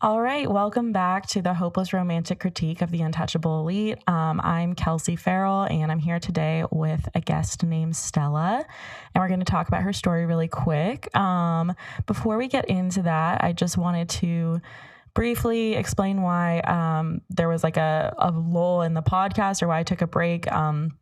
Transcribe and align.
All 0.00 0.20
right, 0.20 0.50
welcome 0.50 0.92
back 0.92 1.26
to 1.28 1.42
the 1.42 1.52
Hopeless 1.54 1.92
Romantic 1.92 2.40
Critique 2.40 2.80
of 2.80 2.90
the 2.90 3.02
Untouchable 3.02 3.60
Elite. 3.60 3.98
Um, 4.08 4.40
I'm 4.42 4.74
Kelsey 4.74 5.14
Ferrell, 5.14 5.64
and 5.64 5.92
I'm 5.92 5.98
here 5.98 6.18
today 6.18 6.64
with 6.70 7.06
a 7.14 7.20
guest 7.20 7.62
named 7.62 7.94
Stella, 7.94 8.64
and 9.14 9.22
we're 9.22 9.28
going 9.28 9.40
to 9.40 9.46
talk 9.46 9.68
about 9.68 9.82
her 9.82 9.92
story 9.92 10.24
really 10.24 10.48
quick. 10.48 11.14
Um, 11.14 11.74
before 12.06 12.38
we 12.38 12.48
get 12.48 12.64
into 12.64 13.02
that, 13.02 13.44
I 13.44 13.52
just 13.52 13.76
wanted 13.76 14.08
to 14.10 14.60
briefly 15.12 15.74
explain 15.74 16.22
why 16.22 16.60
um, 16.60 17.20
there 17.28 17.48
was 17.48 17.62
like 17.62 17.76
a, 17.76 18.14
a 18.18 18.30
lull 18.30 18.82
in 18.82 18.94
the 18.94 19.02
podcast 19.02 19.62
or 19.62 19.68
why 19.68 19.80
I 19.80 19.82
took 19.82 20.00
a 20.00 20.06
break. 20.06 20.50
Um, 20.50 20.98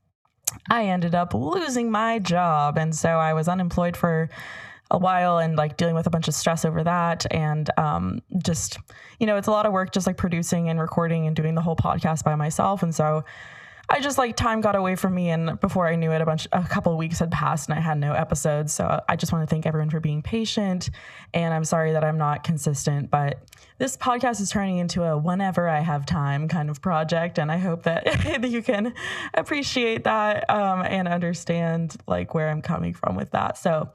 I 0.68 0.86
ended 0.86 1.14
up 1.14 1.34
losing 1.34 1.90
my 1.90 2.18
job, 2.18 2.76
and 2.78 2.94
so 2.94 3.10
I 3.10 3.32
was 3.32 3.48
unemployed 3.48 3.96
for 3.96 4.28
a 4.92 4.98
while 4.98 5.38
and 5.38 5.56
like 5.56 5.76
dealing 5.76 5.94
with 5.94 6.06
a 6.06 6.10
bunch 6.10 6.28
of 6.28 6.34
stress 6.34 6.64
over 6.64 6.84
that 6.84 7.26
and 7.30 7.70
um, 7.78 8.22
just 8.44 8.78
you 9.18 9.26
know 9.26 9.36
it's 9.36 9.48
a 9.48 9.50
lot 9.50 9.66
of 9.66 9.72
work 9.72 9.90
just 9.90 10.06
like 10.06 10.18
producing 10.18 10.68
and 10.68 10.78
recording 10.78 11.26
and 11.26 11.34
doing 11.34 11.54
the 11.54 11.62
whole 11.62 11.76
podcast 11.76 12.22
by 12.22 12.36
myself. 12.36 12.82
And 12.82 12.94
so 12.94 13.24
I 13.88 14.00
just 14.00 14.16
like 14.16 14.36
time 14.36 14.60
got 14.60 14.76
away 14.76 14.94
from 14.94 15.14
me 15.14 15.30
and 15.30 15.58
before 15.60 15.88
I 15.88 15.96
knew 15.96 16.12
it 16.12 16.20
a 16.20 16.26
bunch 16.26 16.46
a 16.52 16.62
couple 16.62 16.96
weeks 16.96 17.18
had 17.18 17.30
passed 17.30 17.68
and 17.68 17.78
I 17.78 17.80
had 17.80 17.98
no 17.98 18.12
episodes. 18.12 18.72
So 18.72 19.02
I 19.08 19.16
just 19.16 19.32
want 19.32 19.48
to 19.48 19.52
thank 19.52 19.66
everyone 19.66 19.90
for 19.90 19.98
being 19.98 20.22
patient 20.22 20.90
and 21.34 21.52
I'm 21.52 21.64
sorry 21.64 21.92
that 21.92 22.04
I'm 22.04 22.18
not 22.18 22.44
consistent 22.44 23.10
but 23.10 23.42
this 23.78 23.96
podcast 23.96 24.40
is 24.40 24.50
turning 24.50 24.78
into 24.78 25.02
a 25.02 25.16
whenever 25.16 25.68
I 25.68 25.80
have 25.80 26.06
time 26.06 26.48
kind 26.48 26.70
of 26.70 26.80
project 26.80 27.38
and 27.38 27.50
I 27.50 27.56
hope 27.56 27.84
that 27.84 28.44
you 28.48 28.62
can 28.62 28.94
appreciate 29.34 30.04
that 30.04 30.48
um, 30.50 30.82
and 30.82 31.08
understand 31.08 31.96
like 32.06 32.34
where 32.34 32.50
I'm 32.50 32.62
coming 32.62 32.94
from 32.94 33.16
with 33.16 33.30
that. 33.32 33.58
So 33.58 33.90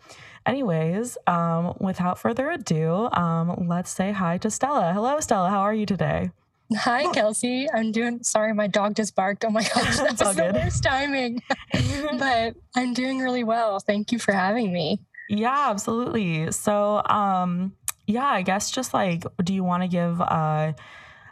anyways, 0.47 1.17
um, 1.27 1.75
without 1.79 2.17
further 2.17 2.49
ado, 2.49 3.09
um, 3.11 3.67
let's 3.67 3.91
say 3.91 4.11
hi 4.11 4.37
to 4.39 4.49
Stella. 4.49 4.93
Hello, 4.93 5.19
Stella. 5.19 5.49
How 5.49 5.59
are 5.59 5.73
you 5.73 5.85
today? 5.85 6.31
Hi, 6.75 7.11
Kelsey. 7.13 7.69
I'm 7.71 7.91
doing. 7.91 8.23
Sorry, 8.23 8.53
my 8.53 8.67
dog 8.67 8.95
just 8.95 9.15
barked. 9.15 9.45
Oh 9.45 9.49
my 9.49 9.61
gosh, 9.75 9.97
that's 9.97 10.19
the 10.19 10.33
good. 10.33 10.55
worst 10.55 10.83
timing. 10.83 11.41
but 12.17 12.55
I'm 12.75 12.93
doing 12.93 13.19
really 13.19 13.43
well. 13.43 13.79
Thank 13.79 14.11
you 14.11 14.19
for 14.19 14.33
having 14.33 14.73
me. 14.73 14.99
Yeah, 15.29 15.69
absolutely. 15.69 16.51
So, 16.51 17.03
um, 17.05 17.73
yeah, 18.05 18.25
I 18.25 18.41
guess 18.41 18.71
just 18.71 18.93
like, 18.93 19.23
do 19.43 19.53
you 19.53 19.63
want 19.63 19.83
to 19.83 19.89
give 19.89 20.19
a 20.21 20.75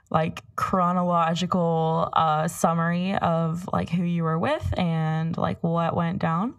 like 0.09 0.43
chronological 0.55 2.09
uh, 2.13 2.47
summary 2.47 3.15
of 3.15 3.67
like 3.73 3.89
who 3.89 4.03
you 4.03 4.23
were 4.23 4.37
with 4.37 4.73
and 4.77 5.35
like 5.37 5.61
what 5.63 5.95
went 5.95 6.19
down? 6.19 6.55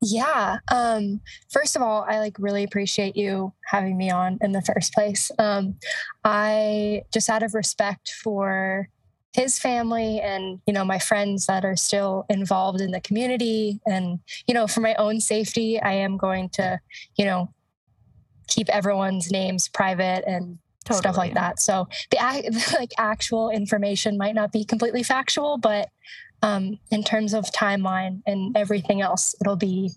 Yeah. 0.00 0.58
Um, 0.70 1.20
first 1.50 1.74
of 1.74 1.82
all, 1.82 2.06
I 2.08 2.18
like 2.20 2.36
really 2.38 2.62
appreciate 2.62 3.16
you 3.16 3.52
having 3.64 3.96
me 3.96 4.10
on 4.10 4.38
in 4.40 4.52
the 4.52 4.62
first 4.62 4.92
place. 4.92 5.30
Um, 5.38 5.76
I 6.24 7.02
just 7.12 7.28
out 7.28 7.42
of 7.42 7.54
respect 7.54 8.10
for 8.10 8.88
his 9.34 9.58
family 9.58 10.20
and 10.20 10.60
you 10.66 10.72
know 10.72 10.84
my 10.84 10.98
friends 10.98 11.46
that 11.46 11.64
are 11.64 11.76
still 11.76 12.24
involved 12.28 12.80
in 12.80 12.90
the 12.90 13.00
community 13.00 13.78
and 13.86 14.18
you 14.46 14.54
know 14.54 14.66
for 14.66 14.80
my 14.80 14.94
own 14.94 15.20
safety 15.20 15.80
i 15.80 15.92
am 15.92 16.16
going 16.16 16.48
to 16.48 16.80
you 17.16 17.24
know 17.24 17.52
keep 18.48 18.68
everyone's 18.70 19.30
names 19.30 19.68
private 19.68 20.24
and 20.26 20.58
totally. 20.84 21.00
stuff 21.00 21.16
like 21.16 21.34
that 21.34 21.60
so 21.60 21.86
the 22.10 22.16
like 22.78 22.90
actual 22.96 23.50
information 23.50 24.16
might 24.16 24.34
not 24.34 24.50
be 24.50 24.64
completely 24.64 25.02
factual 25.02 25.58
but 25.58 25.90
um, 26.42 26.78
in 26.90 27.02
terms 27.02 27.34
of 27.34 27.44
timeline 27.46 28.22
and 28.26 28.56
everything 28.56 29.00
else, 29.00 29.34
it'll 29.40 29.56
be 29.56 29.92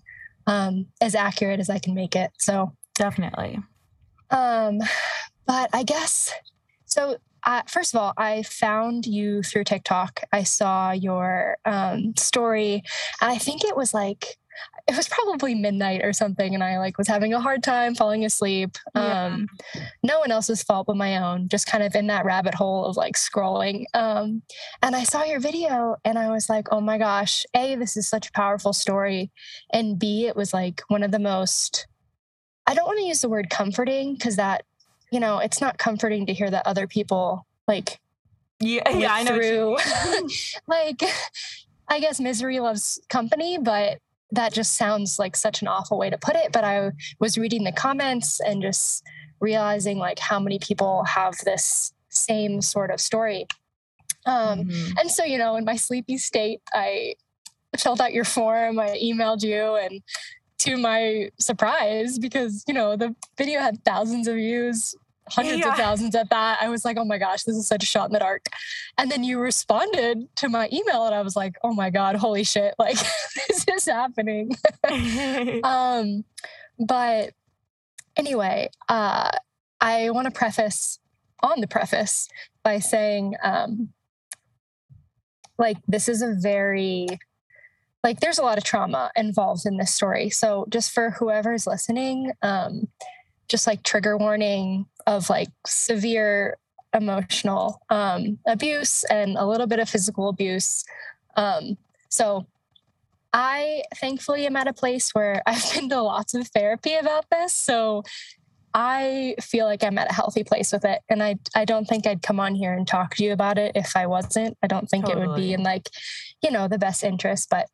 um, 0.46 0.86
as 1.00 1.14
accurate 1.14 1.60
as 1.60 1.70
I 1.70 1.78
can 1.78 1.94
make 1.94 2.16
it. 2.16 2.30
So 2.38 2.72
definitely. 2.94 3.58
Um, 4.30 4.78
but 5.46 5.70
I 5.72 5.82
guess 5.82 6.32
so. 6.86 7.16
Uh, 7.44 7.62
first 7.66 7.92
of 7.92 8.00
all, 8.00 8.12
I 8.16 8.44
found 8.44 9.04
you 9.04 9.42
through 9.42 9.64
TikTok. 9.64 10.20
I 10.32 10.44
saw 10.44 10.92
your 10.92 11.56
um, 11.64 12.14
story, 12.16 12.84
and 13.20 13.32
I 13.32 13.36
think 13.38 13.64
it 13.64 13.76
was 13.76 13.92
like 13.92 14.38
it 14.88 14.96
was 14.96 15.08
probably 15.08 15.54
midnight 15.54 16.02
or 16.02 16.12
something 16.12 16.54
and 16.54 16.62
i 16.62 16.78
like 16.78 16.98
was 16.98 17.08
having 17.08 17.32
a 17.32 17.40
hard 17.40 17.62
time 17.62 17.94
falling 17.94 18.24
asleep 18.24 18.76
yeah. 18.94 19.26
um 19.26 19.46
no 20.02 20.18
one 20.18 20.30
else's 20.30 20.62
fault 20.62 20.86
but 20.86 20.96
my 20.96 21.16
own 21.16 21.48
just 21.48 21.66
kind 21.66 21.82
of 21.82 21.94
in 21.94 22.06
that 22.06 22.24
rabbit 22.24 22.54
hole 22.54 22.84
of 22.84 22.96
like 22.96 23.14
scrolling 23.14 23.84
um 23.94 24.42
and 24.82 24.96
i 24.96 25.02
saw 25.02 25.22
your 25.24 25.40
video 25.40 25.96
and 26.04 26.18
i 26.18 26.30
was 26.30 26.48
like 26.48 26.68
oh 26.70 26.80
my 26.80 26.98
gosh 26.98 27.44
a 27.54 27.74
this 27.76 27.96
is 27.96 28.08
such 28.08 28.28
a 28.28 28.32
powerful 28.32 28.72
story 28.72 29.30
and 29.72 29.98
b 29.98 30.26
it 30.26 30.36
was 30.36 30.52
like 30.52 30.82
one 30.88 31.02
of 31.02 31.10
the 31.10 31.18
most 31.18 31.86
i 32.66 32.74
don't 32.74 32.86
want 32.86 32.98
to 32.98 33.06
use 33.06 33.20
the 33.20 33.28
word 33.28 33.50
comforting 33.50 34.14
because 34.14 34.36
that 34.36 34.64
you 35.10 35.20
know 35.20 35.38
it's 35.38 35.60
not 35.60 35.78
comforting 35.78 36.26
to 36.26 36.32
hear 36.32 36.50
that 36.50 36.66
other 36.66 36.86
people 36.86 37.46
like 37.68 38.00
yeah 38.60 38.88
yeah 38.96 39.12
i 39.12 39.22
know 39.22 39.36
through 39.36 39.76
like 40.66 41.02
I 41.92 42.00
guess 42.00 42.18
misery 42.20 42.58
loves 42.58 42.98
company, 43.10 43.58
but 43.58 43.98
that 44.32 44.52
just 44.52 44.76
sounds 44.76 45.18
like 45.18 45.36
such 45.36 45.62
an 45.62 45.68
awful 45.68 45.98
way 45.98 46.10
to 46.10 46.18
put 46.18 46.36
it. 46.36 46.52
But 46.52 46.64
I 46.64 46.90
was 47.20 47.38
reading 47.38 47.64
the 47.64 47.72
comments 47.72 48.40
and 48.40 48.62
just 48.62 49.04
realizing 49.40 49.98
like 49.98 50.18
how 50.18 50.40
many 50.40 50.58
people 50.58 51.04
have 51.04 51.34
this 51.44 51.92
same 52.08 52.60
sort 52.62 52.90
of 52.90 53.00
story. 53.00 53.46
Um, 54.26 54.64
mm-hmm. 54.64 54.98
And 54.98 55.10
so, 55.10 55.24
you 55.24 55.38
know, 55.38 55.56
in 55.56 55.64
my 55.64 55.76
sleepy 55.76 56.16
state, 56.16 56.60
I 56.72 57.14
filled 57.78 58.00
out 58.00 58.12
your 58.12 58.24
form, 58.24 58.78
I 58.78 58.98
emailed 59.02 59.42
you, 59.42 59.76
and 59.76 60.00
to 60.58 60.76
my 60.76 61.30
surprise, 61.38 62.18
because, 62.18 62.62
you 62.68 62.74
know, 62.74 62.96
the 62.96 63.14
video 63.36 63.60
had 63.60 63.84
thousands 63.84 64.28
of 64.28 64.36
views, 64.36 64.94
hundreds 65.28 65.60
yeah. 65.60 65.70
of 65.70 65.76
thousands 65.76 66.14
at 66.14 66.30
that. 66.30 66.58
I 66.60 66.68
was 66.68 66.84
like, 66.84 66.96
oh 66.96 67.04
my 67.04 67.18
gosh, 67.18 67.44
this 67.44 67.56
is 67.56 67.66
such 67.66 67.82
a 67.82 67.86
shot 67.86 68.08
in 68.08 68.12
the 68.12 68.18
dark. 68.18 68.46
And 68.98 69.10
then 69.10 69.24
you 69.24 69.38
responded 69.38 70.28
to 70.36 70.48
my 70.48 70.68
email, 70.72 71.06
and 71.06 71.14
I 71.14 71.22
was 71.22 71.36
like, 71.36 71.56
oh 71.62 71.72
my 71.72 71.90
God, 71.90 72.16
holy 72.16 72.44
shit, 72.44 72.74
like 72.78 72.98
this 73.48 73.64
is 73.68 73.84
happening. 73.86 74.56
um, 75.64 76.24
but 76.78 77.32
anyway, 78.16 78.70
uh, 78.88 79.30
I 79.80 80.10
want 80.10 80.26
to 80.26 80.30
preface 80.30 80.98
on 81.42 81.60
the 81.60 81.68
preface 81.68 82.28
by 82.62 82.78
saying, 82.78 83.34
um, 83.42 83.90
like, 85.58 85.78
this 85.86 86.08
is 86.08 86.22
a 86.22 86.34
very 86.38 87.06
like 88.04 88.20
there's 88.20 88.38
a 88.38 88.42
lot 88.42 88.58
of 88.58 88.64
trauma 88.64 89.10
involved 89.14 89.64
in 89.64 89.76
this 89.76 89.94
story. 89.94 90.28
So 90.30 90.66
just 90.68 90.90
for 90.90 91.10
whoever's 91.10 91.66
listening, 91.66 92.32
um, 92.42 92.88
just 93.52 93.66
like 93.66 93.84
trigger 93.84 94.16
warning 94.16 94.86
of 95.06 95.30
like 95.30 95.50
severe 95.66 96.56
emotional 96.94 97.80
um, 97.90 98.38
abuse 98.46 99.04
and 99.04 99.36
a 99.36 99.46
little 99.46 99.66
bit 99.66 99.78
of 99.78 99.88
physical 99.88 100.28
abuse. 100.28 100.84
Um, 101.36 101.76
so 102.08 102.46
I 103.32 103.84
thankfully 103.96 104.46
am 104.46 104.56
at 104.56 104.68
a 104.68 104.72
place 104.72 105.10
where 105.14 105.42
I've 105.46 105.72
been 105.74 105.88
to 105.90 106.02
lots 106.02 106.34
of 106.34 106.48
therapy 106.48 106.94
about 106.94 107.26
this. 107.30 107.54
So 107.54 108.02
I 108.74 109.34
feel 109.40 109.66
like 109.66 109.84
I'm 109.84 109.98
at 109.98 110.10
a 110.10 110.14
healthy 110.14 110.44
place 110.44 110.72
with 110.72 110.86
it. 110.86 111.00
And 111.10 111.22
I 111.22 111.36
I 111.54 111.66
don't 111.66 111.84
think 111.84 112.06
I'd 112.06 112.22
come 112.22 112.40
on 112.40 112.54
here 112.54 112.72
and 112.72 112.88
talk 112.88 113.14
to 113.16 113.24
you 113.24 113.32
about 113.32 113.58
it 113.58 113.72
if 113.74 113.94
I 113.94 114.06
wasn't. 114.06 114.56
I 114.62 114.66
don't 114.66 114.88
think 114.88 115.04
totally. 115.04 115.24
it 115.24 115.28
would 115.28 115.36
be 115.36 115.52
in 115.52 115.62
like, 115.62 115.90
you 116.42 116.50
know, 116.50 116.68
the 116.68 116.78
best 116.78 117.04
interest. 117.04 117.48
But 117.50 117.66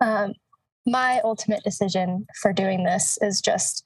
um 0.00 0.34
my 0.84 1.20
ultimate 1.22 1.62
decision 1.62 2.26
for 2.40 2.52
doing 2.52 2.82
this 2.82 3.16
is 3.22 3.40
just 3.40 3.84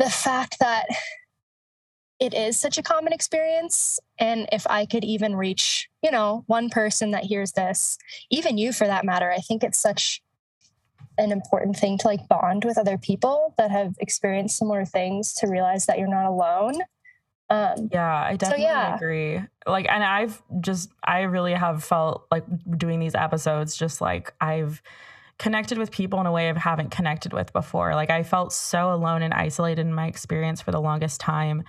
the 0.00 0.10
fact 0.10 0.58
that 0.60 0.86
it 2.18 2.34
is 2.34 2.58
such 2.58 2.78
a 2.78 2.82
common 2.82 3.12
experience 3.12 4.00
and 4.18 4.48
if 4.50 4.66
i 4.68 4.86
could 4.86 5.04
even 5.04 5.36
reach 5.36 5.88
you 6.02 6.10
know 6.10 6.42
one 6.46 6.70
person 6.70 7.10
that 7.10 7.24
hears 7.24 7.52
this 7.52 7.98
even 8.30 8.56
you 8.56 8.72
for 8.72 8.86
that 8.86 9.04
matter 9.04 9.30
i 9.30 9.38
think 9.38 9.62
it's 9.62 9.78
such 9.78 10.22
an 11.18 11.32
important 11.32 11.76
thing 11.76 11.98
to 11.98 12.06
like 12.06 12.26
bond 12.28 12.64
with 12.64 12.78
other 12.78 12.96
people 12.96 13.54
that 13.58 13.70
have 13.70 13.94
experienced 14.00 14.56
similar 14.56 14.86
things 14.86 15.34
to 15.34 15.46
realize 15.46 15.84
that 15.86 15.98
you're 15.98 16.08
not 16.08 16.26
alone 16.26 16.80
um, 17.50 17.88
yeah, 17.90 18.14
I 18.14 18.36
definitely 18.36 18.66
so 18.66 18.70
yeah. 18.70 18.94
agree. 18.94 19.40
Like, 19.66 19.88
and 19.90 20.04
I've 20.04 20.40
just, 20.60 20.92
I 21.02 21.22
really 21.22 21.52
have 21.52 21.82
felt 21.82 22.28
like 22.30 22.44
doing 22.78 23.00
these 23.00 23.16
episodes, 23.16 23.76
just 23.76 24.00
like 24.00 24.32
I've 24.40 24.80
connected 25.40 25.78
with 25.78 25.90
people 25.90 26.20
in 26.20 26.26
a 26.26 26.32
way 26.32 26.50
I 26.50 26.58
haven't 26.58 26.90
connected 26.90 27.32
with 27.32 27.50
before. 27.54 27.94
Like 27.94 28.10
I 28.10 28.22
felt 28.22 28.52
so 28.52 28.92
alone 28.92 29.22
and 29.22 29.32
isolated 29.32 29.80
in 29.80 29.94
my 29.94 30.06
experience 30.06 30.60
for 30.60 30.70
the 30.70 30.80
longest 30.80 31.18
time. 31.18 31.64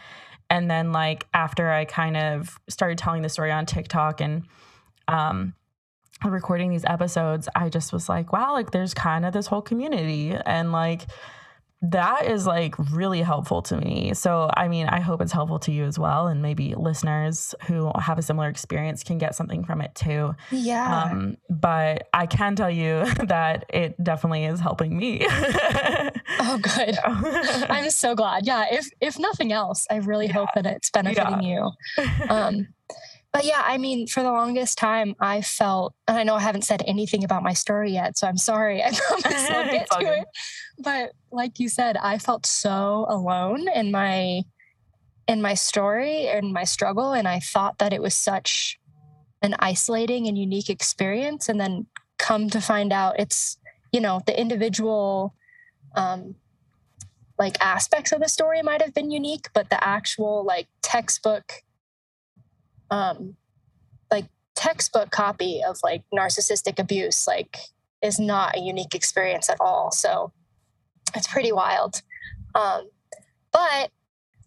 And 0.50 0.69
then 0.69 0.91
like 0.91 1.25
after 1.33 1.71
I 1.71 1.85
kind 1.85 2.18
of 2.18 2.59
started 2.68 2.97
telling 2.97 3.21
the 3.21 3.29
story 3.29 3.50
on 3.50 3.65
TikTok 3.65 4.19
and 4.19 4.44
um 5.07 5.53
recording 6.25 6.69
these 6.69 6.83
episodes, 6.83 7.47
I 7.56 7.69
just 7.69 7.94
was 7.94 8.09
like, 8.09 8.33
wow, 8.33 8.51
like 8.51 8.71
there's 8.71 8.94
kind 8.94 9.25
of 9.25 9.31
this 9.31 9.47
whole 9.47 9.62
community 9.62 10.35
and 10.45 10.74
like 10.74 11.03
that 11.83 12.25
is 12.27 12.45
like 12.45 12.75
really 12.91 13.21
helpful 13.21 13.63
to 13.63 13.77
me. 13.77 14.13
So, 14.13 14.51
I 14.55 14.67
mean, 14.67 14.87
I 14.87 14.99
hope 14.99 15.19
it's 15.19 15.31
helpful 15.31 15.57
to 15.59 15.71
you 15.71 15.85
as 15.85 15.97
well. 15.97 16.27
And 16.27 16.41
maybe 16.41 16.75
listeners 16.75 17.55
who 17.65 17.91
have 17.99 18.19
a 18.19 18.21
similar 18.21 18.49
experience 18.49 19.03
can 19.03 19.17
get 19.17 19.33
something 19.33 19.63
from 19.63 19.81
it 19.81 19.95
too. 19.95 20.35
Yeah. 20.51 21.05
Um, 21.05 21.37
but 21.49 22.07
I 22.13 22.27
can 22.27 22.55
tell 22.55 22.69
you 22.69 23.05
that 23.25 23.65
it 23.69 24.01
definitely 24.03 24.45
is 24.45 24.59
helping 24.59 24.95
me. 24.95 25.25
oh, 25.29 26.59
good. 26.61 26.97
I'm 27.05 27.89
so 27.89 28.13
glad. 28.13 28.45
Yeah. 28.45 28.65
If, 28.71 28.87
if 29.01 29.17
nothing 29.17 29.51
else, 29.51 29.87
I 29.89 29.97
really 29.97 30.27
yeah. 30.27 30.33
hope 30.33 30.49
that 30.53 30.67
it's 30.67 30.91
benefiting 30.91 31.41
yeah. 31.41 31.71
you. 31.97 32.29
Um, 32.29 32.67
but 33.33 33.45
yeah, 33.45 33.63
I 33.65 33.77
mean, 33.77 34.07
for 34.07 34.23
the 34.23 34.31
longest 34.31 34.77
time, 34.77 35.15
I 35.19 35.41
felt, 35.41 35.93
and 36.07 36.17
I 36.17 36.23
know 36.23 36.35
I 36.35 36.41
haven't 36.41 36.63
said 36.63 36.83
anything 36.85 37.23
about 37.23 37.43
my 37.43 37.53
story 37.53 37.91
yet, 37.91 38.17
so 38.17 38.27
I'm 38.27 38.37
sorry. 38.37 38.83
I 38.83 38.91
promise 38.91 39.49
I'll 39.49 39.71
get 39.71 39.89
to 39.91 40.13
it. 40.19 40.25
But 40.81 41.13
like 41.31 41.59
you 41.59 41.69
said, 41.69 41.97
I 41.97 42.17
felt 42.17 42.45
so 42.45 43.05
alone 43.09 43.67
in 43.69 43.91
my 43.91 44.43
in 45.27 45.41
my 45.41 45.53
story 45.53 46.27
and 46.27 46.51
my 46.51 46.63
struggle, 46.63 47.13
and 47.13 47.27
I 47.27 47.39
thought 47.39 47.77
that 47.77 47.93
it 47.93 48.01
was 48.01 48.13
such 48.13 48.79
an 49.41 49.55
isolating 49.59 50.27
and 50.27 50.37
unique 50.37 50.69
experience. 50.69 51.47
And 51.47 51.59
then 51.59 51.87
come 52.17 52.49
to 52.49 52.61
find 52.61 52.91
out, 52.91 53.19
it's 53.19 53.57
you 53.91 54.01
know 54.01 54.21
the 54.25 54.39
individual 54.39 55.35
um, 55.95 56.35
like 57.37 57.57
aspects 57.61 58.11
of 58.11 58.21
the 58.21 58.29
story 58.29 58.61
might 58.61 58.81
have 58.81 58.93
been 58.93 59.11
unique, 59.11 59.47
but 59.53 59.69
the 59.69 59.83
actual 59.83 60.43
like 60.45 60.67
textbook 60.81 61.63
um, 62.91 63.35
like 64.11 64.25
textbook 64.53 65.09
copy 65.09 65.61
of 65.67 65.77
like 65.83 66.03
narcissistic 66.13 66.77
abuse 66.77 67.25
like 67.25 67.57
is 68.03 68.19
not 68.19 68.57
a 68.57 68.59
unique 68.59 68.93
experience 68.93 69.49
at 69.49 69.57
all 69.59 69.91
so 69.91 70.31
it's 71.15 71.27
pretty 71.27 71.51
wild 71.51 72.01
um, 72.55 72.89
but 73.51 73.91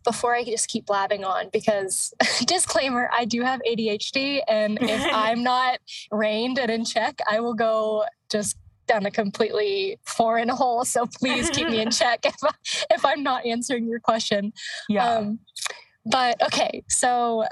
before 0.05 0.35
i 0.35 0.45
just 0.45 0.69
keep 0.69 0.87
blabbing 0.87 1.25
on 1.25 1.49
because 1.53 2.13
disclaimer 2.47 3.09
i 3.13 3.25
do 3.25 3.43
have 3.43 3.61
adhd 3.69 4.41
and 4.49 4.79
if 4.83 5.03
i'm 5.13 5.43
not 5.43 5.79
reined 6.11 6.59
and 6.59 6.71
in 6.71 6.85
check 6.85 7.19
i 7.31 7.41
will 7.41 7.55
go 7.55 8.05
just 8.31 8.57
down 8.87 9.07
a 9.07 9.11
completely 9.11 9.99
foreign 10.05 10.51
hole 10.51 10.85
so 10.85 11.07
please 11.07 11.49
keep 11.49 11.69
me 11.69 11.81
in 11.81 11.91
check 11.91 12.27
if, 12.27 12.35
I, 12.45 12.51
if 12.91 13.05
i'm 13.05 13.23
not 13.23 13.47
answering 13.47 13.87
your 13.89 13.99
question 14.01 14.53
yeah 14.91 15.09
um, 15.09 15.39
but 16.05 16.37
okay 16.43 16.85
so 16.89 17.45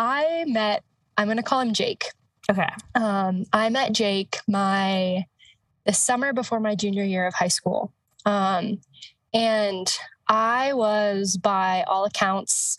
I 0.00 0.44
met, 0.46 0.82
I'm 1.18 1.26
going 1.26 1.36
to 1.36 1.42
call 1.42 1.60
him 1.60 1.74
Jake. 1.74 2.06
Okay. 2.50 2.68
Um, 2.94 3.44
I 3.52 3.68
met 3.68 3.92
Jake 3.92 4.38
my, 4.48 5.26
the 5.84 5.92
summer 5.92 6.32
before 6.32 6.58
my 6.58 6.74
junior 6.74 7.04
year 7.04 7.26
of 7.26 7.34
high 7.34 7.48
school. 7.48 7.92
Um, 8.26 8.80
and 9.32 9.92
I 10.28 10.72
was, 10.72 11.36
by 11.36 11.84
all 11.86 12.04
accounts, 12.04 12.76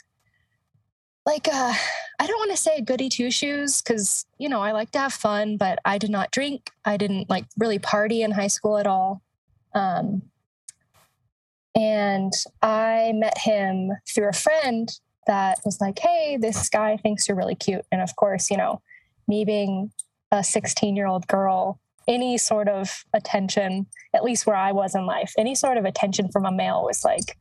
like 1.26 1.48
uh, 1.48 1.74
I 2.20 2.28
don't 2.28 2.40
want 2.40 2.52
to 2.52 2.58
say 2.58 2.82
goody 2.82 3.10
two 3.10 3.32
shoes 3.32 3.82
because 3.82 4.26
you 4.38 4.50
know 4.50 4.62
I 4.62 4.72
like 4.72 4.92
to 4.92 5.00
have 5.00 5.14
fun, 5.14 5.58
but 5.58 5.80
I 5.86 5.98
did 5.98 6.10
not 6.10 6.32
drink. 6.32 6.72
I 6.84 6.98
didn't 6.98 7.30
like 7.30 7.46
really 7.58 7.80
party 7.80 8.24
in 8.24 8.32
high 8.32 8.48
school 8.48 8.78
at 8.78 8.88
all. 8.88 9.22
Um, 9.74 10.24
and 11.76 12.34
I 12.62 13.14
met 13.16 13.38
him 13.38 13.92
through 14.10 14.30
a 14.30 14.34
friend 14.34 14.92
that 15.28 15.60
was 15.64 15.80
like, 15.80 16.00
hey, 16.00 16.38
this 16.40 16.68
guy 16.70 16.98
thinks 16.98 17.28
you're 17.28 17.38
really 17.38 17.56
cute. 17.56 17.86
And 17.92 18.02
of 18.02 18.16
course, 18.16 18.52
you 18.52 18.58
know, 18.58 18.82
me 19.28 19.46
being 19.46 19.92
a 20.32 20.44
16 20.44 20.96
year 20.96 21.08
old 21.08 21.28
girl, 21.28 21.80
any 22.08 22.38
sort 22.38 22.68
of 22.68 23.06
attention, 23.14 23.88
at 24.14 24.24
least 24.24 24.46
where 24.46 24.56
I 24.56 24.72
was 24.72 24.96
in 24.96 25.06
life, 25.06 25.34
any 25.38 25.56
sort 25.56 25.78
of 25.78 25.86
attention 25.86 26.30
from 26.30 26.46
a 26.46 26.52
male 26.52 26.84
was 26.84 27.04
like, 27.04 27.38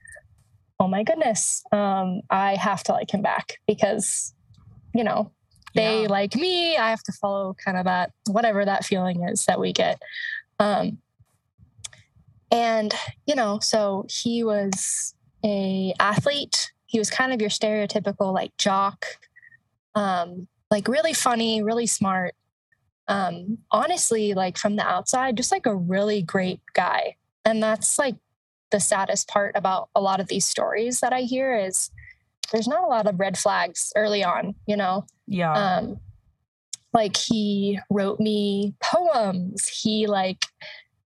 oh 0.79 0.89
my 0.89 1.03
goodness, 1.03 1.63
um, 1.73 2.21
I 2.31 2.55
have 2.55 2.83
to 2.85 2.93
like 2.93 3.13
him 3.13 3.23
back 3.23 3.59
because, 3.67 4.35
you 4.95 5.05
know, 5.05 5.31
they 5.75 6.03
yeah. 6.03 6.09
like 6.09 6.35
me. 6.35 6.77
I 6.77 6.91
have 6.91 7.03
to 7.05 7.13
follow 7.13 7.55
kind 7.65 7.77
of 7.77 7.85
that, 7.85 8.13
whatever 8.29 8.65
that 8.65 8.85
feeling 8.85 9.23
is 9.29 9.45
that 9.45 9.61
we 9.61 9.73
get. 9.73 10.01
Um, 10.59 10.99
and, 12.51 12.93
you 13.27 13.35
know, 13.35 13.61
so 13.61 14.07
he 14.09 14.43
was 14.43 15.15
a 15.45 15.95
athlete 16.01 16.73
he 16.91 16.99
was 16.99 17.09
kind 17.09 17.33
of 17.33 17.41
your 17.41 17.51
stereotypical 17.51 18.35
like 18.35 18.57
jock, 18.57 19.07
um, 19.95 20.49
like 20.73 20.89
really 20.89 21.13
funny, 21.13 21.63
really 21.63 21.87
smart. 21.87 22.35
Um, 23.11 23.59
honestly, 23.71 24.35
like 24.35 24.57
from 24.57 24.77
the 24.77 24.87
outside, 24.87 25.37
just 25.37 25.53
like 25.53 25.67
a 25.67 25.75
really 25.75 26.23
great 26.23 26.61
guy. 26.75 27.17
And 27.45 27.63
that's 27.63 27.99
like 27.99 28.17
the 28.71 28.81
saddest 28.81 29.29
part 29.29 29.57
about 29.57 29.89
a 29.95 30.01
lot 30.01 30.21
of 30.21 30.29
these 30.29 30.45
stories 30.45 31.01
that 31.01 31.13
I 31.13 31.23
hear 31.23 31.57
is 31.57 31.91
there's 32.53 32.69
not 32.69 32.85
a 32.85 32.87
lot 32.87 33.07
of 33.07 33.19
red 33.19 33.37
flags 33.37 33.93
early 33.97 34.23
on, 34.23 34.55
you 34.67 34.77
know? 34.77 35.05
Yeah. 35.27 35.53
Um, 35.53 36.01
like 36.93 37.17
he 37.17 37.79
wrote 37.91 38.21
me 38.21 38.75
poems. 38.83 39.67
He 39.69 40.07
like 40.07 40.47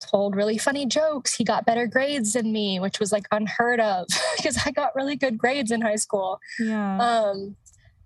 told 0.01 0.35
really 0.35 0.57
funny 0.57 0.85
jokes. 0.85 1.35
He 1.35 1.43
got 1.43 1.65
better 1.65 1.87
grades 1.87 2.33
than 2.33 2.51
me, 2.51 2.79
which 2.79 2.99
was 2.99 3.11
like 3.11 3.27
unheard 3.31 3.79
of 3.79 4.07
because 4.37 4.57
I 4.65 4.71
got 4.71 4.95
really 4.95 5.15
good 5.15 5.37
grades 5.37 5.71
in 5.71 5.81
high 5.81 5.95
school. 5.95 6.39
Yeah. 6.59 6.97
Um, 6.97 7.55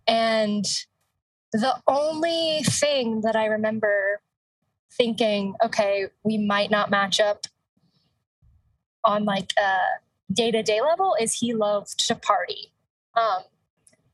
and 0.08 0.66
the 1.58 1.76
only 1.88 2.64
thing 2.64 3.22
that 3.22 3.36
I 3.36 3.46
remember 3.46 4.22
thinking, 4.92 5.56
okay, 5.64 6.08
we 6.24 6.38
might 6.38 6.72
not 6.72 6.90
match 6.90 7.20
up 7.20 7.46
on 9.04 9.26
like 9.26 9.52
a 9.58 9.78
day 10.34 10.52
to 10.52 10.64
day 10.64 10.82
level 10.82 11.16
is 11.20 11.36
he 11.36 11.54
loved 11.54 12.08
to 12.08 12.16
party. 12.16 12.74
Um, 13.16 13.44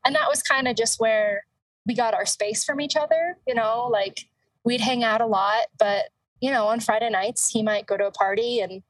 and 0.04 0.14
that 0.14 0.28
was 0.28 0.42
kind 0.42 0.68
of 0.68 0.76
just 0.76 1.00
where 1.00 1.44
we 1.86 1.94
got 1.94 2.14
our 2.14 2.26
space 2.26 2.64
from 2.64 2.80
each 2.80 2.96
other, 2.96 3.36
you 3.46 3.54
know, 3.54 3.88
like 3.90 4.26
we'd 4.64 4.80
hang 4.80 5.04
out 5.04 5.20
a 5.20 5.26
lot, 5.26 5.66
but 5.78 6.06
you 6.40 6.50
know, 6.50 6.66
on 6.68 6.80
Friday 6.80 7.10
nights, 7.10 7.50
he 7.50 7.62
might 7.62 7.86
go 7.86 7.96
to 7.96 8.06
a 8.06 8.10
party 8.10 8.60
and 8.60 8.82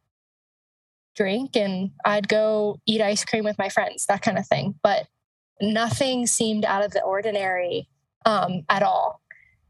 drink, 1.17 1.57
and 1.57 1.91
I'd 2.05 2.29
go 2.29 2.79
eat 2.87 3.01
ice 3.01 3.25
cream 3.25 3.45
with 3.45 3.59
my 3.59 3.69
friends, 3.69 4.07
that 4.07 4.23
kind 4.23 4.39
of 4.39 4.47
thing. 4.47 4.77
But 4.83 5.09
nothing 5.61 6.27
seemed 6.27 6.65
out 6.65 6.85
of 6.85 6.93
the 6.93 7.03
ordinary 7.03 7.89
um, 8.25 8.63
at 8.69 8.83
all. 8.83 9.21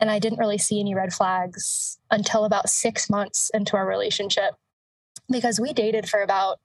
And 0.00 0.10
I 0.10 0.18
didn't 0.18 0.38
really 0.38 0.58
see 0.58 0.80
any 0.80 0.94
red 0.94 1.12
flags 1.12 1.98
until 2.10 2.44
about 2.44 2.70
six 2.70 3.10
months 3.10 3.50
into 3.52 3.76
our 3.76 3.86
relationship 3.86 4.54
because 5.30 5.60
we 5.60 5.72
dated 5.72 6.08
for 6.08 6.22
about 6.22 6.58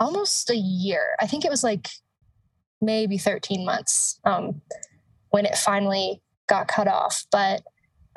almost 0.00 0.50
a 0.50 0.56
year. 0.56 1.16
I 1.20 1.26
think 1.26 1.44
it 1.44 1.50
was 1.50 1.62
like 1.62 1.88
maybe 2.80 3.18
13 3.18 3.64
months 3.64 4.18
um, 4.24 4.60
when 5.30 5.46
it 5.46 5.56
finally 5.56 6.20
got 6.48 6.68
cut 6.68 6.88
off. 6.88 7.26
But 7.30 7.62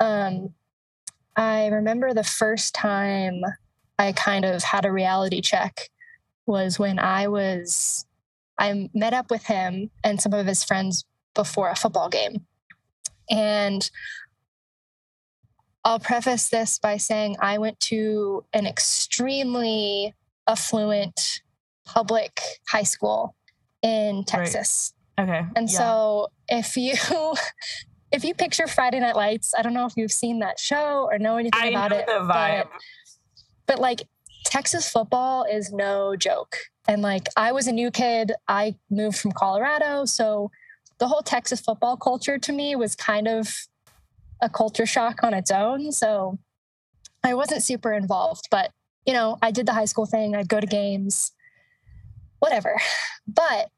um, 0.00 0.54
I 1.36 1.68
remember 1.68 2.12
the 2.12 2.24
first 2.24 2.74
time 2.74 3.42
I 3.98 4.12
kind 4.12 4.44
of 4.44 4.62
had 4.62 4.84
a 4.84 4.92
reality 4.92 5.40
check 5.40 5.90
was 6.46 6.78
when 6.78 6.98
I 6.98 7.28
was, 7.28 8.06
I 8.58 8.88
met 8.94 9.12
up 9.12 9.30
with 9.30 9.44
him 9.44 9.90
and 10.02 10.20
some 10.20 10.32
of 10.32 10.46
his 10.46 10.64
friends 10.64 11.04
before 11.34 11.70
a 11.70 11.76
football 11.76 12.08
game. 12.08 12.46
And 13.30 13.88
I'll 15.84 16.00
preface 16.00 16.48
this 16.48 16.78
by 16.78 16.96
saying 16.96 17.36
I 17.40 17.58
went 17.58 17.80
to 17.80 18.44
an 18.52 18.66
extremely 18.66 20.14
affluent 20.46 21.42
public 21.84 22.40
high 22.68 22.82
school 22.82 23.34
in 23.82 24.24
Texas. 24.24 24.92
Right. 25.16 25.28
Okay. 25.28 25.46
And 25.56 25.70
yeah. 25.70 25.78
so 25.78 26.28
if 26.48 26.76
you 26.76 26.94
if 28.12 28.24
you 28.24 28.34
picture 28.34 28.66
Friday 28.66 29.00
Night 29.00 29.16
Lights, 29.16 29.54
I 29.56 29.62
don't 29.62 29.74
know 29.74 29.86
if 29.86 29.96
you've 29.96 30.12
seen 30.12 30.40
that 30.40 30.58
show 30.58 31.08
or 31.10 31.18
know 31.18 31.36
anything 31.36 31.60
I 31.60 31.68
about 31.68 31.90
know 31.90 31.98
it. 31.98 32.06
The 32.06 32.12
vibe. 32.12 32.64
But, 32.64 32.70
but 33.66 33.78
like 33.78 34.02
Texas 34.44 34.88
football 34.88 35.44
is 35.44 35.72
no 35.72 36.16
joke. 36.16 36.56
And 36.86 37.02
like 37.02 37.28
I 37.36 37.52
was 37.52 37.66
a 37.66 37.72
new 37.72 37.90
kid, 37.90 38.32
I 38.46 38.76
moved 38.90 39.18
from 39.18 39.32
Colorado. 39.32 40.04
So 40.06 40.50
the 40.98 41.08
whole 41.08 41.22
Texas 41.22 41.60
football 41.60 41.96
culture 41.96 42.38
to 42.38 42.52
me 42.52 42.76
was 42.76 42.94
kind 42.94 43.28
of 43.28 43.54
a 44.40 44.48
culture 44.48 44.86
shock 44.86 45.22
on 45.22 45.34
its 45.34 45.50
own. 45.50 45.92
So 45.92 46.38
I 47.24 47.34
wasn't 47.34 47.62
super 47.62 47.92
involved, 47.92 48.48
but 48.50 48.70
you 49.06 49.12
know, 49.12 49.38
I 49.40 49.50
did 49.50 49.66
the 49.66 49.72
high 49.72 49.86
school 49.86 50.06
thing, 50.06 50.36
I'd 50.36 50.48
go 50.48 50.60
to 50.60 50.66
games, 50.66 51.32
whatever. 52.40 52.76
But 53.26 53.70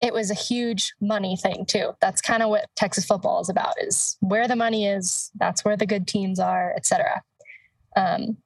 it 0.00 0.12
was 0.12 0.30
a 0.30 0.34
huge 0.34 0.94
money 1.00 1.36
thing 1.36 1.64
too. 1.66 1.92
That's 2.00 2.20
kind 2.20 2.42
of 2.42 2.50
what 2.50 2.66
Texas 2.76 3.04
football 3.04 3.40
is 3.40 3.48
about 3.48 3.74
is 3.80 4.16
where 4.20 4.46
the 4.46 4.54
money 4.54 4.86
is, 4.86 5.30
that's 5.36 5.64
where 5.64 5.76
the 5.76 5.86
good 5.86 6.06
teams 6.06 6.38
are, 6.38 6.72
etc. 6.76 7.22
Um, 7.96 8.36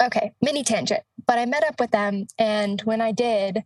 okay, 0.00 0.32
mini 0.42 0.62
tangent. 0.62 1.02
But 1.26 1.38
I 1.38 1.46
met 1.46 1.64
up 1.64 1.80
with 1.80 1.90
them 1.90 2.26
and 2.38 2.80
when 2.82 3.00
I 3.00 3.12
did, 3.12 3.64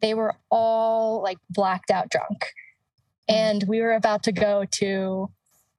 they 0.00 0.14
were 0.14 0.34
all 0.50 1.22
like 1.22 1.38
blacked 1.50 1.90
out 1.90 2.10
drunk. 2.10 2.52
And 3.28 3.64
we 3.66 3.80
were 3.80 3.94
about 3.94 4.22
to 4.24 4.32
go 4.32 4.64
to, 4.72 5.30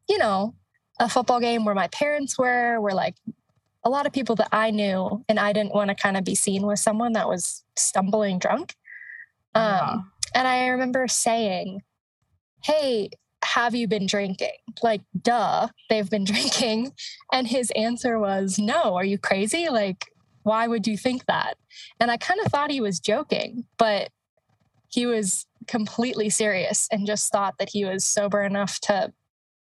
you 0.10 0.18
know, 0.18 0.54
a 1.00 1.08
football 1.08 1.39
game 1.39 1.66
where 1.66 1.75
my 1.75 1.88
parents 1.88 2.38
were, 2.38 2.80
where 2.82 2.94
like 2.94 3.16
a 3.84 3.89
lot 3.89 4.06
of 4.06 4.13
people 4.13 4.36
that 4.36 4.50
I 4.51 4.72
knew, 4.72 5.24
and 5.30 5.39
I 5.39 5.54
didn't 5.54 5.74
want 5.74 5.89
to 5.89 5.96
kind 5.96 6.18
of 6.18 6.24
be 6.24 6.36
seen 6.36 6.66
with 6.66 6.80
someone 6.80 7.13
that 7.13 7.30
was 7.30 7.63
stumbling 7.75 8.39
drunk. 8.39 8.75
Um, 9.56 9.63
yeah. 9.63 9.96
And 10.36 10.48
I 10.48 10.68
remember 10.68 11.08
saying, 11.08 11.82
Hey, 12.63 13.10
have 13.44 13.75
you 13.75 13.88
been 13.88 14.06
drinking? 14.06 14.58
Like, 14.84 15.01
duh, 15.20 15.70
they've 15.89 16.10
been 16.10 16.24
drinking. 16.25 16.92
And 17.32 17.48
his 17.48 17.72
answer 17.75 18.20
was, 18.20 18.60
No, 18.60 18.96
are 18.96 19.06
you 19.06 19.18
crazy? 19.18 19.70
Like, 19.70 20.06
why 20.44 20.68
would 20.68 20.88
you 20.88 20.98
think 20.98 21.25
that? 21.25 21.58
And 22.00 22.12
I 22.12 22.18
kind 22.18 22.39
of 22.46 22.51
thought 22.51 22.72
he 22.72 22.82
was 22.82 23.00
joking, 23.00 23.66
but 23.77 24.10
he 24.89 25.06
was 25.06 25.46
completely 25.68 26.30
serious 26.30 26.88
and 26.92 27.08
just 27.08 27.32
thought 27.32 27.56
that 27.60 27.70
he 27.70 27.86
was 27.86 28.06
sober 28.06 28.44
enough 28.44 28.80
to, 28.82 29.14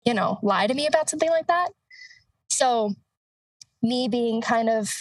you 0.05 0.13
know, 0.13 0.39
lie 0.41 0.67
to 0.67 0.73
me 0.73 0.87
about 0.87 1.09
something 1.09 1.29
like 1.29 1.47
that. 1.47 1.69
So, 2.49 2.93
me 3.81 4.07
being 4.07 4.41
kind 4.41 4.69
of 4.69 4.93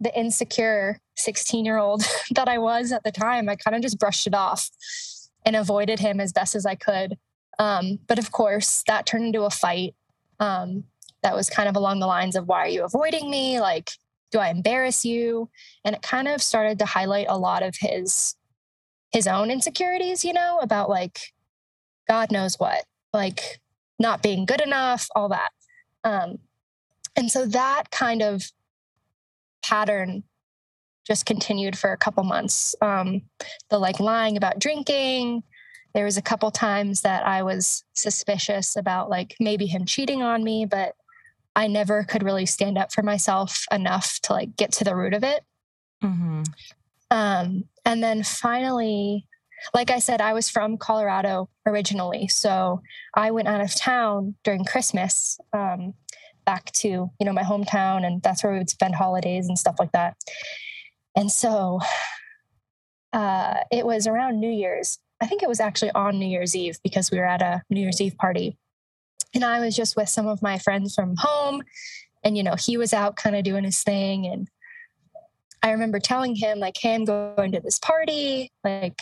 the 0.00 0.16
insecure 0.18 1.00
16 1.16 1.64
year 1.64 1.78
old 1.78 2.02
that 2.34 2.48
I 2.48 2.58
was 2.58 2.92
at 2.92 3.04
the 3.04 3.12
time, 3.12 3.48
I 3.48 3.56
kind 3.56 3.76
of 3.76 3.82
just 3.82 3.98
brushed 3.98 4.26
it 4.26 4.34
off 4.34 4.70
and 5.44 5.56
avoided 5.56 6.00
him 6.00 6.20
as 6.20 6.32
best 6.32 6.54
as 6.54 6.66
I 6.66 6.74
could. 6.74 7.16
Um, 7.58 7.98
but 8.08 8.18
of 8.18 8.32
course, 8.32 8.82
that 8.86 9.06
turned 9.06 9.26
into 9.26 9.42
a 9.42 9.50
fight 9.50 9.94
um, 10.40 10.84
that 11.22 11.34
was 11.34 11.50
kind 11.50 11.68
of 11.68 11.76
along 11.76 12.00
the 12.00 12.06
lines 12.06 12.36
of, 12.36 12.48
why 12.48 12.60
are 12.60 12.68
you 12.68 12.84
avoiding 12.84 13.30
me? 13.30 13.60
Like, 13.60 13.90
do 14.30 14.38
I 14.38 14.48
embarrass 14.48 15.04
you? 15.04 15.50
And 15.84 15.94
it 15.94 16.02
kind 16.02 16.26
of 16.26 16.42
started 16.42 16.78
to 16.78 16.86
highlight 16.86 17.26
a 17.28 17.38
lot 17.38 17.62
of 17.62 17.76
his 17.78 18.34
his 19.12 19.26
own 19.26 19.50
insecurities, 19.50 20.24
you 20.24 20.32
know, 20.32 20.58
about 20.60 20.88
like 20.88 21.32
God 22.08 22.32
knows 22.32 22.58
what, 22.58 22.84
like 23.12 23.60
not 23.98 24.22
being 24.22 24.44
good 24.46 24.60
enough, 24.60 25.06
all 25.14 25.28
that. 25.28 25.50
Um, 26.04 26.38
and 27.14 27.30
so 27.30 27.46
that 27.46 27.90
kind 27.90 28.22
of 28.22 28.50
pattern 29.62 30.24
just 31.06 31.26
continued 31.26 31.76
for 31.76 31.92
a 31.92 31.96
couple 31.96 32.22
months. 32.24 32.74
Um, 32.80 33.22
the 33.70 33.78
like 33.78 34.00
lying 34.00 34.36
about 34.36 34.58
drinking. 34.58 35.42
There 35.94 36.04
was 36.04 36.16
a 36.16 36.22
couple 36.22 36.50
times 36.50 37.02
that 37.02 37.26
I 37.26 37.42
was 37.42 37.84
suspicious 37.92 38.76
about 38.76 39.10
like 39.10 39.36
maybe 39.38 39.66
him 39.66 39.84
cheating 39.84 40.22
on 40.22 40.42
me, 40.42 40.64
but 40.64 40.94
I 41.54 41.66
never 41.66 42.02
could 42.04 42.22
really 42.22 42.46
stand 42.46 42.78
up 42.78 42.92
for 42.92 43.02
myself 43.02 43.64
enough 43.70 44.20
to 44.22 44.32
like 44.32 44.56
get 44.56 44.72
to 44.72 44.84
the 44.84 44.96
root 44.96 45.12
of 45.12 45.22
it. 45.22 45.44
Mm-hmm. 46.02 46.44
Um, 47.12 47.64
and 47.84 48.02
then 48.02 48.22
finally, 48.22 49.26
like 49.74 49.90
I 49.90 49.98
said, 49.98 50.20
I 50.20 50.32
was 50.32 50.48
from 50.48 50.78
Colorado 50.78 51.50
originally. 51.66 52.26
So 52.26 52.80
I 53.14 53.30
went 53.30 53.48
out 53.48 53.60
of 53.60 53.74
town 53.74 54.34
during 54.44 54.64
Christmas 54.64 55.38
um, 55.52 55.92
back 56.46 56.72
to, 56.72 56.88
you 56.88 57.26
know, 57.26 57.32
my 57.32 57.42
hometown. 57.42 58.04
And 58.04 58.22
that's 58.22 58.42
where 58.42 58.52
we 58.52 58.58
would 58.58 58.70
spend 58.70 58.94
holidays 58.94 59.46
and 59.46 59.58
stuff 59.58 59.76
like 59.78 59.92
that. 59.92 60.16
And 61.14 61.30
so 61.30 61.80
uh, 63.12 63.56
it 63.70 63.84
was 63.84 64.06
around 64.06 64.40
New 64.40 64.50
Year's. 64.50 64.98
I 65.20 65.26
think 65.26 65.42
it 65.42 65.48
was 65.48 65.60
actually 65.60 65.92
on 65.92 66.18
New 66.18 66.26
Year's 66.26 66.56
Eve 66.56 66.78
because 66.82 67.10
we 67.10 67.18
were 67.18 67.26
at 67.26 67.42
a 67.42 67.62
New 67.68 67.82
Year's 67.82 68.00
Eve 68.00 68.16
party. 68.16 68.56
And 69.34 69.44
I 69.44 69.60
was 69.60 69.76
just 69.76 69.96
with 69.96 70.08
some 70.08 70.26
of 70.26 70.42
my 70.42 70.58
friends 70.58 70.94
from 70.94 71.14
home. 71.18 71.62
And, 72.24 72.36
you 72.36 72.42
know, 72.42 72.54
he 72.58 72.76
was 72.76 72.92
out 72.92 73.16
kind 73.16 73.36
of 73.36 73.44
doing 73.44 73.64
his 73.64 73.82
thing. 73.82 74.26
And 74.26 74.48
I 75.62 75.70
remember 75.70 76.00
telling 76.00 76.34
him, 76.34 76.58
like, 76.58 76.76
hey, 76.76 76.94
I'm 76.94 77.04
going 77.04 77.52
to 77.52 77.60
this 77.60 77.78
party. 77.78 78.50
Like, 78.64 79.00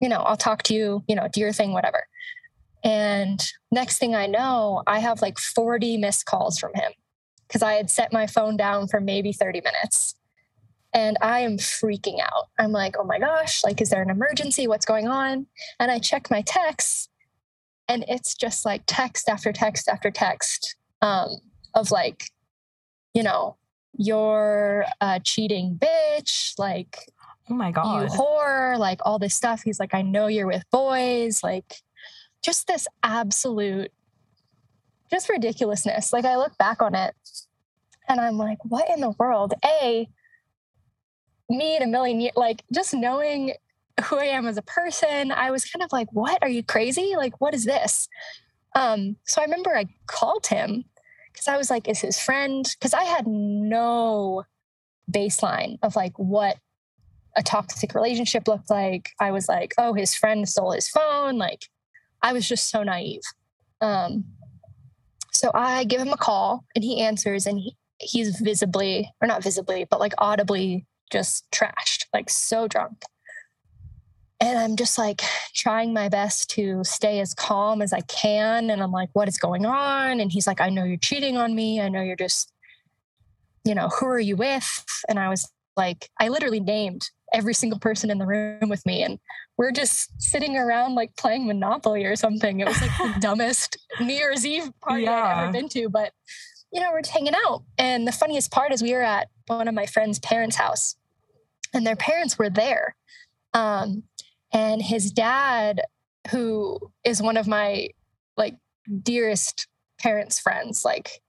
you 0.00 0.08
know, 0.08 0.18
I'll 0.18 0.36
talk 0.36 0.62
to 0.64 0.74
you, 0.74 1.02
you 1.08 1.16
know, 1.16 1.28
do 1.32 1.40
your 1.40 1.52
thing, 1.52 1.72
whatever. 1.72 2.06
And 2.84 3.44
next 3.72 3.98
thing 3.98 4.14
I 4.14 4.26
know, 4.26 4.82
I 4.86 5.00
have 5.00 5.20
like 5.20 5.38
40 5.38 5.96
missed 5.98 6.26
calls 6.26 6.58
from 6.58 6.72
him 6.74 6.92
because 7.46 7.62
I 7.62 7.74
had 7.74 7.90
set 7.90 8.12
my 8.12 8.26
phone 8.26 8.56
down 8.56 8.86
for 8.86 9.00
maybe 9.00 9.32
30 9.32 9.60
minutes. 9.62 10.14
And 10.94 11.18
I 11.20 11.40
am 11.40 11.58
freaking 11.58 12.20
out. 12.20 12.48
I'm 12.58 12.72
like, 12.72 12.96
oh 12.98 13.04
my 13.04 13.18
gosh, 13.18 13.62
like, 13.64 13.80
is 13.80 13.90
there 13.90 14.02
an 14.02 14.10
emergency? 14.10 14.66
What's 14.66 14.86
going 14.86 15.08
on? 15.08 15.46
And 15.78 15.90
I 15.90 15.98
check 15.98 16.30
my 16.30 16.40
texts, 16.42 17.08
and 17.88 18.04
it's 18.08 18.34
just 18.34 18.64
like 18.64 18.82
text 18.86 19.28
after 19.28 19.52
text 19.52 19.88
after 19.88 20.10
text 20.10 20.76
um, 21.02 21.28
of 21.74 21.90
like, 21.90 22.30
you 23.12 23.22
know, 23.22 23.56
you're 23.98 24.86
a 25.00 25.20
cheating 25.20 25.78
bitch, 25.78 26.58
like, 26.58 26.96
oh 27.50 27.54
my 27.54 27.72
God, 27.72 28.02
you 28.02 28.08
whore, 28.08 28.78
like 28.78 29.00
all 29.04 29.18
this 29.18 29.34
stuff. 29.34 29.62
He's 29.62 29.80
like, 29.80 29.92
I 29.92 30.02
know 30.02 30.28
you're 30.28 30.46
with 30.46 30.64
boys, 30.70 31.42
like, 31.42 31.82
just 32.42 32.68
this 32.68 32.86
absolute, 33.02 33.90
just 35.10 35.28
ridiculousness. 35.28 36.12
Like, 36.12 36.24
I 36.24 36.36
look 36.36 36.56
back 36.58 36.80
on 36.80 36.94
it 36.94 37.14
and 38.08 38.20
I'm 38.20 38.38
like, 38.38 38.64
what 38.64 38.88
in 38.88 39.00
the 39.00 39.10
world? 39.18 39.54
A, 39.64 40.08
me 41.50 41.76
in 41.76 41.82
a 41.82 41.86
million 41.86 42.20
years, 42.20 42.34
like 42.36 42.62
just 42.72 42.94
knowing 42.94 43.54
who 44.04 44.16
I 44.16 44.26
am 44.26 44.46
as 44.46 44.56
a 44.56 44.62
person, 44.62 45.32
I 45.32 45.50
was 45.50 45.64
kind 45.64 45.82
of 45.82 45.92
like, 45.92 46.08
what? 46.12 46.38
Are 46.42 46.48
you 46.48 46.62
crazy? 46.62 47.14
Like, 47.16 47.40
what 47.40 47.52
is 47.52 47.64
this? 47.64 48.08
Um, 48.76 49.16
so 49.24 49.40
I 49.40 49.44
remember 49.44 49.76
I 49.76 49.86
called 50.06 50.46
him 50.46 50.84
because 51.32 51.48
I 51.48 51.56
was 51.56 51.70
like, 51.70 51.88
is 51.88 52.00
his 52.00 52.18
friend? 52.18 52.68
Because 52.78 52.94
I 52.94 53.04
had 53.04 53.26
no 53.26 54.44
baseline 55.10 55.78
of 55.82 55.96
like 55.96 56.18
what 56.18 56.58
a 57.36 57.42
toxic 57.42 57.94
relationship 57.94 58.48
looked 58.48 58.70
like. 58.70 59.10
I 59.20 59.30
was 59.30 59.48
like, 59.48 59.74
oh, 59.78 59.94
his 59.94 60.14
friend 60.14 60.48
stole 60.48 60.72
his 60.72 60.88
phone. 60.88 61.38
Like, 61.38 61.66
I 62.22 62.32
was 62.32 62.48
just 62.48 62.70
so 62.70 62.82
naive. 62.82 63.22
Um, 63.80 64.24
so 65.32 65.50
I 65.54 65.84
give 65.84 66.00
him 66.00 66.12
a 66.12 66.16
call 66.16 66.64
and 66.74 66.82
he 66.82 67.00
answers 67.00 67.46
and 67.46 67.58
he, 67.60 67.76
he's 68.00 68.40
visibly, 68.40 69.12
or 69.20 69.28
not 69.28 69.42
visibly, 69.42 69.84
but 69.84 70.00
like 70.00 70.14
audibly 70.18 70.86
just 71.12 71.48
trashed, 71.52 72.06
like 72.12 72.28
so 72.28 72.66
drunk. 72.66 73.02
And 74.40 74.56
I'm 74.56 74.76
just 74.76 74.98
like 74.98 75.22
trying 75.54 75.92
my 75.92 76.08
best 76.08 76.50
to 76.50 76.84
stay 76.84 77.20
as 77.20 77.34
calm 77.34 77.82
as 77.82 77.92
I 77.92 78.00
can. 78.02 78.70
And 78.70 78.82
I'm 78.82 78.92
like, 78.92 79.10
what 79.12 79.28
is 79.28 79.36
going 79.36 79.66
on? 79.66 80.20
And 80.20 80.30
he's 80.30 80.46
like, 80.46 80.60
I 80.60 80.68
know 80.68 80.84
you're 80.84 80.96
cheating 80.96 81.36
on 81.36 81.54
me. 81.54 81.80
I 81.80 81.88
know 81.88 82.00
you're 82.00 82.16
just, 82.16 82.52
you 83.64 83.74
know, 83.74 83.88
who 83.88 84.06
are 84.06 84.20
you 84.20 84.36
with? 84.36 84.84
And 85.08 85.18
I 85.18 85.28
was 85.28 85.50
like, 85.76 86.08
I 86.20 86.28
literally 86.28 86.60
named 86.60 87.10
every 87.34 87.52
single 87.52 87.80
person 87.80 88.10
in 88.10 88.18
the 88.18 88.26
room 88.26 88.68
with 88.68 88.86
me. 88.86 89.02
And 89.02 89.18
we're 89.56 89.72
just 89.72 90.10
sitting 90.22 90.56
around 90.56 90.94
like 90.94 91.16
playing 91.16 91.46
Monopoly 91.46 92.04
or 92.04 92.14
something. 92.14 92.60
It 92.60 92.68
was 92.68 92.80
like 92.80 92.96
the 92.96 93.16
dumbest 93.20 93.76
New 94.00 94.14
Year's 94.14 94.46
Eve 94.46 94.70
party 94.80 95.02
yeah. 95.02 95.24
I'd 95.24 95.42
ever 95.42 95.52
been 95.52 95.68
to. 95.70 95.88
But, 95.88 96.12
you 96.72 96.80
know, 96.80 96.92
we're 96.92 97.02
hanging 97.08 97.34
out. 97.46 97.64
And 97.76 98.06
the 98.06 98.12
funniest 98.12 98.52
part 98.52 98.72
is 98.72 98.82
we 98.82 98.92
were 98.92 99.02
at 99.02 99.28
one 99.48 99.66
of 99.66 99.74
my 99.74 99.86
friend's 99.86 100.20
parents' 100.20 100.56
house 100.56 100.94
and 101.74 101.86
their 101.86 101.96
parents 101.96 102.38
were 102.38 102.50
there. 102.50 102.94
Um, 103.52 104.04
and 104.52 104.82
his 104.82 105.10
dad, 105.10 105.82
who 106.30 106.78
is 107.04 107.22
one 107.22 107.36
of 107.36 107.46
my 107.46 107.88
like 108.36 108.56
dearest 109.02 109.66
parents' 110.00 110.38
friends, 110.38 110.84
like 110.84 111.20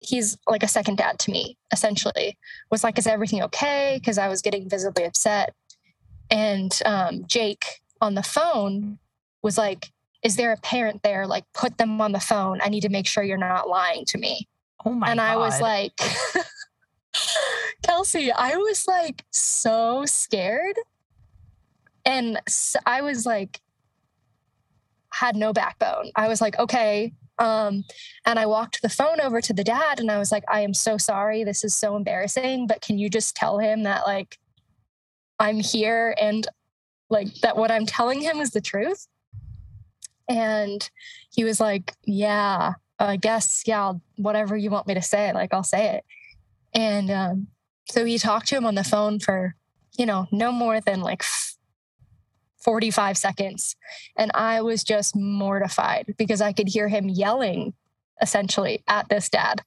he's 0.00 0.36
like 0.48 0.62
a 0.62 0.68
second 0.68 0.96
dad 0.96 1.18
to 1.20 1.30
me, 1.30 1.56
essentially, 1.72 2.36
was 2.70 2.82
like, 2.82 2.98
Is 2.98 3.06
everything 3.06 3.42
okay? 3.42 3.98
Because 4.00 4.18
I 4.18 4.28
was 4.28 4.42
getting 4.42 4.68
visibly 4.68 5.04
upset. 5.04 5.54
And 6.30 6.78
um, 6.84 7.24
Jake 7.26 7.80
on 8.00 8.14
the 8.14 8.22
phone 8.22 8.98
was 9.42 9.58
like, 9.58 9.92
Is 10.22 10.36
there 10.36 10.52
a 10.52 10.56
parent 10.56 11.02
there? 11.02 11.26
Like, 11.26 11.44
put 11.54 11.78
them 11.78 12.00
on 12.00 12.12
the 12.12 12.20
phone. 12.20 12.60
I 12.62 12.68
need 12.68 12.82
to 12.82 12.88
make 12.88 13.06
sure 13.06 13.22
you're 13.22 13.36
not 13.36 13.68
lying 13.68 14.04
to 14.06 14.18
me. 14.18 14.48
Oh 14.84 14.92
my 14.92 15.10
and 15.10 15.18
God. 15.18 15.24
I 15.24 15.36
was 15.36 15.60
like, 15.60 15.92
Kelsey, 17.82 18.32
I 18.32 18.56
was 18.56 18.86
like 18.86 19.24
so 19.30 20.04
scared. 20.06 20.76
And 22.04 22.40
so 22.48 22.78
I 22.86 23.02
was 23.02 23.26
like, 23.26 23.60
had 25.12 25.36
no 25.36 25.52
backbone. 25.52 26.10
I 26.16 26.28
was 26.28 26.40
like, 26.40 26.58
okay. 26.58 27.12
Um, 27.38 27.84
and 28.26 28.38
I 28.38 28.46
walked 28.46 28.82
the 28.82 28.88
phone 28.88 29.20
over 29.20 29.40
to 29.40 29.52
the 29.52 29.64
dad 29.64 29.98
and 29.98 30.10
I 30.10 30.18
was 30.18 30.30
like, 30.30 30.44
I 30.48 30.60
am 30.60 30.74
so 30.74 30.98
sorry. 30.98 31.42
This 31.42 31.64
is 31.64 31.74
so 31.74 31.96
embarrassing, 31.96 32.66
but 32.66 32.82
can 32.82 32.98
you 32.98 33.08
just 33.08 33.34
tell 33.34 33.58
him 33.58 33.82
that 33.84 34.06
like 34.06 34.38
I'm 35.38 35.58
here 35.58 36.14
and 36.20 36.46
like 37.08 37.34
that 37.36 37.56
what 37.56 37.70
I'm 37.70 37.86
telling 37.86 38.20
him 38.20 38.40
is 38.40 38.50
the 38.50 38.60
truth? 38.60 39.08
And 40.28 40.88
he 41.32 41.42
was 41.42 41.60
like, 41.60 41.94
Yeah, 42.04 42.74
I 42.98 43.16
guess, 43.16 43.62
yeah, 43.66 43.80
I'll, 43.80 44.02
whatever 44.16 44.56
you 44.56 44.70
want 44.70 44.86
me 44.86 44.94
to 44.94 45.02
say, 45.02 45.32
like 45.32 45.54
I'll 45.54 45.64
say 45.64 45.96
it. 45.96 46.04
And 46.74 47.10
um, 47.10 47.46
so 47.88 48.04
he 48.04 48.18
talked 48.18 48.48
to 48.48 48.56
him 48.56 48.66
on 48.66 48.74
the 48.74 48.84
phone 48.84 49.18
for, 49.18 49.56
you 49.98 50.06
know, 50.06 50.28
no 50.30 50.52
more 50.52 50.80
than 50.80 51.00
like 51.00 51.24
45 52.60 53.16
seconds. 53.16 53.76
And 54.16 54.30
I 54.34 54.60
was 54.60 54.84
just 54.84 55.16
mortified 55.16 56.14
because 56.18 56.40
I 56.40 56.52
could 56.52 56.68
hear 56.68 56.88
him 56.88 57.08
yelling 57.08 57.74
essentially 58.20 58.82
at 58.86 59.08
this 59.08 59.28
dad, 59.28 59.62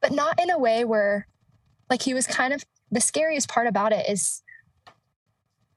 but 0.00 0.12
not 0.12 0.40
in 0.40 0.50
a 0.50 0.58
way 0.58 0.84
where, 0.84 1.26
like, 1.90 2.02
he 2.02 2.14
was 2.14 2.26
kind 2.26 2.52
of 2.52 2.64
the 2.92 3.00
scariest 3.00 3.48
part 3.48 3.66
about 3.66 3.92
it 3.92 4.08
is 4.08 4.42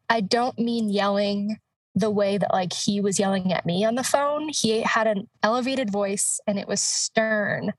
I 0.09 0.21
don't 0.21 0.59
mean 0.59 0.89
yelling 0.89 1.57
the 1.95 2.11
way 2.11 2.37
that 2.37 2.53
like 2.53 2.73
he 2.73 2.99
was 2.99 3.17
yelling 3.17 3.53
at 3.53 3.65
me 3.65 3.85
on 3.85 3.95
the 3.95 4.03
phone. 4.03 4.49
He 4.49 4.81
had 4.81 5.07
an 5.07 5.29
elevated 5.41 5.89
voice 5.89 6.39
and 6.45 6.59
it 6.59 6.67
was 6.67 6.81
stern, 6.81 7.73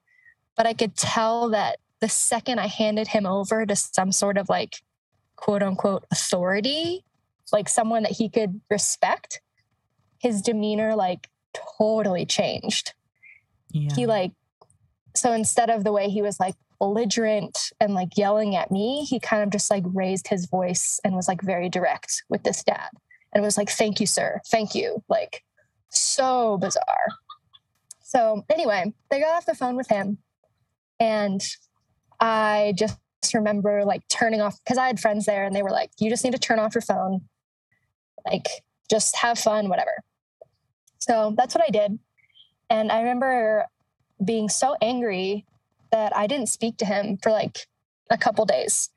but 0.57 0.67
I 0.67 0.73
could 0.73 0.97
tell 0.97 1.51
that 1.51 1.79
the 2.01 2.09
second 2.09 2.59
I 2.59 2.67
handed 2.67 3.09
him 3.09 3.27
over 3.27 3.67
to 3.67 3.77
some 3.77 4.11
sort 4.13 4.39
of 4.39 4.49
like 4.49 4.83
quote 5.37 5.63
unquote 5.63 6.05
authority, 6.11 7.05
like 7.53 7.69
someone 7.69 8.03
that 8.03 8.13
he 8.13 8.29
could 8.29 8.61
respect, 8.71 9.41
his 10.19 10.43
demeanor 10.43 10.95
like 10.95 11.29
totally 11.79 12.27
changed. 12.27 12.93
Yeah. 13.71 13.95
He 13.95 14.07
like, 14.07 14.33
so 15.15 15.33
instead 15.33 15.71
of 15.71 15.85
the 15.85 15.93
way 15.93 16.09
he 16.09 16.23
was 16.23 16.39
like 16.39 16.55
belligerent 16.79 17.73
and 17.81 17.95
like 17.95 18.17
yelling 18.17 18.55
at 18.57 18.71
me, 18.71 19.05
he 19.05 19.19
kind 19.19 19.43
of 19.43 19.51
just 19.51 19.71
like 19.71 19.85
raised 19.87 20.29
his 20.29 20.47
voice 20.47 21.01
and 21.05 21.15
was 21.15 21.29
like 21.29 21.43
very 21.43 21.69
direct 21.69 22.23
with 22.29 22.43
this 22.43 22.63
dad 22.63 22.91
and 23.33 23.43
was 23.43 23.57
like, 23.57 23.71
thank 23.71 24.01
you, 24.01 24.07
sir. 24.07 24.41
Thank 24.47 24.75
you. 24.75 25.03
Like, 25.09 25.43
so 25.91 26.59
bizarre. 26.59 27.09
So, 28.03 28.45
anyway, 28.51 28.93
they 29.11 29.21
got 29.21 29.37
off 29.37 29.47
the 29.47 29.55
phone 29.55 29.77
with 29.77 29.89
him 29.89 30.19
and 31.01 31.43
I 32.21 32.75
just 32.77 32.99
remember 33.35 33.85
like 33.85 34.07
turning 34.09 34.41
off 34.41 34.59
because 34.65 34.79
I 34.79 34.87
had 34.87 35.01
friends 35.01 35.27
there 35.27 35.45
and 35.45 35.55
they 35.55 35.63
were 35.63 35.71
like, 35.71 35.91
you 35.99 36.09
just 36.09 36.25
need 36.25 36.33
to 36.33 36.39
turn 36.39 36.59
off 36.59 36.75
your 36.75 36.83
phone. 36.83 37.23
Like, 38.27 38.49
just 38.91 39.17
have 39.17 39.39
fun, 39.39 39.69
whatever. 39.69 40.03
So 40.99 41.35
that's 41.37 41.55
what 41.55 41.65
I 41.65 41.71
did. 41.71 41.99
And 42.69 42.91
I 42.91 43.01
remember 43.01 43.67
being 44.25 44.49
so 44.49 44.77
angry 44.83 45.47
that 45.93 46.17
I 46.17 46.27
didn't 46.27 46.49
speak 46.49 46.77
to 46.79 46.85
him 46.85 47.17
for 47.23 47.31
like 47.31 47.67
a 48.11 48.19
couple 48.19 48.45
days. 48.45 48.91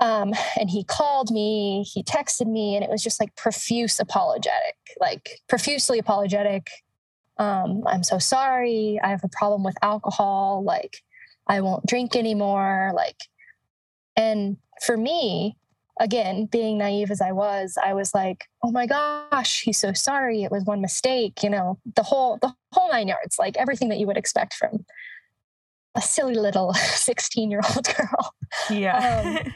Um, 0.00 0.32
and 0.58 0.70
he 0.70 0.84
called 0.84 1.30
me, 1.30 1.82
he 1.82 2.04
texted 2.04 2.46
me, 2.46 2.76
and 2.76 2.84
it 2.84 2.90
was 2.90 3.02
just 3.02 3.20
like 3.20 3.34
profuse 3.34 3.98
apologetic, 3.98 4.76
like 5.00 5.40
profusely 5.48 5.98
apologetic. 5.98 6.70
Um, 7.38 7.82
I'm 7.86 8.04
so 8.04 8.18
sorry. 8.18 9.00
I 9.02 9.08
have 9.08 9.24
a 9.24 9.28
problem 9.28 9.64
with 9.64 9.76
alcohol. 9.82 10.62
Like, 10.64 11.02
I 11.46 11.60
won't 11.60 11.86
drink 11.86 12.14
anymore. 12.14 12.92
Like, 12.94 13.16
and 14.16 14.56
for 14.84 14.96
me, 14.96 15.56
again, 16.00 16.46
being 16.46 16.78
naive 16.78 17.10
as 17.10 17.20
I 17.20 17.32
was, 17.32 17.76
I 17.82 17.94
was 17.94 18.14
like, 18.14 18.46
oh 18.62 18.70
my 18.70 18.86
gosh, 18.86 19.62
he's 19.62 19.78
so 19.78 19.92
sorry. 19.92 20.42
It 20.42 20.52
was 20.52 20.64
one 20.64 20.80
mistake, 20.80 21.42
you 21.42 21.50
know, 21.50 21.78
the 21.96 22.02
whole, 22.02 22.38
the 22.40 22.54
whole 22.72 22.90
nine 22.90 23.08
yards, 23.08 23.38
like 23.38 23.56
everything 23.56 23.88
that 23.88 23.98
you 23.98 24.06
would 24.06 24.16
expect 24.16 24.54
from 24.54 24.84
a 25.94 26.00
silly 26.00 26.34
little 26.34 26.72
16 26.74 27.50
year 27.50 27.60
old 27.74 27.88
girl. 27.96 28.34
Yeah. 28.70 29.42
Um, 29.44 29.52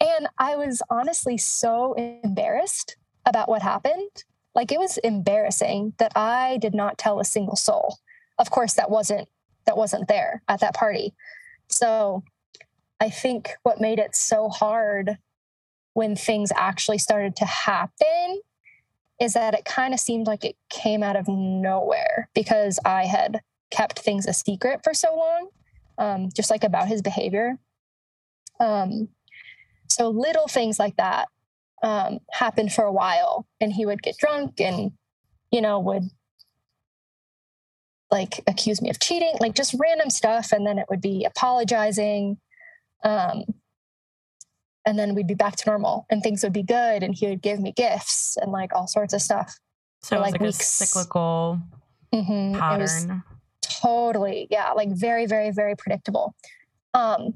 and 0.00 0.28
I 0.38 0.56
was 0.56 0.82
honestly 0.90 1.38
so 1.38 1.94
embarrassed 1.94 2.96
about 3.26 3.48
what 3.48 3.62
happened. 3.62 4.24
Like 4.54 4.72
it 4.72 4.78
was 4.78 4.98
embarrassing 4.98 5.94
that 5.98 6.12
I 6.16 6.58
did 6.58 6.74
not 6.74 6.98
tell 6.98 7.20
a 7.20 7.24
single 7.24 7.56
soul. 7.56 7.98
Of 8.38 8.50
course, 8.50 8.74
that 8.74 8.90
wasn't 8.90 9.28
that 9.66 9.76
wasn't 9.76 10.08
there 10.08 10.42
at 10.48 10.60
that 10.60 10.74
party. 10.74 11.14
So 11.68 12.22
I 13.00 13.10
think 13.10 13.50
what 13.62 13.80
made 13.80 13.98
it 13.98 14.16
so 14.16 14.48
hard 14.48 15.18
when 15.98 16.14
things 16.14 16.52
actually 16.54 16.96
started 16.96 17.34
to 17.34 17.44
happen 17.44 18.40
is 19.20 19.32
that 19.32 19.52
it 19.52 19.64
kind 19.64 19.92
of 19.92 19.98
seemed 19.98 20.28
like 20.28 20.44
it 20.44 20.54
came 20.70 21.02
out 21.02 21.16
of 21.16 21.26
nowhere 21.26 22.30
because 22.36 22.78
I 22.84 23.06
had 23.06 23.40
kept 23.72 23.98
things 23.98 24.24
a 24.24 24.32
secret 24.32 24.82
for 24.84 24.94
so 24.94 25.16
long, 25.16 25.48
um, 25.98 26.28
just 26.32 26.52
like 26.52 26.62
about 26.62 26.86
his 26.86 27.02
behavior. 27.02 27.58
Um, 28.60 29.08
so 29.88 30.08
little 30.08 30.46
things 30.46 30.78
like 30.78 30.94
that 30.98 31.26
um, 31.82 32.20
happened 32.30 32.72
for 32.72 32.84
a 32.84 32.92
while, 32.92 33.48
and 33.60 33.72
he 33.72 33.84
would 33.84 34.00
get 34.00 34.18
drunk 34.18 34.60
and, 34.60 34.92
you 35.50 35.60
know, 35.60 35.80
would 35.80 36.04
like 38.08 38.40
accuse 38.46 38.80
me 38.80 38.88
of 38.88 39.00
cheating, 39.00 39.34
like 39.40 39.56
just 39.56 39.74
random 39.76 40.10
stuff. 40.10 40.52
And 40.52 40.64
then 40.64 40.78
it 40.78 40.86
would 40.88 41.00
be 41.00 41.24
apologizing. 41.24 42.38
Um, 43.02 43.42
and 44.88 44.98
then 44.98 45.14
we'd 45.14 45.26
be 45.26 45.34
back 45.34 45.54
to 45.54 45.68
normal 45.68 46.06
and 46.08 46.22
things 46.22 46.42
would 46.42 46.54
be 46.54 46.62
good. 46.62 47.02
And 47.02 47.14
he 47.14 47.26
would 47.26 47.42
give 47.42 47.60
me 47.60 47.72
gifts 47.72 48.38
and 48.40 48.50
like 48.50 48.74
all 48.74 48.86
sorts 48.86 49.12
of 49.12 49.20
stuff. 49.20 49.58
So 50.00 50.18
like, 50.18 50.32
like 50.32 50.40
weeks. 50.40 50.66
cyclical 50.66 51.60
mm-hmm. 52.10 52.58
pattern. 52.58 53.22
Totally. 53.60 54.48
Yeah. 54.50 54.72
Like 54.72 54.90
very, 54.90 55.26
very, 55.26 55.50
very 55.50 55.76
predictable. 55.76 56.34
Um, 56.94 57.34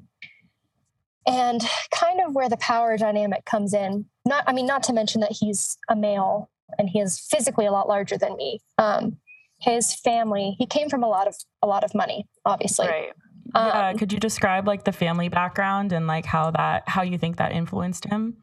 and 1.27 1.61
kind 1.95 2.23
of 2.27 2.35
where 2.35 2.49
the 2.49 2.57
power 2.57 2.97
dynamic 2.97 3.45
comes 3.45 3.75
in. 3.75 4.07
Not, 4.25 4.45
I 4.47 4.55
mean, 4.55 4.67
not 4.67 4.83
to 4.85 4.95
mention 4.95 5.21
that 5.21 5.33
he's 5.33 5.77
a 5.91 5.95
male 5.95 6.49
and 6.79 6.89
he 6.89 7.01
is 7.01 7.21
physically 7.21 7.67
a 7.67 7.71
lot 7.71 7.87
larger 7.87 8.17
than 8.17 8.35
me. 8.39 8.61
Um, 8.79 9.19
his 9.61 9.95
family 9.95 10.57
he 10.59 10.67
came 10.67 10.89
from 10.89 11.05
a 11.05 11.09
lot 11.09 11.29
of 11.29 11.37
a 11.63 11.69
lot 11.69 11.85
of 11.85 11.95
money 11.95 12.27
obviously 12.45 12.89
right 12.89 13.13
um, 13.55 13.67
yeah 13.67 13.93
could 13.95 14.13
you 14.13 14.19
describe 14.19 14.67
like 14.67 14.85
the 14.85 14.93
family 14.93 15.29
background 15.29 15.93
and 15.93 16.07
like 16.07 16.27
how 16.27 16.51
that 16.51 16.89
how 16.89 17.03
you 17.03 17.19
think 17.19 17.37
that 17.37 17.53
influenced 17.53 18.05
him? 18.05 18.37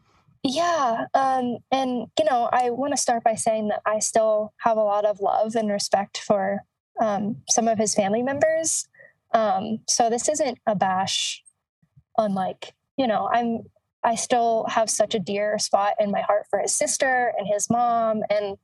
Yeah 0.44 1.06
um 1.14 1.58
and 1.72 2.08
you 2.18 2.26
know 2.30 2.50
i 2.52 2.70
want 2.70 2.94
to 2.94 2.98
start 2.98 3.24
by 3.24 3.36
saying 3.36 3.68
that 3.70 3.82
i 3.86 4.00
still 4.00 4.54
have 4.60 4.78
a 4.78 4.84
lot 4.84 5.06
of 5.06 5.20
love 5.20 5.56
and 5.56 5.70
respect 5.70 6.20
for 6.20 6.64
um 7.02 7.38
some 7.50 7.68
of 7.68 7.78
his 7.78 7.94
family 7.94 8.24
members. 8.24 8.88
Um 9.34 9.80
so 9.88 10.10
this 10.10 10.28
isn't 10.30 10.58
a 10.66 10.76
bash 10.76 11.44
on 12.18 12.34
like 12.34 12.74
you 12.98 13.08
know 13.08 13.30
i'm 13.32 13.64
i 14.04 14.16
still 14.16 14.66
have 14.70 14.90
such 14.90 15.16
a 15.16 15.20
dear 15.20 15.58
spot 15.58 15.94
in 16.00 16.12
my 16.12 16.22
heart 16.22 16.46
for 16.50 16.60
his 16.60 16.76
sister 16.76 17.34
and 17.38 17.48
his 17.48 17.70
mom 17.70 18.22
and 18.30 18.58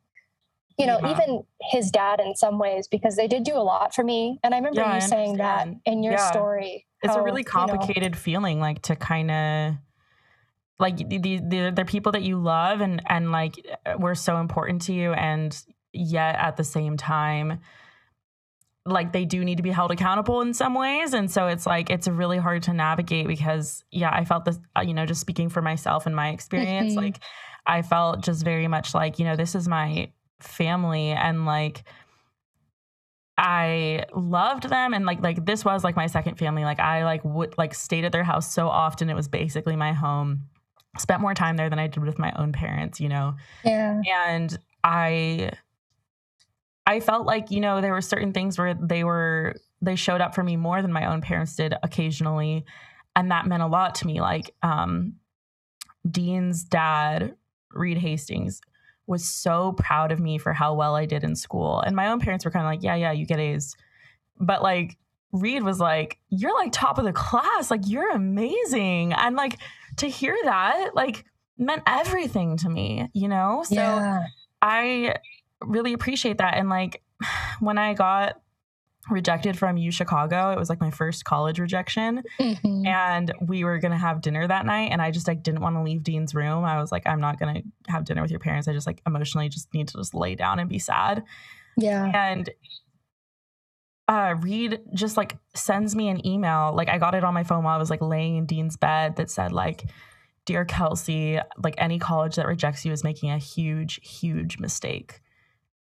you 0.77 0.85
know, 0.85 0.99
yeah. 1.01 1.11
even 1.11 1.43
his 1.61 1.89
dad 1.91 2.19
in 2.19 2.35
some 2.35 2.59
ways, 2.59 2.87
because 2.87 3.15
they 3.15 3.27
did 3.27 3.43
do 3.43 3.55
a 3.55 3.63
lot 3.63 3.93
for 3.95 4.03
me. 4.03 4.39
And 4.43 4.53
I 4.53 4.57
remember 4.57 4.81
yeah, 4.81 4.89
you 4.89 4.95
I 4.95 4.99
saying 4.99 5.37
that 5.37 5.67
in 5.85 6.03
your 6.03 6.13
yeah. 6.13 6.31
story. 6.31 6.85
It's 7.01 7.13
how, 7.13 7.21
a 7.21 7.23
really 7.23 7.43
complicated 7.43 8.03
you 8.03 8.09
know, 8.09 8.17
feeling, 8.17 8.59
like 8.59 8.81
to 8.83 8.95
kind 8.95 9.31
of 9.31 9.73
like 10.79 10.97
the, 10.97 11.39
the, 11.39 11.71
they're 11.73 11.85
people 11.85 12.11
that 12.11 12.23
you 12.23 12.37
love 12.37 12.81
and 12.81 13.01
and 13.07 13.31
like 13.31 13.55
were 13.97 14.15
so 14.15 14.37
important 14.37 14.81
to 14.83 14.93
you, 14.93 15.13
and 15.13 15.57
yet 15.93 16.35
at 16.35 16.57
the 16.57 16.63
same 16.63 16.97
time, 16.97 17.59
like 18.85 19.13
they 19.13 19.25
do 19.25 19.43
need 19.43 19.57
to 19.57 19.63
be 19.63 19.71
held 19.71 19.91
accountable 19.91 20.41
in 20.41 20.53
some 20.53 20.75
ways 20.75 21.13
and 21.13 21.31
so 21.31 21.47
it's 21.47 21.65
like 21.65 21.89
it's 21.89 22.07
really 22.07 22.37
hard 22.37 22.61
to 22.61 22.71
navigate 22.71 23.25
because 23.25 23.83
yeah 23.89 24.11
i 24.13 24.23
felt 24.23 24.45
this 24.45 24.59
uh, 24.77 24.81
you 24.81 24.93
know 24.93 25.07
just 25.07 25.19
speaking 25.19 25.49
for 25.49 25.61
myself 25.61 26.05
and 26.05 26.15
my 26.15 26.29
experience 26.29 26.93
mm-hmm. 26.93 27.05
like 27.05 27.19
i 27.65 27.81
felt 27.81 28.23
just 28.23 28.43
very 28.43 28.67
much 28.67 28.93
like 28.93 29.17
you 29.17 29.25
know 29.25 29.35
this 29.35 29.55
is 29.55 29.67
my 29.67 30.07
family 30.41 31.09
and 31.09 31.45
like 31.45 31.83
I 33.37 34.05
loved 34.13 34.69
them 34.69 34.93
and 34.93 35.05
like 35.05 35.21
like 35.21 35.45
this 35.45 35.65
was 35.65 35.83
like 35.83 35.95
my 35.95 36.07
second 36.07 36.37
family. 36.37 36.63
Like 36.63 36.79
I 36.79 37.03
like 37.03 37.23
would 37.25 37.57
like 37.57 37.73
stayed 37.73 38.05
at 38.05 38.11
their 38.11 38.23
house 38.23 38.53
so 38.53 38.69
often. 38.69 39.09
It 39.09 39.15
was 39.15 39.27
basically 39.27 39.75
my 39.75 39.93
home. 39.93 40.43
Spent 40.97 41.19
more 41.19 41.33
time 41.33 41.57
there 41.57 41.69
than 41.69 41.79
I 41.79 41.87
did 41.87 42.03
with 42.03 42.17
my 42.17 42.31
own 42.37 42.53
parents, 42.53 43.01
you 43.01 43.09
know. 43.09 43.35
Yeah. 43.65 44.01
And 44.05 44.57
I 44.83 45.51
I 46.85 47.01
felt 47.01 47.25
like, 47.25 47.51
you 47.51 47.59
know, 47.59 47.81
there 47.81 47.91
were 47.91 48.01
certain 48.01 48.31
things 48.31 48.57
where 48.57 48.73
they 48.73 49.03
were 49.03 49.55
they 49.81 49.97
showed 49.97 50.21
up 50.21 50.33
for 50.33 50.43
me 50.43 50.55
more 50.55 50.81
than 50.81 50.93
my 50.93 51.11
own 51.11 51.19
parents 51.21 51.55
did 51.55 51.73
occasionally. 51.83 52.63
And 53.17 53.31
that 53.31 53.47
meant 53.47 53.63
a 53.63 53.67
lot 53.67 53.95
to 53.95 54.07
me. 54.07 54.21
Like 54.21 54.51
um 54.63 55.15
Dean's 56.09 56.63
dad, 56.63 57.35
Reed 57.73 57.97
Hastings, 57.97 58.61
was 59.07 59.25
so 59.25 59.73
proud 59.73 60.11
of 60.11 60.19
me 60.19 60.37
for 60.37 60.53
how 60.53 60.73
well 60.73 60.95
I 60.95 61.05
did 61.05 61.23
in 61.23 61.35
school. 61.35 61.79
And 61.81 61.95
my 61.95 62.07
own 62.07 62.19
parents 62.19 62.45
were 62.45 62.51
kind 62.51 62.65
of 62.65 62.71
like, 62.71 62.83
yeah, 62.83 62.95
yeah, 62.95 63.11
you 63.11 63.25
get 63.25 63.39
A's. 63.39 63.75
But 64.39 64.63
like 64.63 64.97
Reed 65.31 65.63
was 65.63 65.79
like, 65.79 66.17
you're 66.29 66.53
like 66.53 66.71
top 66.71 66.97
of 66.97 67.05
the 67.05 67.13
class. 67.13 67.69
Like 67.69 67.81
you're 67.85 68.11
amazing. 68.11 69.13
And 69.13 69.35
like 69.35 69.59
to 69.97 70.07
hear 70.07 70.35
that, 70.43 70.95
like 70.95 71.25
meant 71.57 71.83
everything 71.85 72.57
to 72.57 72.69
me, 72.69 73.09
you 73.13 73.27
know? 73.27 73.63
So 73.65 73.75
yeah. 73.75 74.25
I 74.61 75.15
really 75.61 75.93
appreciate 75.93 76.39
that. 76.39 76.55
And 76.55 76.69
like 76.69 77.03
when 77.59 77.77
I 77.77 77.93
got 77.93 78.41
rejected 79.09 79.57
from 79.57 79.77
U 79.77 79.91
Chicago. 79.91 80.51
It 80.51 80.57
was 80.57 80.69
like 80.69 80.81
my 80.81 80.91
first 80.91 81.25
college 81.25 81.59
rejection. 81.59 82.23
Mm-hmm. 82.39 82.85
And 82.87 83.33
we 83.41 83.63
were 83.63 83.79
gonna 83.79 83.97
have 83.97 84.21
dinner 84.21 84.47
that 84.47 84.65
night 84.65 84.91
and 84.91 85.01
I 85.01 85.11
just 85.11 85.27
like 85.27 85.43
didn't 85.43 85.61
want 85.61 85.75
to 85.75 85.83
leave 85.83 86.03
Dean's 86.03 86.33
room. 86.33 86.63
I 86.63 86.79
was 86.79 86.91
like, 86.91 87.05
I'm 87.05 87.21
not 87.21 87.39
gonna 87.39 87.61
have 87.87 88.05
dinner 88.05 88.21
with 88.21 88.31
your 88.31 88.39
parents. 88.39 88.67
I 88.67 88.73
just 88.73 88.87
like 88.87 89.01
emotionally 89.05 89.49
just 89.49 89.73
need 89.73 89.87
to 89.89 89.97
just 89.97 90.13
lay 90.13 90.35
down 90.35 90.59
and 90.59 90.69
be 90.69 90.79
sad. 90.79 91.23
Yeah. 91.77 92.11
And 92.13 92.49
uh 94.07 94.35
Reed 94.39 94.81
just 94.93 95.17
like 95.17 95.37
sends 95.53 95.95
me 95.95 96.09
an 96.09 96.25
email. 96.25 96.73
Like 96.75 96.89
I 96.89 96.97
got 96.97 97.15
it 97.15 97.23
on 97.23 97.33
my 97.33 97.43
phone 97.43 97.63
while 97.63 97.75
I 97.75 97.79
was 97.79 97.89
like 97.89 98.01
laying 98.01 98.37
in 98.37 98.45
Dean's 98.45 98.77
bed 98.77 99.17
that 99.17 99.29
said 99.29 99.51
like 99.51 99.85
Dear 100.45 100.63
Kelsey, 100.63 101.39
like 101.63 101.75
any 101.79 101.97
college 101.97 102.35
that 102.35 102.45
rejects 102.45 102.85
you 102.85 102.91
is 102.91 103.03
making 103.03 103.31
a 103.31 103.39
huge, 103.39 103.99
huge 104.03 104.59
mistake. 104.59 105.21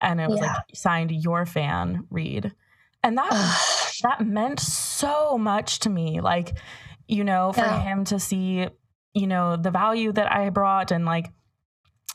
And 0.01 0.21
it 0.21 0.29
was 0.29 0.41
yeah. 0.41 0.53
like 0.55 0.63
signed 0.75 1.11
your 1.11 1.47
fan, 1.47 2.07
Reed 2.11 2.53
and 3.03 3.19
that 3.19 3.31
that 4.03 4.27
meant 4.27 4.61
so 4.61 5.37
much 5.39 5.81
to 5.81 5.91
me 5.91 6.21
like 6.21 6.57
you 7.09 7.25
know 7.25 7.53
for 7.53 7.61
yeah. 7.61 7.81
him 7.83 8.05
to 8.05 8.19
see 8.19 8.67
you 9.15 9.27
know 9.27 9.57
the 9.57 9.71
value 9.71 10.13
that 10.13 10.31
i 10.33 10.51
brought 10.51 10.91
and 10.91 11.05
like 11.05 11.31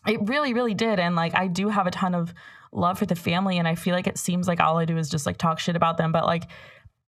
it 0.07 0.19
really 0.27 0.53
really 0.53 0.73
did 0.73 0.99
and 0.99 1.15
like 1.15 1.35
i 1.35 1.47
do 1.47 1.69
have 1.69 1.87
a 1.87 1.91
ton 1.91 2.15
of 2.15 2.33
love 2.71 2.99
for 2.99 3.05
the 3.05 3.15
family 3.15 3.57
and 3.57 3.67
i 3.67 3.75
feel 3.75 3.95
like 3.95 4.07
it 4.07 4.17
seems 4.17 4.47
like 4.47 4.59
all 4.59 4.77
i 4.77 4.85
do 4.85 4.97
is 4.97 5.09
just 5.09 5.25
like 5.25 5.37
talk 5.37 5.59
shit 5.59 5.75
about 5.75 5.97
them 5.97 6.11
but 6.11 6.25
like 6.25 6.43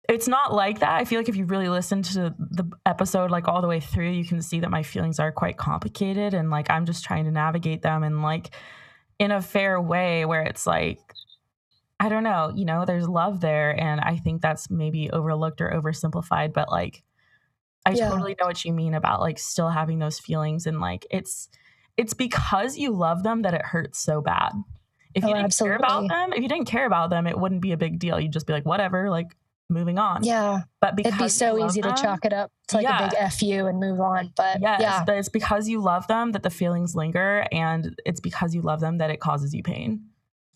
it's 0.09 0.29
not 0.29 0.55
like 0.55 0.81
that. 0.81 0.95
I 0.95 1.05
feel 1.05 1.19
like 1.19 1.29
if 1.29 1.37
you 1.37 1.47
really 1.47 1.69
listen 1.69 2.03
to 2.03 2.35
the 2.39 2.71
episode 2.85 3.31
like 3.31 3.49
all 3.49 3.61
the 3.61 3.69
way 3.69 3.81
through, 3.81 4.11
you 4.11 4.25
can 4.25 4.41
see 4.41 4.61
that 4.61 4.71
my 4.71 4.83
feelings 4.83 5.19
are 5.19 5.33
quite 5.33 5.57
complicated 5.57 6.35
and 6.35 6.51
like 6.51 6.71
I'm 6.71 6.87
just 6.87 7.05
trying 7.05 7.25
to 7.25 7.31
navigate 7.31 7.83
them 7.83 8.03
and 8.03 8.23
like 8.23 8.51
in 9.19 9.31
a 9.31 9.43
fair 9.43 9.81
way 9.81 10.25
where 10.25 10.43
it's 10.43 10.67
like 10.67 11.01
I 11.99 12.09
don't 12.09 12.25
know, 12.25 12.53
you 12.55 12.65
know, 12.67 12.85
there's 12.85 13.09
love 13.09 13.41
there 13.41 13.79
and 13.81 14.01
I 14.01 14.17
think 14.17 14.43
that's 14.43 14.71
maybe 14.71 15.11
overlooked 15.11 15.61
or 15.61 15.71
oversimplified, 15.71 16.53
but 16.53 16.71
like 16.71 17.03
I 17.87 17.91
Yeah. 17.93 18.09
totally 18.11 18.37
know 18.39 18.47
what 18.47 18.65
you 18.65 18.73
mean 18.73 18.95
about 18.95 19.21
like 19.21 19.39
still 19.39 19.71
having 19.71 19.99
those 19.99 20.19
feelings 20.19 20.67
and 20.67 20.81
like 20.81 21.07
it's 21.11 21.49
it's 21.97 22.13
because 22.13 22.77
you 22.77 22.91
love 22.91 23.23
them 23.23 23.43
that 23.43 23.55
it 23.55 23.63
hurts 23.65 23.99
so 23.99 24.21
bad. 24.21 24.53
If 25.15 25.25
you 25.25 25.31
Oh, 25.31 25.35
didn't 25.35 25.57
care 25.57 25.77
about 25.77 26.09
them, 26.09 26.35
if 26.35 26.43
you 26.43 26.49
didn't 26.49 26.67
care 26.67 26.85
about 26.85 27.09
them, 27.09 27.27
it 27.27 27.39
wouldn't 27.39 27.63
be 27.63 27.73
a 27.73 27.77
big 27.79 27.99
deal. 27.99 28.21
You'd 28.21 28.33
just 28.35 28.47
be 28.47 28.53
like, 28.53 28.67
whatever, 28.67 29.09
like 29.09 29.35
moving 29.71 29.99
on. 29.99 30.23
Yeah. 30.23 30.61
But 30.83 30.95
because 30.95 31.15
It'd 31.15 31.25
be 31.25 31.29
so 31.31 31.65
easy 31.65 31.81
to 31.81 31.95
chalk 31.95 32.27
it 32.27 32.35
up 32.35 32.53
to 32.69 32.77
like 32.77 32.83
Yeah. 32.85 33.07
a 33.07 33.09
big 33.09 33.19
F 33.19 33.41
you 33.41 33.67
and 33.67 33.81
move 33.81 33.99
on. 34.01 34.33
But 34.37 34.61
Yes, 34.61 34.81
yeah. 34.83 35.05
but 35.07 35.17
it's 35.17 35.31
because 35.31 35.69
you 35.71 35.81
love 35.81 36.07
them 36.09 36.33
that 36.33 36.43
the 36.43 36.51
feelings 36.51 36.95
linger, 36.95 37.47
and 37.51 37.99
it's 38.05 38.21
because 38.21 38.55
you 38.55 38.61
love 38.61 38.81
them 38.81 38.99
that 38.99 39.09
it 39.11 39.21
causes 39.21 39.55
you 39.55 39.63
pain. 39.63 40.03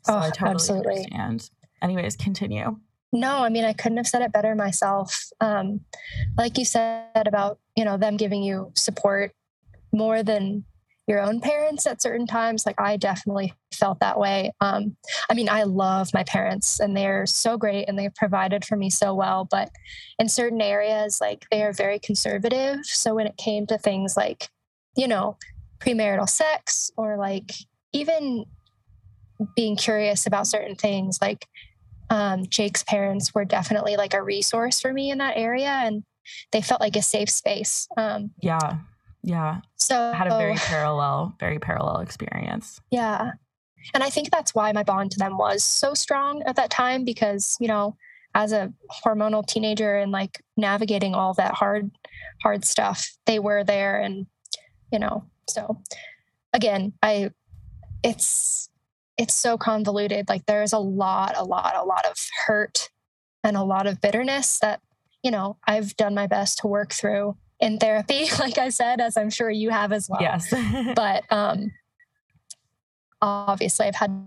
So 0.04 0.14
Oh, 0.14 0.18
I 0.18 0.30
totally 0.30 0.50
absolutely. 0.54 0.94
understand. 0.96 1.50
Anyways, 1.82 2.16
continue. 2.16 2.76
No, 3.12 3.38
I 3.38 3.48
mean, 3.48 3.64
I 3.64 3.72
couldn't 3.72 3.96
have 3.96 4.06
said 4.06 4.22
it 4.22 4.32
better 4.32 4.54
myself. 4.54 5.26
Um, 5.40 5.80
like 6.38 6.58
you 6.58 6.64
said 6.64 7.26
about, 7.26 7.58
you 7.76 7.84
know, 7.84 7.96
them 7.96 8.16
giving 8.16 8.42
you 8.42 8.70
support 8.76 9.32
more 9.92 10.22
than 10.22 10.64
your 11.08 11.20
own 11.20 11.40
parents 11.40 11.86
at 11.88 12.00
certain 12.00 12.26
times. 12.26 12.64
Like 12.64 12.80
I 12.80 12.96
definitely 12.96 13.52
felt 13.72 13.98
that 13.98 14.18
way. 14.18 14.52
Um, 14.60 14.96
I 15.28 15.34
mean, 15.34 15.48
I 15.48 15.64
love 15.64 16.14
my 16.14 16.22
parents 16.22 16.78
and 16.78 16.96
they're 16.96 17.26
so 17.26 17.56
great 17.56 17.86
and 17.88 17.98
they've 17.98 18.14
provided 18.14 18.64
for 18.64 18.76
me 18.76 18.90
so 18.90 19.12
well. 19.12 19.44
But 19.50 19.70
in 20.20 20.28
certain 20.28 20.60
areas, 20.60 21.18
like 21.20 21.46
they 21.50 21.64
are 21.64 21.72
very 21.72 21.98
conservative. 21.98 22.84
So 22.84 23.16
when 23.16 23.26
it 23.26 23.36
came 23.36 23.66
to 23.66 23.78
things 23.78 24.16
like, 24.16 24.48
you 24.96 25.08
know, 25.08 25.36
premarital 25.80 26.28
sex 26.28 26.92
or 26.96 27.16
like 27.16 27.50
even 27.92 28.44
being 29.56 29.76
curious 29.76 30.26
about 30.26 30.46
certain 30.46 30.74
things, 30.74 31.18
like 31.20 31.46
um, 32.10 32.46
Jake's 32.46 32.82
parents 32.82 33.34
were 33.34 33.44
definitely 33.44 33.96
like 33.96 34.14
a 34.14 34.22
resource 34.22 34.80
for 34.80 34.92
me 34.92 35.10
in 35.10 35.18
that 35.18 35.36
area, 35.36 35.68
and 35.68 36.02
they 36.52 36.60
felt 36.60 36.80
like 36.80 36.96
a 36.96 37.02
safe 37.02 37.30
space. 37.30 37.88
Um, 37.96 38.30
Yeah, 38.40 38.78
yeah. 39.22 39.60
so 39.76 40.10
I 40.12 40.16
had 40.16 40.26
a 40.26 40.36
very 40.36 40.56
parallel, 40.56 41.34
very 41.38 41.58
parallel 41.58 42.00
experience. 42.00 42.80
yeah, 42.90 43.32
and 43.94 44.02
I 44.02 44.10
think 44.10 44.30
that's 44.30 44.54
why 44.54 44.72
my 44.72 44.82
bond 44.82 45.10
to 45.12 45.18
them 45.18 45.38
was 45.38 45.64
so 45.64 45.94
strong 45.94 46.42
at 46.44 46.56
that 46.56 46.70
time 46.70 47.04
because 47.04 47.56
you 47.60 47.68
know, 47.68 47.96
as 48.34 48.52
a 48.52 48.72
hormonal 49.04 49.46
teenager 49.46 49.96
and 49.96 50.12
like 50.12 50.42
navigating 50.56 51.14
all 51.14 51.34
that 51.34 51.54
hard, 51.54 51.90
hard 52.42 52.64
stuff, 52.64 53.16
they 53.26 53.38
were 53.38 53.62
there, 53.64 54.00
and 54.00 54.26
you 54.92 54.98
know, 54.98 55.24
so 55.48 55.80
again, 56.52 56.92
I, 57.02 57.30
it's 58.02 58.69
it's 59.20 59.34
so 59.34 59.58
convoluted. 59.58 60.30
Like 60.30 60.46
there's 60.46 60.72
a 60.72 60.78
lot, 60.78 61.34
a 61.36 61.44
lot, 61.44 61.76
a 61.76 61.84
lot 61.84 62.06
of 62.06 62.16
hurt 62.46 62.88
and 63.44 63.54
a 63.54 63.62
lot 63.62 63.86
of 63.86 64.00
bitterness 64.00 64.58
that, 64.60 64.80
you 65.22 65.30
know, 65.30 65.58
I've 65.66 65.94
done 65.98 66.14
my 66.14 66.26
best 66.26 66.58
to 66.60 66.66
work 66.66 66.94
through 66.94 67.36
in 67.60 67.76
therapy, 67.76 68.28
like 68.38 68.56
I 68.56 68.70
said, 68.70 68.98
as 68.98 69.18
I'm 69.18 69.28
sure 69.28 69.50
you 69.50 69.68
have 69.68 69.92
as 69.92 70.08
well. 70.08 70.22
yes. 70.22 70.52
But 70.96 71.24
um 71.30 71.70
obviously 73.20 73.86
I've 73.86 73.94
had 73.94 74.26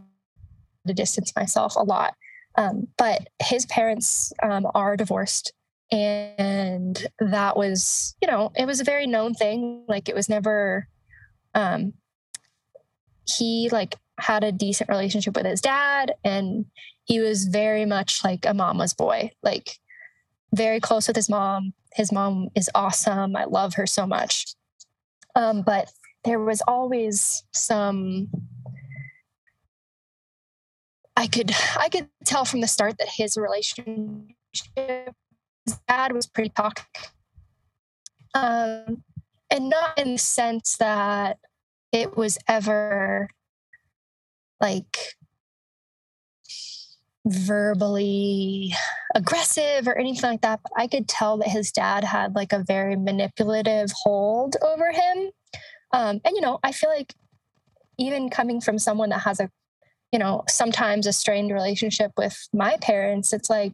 to 0.86 0.94
distance 0.94 1.34
myself 1.36 1.76
a 1.76 1.84
lot. 1.84 2.14
Um, 2.56 2.88
but 3.00 3.30
his 3.42 3.66
parents 3.66 4.32
um, 4.44 4.68
are 4.76 4.96
divorced. 4.96 5.54
And 5.92 7.08
that 7.20 7.58
was, 7.58 8.16
you 8.22 8.28
know, 8.28 8.52
it 8.56 8.68
was 8.68 8.80
a 8.80 8.84
very 8.84 9.08
known 9.08 9.34
thing. 9.34 9.86
Like 9.88 10.08
it 10.08 10.14
was 10.14 10.30
never 10.30 10.88
um 11.56 11.94
he 13.26 13.70
like 13.72 13.96
had 14.20 14.44
a 14.44 14.52
decent 14.52 14.90
relationship 14.90 15.36
with 15.36 15.46
his 15.46 15.62
dad 15.62 16.14
and 16.24 16.66
he 17.06 17.20
was 17.20 17.46
very 17.46 17.86
much 17.86 18.24
like 18.24 18.46
a 18.46 18.54
mama's 18.54 18.94
boy 18.94 19.32
like 19.42 19.80
very 20.54 20.80
close 20.80 21.08
with 21.08 21.16
his 21.16 21.30
mom. 21.30 21.74
His 21.94 22.12
mom 22.12 22.50
is 22.56 22.70
awesome. 22.76 23.36
I 23.36 23.46
love 23.46 23.74
her 23.74 23.88
so 23.88 24.06
much. 24.06 24.54
Um, 25.36 25.64
but 25.64 25.92
there 26.24 26.40
was 26.40 26.62
always 26.68 27.44
some 27.52 28.30
i 31.16 31.28
could 31.28 31.52
i 31.78 31.90
could 31.90 32.08
tell 32.26 32.46
from 32.46 32.62
the 32.62 32.68
start 32.68 32.98
that 32.98 33.10
his 33.18 33.38
relationship 33.38 35.14
his 35.66 35.78
dad 35.88 36.12
was 36.12 36.28
pretty 36.28 36.50
toxic. 36.50 37.10
Um, 38.34 39.04
and 39.50 39.70
not 39.70 39.98
in 39.98 40.14
the 40.14 40.18
sense 40.18 40.78
that 40.78 41.38
it 41.92 42.18
was 42.18 42.38
ever 42.48 43.30
like 44.64 44.98
verbally 47.26 48.74
aggressive 49.14 49.88
or 49.88 49.98
anything 49.98 50.30
like 50.32 50.42
that. 50.42 50.62
But 50.64 50.72
I 50.78 50.88
could 50.88 51.08
tell 51.08 51.38
that 51.38 51.50
his 51.50 51.72
dad 51.72 52.06
had 52.06 52.34
like 52.34 52.54
a 52.54 52.64
very 52.66 52.96
manipulative 52.96 53.92
hold 54.04 54.56
over 54.62 54.92
him. 54.92 55.32
Um, 55.92 56.22
and, 56.24 56.34
you 56.34 56.42
know, 56.42 56.60
I 56.64 56.72
feel 56.72 56.90
like 56.90 57.14
even 58.00 58.30
coming 58.30 58.62
from 58.62 58.80
someone 58.80 59.10
that 59.10 59.22
has 59.24 59.40
a, 59.40 59.50
you 60.14 60.20
know, 60.20 60.44
sometimes 60.48 61.08
a 61.08 61.14
strained 61.14 61.52
relationship 61.52 62.12
with 62.18 62.48
my 62.54 62.78
parents, 62.82 63.34
it's 63.34 63.50
like, 63.50 63.74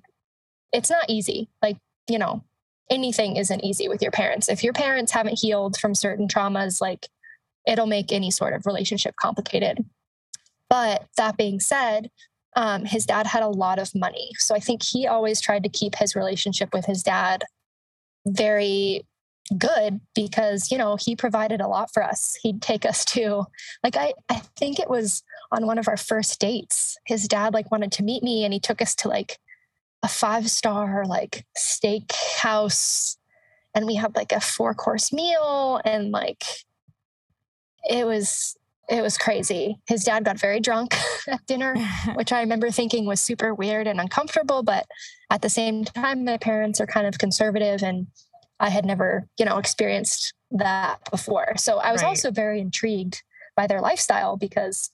it's 0.73 0.89
not 0.89 1.05
easy. 1.07 1.49
Like, 1.61 1.77
you 2.09 2.17
know, 2.17 2.43
anything 2.89 3.37
isn't 3.37 3.63
easy 3.63 3.87
with 3.87 4.01
your 4.01 4.11
parents. 4.11 4.49
If 4.49 4.63
your 4.63 4.73
parents 4.73 5.11
haven't 5.11 5.39
healed 5.39 5.77
from 5.77 5.93
certain 5.93 6.27
traumas, 6.27 6.81
like 6.81 7.07
it'll 7.67 7.85
make 7.85 8.11
any 8.11 8.31
sort 8.31 8.53
of 8.53 8.65
relationship 8.65 9.15
complicated. 9.15 9.85
But 10.69 11.07
that 11.17 11.37
being 11.37 11.59
said, 11.59 12.11
um, 12.55 12.85
his 12.85 13.05
dad 13.05 13.27
had 13.27 13.43
a 13.43 13.47
lot 13.47 13.79
of 13.79 13.95
money. 13.95 14.31
So 14.37 14.55
I 14.55 14.59
think 14.59 14.83
he 14.83 15.07
always 15.07 15.41
tried 15.41 15.63
to 15.63 15.69
keep 15.69 15.95
his 15.95 16.15
relationship 16.15 16.69
with 16.73 16.85
his 16.85 17.03
dad 17.03 17.43
very 18.25 19.05
good 19.57 19.99
because, 20.13 20.71
you 20.71 20.77
know, 20.77 20.95
he 20.99 21.15
provided 21.15 21.61
a 21.61 21.67
lot 21.67 21.91
for 21.91 22.03
us. 22.03 22.37
He'd 22.41 22.61
take 22.61 22.85
us 22.85 23.03
to, 23.05 23.45
like, 23.83 23.97
I, 23.97 24.13
I 24.29 24.41
think 24.57 24.79
it 24.79 24.89
was 24.89 25.23
on 25.51 25.65
one 25.65 25.77
of 25.77 25.87
our 25.87 25.97
first 25.97 26.39
dates. 26.39 26.97
His 27.05 27.27
dad, 27.27 27.53
like, 27.53 27.71
wanted 27.71 27.91
to 27.93 28.03
meet 28.03 28.21
me 28.21 28.43
and 28.43 28.53
he 28.53 28.59
took 28.59 28.81
us 28.81 28.93
to, 28.95 29.07
like, 29.07 29.39
a 30.03 30.07
five 30.07 30.49
star, 30.51 31.05
like, 31.05 31.45
steak 31.57 32.11
house. 32.37 33.17
And 33.73 33.85
we 33.85 33.95
had, 33.95 34.15
like, 34.15 34.31
a 34.31 34.39
four 34.39 34.73
course 34.73 35.11
meal 35.11 35.81
and, 35.83 36.11
like, 36.11 36.43
it 37.89 38.05
was 38.05 38.55
it 38.89 39.01
was 39.01 39.17
crazy. 39.17 39.77
His 39.87 40.03
dad 40.03 40.25
got 40.25 40.39
very 40.39 40.59
drunk 40.59 40.95
at 41.27 41.45
dinner, 41.45 41.75
which 42.15 42.31
I 42.31 42.41
remember 42.41 42.71
thinking 42.71 43.05
was 43.05 43.21
super 43.21 43.53
weird 43.53 43.87
and 43.87 43.99
uncomfortable. 44.01 44.63
But 44.63 44.87
at 45.29 45.41
the 45.41 45.49
same 45.49 45.85
time, 45.85 46.25
my 46.25 46.37
parents 46.37 46.81
are 46.81 46.87
kind 46.87 47.05
of 47.07 47.17
conservative 47.19 47.83
and 47.83 48.07
I 48.59 48.69
had 48.69 48.85
never, 48.85 49.27
you 49.37 49.45
know, 49.45 49.57
experienced 49.57 50.33
that 50.51 50.97
before. 51.11 51.55
So 51.57 51.77
I 51.77 51.91
was 51.91 52.01
Right. 52.01 52.09
also 52.09 52.31
very 52.31 52.59
intrigued 52.59 53.21
by 53.55 53.67
their 53.67 53.79
lifestyle 53.79 54.35
because, 54.37 54.89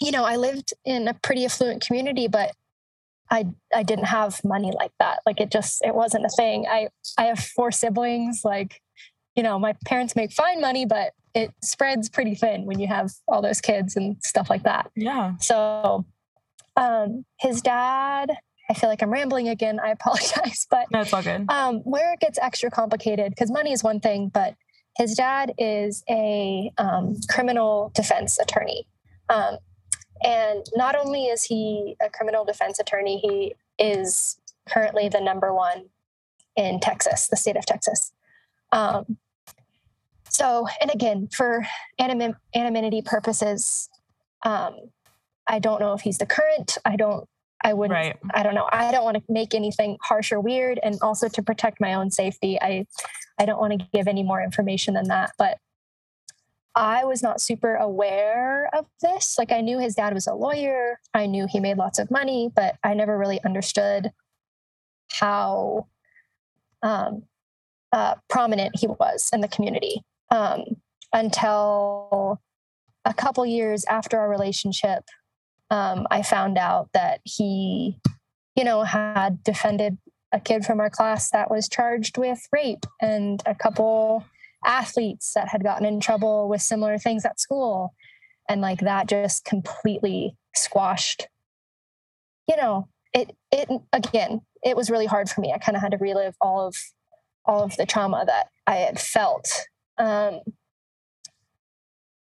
you 0.00 0.12
know, 0.12 0.24
I 0.24 0.36
lived 0.36 0.72
in 0.84 1.08
a 1.08 1.14
pretty 1.14 1.44
affluent 1.44 1.84
community, 1.84 2.28
but 2.28 2.54
I 3.30 3.46
I 3.74 3.82
didn't 3.82 4.06
have 4.06 4.42
money 4.44 4.72
like 4.74 4.92
that. 5.00 5.18
Like 5.26 5.40
it 5.40 5.50
just 5.50 5.84
it 5.84 5.94
wasn't 5.94 6.24
a 6.24 6.30
thing. 6.30 6.66
I 6.70 6.88
I 7.18 7.24
have 7.24 7.40
four 7.40 7.70
siblings. 7.72 8.42
Like, 8.44 8.80
you 9.34 9.42
know, 9.42 9.58
my 9.58 9.74
parents 9.84 10.16
make 10.16 10.32
fine 10.32 10.60
money, 10.60 10.86
but 10.86 11.12
it 11.40 11.50
spreads 11.62 12.08
pretty 12.08 12.34
thin 12.34 12.64
when 12.66 12.78
you 12.80 12.88
have 12.88 13.10
all 13.28 13.40
those 13.42 13.60
kids 13.60 13.96
and 13.96 14.16
stuff 14.22 14.48
like 14.50 14.62
that. 14.64 14.90
yeah. 14.96 15.34
So 15.40 16.04
um 16.76 17.24
his 17.38 17.60
dad, 17.62 18.30
I 18.70 18.74
feel 18.74 18.90
like 18.90 19.02
I'm 19.02 19.10
rambling 19.10 19.48
again. 19.48 19.78
I 19.80 19.90
apologize, 19.98 20.66
but 20.70 20.86
No, 20.92 21.00
it's 21.00 21.12
all 21.12 21.22
good. 21.22 21.50
um, 21.50 21.74
where 21.94 22.12
it 22.14 22.20
gets 22.20 22.38
extra 22.38 22.70
complicated 22.70 23.30
because 23.32 23.50
money 23.50 23.72
is 23.72 23.82
one 23.82 24.00
thing, 24.00 24.30
but 24.32 24.54
his 24.96 25.14
dad 25.14 25.52
is 25.58 26.02
a 26.10 26.72
um, 26.76 27.14
criminal 27.30 27.90
defense 27.94 28.38
attorney. 28.38 28.86
Um, 29.28 29.58
and 30.24 30.66
not 30.74 30.96
only 30.96 31.26
is 31.26 31.44
he 31.44 31.96
a 32.02 32.10
criminal 32.10 32.44
defense 32.44 32.80
attorney, 32.80 33.18
he 33.18 33.54
is 33.78 34.38
currently 34.68 35.08
the 35.08 35.20
number 35.20 35.54
one 35.54 35.90
in 36.56 36.80
Texas, 36.80 37.28
the 37.28 37.36
state 37.36 37.56
of 37.56 37.64
Texas. 37.64 38.10
Um, 38.72 39.18
so, 40.38 40.68
and 40.80 40.88
again, 40.94 41.28
for 41.34 41.66
anim- 41.98 42.36
anonymity 42.54 43.02
purposes, 43.02 43.88
um, 44.44 44.76
I 45.48 45.58
don't 45.58 45.80
know 45.80 45.94
if 45.94 46.02
he's 46.02 46.18
the 46.18 46.26
current. 46.26 46.78
I 46.84 46.94
don't. 46.94 47.28
I 47.64 47.72
wouldn't. 47.72 47.92
Right. 47.92 48.16
I 48.32 48.44
don't 48.44 48.54
know. 48.54 48.68
I 48.70 48.92
don't 48.92 49.02
want 49.02 49.16
to 49.16 49.22
make 49.28 49.52
anything 49.52 49.96
harsh 50.00 50.30
or 50.30 50.38
weird, 50.38 50.78
and 50.80 50.96
also 51.02 51.26
to 51.28 51.42
protect 51.42 51.80
my 51.80 51.94
own 51.94 52.12
safety, 52.12 52.56
I 52.62 52.86
I 53.36 53.46
don't 53.46 53.58
want 53.58 53.80
to 53.80 53.86
give 53.92 54.06
any 54.06 54.22
more 54.22 54.40
information 54.40 54.94
than 54.94 55.08
that. 55.08 55.32
But 55.38 55.58
I 56.76 57.04
was 57.04 57.20
not 57.20 57.40
super 57.40 57.74
aware 57.74 58.70
of 58.72 58.86
this. 59.02 59.38
Like 59.38 59.50
I 59.50 59.60
knew 59.60 59.80
his 59.80 59.96
dad 59.96 60.14
was 60.14 60.28
a 60.28 60.34
lawyer. 60.34 61.00
I 61.14 61.26
knew 61.26 61.48
he 61.50 61.58
made 61.58 61.78
lots 61.78 61.98
of 61.98 62.12
money, 62.12 62.52
but 62.54 62.76
I 62.84 62.94
never 62.94 63.18
really 63.18 63.42
understood 63.44 64.12
how 65.10 65.88
um, 66.84 67.24
uh, 67.90 68.14
prominent 68.28 68.78
he 68.78 68.86
was 68.86 69.30
in 69.32 69.40
the 69.40 69.48
community 69.48 70.04
um, 70.30 70.64
until 71.12 72.40
a 73.04 73.14
couple 73.14 73.44
years 73.46 73.84
after 73.86 74.18
our 74.18 74.28
relationship. 74.28 75.04
Um, 75.70 76.06
I 76.10 76.22
found 76.22 76.56
out 76.58 76.90
that 76.94 77.20
he, 77.24 77.98
you 78.56 78.64
know, 78.64 78.82
had 78.82 79.42
defended 79.42 79.98
a 80.32 80.40
kid 80.40 80.64
from 80.64 80.80
our 80.80 80.90
class 80.90 81.30
that 81.30 81.50
was 81.50 81.68
charged 81.68 82.18
with 82.18 82.40
rape 82.52 82.84
and 83.00 83.42
a 83.46 83.54
couple 83.54 84.24
athletes 84.64 85.32
that 85.34 85.48
had 85.48 85.62
gotten 85.62 85.86
in 85.86 86.00
trouble 86.00 86.48
with 86.48 86.62
similar 86.62 86.98
things 86.98 87.24
at 87.24 87.40
school. 87.40 87.94
And 88.48 88.60
like 88.60 88.80
that 88.80 89.08
just 89.08 89.44
completely 89.44 90.36
squashed, 90.54 91.28
you 92.48 92.56
know, 92.56 92.88
it, 93.12 93.34
it, 93.52 93.68
again, 93.92 94.40
it 94.64 94.76
was 94.76 94.90
really 94.90 95.06
hard 95.06 95.28
for 95.28 95.40
me. 95.40 95.52
I 95.52 95.58
kind 95.58 95.76
of 95.76 95.82
had 95.82 95.92
to 95.92 95.98
relive 95.98 96.34
all 96.40 96.66
of, 96.66 96.76
all 97.44 97.62
of 97.62 97.76
the 97.76 97.86
trauma 97.86 98.24
that 98.26 98.48
I 98.66 98.76
had 98.76 98.98
felt. 98.98 99.48
Um, 99.98 100.40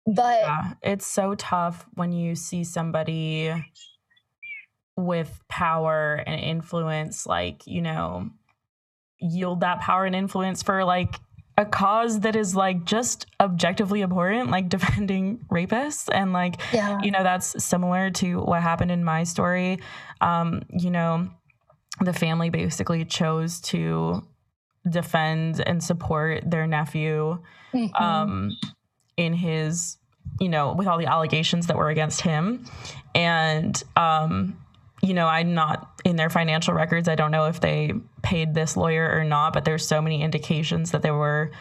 but 0.05 0.39
yeah, 0.41 0.73
it's 0.81 1.05
so 1.05 1.35
tough 1.35 1.85
when 1.93 2.11
you 2.11 2.35
see 2.35 2.63
somebody 2.63 3.53
with 4.95 5.41
power 5.49 6.23
and 6.25 6.39
influence, 6.39 7.27
like, 7.27 7.67
you 7.67 7.81
know, 7.81 8.29
yield 9.19 9.61
that 9.61 9.81
power 9.81 10.05
and 10.05 10.15
influence 10.15 10.63
for 10.63 10.83
like 10.83 11.15
a 11.57 11.65
cause 11.65 12.21
that 12.21 12.35
is 12.35 12.55
like 12.55 12.85
just 12.85 13.25
objectively 13.39 14.03
abhorrent, 14.03 14.49
like 14.49 14.69
defending 14.77 15.39
rapists. 15.51 16.07
And 16.11 16.33
like, 16.33 16.61
yeah. 16.71 16.99
you 17.01 17.11
know, 17.11 17.23
that's 17.23 17.63
similar 17.63 18.09
to 18.11 18.39
what 18.41 18.61
happened 18.61 18.91
in 18.91 19.03
my 19.03 19.23
story. 19.23 19.79
Um, 20.21 20.63
you 20.69 20.89
know, 20.89 21.29
the 21.99 22.13
family 22.13 22.49
basically 22.49 23.05
chose 23.05 23.59
to 23.61 24.25
defend 24.89 25.61
and 25.65 25.83
support 25.83 26.49
their 26.49 26.67
nephew 26.67 27.39
mm-hmm. 27.73 28.03
um, 28.03 28.57
in 29.15 29.33
his, 29.33 29.97
you 30.39 30.49
know, 30.49 30.73
with 30.73 30.87
all 30.87 30.97
the 30.97 31.05
allegations 31.05 31.67
that 31.67 31.77
were 31.77 31.89
against 31.89 32.21
him. 32.21 32.65
And, 33.15 33.81
um, 33.95 34.59
you 35.01 35.13
know, 35.13 35.27
I'm 35.27 35.53
not 35.53 36.01
in 36.03 36.15
their 36.15 36.29
financial 36.29 36.73
records. 36.73 37.07
I 37.07 37.15
don't 37.15 37.31
know 37.31 37.45
if 37.45 37.59
they 37.59 37.93
paid 38.23 38.53
this 38.53 38.75
lawyer 38.75 39.09
or 39.11 39.23
not, 39.23 39.53
but 39.53 39.63
there's 39.63 39.87
so 39.87 40.01
many 40.01 40.21
indications 40.21 40.91
that 40.91 41.01
they 41.01 41.11
were, 41.11 41.51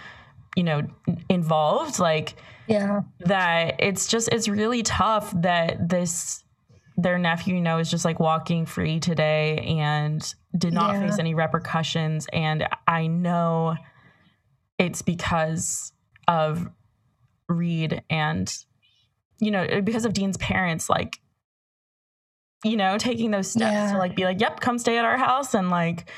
you 0.56 0.62
know, 0.62 0.82
involved. 1.28 1.98
Like, 1.98 2.34
yeah, 2.66 3.02
that 3.20 3.76
it's 3.78 4.06
just, 4.06 4.28
it's 4.32 4.48
really 4.48 4.82
tough 4.82 5.32
that 5.42 5.88
this, 5.88 6.42
their 6.96 7.18
nephew, 7.18 7.56
you 7.56 7.60
know, 7.60 7.78
is 7.78 7.90
just 7.90 8.04
like 8.04 8.18
walking 8.18 8.64
free 8.64 9.00
today 9.00 9.58
and 9.78 10.34
did 10.56 10.72
not 10.72 10.94
yeah. 10.94 11.06
face 11.06 11.18
any 11.18 11.34
repercussions. 11.34 12.26
And 12.32 12.66
I 12.86 13.06
know 13.06 13.76
it's 14.78 15.02
because 15.02 15.92
of 16.26 16.68
Reed 17.48 18.02
and, 18.08 18.52
you 19.38 19.50
know, 19.50 19.82
because 19.82 20.06
of 20.06 20.14
Dean's 20.14 20.38
parents, 20.38 20.88
like, 20.88 21.20
you 22.64 22.76
know, 22.76 22.96
taking 22.96 23.30
those 23.30 23.50
steps 23.50 23.72
yeah. 23.72 23.92
to 23.92 23.98
like 23.98 24.16
be 24.16 24.24
like, 24.24 24.40
yep, 24.40 24.60
come 24.60 24.78
stay 24.78 24.96
at 24.96 25.04
our 25.04 25.18
house 25.18 25.52
and 25.52 25.68
like, 25.68 26.10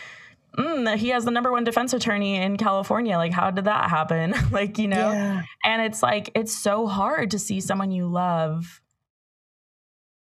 mm, 0.57 0.97
he 0.97 1.09
has 1.09 1.25
the 1.25 1.33
number 1.33 1.51
one 1.51 1.65
defense 1.65 1.93
attorney 1.93 2.37
in 2.37 2.57
California. 2.57 3.17
Like, 3.17 3.33
how 3.33 3.51
did 3.51 3.65
that 3.65 3.91
happen? 3.91 4.33
like, 4.53 4.79
you 4.79 4.87
know, 4.87 5.11
yeah. 5.11 5.43
and 5.65 5.83
it's 5.83 6.05
like, 6.05 6.31
it's 6.37 6.57
so 6.57 6.87
hard 6.87 7.33
to 7.33 7.39
see 7.39 7.61
someone 7.61 7.91
you 7.91 8.07
love 8.07 8.81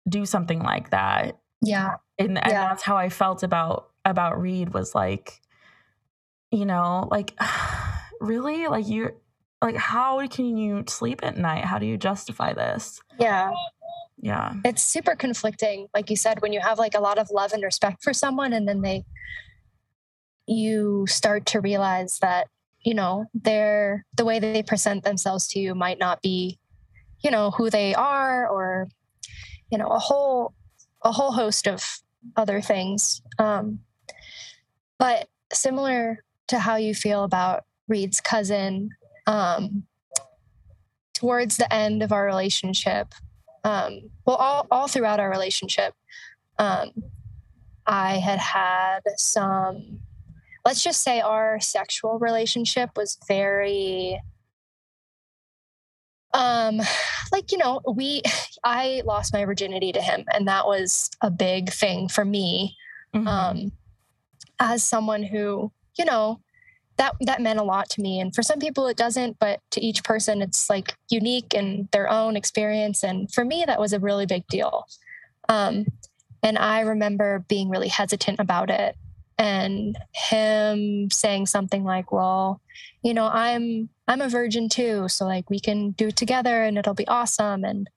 do 0.08 0.26
something 0.26 0.60
like 0.62 0.90
that. 0.92 1.40
Yeah. 1.62 1.96
And, 2.18 2.38
and 2.38 2.52
yeah. 2.52 2.70
that's 2.70 2.84
how 2.84 2.98
I 2.98 3.10
felt 3.10 3.44
about, 3.44 3.90
about 4.06 4.42
Reed 4.42 4.74
was 4.74 4.96
like, 4.96 5.42
you 6.52 6.66
know, 6.66 7.08
like, 7.12 7.38
really? 8.20 8.68
Like, 8.68 8.88
you, 8.88 9.12
like, 9.62 9.76
how 9.76 10.26
can 10.28 10.58
you 10.58 10.84
sleep 10.88 11.22
at 11.24 11.38
night? 11.38 11.66
How 11.66 11.80
do 11.80 11.86
you 11.86 11.98
justify 11.98 12.54
this? 12.54 13.02
Yeah 13.20 13.52
yeah 14.22 14.54
it's 14.64 14.84
super 14.84 15.16
conflicting 15.16 15.88
like 15.94 16.10
you 16.10 16.16
said 16.16 16.42
when 16.42 16.54
you 16.54 16.60
have 16.60 16.78
like 16.78 16.94
a 16.94 17.00
lot 17.00 17.18
of 17.18 17.30
love 17.32 17.54
and 17.54 17.64
respect 17.64 18.04
for 18.04 18.14
someone 18.14 18.54
and 18.54 18.68
then 18.68 18.82
they 18.82 19.04
you 20.48 21.06
start 21.08 21.46
to 21.46 21.60
realize 21.60 22.20
that 22.22 22.48
you 22.84 22.94
know 22.94 23.26
they're 23.34 24.06
the 24.16 24.26
way 24.26 24.40
they 24.40 24.62
present 24.62 25.04
themselves 25.04 25.48
to 25.48 25.60
you 25.60 25.74
might 25.74 26.00
not 26.00 26.22
be 26.22 26.60
you 27.24 27.32
know 27.32 27.52
who 27.52 27.70
they 27.70 27.94
are 27.96 28.48
or 28.48 28.88
you 29.72 29.78
know 29.78 29.88
a 29.88 30.00
whole 30.00 30.54
a 31.04 31.12
whole 31.12 31.32
host 31.32 31.68
of 31.68 31.84
other 32.36 32.62
things. 32.62 33.22
Um 33.40 33.80
but 35.00 35.28
similar 35.52 36.24
to 36.48 36.60
how 36.60 36.76
you 36.76 36.94
feel 36.94 37.24
about 37.24 37.64
reed's 37.88 38.22
cousin 38.22 38.92
um 39.28 39.84
towards 41.14 41.58
the 41.58 41.72
end 41.74 42.04
of 42.04 42.12
our 42.12 42.26
relationship 42.26 43.14
um, 43.64 44.10
well, 44.26 44.38
all, 44.38 44.68
all 44.72 44.88
throughout 44.88 45.20
our 45.20 45.30
relationship, 45.30 45.94
um, 46.58 46.92
I 47.86 48.18
had 48.18 48.40
had 48.40 49.02
some, 49.18 50.00
let's 50.66 50.84
just 50.84 51.04
say 51.04 51.22
our 51.22 51.60
sexual 51.60 52.20
relationship 52.20 52.92
was 52.96 53.18
very, 53.28 54.20
um, 56.34 56.82
like, 57.32 57.52
you 57.52 57.58
know, 57.58 57.82
we, 57.92 58.22
I 58.64 59.02
lost 59.06 59.34
my 59.34 59.46
virginity 59.46 59.92
to 59.92 60.02
him, 60.02 60.26
and 60.34 60.48
that 60.48 60.66
was 60.66 61.10
a 61.22 61.32
big 61.32 61.72
thing 61.72 62.08
for 62.08 62.26
me. 62.26 62.78
Mm-hmm. 63.14 63.28
Um, 63.28 63.72
as 64.60 64.84
someone 64.84 65.24
who, 65.24 65.72
you 65.98 66.06
know, 66.06 66.40
that 66.98 67.16
that 67.22 67.42
meant 67.42 67.60
a 67.60 67.64
lot 67.64 67.90
to 67.90 68.02
me 68.02 68.20
and 68.20 68.36
for 68.36 68.44
some 68.44 68.60
people 68.60 68.88
it 68.88 68.96
doesn't 68.96 69.40
but 69.40 69.60
to 69.72 69.82
each 69.82 70.04
person 70.04 70.42
it's 70.42 70.70
like 70.70 70.96
unique 71.10 71.54
and 71.54 71.88
their 71.92 72.08
own 72.08 72.36
experience 72.36 73.04
and 73.04 73.32
for 73.34 73.44
me 73.44 73.64
that 73.66 73.80
was 73.80 73.92
a 73.92 74.00
really 74.00 74.28
big 74.28 74.46
deal 74.48 74.86
um, 75.50 75.86
and 76.44 76.58
i 76.60 76.82
remember 76.82 77.44
being 77.48 77.70
really 77.70 77.88
hesitant 77.88 78.40
about 78.40 78.70
it 78.70 78.96
and 79.42 79.98
him 80.14 81.10
saying 81.10 81.48
something 81.48 81.84
like 81.84 82.12
well 82.12 82.62
you 83.04 83.14
know 83.14 83.26
i'm 83.26 83.90
i'm 84.08 84.22
a 84.22 84.30
virgin 84.30 84.70
too 84.70 85.08
so 85.08 85.26
like 85.26 85.50
we 85.50 85.60
can 85.60 85.92
do 85.92 86.10
it 86.10 86.16
together 86.16 86.64
and 86.64 86.78
it'll 86.78 86.94
be 86.94 87.08
awesome 87.08 87.64
and 87.64 87.90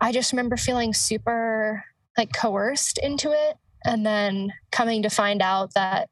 i 0.00 0.10
just 0.10 0.32
remember 0.32 0.56
feeling 0.56 0.92
super 0.92 1.84
like 2.18 2.32
coerced 2.32 2.98
into 2.98 3.30
it 3.30 3.56
and 3.84 4.04
then 4.04 4.52
coming 4.72 5.02
to 5.02 5.08
find 5.08 5.40
out 5.42 5.74
that 5.74 6.08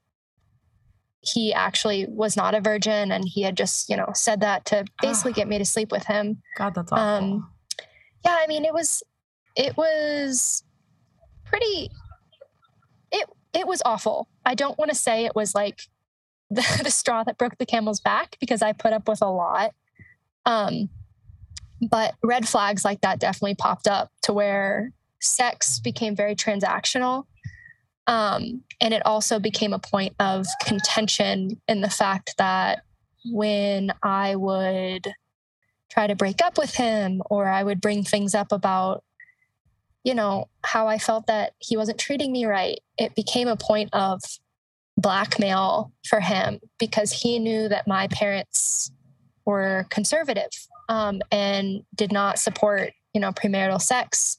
he 1.23 1.53
actually 1.53 2.07
was 2.09 2.37
not 2.37 2.55
a 2.55 2.61
virgin 2.61 3.13
and 3.13 3.29
he 3.29 3.43
had 3.43 3.57
just, 3.57 3.91
you 3.91 3.97
know, 3.97 4.11
said 4.15 4.41
that 4.41 4.65
to 4.65 4.85
basically 5.03 5.33
get 5.33 5.49
me 5.49 5.59
to 5.59 5.65
sleep 5.65 5.93
with 5.93 6.05
him. 6.05 6.43
God, 6.57 6.75
that's 6.75 6.91
awful. 6.91 7.05
Um, 7.05 7.51
yeah, 8.25 8.39
I 8.41 8.47
mean, 8.47 8.65
it 8.65 8.73
was, 8.73 9.03
it 9.55 9.77
was 9.77 10.65
pretty, 11.45 11.91
it, 13.53 13.67
was 13.67 13.83
awful. 13.85 14.29
I 14.45 14.55
don't 14.55 14.79
want 14.79 14.91
to 14.91 14.97
say 14.97 15.25
it 15.25 15.35
was 15.35 15.55
like 15.55 15.83
the, 16.51 16.81
the 16.83 16.91
straw 16.91 17.25
that 17.25 17.39
broke 17.39 17.59
the 17.59 17.67
camel's 17.67 18.01
back 18.01 18.37
because 18.41 18.63
I 18.63 18.73
put 18.73 18.93
up 18.93 19.09
with 19.09 19.23
a 19.23 19.31
lot. 19.31 19.73
Um, 20.47 20.89
but 21.91 22.15
red 22.23 22.49
flags 22.49 22.85
like 22.85 23.01
that 23.03 23.21
definitely 23.21 23.55
popped 23.55 23.87
up 23.87 24.11
to 24.23 24.33
where 24.33 24.93
sex 25.21 25.81
became 25.81 26.17
very 26.17 26.35
transactional 26.35 27.25
um, 28.11 28.63
and 28.81 28.93
it 28.93 29.07
also 29.07 29.39
became 29.39 29.73
a 29.73 29.79
point 29.79 30.17
of 30.19 30.45
contention 30.65 31.61
in 31.69 31.81
the 31.81 31.89
fact 31.89 32.35
that 32.39 32.83
when 33.25 33.93
I 34.03 34.35
would 34.35 35.13
try 35.91 36.09
to 36.09 36.17
break 36.17 36.43
up 36.43 36.59
with 36.59 36.75
him 36.75 37.23
or 37.31 37.47
I 37.47 37.63
would 37.63 37.81
bring 37.81 38.03
things 38.03 38.35
up 38.35 38.51
about, 38.51 39.05
you 40.05 40.15
know, 40.15 40.49
how 40.65 40.87
I 40.87 40.99
felt 40.99 41.27
that 41.27 41.55
he 41.59 41.77
wasn't 41.77 41.99
treating 41.99 42.33
me 42.33 42.47
right, 42.47 42.81
it 42.99 43.15
became 43.15 43.49
a 43.49 43.57
point 43.57 43.91
of 43.93 44.21
blackmail 44.97 45.93
for 46.07 46.21
him 46.21 46.61
because 46.79 47.13
he 47.13 47.39
knew 47.39 47.69
that 47.69 47.87
my 47.87 48.09
parents 48.09 48.91
were 49.45 49.87
conservative 49.91 50.51
um, 50.89 51.21
and 51.31 51.83
did 51.95 52.13
not 52.13 52.39
support, 52.39 52.93
you 53.15 53.21
know, 53.21 53.33
premarital 53.33 53.81
sex. 53.81 54.39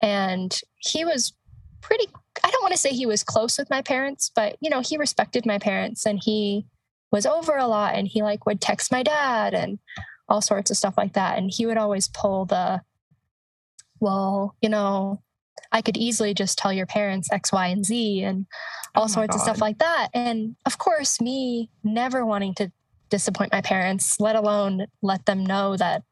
And 0.00 0.58
he 0.78 1.04
was 1.04 1.32
pretty 1.80 2.06
I 2.42 2.50
don't 2.50 2.62
want 2.62 2.72
to 2.72 2.78
say 2.78 2.90
he 2.90 3.06
was 3.06 3.22
close 3.22 3.58
with 3.58 3.70
my 3.70 3.82
parents, 3.82 4.30
but 4.34 4.56
you 4.60 4.70
know, 4.70 4.80
he 4.80 4.96
respected 4.96 5.46
my 5.46 5.58
parents 5.58 6.06
and 6.06 6.20
he 6.22 6.66
was 7.10 7.26
over 7.26 7.56
a 7.56 7.66
lot 7.66 7.94
and 7.94 8.08
he 8.08 8.22
like 8.22 8.46
would 8.46 8.60
text 8.60 8.90
my 8.90 9.02
dad 9.02 9.54
and 9.54 9.78
all 10.28 10.40
sorts 10.40 10.70
of 10.70 10.76
stuff 10.76 10.94
like 10.96 11.12
that. 11.12 11.38
And 11.38 11.50
he 11.50 11.66
would 11.66 11.76
always 11.76 12.08
pull 12.08 12.46
the, 12.46 12.80
well, 14.02 14.56
you 14.60 14.68
know, 14.68 15.22
I 15.70 15.80
could 15.80 15.96
easily 15.96 16.34
just 16.34 16.58
tell 16.58 16.72
your 16.72 16.86
parents 16.86 17.32
X, 17.32 17.52
Y, 17.52 17.68
and 17.68 17.86
Z 17.86 18.22
and 18.22 18.46
all 18.94 19.04
oh 19.04 19.06
sorts 19.06 19.34
God. 19.34 19.36
of 19.36 19.42
stuff 19.42 19.60
like 19.60 19.78
that. 19.78 20.08
And 20.12 20.56
of 20.66 20.76
course, 20.76 21.20
me 21.20 21.70
never 21.84 22.26
wanting 22.26 22.54
to 22.56 22.70
disappoint 23.08 23.52
my 23.52 23.60
parents, 23.60 24.18
let 24.18 24.36
alone 24.36 24.86
let 25.02 25.24
them 25.26 25.46
know 25.46 25.76
that 25.76 26.02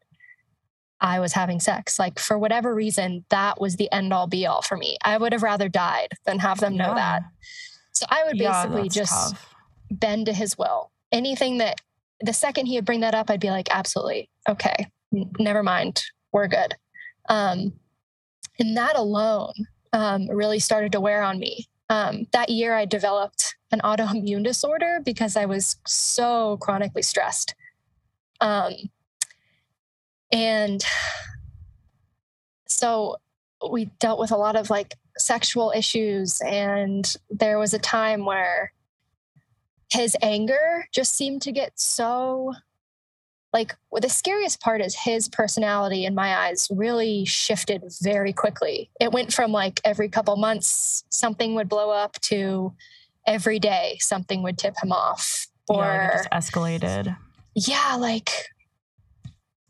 I 1.00 1.18
was 1.18 1.33
having 1.33 1.59
sex. 1.59 1.98
Like 1.98 2.18
for 2.18 2.38
whatever 2.38 2.74
reason, 2.74 3.24
that 3.31 3.61
was 3.61 3.76
the 3.76 3.90
end 3.92 4.12
all 4.12 4.29
be 4.29 4.46
all 4.46 4.62
for 4.62 4.76
me. 4.76 4.96
I 5.03 5.18
would 5.18 5.33
have 5.33 5.42
rather 5.42 5.68
died 5.68 6.12
than 6.26 6.38
have 6.38 6.61
them 6.61 6.74
yeah. 6.74 6.87
know 6.87 6.94
that. 6.94 7.22
So 7.92 8.07
I 8.09 8.22
would 8.24 8.38
basically 8.38 8.83
that's 8.83 8.94
just 8.94 9.33
tough. 9.33 9.55
bend 9.90 10.26
to 10.26 10.33
his 10.33 10.57
will. 10.57 10.92
Anything 11.11 11.59
that 11.59 11.81
the 12.20 12.33
second 12.33 12.66
he 12.66 12.76
would 12.76 12.85
bring 12.85 13.00
that 13.00 13.14
up, 13.14 13.31
I'd 13.31 13.40
be 13.40 13.50
like, 13.50 13.68
absolutely. 13.74 14.31
Okay. 14.48 14.87
n- 15.12 15.33
Never 15.38 15.62
mind. 15.62 16.03
We're 16.33 16.46
good. 16.46 16.76
Um, 17.29 17.72
and 18.60 18.76
that 18.76 18.96
alone 18.96 19.54
um, 19.92 20.28
really 20.28 20.58
started 20.58 20.92
to 20.92 21.00
wear 21.00 21.22
on 21.22 21.38
me. 21.38 21.66
Um, 21.88 22.26
that 22.32 22.50
year, 22.50 22.74
I 22.76 22.84
developed 22.84 23.56
an 23.72 23.80
autoimmune 23.80 24.44
disorder 24.44 25.00
because 25.04 25.36
I 25.36 25.46
was 25.46 25.76
so 25.86 26.58
chronically 26.58 27.02
stressed. 27.02 27.54
Um, 28.40 28.74
and 30.30 30.84
so 32.68 33.16
we 33.70 33.86
dealt 33.98 34.20
with 34.20 34.30
a 34.30 34.36
lot 34.36 34.56
of 34.56 34.70
like 34.70 34.94
sexual 35.18 35.72
issues. 35.74 36.40
And 36.42 37.12
there 37.28 37.58
was 37.58 37.74
a 37.74 37.78
time 37.78 38.24
where 38.24 38.72
his 39.90 40.16
anger 40.22 40.86
just 40.92 41.16
seemed 41.16 41.42
to 41.42 41.52
get 41.52 41.72
so 41.78 42.54
like 43.52 43.76
well, 43.90 44.00
the 44.00 44.08
scariest 44.08 44.60
part 44.60 44.80
is 44.80 44.94
his 44.94 45.28
personality 45.28 46.04
in 46.04 46.14
my 46.14 46.36
eyes 46.36 46.68
really 46.70 47.24
shifted 47.24 47.82
very 48.02 48.32
quickly 48.32 48.90
it 49.00 49.12
went 49.12 49.32
from 49.32 49.52
like 49.52 49.80
every 49.84 50.08
couple 50.08 50.36
months 50.36 51.04
something 51.10 51.54
would 51.54 51.68
blow 51.68 51.90
up 51.90 52.12
to 52.20 52.72
every 53.26 53.58
day 53.58 53.96
something 54.00 54.42
would 54.42 54.58
tip 54.58 54.74
him 54.82 54.92
off 54.92 55.46
or 55.70 55.84
yeah, 55.84 56.24
escalated. 56.32 57.16
yeah, 57.54 57.96
like 57.96 58.30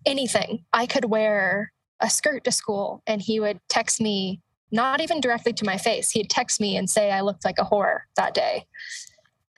anything. 0.07 0.65
I 0.73 0.87
could 0.87 1.05
wear 1.05 1.73
a 2.01 2.09
skirt 2.09 2.45
to 2.45 2.53
school 2.53 3.03
and 3.07 3.21
he 3.21 3.39
would 3.39 3.61
text 3.69 4.01
me, 4.01 4.41
not 4.73 5.03
even 5.03 5.21
directly 5.21 5.53
to 5.53 5.65
my 5.65 5.77
face. 5.77 6.11
He'd 6.11 6.31
text 6.31 6.61
me 6.61 6.77
and 6.77 6.89
say 6.89 7.11
I 7.11 7.21
looked 7.21 7.45
like 7.45 7.59
a 7.59 7.65
whore 7.65 8.01
that 8.17 8.33
day. 8.33 8.65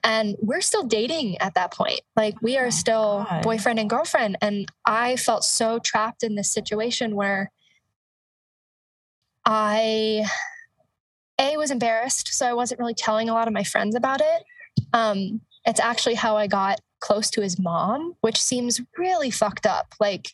And 0.03 0.35
we're 0.41 0.61
still 0.61 0.83
dating 0.83 1.37
at 1.37 1.53
that 1.55 1.71
point. 1.71 2.01
Like 2.15 2.41
we 2.41 2.57
Oh 2.57 2.61
are 2.61 2.65
my 2.65 2.69
still 2.69 3.25
God. 3.29 3.43
boyfriend 3.43 3.79
and 3.79 3.89
girlfriend. 3.89 4.37
And 4.41 4.67
I 4.85 5.15
felt 5.15 5.43
so 5.45 5.79
trapped 5.79 6.23
in 6.23 6.35
this 6.35 6.51
situation 6.51 7.15
where 7.15 7.51
I 9.45 10.25
A 11.39 11.57
was 11.57 11.71
embarrassed. 11.71 12.33
So 12.33 12.45
I 12.45 12.53
wasn't 12.53 12.79
really 12.79 12.93
telling 12.93 13.29
a 13.29 13.33
lot 13.33 13.47
of 13.47 13.53
my 13.53 13.63
friends 13.63 13.95
about 13.95 14.21
it. 14.21 14.43
Um, 14.93 15.41
it's 15.65 15.79
actually 15.79 16.15
how 16.15 16.35
I 16.35 16.47
got 16.47 16.81
close 16.99 17.29
to 17.31 17.41
his 17.41 17.59
mom, 17.59 18.15
which 18.21 18.41
seems 18.41 18.81
really 18.97 19.31
fucked 19.31 19.65
up. 19.65 19.93
Like, 19.99 20.31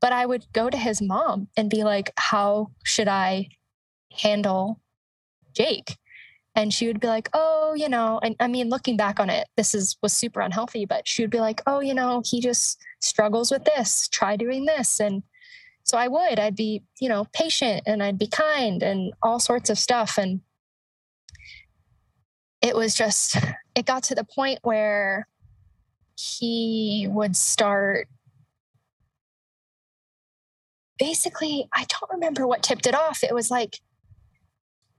but 0.00 0.12
I 0.12 0.26
would 0.26 0.46
go 0.52 0.68
to 0.70 0.76
his 0.76 1.00
mom 1.00 1.48
and 1.56 1.70
be 1.70 1.84
like, 1.84 2.12
how 2.16 2.70
should 2.82 3.08
I 3.08 3.48
handle 4.10 4.80
Jake? 5.54 5.96
And 6.54 6.72
she 6.72 6.86
would 6.86 7.00
be 7.00 7.06
like, 7.06 7.30
oh, 7.32 7.72
you 7.74 7.88
know, 7.88 8.20
and 8.22 8.36
I 8.38 8.46
mean, 8.46 8.68
looking 8.68 8.96
back 8.96 9.18
on 9.18 9.30
it, 9.30 9.48
this 9.56 9.74
is 9.74 9.96
was 10.02 10.12
super 10.12 10.40
unhealthy, 10.40 10.84
but 10.84 11.08
she 11.08 11.22
would 11.22 11.30
be 11.30 11.40
like, 11.40 11.62
oh, 11.66 11.80
you 11.80 11.94
know, 11.94 12.22
he 12.24 12.40
just 12.40 12.78
struggles 13.00 13.50
with 13.50 13.64
this. 13.64 14.06
Try 14.08 14.36
doing 14.36 14.66
this. 14.66 15.00
And 15.00 15.22
so 15.84 15.96
I 15.96 16.08
would, 16.08 16.38
I'd 16.38 16.54
be, 16.54 16.82
you 17.00 17.08
know, 17.08 17.26
patient 17.32 17.82
and 17.86 18.02
I'd 18.02 18.18
be 18.18 18.26
kind 18.26 18.82
and 18.82 19.14
all 19.22 19.40
sorts 19.40 19.70
of 19.70 19.78
stuff. 19.78 20.18
And 20.18 20.40
it 22.60 22.76
was 22.76 22.94
just, 22.94 23.36
it 23.74 23.86
got 23.86 24.02
to 24.04 24.14
the 24.14 24.24
point 24.24 24.58
where 24.62 25.26
he 26.16 27.08
would 27.10 27.34
start 27.34 28.08
basically, 30.98 31.68
I 31.72 31.86
don't 31.88 32.12
remember 32.12 32.46
what 32.46 32.62
tipped 32.62 32.86
it 32.86 32.94
off. 32.94 33.24
It 33.24 33.34
was 33.34 33.50
like, 33.50 33.80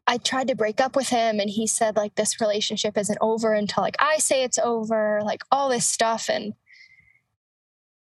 I 0.05 0.17
tried 0.17 0.49
to 0.49 0.55
break 0.55 0.81
up 0.81 0.95
with 0.95 1.09
him 1.09 1.39
and 1.39 1.49
he 1.49 1.65
said 1.65 1.95
like 1.95 2.15
this 2.15 2.41
relationship 2.41 2.97
isn't 2.97 3.17
over 3.21 3.53
until 3.53 3.83
like 3.83 3.95
I 3.99 4.17
say 4.17 4.43
it's 4.43 4.59
over, 4.59 5.21
like 5.23 5.43
all 5.51 5.69
this 5.69 5.85
stuff. 5.85 6.29
And 6.29 6.53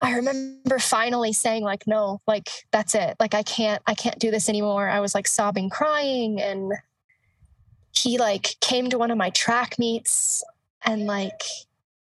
I 0.01 0.15
remember 0.15 0.79
finally 0.79 1.33
saying 1.35 1.63
like, 1.63 1.87
no, 1.87 2.21
like 2.27 2.49
that's 2.71 2.95
it. 2.95 3.17
Like 3.21 3.35
I 3.35 3.43
can't, 3.43 3.83
I 3.87 3.95
can't 3.95 4.19
do 4.19 4.31
this 4.31 4.49
anymore. 4.49 4.89
I 4.89 5.01
was 5.01 5.15
like 5.15 5.27
sobbing, 5.29 5.69
crying. 5.69 6.41
And 6.41 6.73
he 7.93 8.17
like 8.19 8.57
came 8.61 8.89
to 8.91 8.99
one 8.99 9.11
of 9.11 9.19
my 9.19 9.29
track 9.31 9.79
meets 9.79 10.43
and 10.83 11.07
like, 11.07 11.43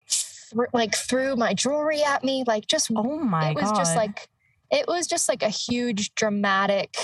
thr- 0.10 0.66
like 0.74 0.96
threw 0.96 1.38
my 1.38 1.54
jewelry 1.54 2.04
at 2.04 2.26
me, 2.26 2.44
like 2.46 2.68
just 2.68 2.92
Oh 2.94 3.20
my 3.20 3.52
it 3.52 3.56
was 3.56 3.66
god. 3.72 3.76
just 3.78 3.96
like 3.96 4.28
it 4.70 4.86
was 4.86 5.08
just 5.08 5.30
like 5.30 5.44
a 5.44 5.50
huge 5.50 6.14
dramatic 6.16 6.98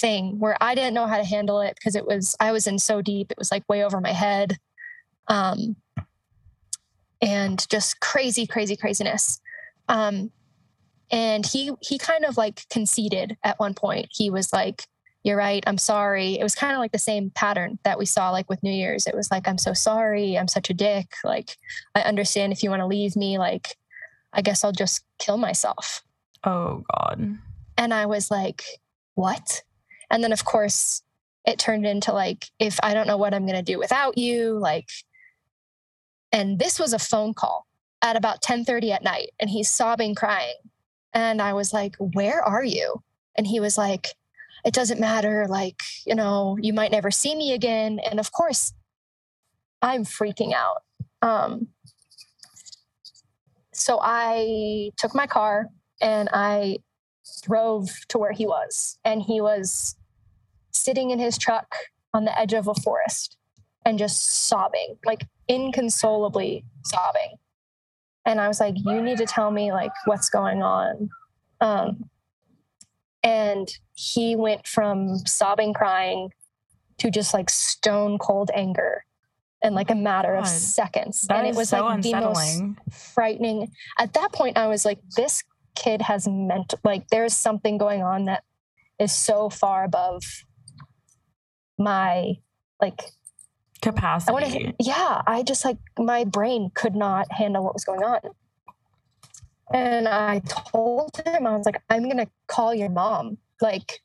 thing 0.00 0.38
where 0.38 0.56
I 0.60 0.74
didn't 0.74 0.94
know 0.94 1.06
how 1.06 1.16
to 1.18 1.24
handle 1.24 1.60
it 1.60 1.74
because 1.74 1.96
it 1.96 2.06
was 2.06 2.36
I 2.40 2.52
was 2.52 2.66
in 2.66 2.78
so 2.78 3.02
deep. 3.02 3.30
It 3.30 3.38
was 3.38 3.50
like 3.50 3.68
way 3.68 3.84
over 3.84 4.00
my 4.00 4.12
head. 4.12 4.58
Um 5.28 5.76
and 7.20 7.68
just 7.68 8.00
crazy, 8.00 8.46
crazy 8.46 8.76
craziness. 8.76 9.40
Um 9.88 10.30
and 11.10 11.46
he 11.46 11.72
he 11.80 11.98
kind 11.98 12.24
of 12.24 12.36
like 12.36 12.66
conceded 12.70 13.36
at 13.42 13.58
one 13.58 13.74
point. 13.74 14.08
He 14.10 14.30
was 14.30 14.52
like, 14.52 14.84
You're 15.22 15.36
right, 15.36 15.64
I'm 15.66 15.78
sorry. 15.78 16.38
It 16.38 16.42
was 16.42 16.54
kind 16.54 16.72
of 16.72 16.78
like 16.78 16.92
the 16.92 16.98
same 16.98 17.30
pattern 17.30 17.78
that 17.84 17.98
we 17.98 18.06
saw 18.06 18.30
like 18.30 18.48
with 18.48 18.62
New 18.62 18.72
Year's. 18.72 19.06
It 19.06 19.14
was 19.16 19.30
like, 19.30 19.48
I'm 19.48 19.58
so 19.58 19.72
sorry, 19.72 20.38
I'm 20.38 20.48
such 20.48 20.70
a 20.70 20.74
dick. 20.74 21.14
Like, 21.24 21.56
I 21.94 22.02
understand 22.02 22.52
if 22.52 22.62
you 22.62 22.70
want 22.70 22.80
to 22.80 22.86
leave 22.86 23.16
me, 23.16 23.38
like 23.38 23.76
I 24.32 24.42
guess 24.42 24.64
I'll 24.64 24.72
just 24.72 25.04
kill 25.18 25.38
myself. 25.38 26.02
oh 26.44 26.84
god. 26.94 27.38
And 27.76 27.94
I 27.94 28.06
was 28.06 28.30
like, 28.30 28.64
what? 29.14 29.62
And 30.10 30.22
then, 30.22 30.32
of 30.32 30.44
course, 30.44 31.02
it 31.46 31.58
turned 31.58 31.86
into 31.86 32.12
like, 32.12 32.46
if 32.58 32.78
I 32.82 32.94
don't 32.94 33.06
know 33.06 33.16
what 33.16 33.34
I'm 33.34 33.46
going 33.46 33.56
to 33.56 33.72
do 33.72 33.78
without 33.78 34.18
you, 34.18 34.58
like, 34.58 34.88
and 36.32 36.58
this 36.58 36.78
was 36.78 36.92
a 36.92 36.98
phone 36.98 37.34
call 37.34 37.66
at 38.02 38.16
about 38.16 38.42
10:30 38.42 38.90
at 38.92 39.02
night 39.02 39.30
and 39.40 39.50
he's 39.50 39.70
sobbing 39.70 40.14
crying. 40.14 40.56
And 41.12 41.40
I 41.40 41.52
was 41.52 41.72
like 41.72 41.96
where 41.98 42.42
are 42.42 42.64
you? 42.64 43.02
And 43.36 43.46
he 43.46 43.60
was 43.60 43.78
like 43.78 44.08
it 44.64 44.74
doesn't 44.74 45.00
matter 45.00 45.46
like 45.48 45.80
you 46.06 46.14
know 46.14 46.56
you 46.60 46.72
might 46.72 46.92
never 46.92 47.10
see 47.10 47.34
me 47.34 47.52
again. 47.52 47.98
And 47.98 48.20
of 48.20 48.32
course 48.32 48.72
I'm 49.82 50.04
freaking 50.04 50.52
out. 50.52 50.82
Um 51.22 51.68
so 53.72 53.98
I 54.02 54.90
took 54.96 55.14
my 55.14 55.26
car 55.26 55.68
and 56.00 56.28
I 56.32 56.78
drove 57.42 57.88
to 58.08 58.18
where 58.18 58.32
he 58.32 58.46
was. 58.46 58.98
And 59.04 59.22
he 59.22 59.40
was 59.40 59.94
sitting 60.88 61.10
in 61.10 61.18
his 61.18 61.36
truck 61.36 61.74
on 62.14 62.24
the 62.24 62.38
edge 62.38 62.54
of 62.54 62.66
a 62.66 62.74
forest 62.74 63.36
and 63.84 63.98
just 63.98 64.46
sobbing 64.48 64.96
like 65.04 65.26
inconsolably 65.46 66.64
sobbing 66.82 67.36
and 68.24 68.40
i 68.40 68.48
was 68.48 68.58
like 68.58 68.74
you 68.86 69.02
need 69.02 69.18
to 69.18 69.26
tell 69.26 69.50
me 69.50 69.70
like 69.70 69.92
what's 70.06 70.30
going 70.30 70.62
on 70.62 71.10
um 71.60 72.08
and 73.22 73.68
he 73.92 74.34
went 74.34 74.66
from 74.66 75.18
sobbing 75.26 75.74
crying 75.74 76.30
to 76.96 77.10
just 77.10 77.34
like 77.34 77.50
stone 77.50 78.16
cold 78.16 78.50
anger 78.54 79.04
in 79.62 79.74
like 79.74 79.90
a 79.90 79.94
matter 79.94 80.36
of 80.36 80.46
seconds 80.46 81.26
That 81.28 81.38
and 81.38 81.48
it 81.48 81.54
was 81.54 81.68
so 81.68 81.84
like 81.84 82.00
the 82.00 82.14
most 82.14 82.24
unsettling. 82.24 82.76
frightening. 82.90 83.72
At 83.98 84.12
that 84.14 84.32
point, 84.32 84.56
I 84.56 84.68
was 84.68 84.84
like, 84.84 85.00
this 85.16 85.42
kid 85.74 86.00
has 86.02 86.28
meant 86.28 86.74
like 86.84 87.08
there's 87.08 87.36
something 87.36 87.76
going 87.76 88.02
on 88.02 88.26
that 88.26 88.44
is 89.00 89.12
so 89.12 89.50
far 89.50 89.82
above 89.82 90.22
my 91.78 92.34
like 92.80 93.02
capacity. 93.80 94.36
I 94.36 94.48
to 94.48 94.74
yeah, 94.80 95.22
I 95.26 95.42
just 95.42 95.64
like 95.64 95.78
my 95.98 96.24
brain 96.24 96.70
could 96.74 96.94
not 96.94 97.30
handle 97.32 97.64
what 97.64 97.74
was 97.74 97.84
going 97.84 98.02
on. 98.02 98.20
And 99.72 100.08
I 100.08 100.40
told 100.40 101.20
him 101.24 101.46
I 101.46 101.56
was 101.56 101.66
like 101.66 101.82
I'm 101.90 102.04
going 102.04 102.18
to 102.18 102.28
call 102.46 102.74
your 102.74 102.88
mom. 102.88 103.38
Like 103.60 104.00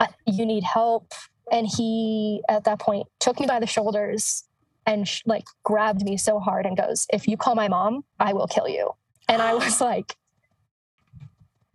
I, 0.00 0.08
you 0.26 0.46
need 0.46 0.64
help 0.64 1.12
and 1.50 1.66
he 1.66 2.42
at 2.48 2.64
that 2.64 2.78
point 2.78 3.06
took 3.20 3.38
me 3.38 3.46
by 3.46 3.60
the 3.60 3.66
shoulders 3.66 4.44
and 4.86 5.06
sh- 5.06 5.22
like 5.26 5.44
grabbed 5.62 6.02
me 6.02 6.16
so 6.16 6.38
hard 6.38 6.66
and 6.66 6.76
goes, 6.76 7.06
"If 7.12 7.26
you 7.26 7.36
call 7.36 7.54
my 7.54 7.68
mom, 7.68 8.04
I 8.20 8.32
will 8.32 8.46
kill 8.46 8.68
you." 8.68 8.92
And 9.28 9.40
I 9.40 9.54
was 9.54 9.80
like, 9.80 10.16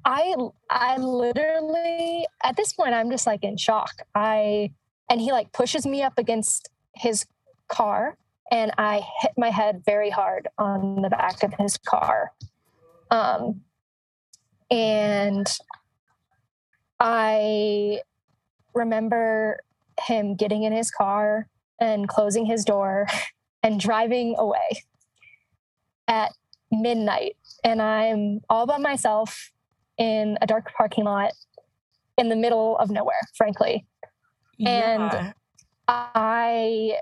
I 0.06 0.36
I 0.70 0.98
literally 0.98 2.28
at 2.44 2.56
this 2.56 2.74
point 2.74 2.94
I'm 2.94 3.10
just 3.10 3.26
like 3.26 3.44
in 3.44 3.58
shock. 3.58 3.92
I 4.14 4.72
and 5.10 5.20
he 5.20 5.32
like 5.32 5.52
pushes 5.52 5.86
me 5.86 6.04
up 6.04 6.18
against 6.18 6.70
his 6.96 7.26
car 7.68 8.18
and 8.52 8.72
I 8.78 9.02
hit 9.22 9.32
my 9.38 9.50
head 9.50 9.84
very 9.86 10.10
hard 10.10 10.48
on 10.58 11.02
the 11.02 11.10
back 11.10 11.44
of 11.44 11.54
his 11.60 11.78
car. 11.78 12.32
Um 13.12 13.62
and 14.72 15.48
I 17.00 18.02
remember 18.74 19.62
him 20.02 20.36
getting 20.36 20.64
in 20.64 20.74
his 20.74 20.92
car 20.92 21.48
and 21.80 22.08
closing 22.08 22.46
his 22.46 22.66
door 22.66 23.08
and 23.64 23.80
driving 23.80 24.36
away 24.38 24.84
at 26.08 26.34
midnight. 26.72 27.36
And 27.64 27.82
I'm 27.82 28.42
all 28.50 28.66
by 28.66 28.78
myself 28.78 29.52
in 29.98 30.38
a 30.42 30.48
dark 30.48 30.72
parking 30.74 31.06
lot 31.06 31.32
in 32.18 32.30
the 32.30 32.36
middle 32.36 32.78
of 32.78 32.90
nowhere, 32.90 33.22
frankly. 33.36 33.86
And- 34.66 35.12
Yeah. 35.12 35.32
I 35.88 37.00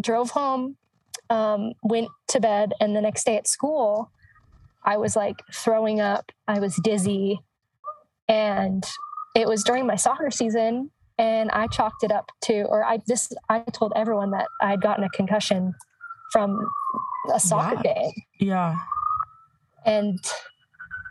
drove 0.00 0.30
home, 0.30 0.76
um, 1.30 1.72
went 1.82 2.08
to 2.28 2.40
bed, 2.40 2.72
and 2.80 2.94
the 2.94 3.00
next 3.00 3.24
day 3.24 3.36
at 3.36 3.48
school, 3.48 4.10
I 4.84 4.96
was 4.96 5.16
like 5.16 5.42
throwing 5.52 6.00
up. 6.00 6.30
I 6.46 6.60
was 6.60 6.76
dizzy. 6.82 7.40
And 8.28 8.84
it 9.34 9.48
was 9.48 9.64
during 9.64 9.86
my 9.86 9.96
soccer 9.96 10.30
season. 10.30 10.90
And 11.18 11.50
I 11.50 11.66
chalked 11.66 12.02
it 12.04 12.10
up 12.12 12.30
to, 12.42 12.62
or 12.64 12.84
I 12.84 12.98
this 13.06 13.32
I 13.48 13.60
told 13.72 13.92
everyone 13.94 14.30
that 14.30 14.46
I 14.60 14.70
had 14.70 14.80
gotten 14.80 15.04
a 15.04 15.10
concussion 15.10 15.74
from 16.32 16.58
a 17.32 17.38
soccer 17.38 17.80
Yeah. 17.84 17.94
game. 17.94 18.12
Yeah. 18.40 18.78
And 19.84 20.18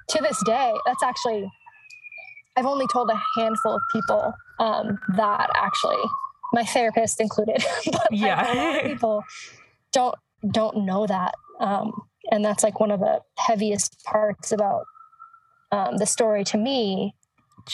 to 0.10 0.22
this 0.22 0.42
day, 0.46 0.74
that's 0.86 1.04
actually, 1.04 1.50
I've 2.58 2.66
only 2.66 2.88
told 2.88 3.10
a 3.10 3.22
handful 3.38 3.76
of 3.76 3.82
people 3.94 4.34
um, 4.62 4.98
that 5.18 5.50
actually, 5.56 6.02
my 6.54 6.64
therapist 6.64 7.20
included. 7.20 7.64
but 7.92 8.08
Yeah. 8.12 8.52
a 8.52 8.54
lot 8.54 8.76
of 8.78 8.84
people 8.92 9.24
don't 9.92 10.16
don't 10.52 10.86
know 10.86 11.06
that, 11.08 11.34
um, 11.60 11.92
and 12.32 12.44
that's 12.46 12.64
like 12.64 12.80
one 12.80 12.92
of 12.92 13.00
the 13.00 13.22
heaviest 13.38 14.04
parts 14.06 14.52
about 14.52 14.86
um, 15.72 15.98
the 15.98 16.06
story 16.06 16.44
to 16.46 16.58
me, 16.58 17.14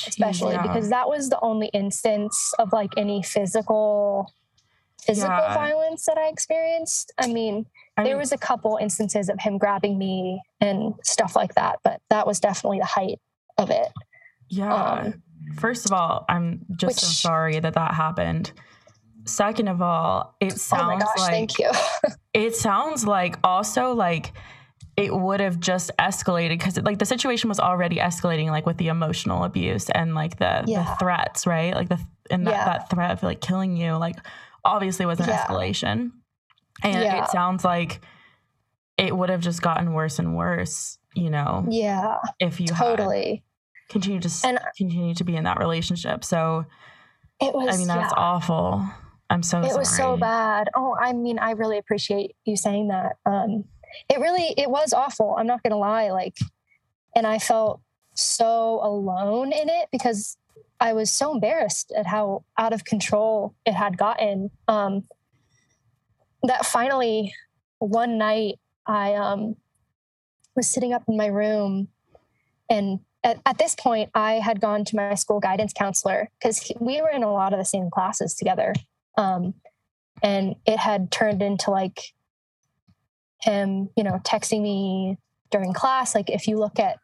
especially 0.08 0.54
Yeah. 0.56 0.62
because 0.64 0.90
that 0.90 1.08
was 1.08 1.30
the 1.30 1.40
only 1.42 1.68
instance 1.74 2.54
of 2.60 2.74
like 2.74 2.92
any 2.98 3.22
physical 3.24 4.34
physical 5.02 5.30
Yeah. 5.30 5.54
violence 5.54 6.06
that 6.06 6.18
I 6.18 6.28
experienced. 6.28 7.14
I 7.18 7.28
mean, 7.28 7.66
I 7.98 8.04
there 8.04 8.14
mean, 8.14 8.18
was 8.20 8.32
a 8.32 8.38
couple 8.38 8.78
instances 8.82 9.30
of 9.30 9.40
him 9.40 9.58
grabbing 9.58 9.98
me 9.98 10.42
and 10.60 10.94
stuff 11.04 11.36
like 11.36 11.54
that, 11.56 11.80
but 11.84 12.02
that 12.10 12.26
was 12.28 12.40
definitely 12.40 12.80
the 12.80 12.86
height 12.86 13.20
of 13.58 13.70
it. 13.70 13.88
Yeah. 14.50 14.74
Um, 14.74 15.24
First 15.60 15.86
of 15.86 15.92
all, 15.94 16.26
I'm 16.30 16.66
just 16.76 17.00
so 17.00 17.08
sorry 17.08 17.60
that 17.60 17.74
that 17.74 17.94
happened. 17.94 18.52
Second 19.26 19.68
of 19.68 19.82
all, 19.82 20.36
it 20.40 20.54
oh 20.54 20.58
sounds 20.58 21.04
oh 21.04 21.06
gosh, 21.06 21.20
like 21.20 21.32
thank 21.32 21.60
you. 21.60 21.72
it 22.34 22.56
sounds 22.56 23.06
like 23.06 23.38
also 23.44 23.94
like 23.94 24.34
it 24.96 25.14
would 25.14 25.40
have 25.40 25.60
just 25.60 25.92
escalated 26.00 26.58
because 26.58 26.78
like 26.82 26.98
the 26.98 27.06
situation 27.06 27.50
was 27.50 27.60
already 27.60 27.98
escalating 27.98 28.50
like 28.50 28.66
with 28.66 28.78
the 28.78 28.88
emotional 28.88 29.44
abuse 29.44 29.90
and 29.92 30.16
like 30.16 30.38
the, 30.40 30.64
the 30.66 30.96
threats 31.00 31.46
right 31.46 31.76
like 31.76 31.88
the 31.88 32.00
and 32.32 32.48
that, 32.48 32.52
Yeah. 32.52 32.66
that 32.66 32.90
threat 32.90 33.12
of 33.12 33.22
like 33.22 33.40
killing 33.42 33.78
you 33.78 33.94
like 33.94 34.16
obviously 34.66 35.06
was 35.06 35.20
an 35.20 35.28
Yeah. 35.28 35.46
escalation 35.46 36.12
and 36.84 37.04
Yeah. 37.04 37.24
it 37.24 37.30
sounds 37.30 37.64
like 37.64 38.02
it 38.98 39.16
would 39.16 39.30
have 39.30 39.42
just 39.42 39.62
gotten 39.62 39.94
worse 39.94 40.18
and 40.20 40.36
worse 40.36 40.98
you 41.16 41.30
know 41.30 41.66
yeah, 41.70 42.18
if 42.40 42.60
you 42.60 42.68
totally. 42.68 43.44
Continued 43.90 44.24
to 44.24 44.30
And- 44.48 44.60
continue 44.78 45.14
to 45.16 45.24
be 45.24 45.36
in 45.36 45.44
that 45.46 45.60
relationship 45.60 46.24
so 46.24 46.66
It 47.40 47.54
was. 47.54 47.74
i 47.74 47.78
mean 47.78 47.88
that's 47.88 48.14
yeah, 48.16 48.22
awful 48.22 48.84
i'm 49.30 49.44
so 49.44 49.60
It 49.62 49.68
sorry 49.70 49.80
was 49.80 49.96
so 49.96 50.18
bad. 50.18 50.70
Oh, 50.76 50.96
I 51.00 51.14
mean, 51.14 51.38
I 51.40 51.52
really 51.52 51.78
appreciate 51.78 52.36
you 52.46 52.56
saying 52.56 52.88
that. 52.88 53.18
Um, 53.26 53.66
it 54.10 54.20
really, 54.20 54.54
it 54.58 54.70
was 54.70 54.94
awful. 54.94 55.36
I'm 55.38 55.48
not 55.48 55.62
gonna 55.64 55.78
lie. 55.78 56.12
Like, 56.12 56.38
and 57.14 57.28
I 57.28 57.38
felt 57.40 57.82
so 58.16 58.80
alone 58.82 59.52
in 59.52 59.68
it 59.70 59.90
because 59.92 60.38
I 60.80 60.94
was 60.94 61.12
so 61.12 61.34
embarrassed 61.34 61.92
at 61.96 62.06
how 62.08 62.46
out 62.58 62.72
of 62.72 62.86
control 62.86 63.54
it 63.66 63.74
had 63.74 63.98
gotten. 63.98 64.50
Um, 64.70 65.04
that 66.44 66.66
finally, 66.66 67.34
one 67.80 68.18
night, 68.18 68.60
I 68.86 69.16
um, 69.16 69.56
was 70.56 70.68
sitting 70.68 70.94
up 70.94 71.04
in 71.10 71.18
my 71.18 71.28
room, 71.28 71.90
and 72.70 73.00
at, 73.28 73.42
at 73.46 73.58
this 73.58 73.76
point, 73.76 74.10
I 74.16 74.34
had 74.34 74.62
gone 74.62 74.86
to 74.86 74.96
my 74.96 75.16
school 75.16 75.40
guidance 75.40 75.74
counselor 75.74 76.30
because 76.40 76.72
we 76.80 77.02
were 77.02 77.10
in 77.10 77.24
a 77.24 77.32
lot 77.32 77.54
of 77.54 77.60
the 77.60 77.66
same 77.66 77.90
classes 77.90 78.36
together. 78.36 78.74
Um, 79.18 79.54
and 80.24 80.56
it 80.66 80.78
had 80.78 81.12
turned 81.12 81.42
into 81.42 81.72
like 81.72 82.14
him, 83.42 83.90
you 83.96 84.04
know, 84.04 84.20
texting 84.24 84.62
me 84.62 85.18
during 85.52 85.74
class. 85.74 86.16
Like, 86.16 86.30
if 86.30 86.48
you 86.48 86.58
look 86.58 86.80
at 86.80 86.98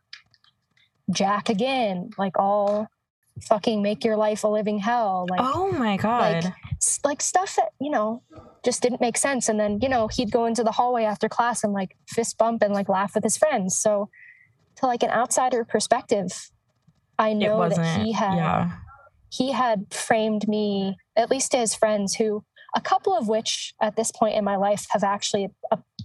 Jack 1.12 1.50
again, 1.50 2.12
like 2.18 2.40
all 2.40 2.88
fucking 3.42 3.82
make 3.82 4.06
your 4.06 4.16
life 4.16 4.44
a 4.44 4.48
living 4.48 4.80
hell. 4.80 5.28
Like, 5.30 5.42
oh 5.44 5.72
my 5.72 5.98
god 5.98 6.54
s- 6.84 7.00
like 7.04 7.22
stuff 7.22 7.56
that 7.56 7.70
you 7.80 7.90
know 7.90 8.22
just 8.64 8.82
didn't 8.82 9.02
make 9.02 9.18
sense 9.18 9.50
and 9.50 9.60
then 9.60 9.80
you 9.82 9.90
know 9.90 10.08
he'd 10.08 10.32
go 10.32 10.46
into 10.46 10.64
the 10.64 10.72
hallway 10.72 11.04
after 11.04 11.28
class 11.28 11.64
and 11.64 11.74
like 11.74 11.96
fist 12.08 12.38
bump 12.38 12.62
and 12.62 12.74
like 12.74 12.90
laugh 12.90 13.16
with 13.16 13.24
his 13.24 13.38
friends 13.38 13.76
so 13.76 14.10
to 14.84 14.88
like 14.88 15.04
an 15.04 15.10
outsider 15.10 15.64
perspective 15.64 16.50
i 17.18 17.34
know 17.34 17.68
that 17.70 18.02
he 18.02 18.12
had 18.12 18.36
yeah 18.36 18.72
he 19.30 19.52
had 19.52 19.92
framed 19.92 20.48
me 20.48 20.96
at 21.18 21.32
least 21.32 21.52
to 21.52 21.58
his 21.58 21.74
friends 21.74 22.16
who 22.16 22.44
a 22.76 22.82
couple 22.82 23.16
of 23.18 23.28
which 23.28 23.74
at 23.82 23.96
this 23.96 24.12
point 24.12 24.36
in 24.36 24.44
my 24.44 24.56
life 24.56 24.86
have 24.90 25.04
actually 25.04 25.48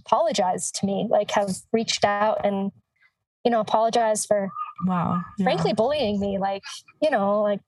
apologized 0.05 0.75
to 0.75 0.85
me 0.85 1.07
like 1.09 1.31
have 1.31 1.51
reached 1.71 2.03
out 2.05 2.43
and 2.43 2.71
you 3.43 3.51
know 3.51 3.59
apologized 3.59 4.27
for 4.27 4.49
wow 4.85 5.21
yeah. 5.37 5.43
frankly 5.43 5.73
bullying 5.73 6.19
me 6.19 6.37
like 6.39 6.63
you 7.01 7.09
know 7.09 7.41
like 7.41 7.59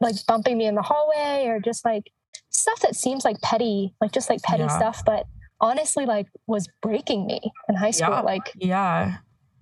like 0.00 0.14
bumping 0.26 0.58
me 0.58 0.66
in 0.66 0.74
the 0.74 0.82
hallway 0.82 1.46
or 1.46 1.60
just 1.60 1.84
like 1.84 2.10
stuff 2.50 2.80
that 2.80 2.96
seems 2.96 3.24
like 3.24 3.40
petty 3.40 3.94
like 4.00 4.12
just 4.12 4.28
like 4.28 4.42
petty 4.42 4.62
Yeah. 4.64 4.76
stuff 4.78 5.02
but 5.04 5.26
honestly 5.60 6.06
like 6.06 6.26
was 6.46 6.68
breaking 6.82 7.26
me 7.26 7.40
in 7.68 7.74
high 7.74 7.90
school 7.90 8.10
Yeah. 8.10 8.20
like 8.20 8.52
Yeah. 8.56 9.16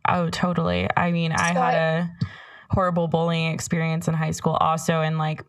Oh, 0.08 0.30
totally. 0.30 0.88
I 0.96 1.12
mean, 1.12 1.32
I 1.32 1.52
So 1.54 1.60
had 1.60 1.74
I- 1.74 1.78
a 1.98 2.06
horrible 2.70 3.08
bullying 3.08 3.52
experience 3.52 4.08
in 4.08 4.14
high 4.14 4.30
school 4.32 4.54
also 4.60 5.00
and 5.00 5.16
like 5.18 5.42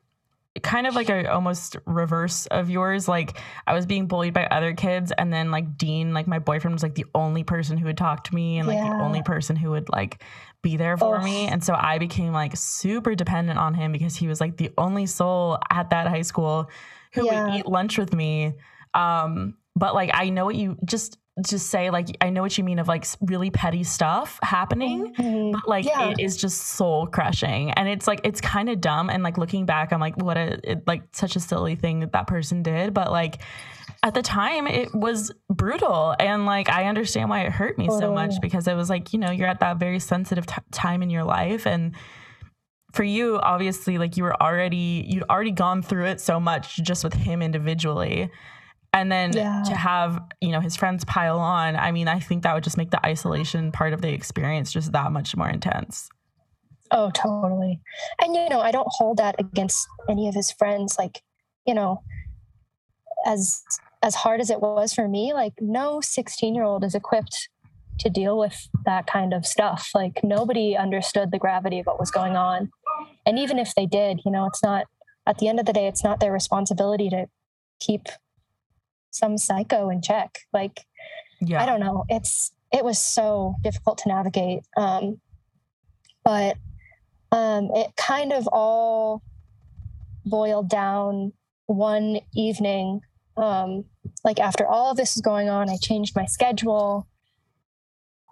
kind 0.64 0.88
of 0.88 0.96
like 0.96 1.10
a 1.10 1.32
almost 1.32 1.78
reverse 1.86 2.46
of 2.48 2.70
yours. 2.70 3.08
Like 3.08 3.38
I 3.68 3.74
was 3.74 3.86
being 3.86 4.08
bullied 4.08 4.34
by 4.34 4.46
other 4.46 4.74
kids 4.74 5.12
and 5.18 5.32
then 5.32 5.52
like 5.52 5.78
Dean 5.78 6.14
like 6.14 6.28
my 6.28 6.40
boyfriend 6.40 6.74
was 6.76 6.84
like 6.84 6.96
the 6.96 7.06
only 7.16 7.44
person 7.44 7.78
who 7.78 7.86
would 7.86 7.98
talk 7.98 8.24
to 8.26 8.36
me 8.36 8.58
and 8.58 8.68
like 8.68 8.80
the 8.80 8.96
only 9.04 9.22
person 9.22 9.56
who 9.56 9.70
would 9.72 9.90
like 9.90 10.24
be 10.62 10.76
there 10.76 10.98
for 10.98 11.20
me. 11.22 11.48
And 11.48 11.64
so 11.64 11.74
I 11.78 11.98
became 12.00 12.34
like 12.34 12.58
super 12.58 13.16
dependent 13.16 13.60
on 13.60 13.74
him 13.74 13.92
because 13.92 14.16
he 14.16 14.28
was 14.28 14.42
like 14.42 14.58
the 14.58 14.72
only 14.78 15.06
soul 15.06 15.60
at 15.70 15.92
that 15.92 16.08
high 16.08 16.24
school 16.24 16.70
who 17.14 17.26
Yeah. 17.26 17.46
would 17.46 17.54
eat 17.60 17.66
lunch 17.66 17.98
with 17.98 18.14
me. 18.14 18.54
Um 18.94 19.56
but 19.76 19.94
like 19.94 20.10
I 20.14 20.30
know 20.30 20.46
what 20.46 20.56
you 20.56 20.78
just 20.84 21.18
just 21.46 21.68
say 21.70 21.90
like 21.90 22.16
I 22.22 22.30
know 22.30 22.42
what 22.42 22.58
you 22.58 22.64
mean 22.64 22.80
of 22.80 22.88
like 22.88 23.06
really 23.22 23.50
petty 23.52 23.84
stuff 23.84 24.40
happening 24.44 25.14
Mhm. 25.16 25.52
but 25.54 25.68
like 25.68 25.86
Yeah. 25.86 26.10
it 26.10 26.20
is 26.20 26.38
just 26.38 26.58
soul 26.76 27.08
crushing. 27.08 27.72
And 27.72 27.88
it's 27.88 28.08
like 28.08 28.22
it's 28.24 28.42
kind 28.42 28.70
of 28.70 28.82
dumb. 28.82 29.10
And 29.10 29.24
like 29.24 29.38
looking 29.38 29.66
back 29.66 29.92
i'm 29.94 30.00
like 30.00 30.18
what 30.22 30.38
a 30.38 30.60
it, 30.64 30.88
like 30.88 31.04
such 31.14 31.36
a 31.36 31.40
silly 31.40 31.76
thing 31.76 32.00
that 32.02 32.12
that 32.14 32.28
person 32.28 32.64
did. 32.64 32.94
But 32.94 33.12
like 33.12 33.42
at 34.04 34.14
the 34.14 34.22
time 34.22 34.66
it 34.68 34.94
was 34.96 35.32
brutal. 35.50 36.16
And 36.20 36.46
like 36.46 36.70
i 36.70 36.86
understand 36.86 37.30
why 37.30 37.42
it 37.42 37.52
hurt 37.52 37.78
me 37.78 37.88
so 37.90 38.14
much 38.14 38.40
because 38.42 38.68
it 38.68 38.76
was 38.76 38.90
like 38.90 39.14
you 39.14 39.20
know 39.20 39.32
you're 39.32 39.48
at 39.48 39.60
that 39.62 39.78
very 39.78 40.00
sensitive 40.00 40.46
t- 40.46 40.56
time 40.72 41.02
in 41.04 41.10
your 41.10 41.24
life. 41.24 41.66
And 41.68 41.96
for 42.94 43.04
you 43.04 43.38
obviously 43.44 43.98
like 44.00 44.18
you 44.18 44.24
were 44.24 44.42
already 44.42 45.06
you'd 45.08 45.24
already 45.30 45.52
gone 45.52 45.82
through 45.84 46.06
it 46.06 46.20
so 46.20 46.40
much 46.40 46.78
just 46.78 47.04
with 47.04 47.14
him 47.14 47.42
individually 47.44 48.32
and 48.94 49.12
then 49.12 49.32
Yeah. 49.34 49.64
to 49.68 49.76
have 49.76 50.22
you 50.42 50.52
know 50.52 50.60
his 50.60 50.76
friends 50.76 51.06
pile 51.06 51.40
on 51.40 51.76
i 51.76 51.92
mean 51.92 52.08
i 52.08 52.20
think 52.20 52.44
that 52.44 52.54
would 52.54 52.64
just 52.64 52.78
make 52.78 52.92
the 52.92 53.06
isolation 53.06 53.72
part 53.72 53.94
of 53.94 54.02
the 54.02 54.10
experience 54.10 54.72
just 54.72 54.92
that 54.94 55.12
much 55.12 55.36
more 55.36 55.50
intense. 55.50 56.10
Oh 56.92 57.12
totally. 57.12 57.80
And 58.22 58.36
you 58.36 58.50
know 58.50 58.62
i 58.62 58.72
don't 58.72 58.88
hold 58.90 59.18
that 59.18 59.36
against 59.40 59.88
any 60.10 60.28
of 60.28 60.34
his 60.36 60.52
friends 60.52 60.96
like 60.98 61.22
you 61.66 61.74
know 61.76 62.02
as 63.26 63.64
as 64.02 64.16
hard 64.16 64.40
as 64.42 64.50
it 64.50 64.62
was 64.62 64.94
for 64.94 65.08
me 65.08 65.34
like 65.34 65.54
no 65.60 66.02
16 66.02 66.56
year 66.56 66.64
old 66.64 66.84
is 66.84 66.96
equipped 66.96 67.50
to 68.00 68.10
deal 68.10 68.40
with 68.40 68.70
that 68.86 69.06
kind 69.08 69.34
of 69.34 69.46
stuff. 69.46 69.90
Like 69.94 70.24
nobody 70.24 70.78
understood 70.78 71.32
the 71.32 71.38
gravity 71.38 71.80
of 71.80 71.86
what 71.86 72.00
was 72.00 72.12
going 72.12 72.38
on. 72.38 72.72
And 73.26 73.38
even 73.38 73.60
if 73.60 73.76
they 73.76 73.86
did 73.86 74.22
you 74.26 74.32
know 74.32 74.46
it's 74.48 74.64
not 74.64 74.86
at 75.28 75.38
the 75.38 75.48
end 75.48 75.60
of 75.60 75.66
the 75.68 75.74
day 75.74 75.86
it's 75.88 76.04
not 76.04 76.20
their 76.20 76.32
responsibility 76.32 77.10
to 77.10 77.28
keep 77.80 78.08
some 79.12 79.38
psycho 79.38 79.90
in 79.90 80.02
check 80.02 80.40
like 80.54 80.86
yeah 81.42 81.62
I 81.62 81.66
don't 81.66 81.80
know. 81.80 82.06
It's 82.10 82.52
it 82.72 82.84
was 82.84 83.00
so 83.00 83.56
difficult 83.62 83.98
to 84.00 84.10
navigate. 84.10 84.64
Um, 84.78 85.20
but 86.24 86.58
um, 87.32 87.70
it 87.74 87.96
kind 87.96 88.32
of 88.32 88.48
all 88.52 89.24
boiled 90.26 90.70
down 90.70 91.34
one 91.66 92.20
evening. 92.36 93.02
Um, 93.38 93.86
like 94.24 94.40
after 94.40 94.68
all 94.68 94.92
of 94.92 94.98
this 94.98 95.16
was 95.16 95.22
going 95.22 95.50
on, 95.50 95.70
I 95.70 95.78
changed 95.78 96.16
my 96.16 96.26
schedule. 96.26 97.08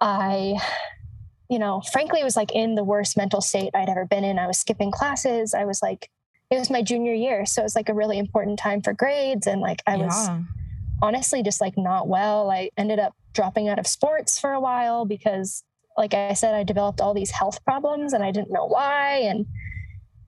I, 0.00 0.60
you 1.48 1.58
know, 1.58 1.80
frankly, 1.92 2.22
was 2.22 2.36
like 2.36 2.52
in 2.54 2.74
the 2.74 2.84
worst 2.84 3.16
mental 3.16 3.40
state 3.40 3.70
I'd 3.74 3.88
ever 3.88 4.04
been 4.04 4.22
in. 4.22 4.38
I 4.38 4.46
was 4.46 4.58
skipping 4.58 4.92
classes. 4.92 5.54
I 5.54 5.64
was 5.64 5.82
like, 5.82 6.10
it 6.50 6.58
was 6.58 6.70
my 6.70 6.82
junior 6.82 7.12
year, 7.12 7.44
so 7.44 7.62
it 7.62 7.64
was 7.64 7.76
like 7.76 7.88
a 7.88 7.94
really 7.94 8.18
important 8.18 8.58
time 8.58 8.80
for 8.80 8.94
grades, 8.94 9.46
and 9.46 9.60
like 9.60 9.82
I 9.86 9.96
was 9.96 10.28
yeah 10.28 10.40
honestly 11.02 11.42
just 11.42 11.60
like 11.60 11.74
not 11.76 12.08
well. 12.08 12.50
I 12.50 12.70
ended 12.76 12.98
up 12.98 13.14
dropping 13.32 13.68
out 13.68 13.78
of 13.78 13.86
sports 13.86 14.38
for 14.38 14.52
a 14.52 14.60
while 14.60 15.04
because 15.04 15.62
like 15.96 16.14
I 16.14 16.32
said 16.34 16.54
I 16.54 16.64
developed 16.64 17.00
all 17.00 17.14
these 17.14 17.30
health 17.30 17.64
problems 17.64 18.12
and 18.12 18.24
I 18.24 18.30
didn't 18.30 18.52
know 18.52 18.66
why 18.66 19.18
and 19.18 19.46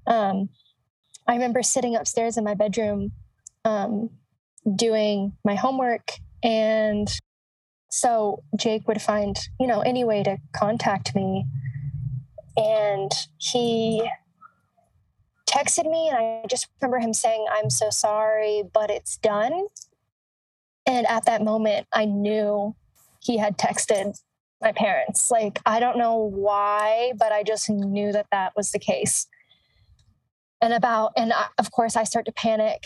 um 0.07 0.49
I 1.27 1.35
remember 1.35 1.62
sitting 1.62 1.97
upstairs 1.97 2.37
in 2.37 2.45
my 2.45 2.55
bedroom 2.55 3.12
um 3.64 4.11
doing 4.77 5.33
my 5.45 5.55
homework 5.55 6.12
and 6.43 7.11
so 7.91 8.45
Jake 8.57 8.87
would 8.87 9.03
find, 9.03 9.39
you 9.59 9.66
know, 9.66 9.81
any 9.81 10.05
way 10.05 10.23
to 10.23 10.39
contact 10.55 11.14
me. 11.14 11.45
And 12.57 13.11
he 13.39 14.09
texted 15.49 15.91
me, 15.91 16.09
and 16.09 16.16
I 16.16 16.45
just 16.49 16.68
remember 16.81 16.99
him 16.99 17.12
saying, 17.12 17.47
I'm 17.51 17.71
so 17.71 17.91
sorry, 17.91 18.62
but 18.73 18.91
it's 18.91 19.16
done. 19.16 19.66
And 20.91 21.07
at 21.07 21.26
that 21.26 21.45
moment, 21.45 21.86
I 21.93 22.05
knew 22.05 22.74
he 23.20 23.38
had 23.38 23.57
texted 23.57 24.20
my 24.61 24.72
parents. 24.72 25.30
Like, 25.30 25.61
I 25.64 25.78
don't 25.78 25.97
know 25.97 26.16
why, 26.16 27.12
but 27.16 27.30
I 27.30 27.45
just 27.45 27.70
knew 27.70 28.11
that 28.11 28.26
that 28.32 28.55
was 28.57 28.72
the 28.72 28.80
case. 28.80 29.28
And 30.61 30.74
about, 30.74 31.12
and 31.16 31.32
I, 31.32 31.47
of 31.59 31.70
course, 31.70 31.95
I 31.95 32.03
start 32.03 32.26
to 32.26 32.32
panic. 32.32 32.82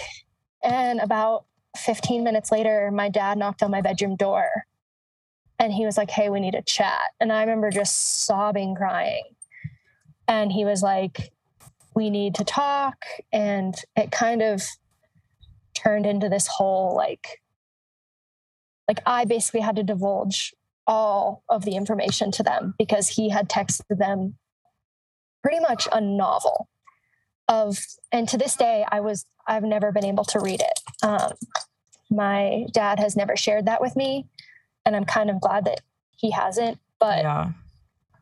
And 0.62 1.00
about 1.00 1.46
15 1.78 2.22
minutes 2.22 2.52
later, 2.52 2.90
my 2.92 3.08
dad 3.08 3.38
knocked 3.38 3.62
on 3.62 3.70
my 3.70 3.80
bedroom 3.80 4.16
door 4.16 4.50
and 5.58 5.72
he 5.72 5.86
was 5.86 5.96
like, 5.96 6.10
Hey, 6.10 6.28
we 6.28 6.40
need 6.40 6.52
to 6.52 6.62
chat. 6.62 7.00
And 7.20 7.32
I 7.32 7.40
remember 7.40 7.70
just 7.70 8.26
sobbing, 8.26 8.74
crying. 8.74 9.24
And 10.28 10.52
he 10.52 10.66
was 10.66 10.82
like, 10.82 11.32
We 11.94 12.10
need 12.10 12.34
to 12.34 12.44
talk. 12.44 13.06
And 13.32 13.74
it 13.96 14.10
kind 14.10 14.42
of 14.42 14.62
turned 15.72 16.04
into 16.04 16.28
this 16.28 16.46
whole 16.46 16.94
like, 16.94 17.40
like 18.88 19.00
I 19.06 19.24
basically 19.24 19.60
had 19.60 19.76
to 19.76 19.82
divulge 19.82 20.54
all 20.86 21.42
of 21.48 21.64
the 21.64 21.76
information 21.76 22.30
to 22.32 22.42
them 22.42 22.74
because 22.78 23.08
he 23.08 23.30
had 23.30 23.48
texted 23.48 23.98
them 23.98 24.36
pretty 25.42 25.60
much 25.60 25.88
a 25.92 26.00
novel 26.00 26.68
of 27.48 27.78
and 28.12 28.28
to 28.28 28.38
this 28.38 28.56
day 28.56 28.84
i 28.90 29.00
was 29.00 29.26
i've 29.46 29.62
never 29.62 29.92
been 29.92 30.04
able 30.04 30.24
to 30.24 30.40
read 30.40 30.60
it 30.60 30.80
um, 31.02 31.32
my 32.10 32.66
dad 32.72 32.98
has 32.98 33.16
never 33.16 33.36
shared 33.36 33.66
that 33.66 33.80
with 33.80 33.94
me 33.96 34.26
and 34.86 34.96
i'm 34.96 35.04
kind 35.04 35.30
of 35.30 35.40
glad 35.40 35.64
that 35.64 35.80
he 36.16 36.30
hasn't 36.30 36.78
but 36.98 37.18
yeah. 37.18 37.50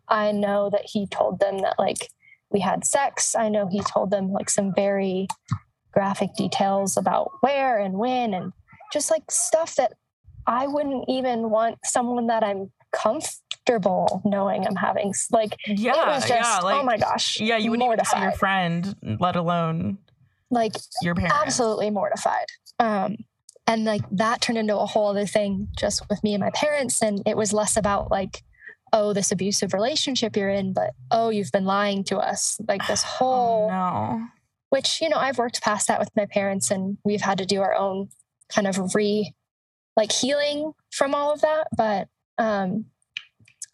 i 0.08 0.32
know 0.32 0.68
that 0.70 0.84
he 0.84 1.06
told 1.06 1.38
them 1.38 1.58
that 1.58 1.78
like 1.78 2.10
we 2.50 2.60
had 2.60 2.84
sex 2.84 3.36
i 3.36 3.48
know 3.48 3.68
he 3.68 3.80
told 3.80 4.10
them 4.10 4.32
like 4.32 4.50
some 4.50 4.74
very 4.74 5.28
graphic 5.92 6.34
details 6.34 6.96
about 6.96 7.30
where 7.40 7.78
and 7.78 7.94
when 7.94 8.34
and 8.34 8.52
just 8.92 9.10
like 9.10 9.30
stuff 9.30 9.76
that 9.76 9.92
I 10.46 10.66
wouldn't 10.66 11.04
even 11.08 11.50
want 11.50 11.78
someone 11.84 12.26
that 12.28 12.42
I'm 12.42 12.70
comfortable 12.92 14.22
knowing 14.24 14.66
I'm 14.66 14.76
having. 14.76 15.14
Like, 15.30 15.56
yeah, 15.66 15.92
it 15.92 16.06
was 16.06 16.28
just, 16.28 16.30
yeah, 16.30 16.58
like, 16.58 16.80
oh 16.80 16.84
my 16.84 16.96
gosh. 16.96 17.40
Yeah, 17.40 17.56
you 17.56 17.70
wouldn't 17.70 17.86
mortified. 17.86 18.16
even 18.16 18.22
your 18.22 18.38
friend, 18.38 18.96
let 19.20 19.36
alone 19.36 19.98
like 20.52 20.74
your 21.00 21.14
parents. 21.14 21.34
Absolutely 21.42 21.90
mortified. 21.90 22.46
Um, 22.78 23.16
and 23.66 23.84
like 23.84 24.02
that 24.12 24.40
turned 24.40 24.58
into 24.58 24.78
a 24.78 24.86
whole 24.86 25.08
other 25.08 25.26
thing 25.26 25.68
just 25.76 26.08
with 26.08 26.22
me 26.22 26.34
and 26.34 26.42
my 26.42 26.50
parents. 26.50 27.02
And 27.02 27.22
it 27.26 27.36
was 27.36 27.52
less 27.52 27.76
about 27.76 28.10
like, 28.10 28.42
oh, 28.92 29.12
this 29.14 29.32
abusive 29.32 29.72
relationship 29.72 30.36
you're 30.36 30.50
in, 30.50 30.74
but 30.74 30.90
oh, 31.10 31.30
you've 31.30 31.50
been 31.50 31.64
lying 31.64 32.04
to 32.04 32.18
us. 32.18 32.60
Like 32.68 32.86
this 32.86 33.02
oh, 33.06 33.08
whole, 33.08 33.70
oh, 33.72 34.18
no. 34.18 34.26
which, 34.68 35.00
you 35.00 35.08
know, 35.08 35.16
I've 35.16 35.38
worked 35.38 35.62
past 35.62 35.88
that 35.88 35.98
with 35.98 36.10
my 36.14 36.26
parents 36.26 36.70
and 36.70 36.98
we've 37.02 37.22
had 37.22 37.38
to 37.38 37.46
do 37.46 37.62
our 37.62 37.74
own 37.74 38.10
kind 38.48 38.66
of 38.66 38.94
re 38.94 39.32
like 39.96 40.12
healing 40.12 40.72
from 40.90 41.14
all 41.14 41.32
of 41.32 41.40
that. 41.42 41.68
But 41.76 42.08
um, 42.38 42.86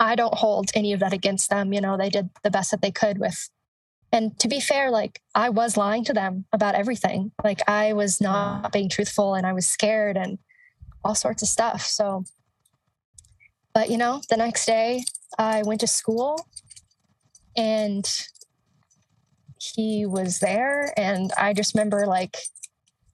I 0.01 0.15
don't 0.15 0.35
hold 0.35 0.71
any 0.75 0.93
of 0.93 1.01
that 1.01 1.13
against 1.13 1.51
them. 1.51 1.73
You 1.73 1.81
know, 1.81 1.97
they 1.97 2.11
did 2.11 2.31
the 2.43 2.51
best 2.51 2.71
that 2.71 2.83
they 2.83 2.91
could 2.91 3.19
with. 3.19 3.49
And 4.11 4.39
to 4.41 4.49
be 4.49 4.61
fair, 4.61 4.91
like 4.91 5.21
I 5.35 5.51
was 5.51 5.77
lying 5.77 6.05
to 6.05 6.15
them 6.15 6.47
about 6.53 6.75
everything. 6.75 7.33
Like 7.45 7.69
I 7.69 7.93
was 7.93 8.21
not 8.21 8.73
being 8.73 8.89
truthful 8.89 9.35
and 9.35 9.47
I 9.47 9.53
was 9.53 9.67
scared 9.67 10.17
and 10.17 10.39
all 11.05 11.15
sorts 11.15 11.43
of 11.43 11.49
stuff. 11.49 11.83
So, 11.83 12.25
but 13.75 13.91
you 13.91 13.99
know, 13.99 14.23
the 14.31 14.37
next 14.37 14.65
day 14.65 15.05
I 15.39 15.63
went 15.63 15.81
to 15.81 15.87
school 15.87 16.49
and 17.57 18.09
he 19.61 20.07
was 20.07 20.39
there. 20.39 20.95
And 20.97 21.31
I 21.37 21.53
just 21.53 21.75
remember 21.75 22.07
like 22.07 22.39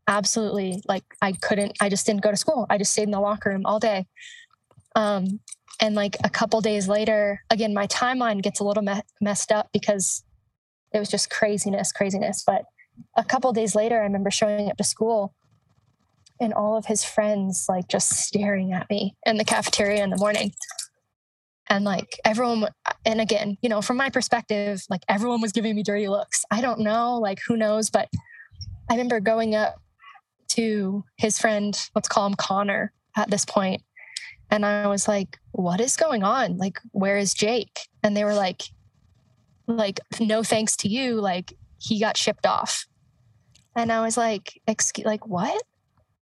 absolutely 0.06 0.82
like 0.86 1.04
I 1.22 1.32
couldn't, 1.32 1.76
I 1.80 1.88
just 1.88 2.06
didn't 2.06 2.22
go 2.22 2.30
to 2.30 2.36
school. 2.36 2.66
I 2.70 2.78
just 2.78 2.92
stayed 2.92 3.04
in 3.04 3.10
the 3.10 3.20
locker 3.20 3.50
room 3.50 3.62
all 3.64 3.78
day. 3.78 4.06
Um, 4.94 5.40
and 5.80 5.94
like 5.94 6.16
a 6.22 6.30
couple 6.30 6.60
days 6.60 6.88
later, 6.88 7.42
again, 7.50 7.74
my 7.74 7.86
timeline 7.88 8.42
gets 8.42 8.60
a 8.60 8.64
little 8.64 8.82
me- 8.82 9.02
messed 9.20 9.50
up 9.50 9.70
because 9.72 10.22
it 10.92 10.98
was 10.98 11.08
just 11.08 11.30
craziness, 11.30 11.90
craziness. 11.92 12.44
But 12.46 12.64
a 13.16 13.24
couple 13.24 13.52
days 13.52 13.74
later, 13.74 14.00
I 14.00 14.04
remember 14.04 14.30
showing 14.30 14.70
up 14.70 14.76
to 14.76 14.84
school 14.84 15.34
and 16.40 16.52
all 16.52 16.76
of 16.76 16.86
his 16.86 17.04
friends 17.04 17.66
like 17.68 17.88
just 17.88 18.10
staring 18.10 18.72
at 18.72 18.88
me 18.90 19.16
in 19.26 19.36
the 19.36 19.44
cafeteria 19.44 20.02
in 20.02 20.10
the 20.10 20.16
morning. 20.16 20.52
And 21.68 21.84
like 21.84 22.20
everyone, 22.24 22.68
and 23.04 23.20
again, 23.20 23.56
you 23.62 23.68
know, 23.68 23.80
from 23.80 23.96
my 23.96 24.10
perspective, 24.10 24.82
like 24.90 25.02
everyone 25.08 25.40
was 25.40 25.52
giving 25.52 25.74
me 25.74 25.82
dirty 25.82 26.08
looks. 26.08 26.44
I 26.50 26.60
don't 26.60 26.80
know, 26.80 27.18
like 27.18 27.38
who 27.46 27.56
knows, 27.56 27.90
but 27.90 28.08
I 28.88 28.94
remember 28.94 29.18
going 29.18 29.54
up 29.54 29.76
to 30.48 31.04
his 31.16 31.38
friend, 31.38 31.78
let's 31.94 32.08
call 32.08 32.26
him 32.26 32.34
Connor 32.34 32.92
at 33.16 33.30
this 33.30 33.44
point. 33.44 33.82
And 34.50 34.64
I 34.64 34.86
was 34.86 35.08
like, 35.08 35.38
what 35.52 35.80
is 35.80 35.96
going 35.96 36.22
on? 36.22 36.58
Like, 36.58 36.78
where 36.92 37.16
is 37.16 37.34
Jake? 37.34 37.80
And 38.02 38.16
they 38.16 38.24
were 38.24 38.34
like, 38.34 38.62
like, 39.66 40.00
no 40.20 40.42
thanks 40.42 40.76
to 40.78 40.88
you. 40.88 41.20
Like, 41.20 41.54
he 41.78 41.98
got 41.98 42.16
shipped 42.16 42.46
off. 42.46 42.86
And 43.76 43.90
I 43.90 44.02
was 44.02 44.16
like, 44.16 44.60
excuse, 44.66 45.06
like, 45.06 45.26
what? 45.26 45.60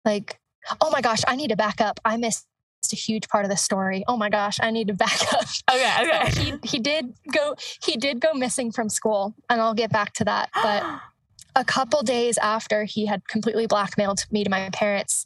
Like, 0.04 0.38
oh 0.80 0.90
my 0.90 1.00
gosh, 1.00 1.22
I 1.26 1.36
need 1.36 1.48
to 1.48 1.56
back 1.56 1.80
up. 1.80 1.98
I 2.04 2.16
missed 2.16 2.46
a 2.92 2.96
huge 2.96 3.28
part 3.28 3.44
of 3.44 3.50
the 3.50 3.56
story. 3.56 4.04
Oh 4.06 4.16
my 4.16 4.28
gosh, 4.28 4.58
I 4.60 4.70
need 4.70 4.88
to 4.88 4.94
back 5.06 5.32
up. 5.32 5.46
Okay, 5.72 5.94
okay. 6.02 6.30
So 6.30 6.40
he 6.40 6.54
he 6.62 6.78
did 6.78 7.14
go 7.32 7.56
he 7.82 7.96
did 7.96 8.20
go 8.20 8.34
missing 8.34 8.70
from 8.70 8.88
school, 8.90 9.34
and 9.48 9.60
I'll 9.60 9.74
get 9.74 9.90
back 9.90 10.12
to 10.14 10.24
that. 10.24 10.50
But 10.54 10.84
a 11.56 11.64
couple 11.64 12.02
days 12.02 12.38
after 12.38 12.84
he 12.84 13.06
had 13.06 13.26
completely 13.28 13.66
blackmailed 13.66 14.24
me 14.30 14.44
to 14.44 14.50
my 14.50 14.70
parents, 14.70 15.24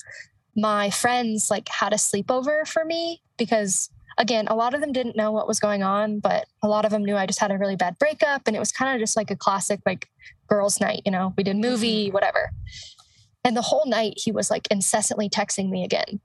my 0.57 0.91
friends 0.91 1.51
like 1.51 1.69
had 1.69 1.93
a 1.93 1.97
sleepover 1.97 2.67
for 2.67 2.85
me 2.85 3.23
because 3.37 3.91
again, 4.19 4.49
a 4.49 4.55
lot 4.55 4.75
of 4.75 4.81
them 4.81 4.93
didn't 4.93 5.17
know 5.17 5.31
what 5.31 5.47
was 5.47 5.61
going 5.61 5.83
on, 5.83 6.19
but 6.19 6.47
a 6.63 6.69
lot 6.69 6.85
of 6.85 6.91
them 6.91 7.05
knew 7.05 7.17
I 7.17 7.27
just 7.27 7.39
had 7.39 7.53
a 7.53 7.59
really 7.59 7.77
bad 7.77 7.99
breakup 7.99 8.43
and 8.47 8.57
it 8.57 8.59
was 8.59 8.73
kind 8.73 8.95
of 8.95 9.01
just 9.01 9.17
like 9.17 9.31
a 9.31 9.37
classic 9.37 9.81
like 9.87 10.09
girls 10.49 10.81
night, 10.81 11.03
you 11.05 11.13
know. 11.13 11.33
We 11.37 11.45
did 11.45 11.57
movie, 11.57 12.07
mm-hmm. 12.07 12.15
whatever. 12.15 12.51
And 13.45 13.57
the 13.57 13.63
whole 13.63 13.87
night 13.87 14.15
he 14.17 14.33
was 14.33 14.51
like 14.51 14.67
incessantly 14.71 15.31
texting 15.31 15.71
me 15.71 15.85
again. 15.85 16.21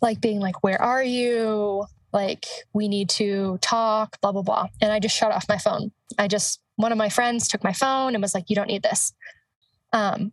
Like 0.00 0.20
being 0.20 0.40
like, 0.40 0.64
"Where 0.64 0.80
are 0.80 1.04
you? 1.04 1.84
Like 2.12 2.46
we 2.72 2.88
need 2.88 3.08
to 3.10 3.58
talk, 3.60 4.20
blah 4.20 4.32
blah 4.32 4.42
blah." 4.42 4.68
And 4.80 4.92
I 4.92 4.98
just 4.98 5.16
shut 5.16 5.32
off 5.32 5.48
my 5.48 5.58
phone. 5.58 5.92
I 6.18 6.28
just 6.28 6.60
one 6.76 6.92
of 6.92 6.98
my 6.98 7.08
friends 7.08 7.48
took 7.48 7.62
my 7.64 7.72
phone 7.72 8.14
and 8.14 8.22
was 8.22 8.34
like, 8.34 8.48
you 8.50 8.56
don't 8.56 8.68
need 8.68 8.82
this. 8.82 9.12
Um, 9.92 10.32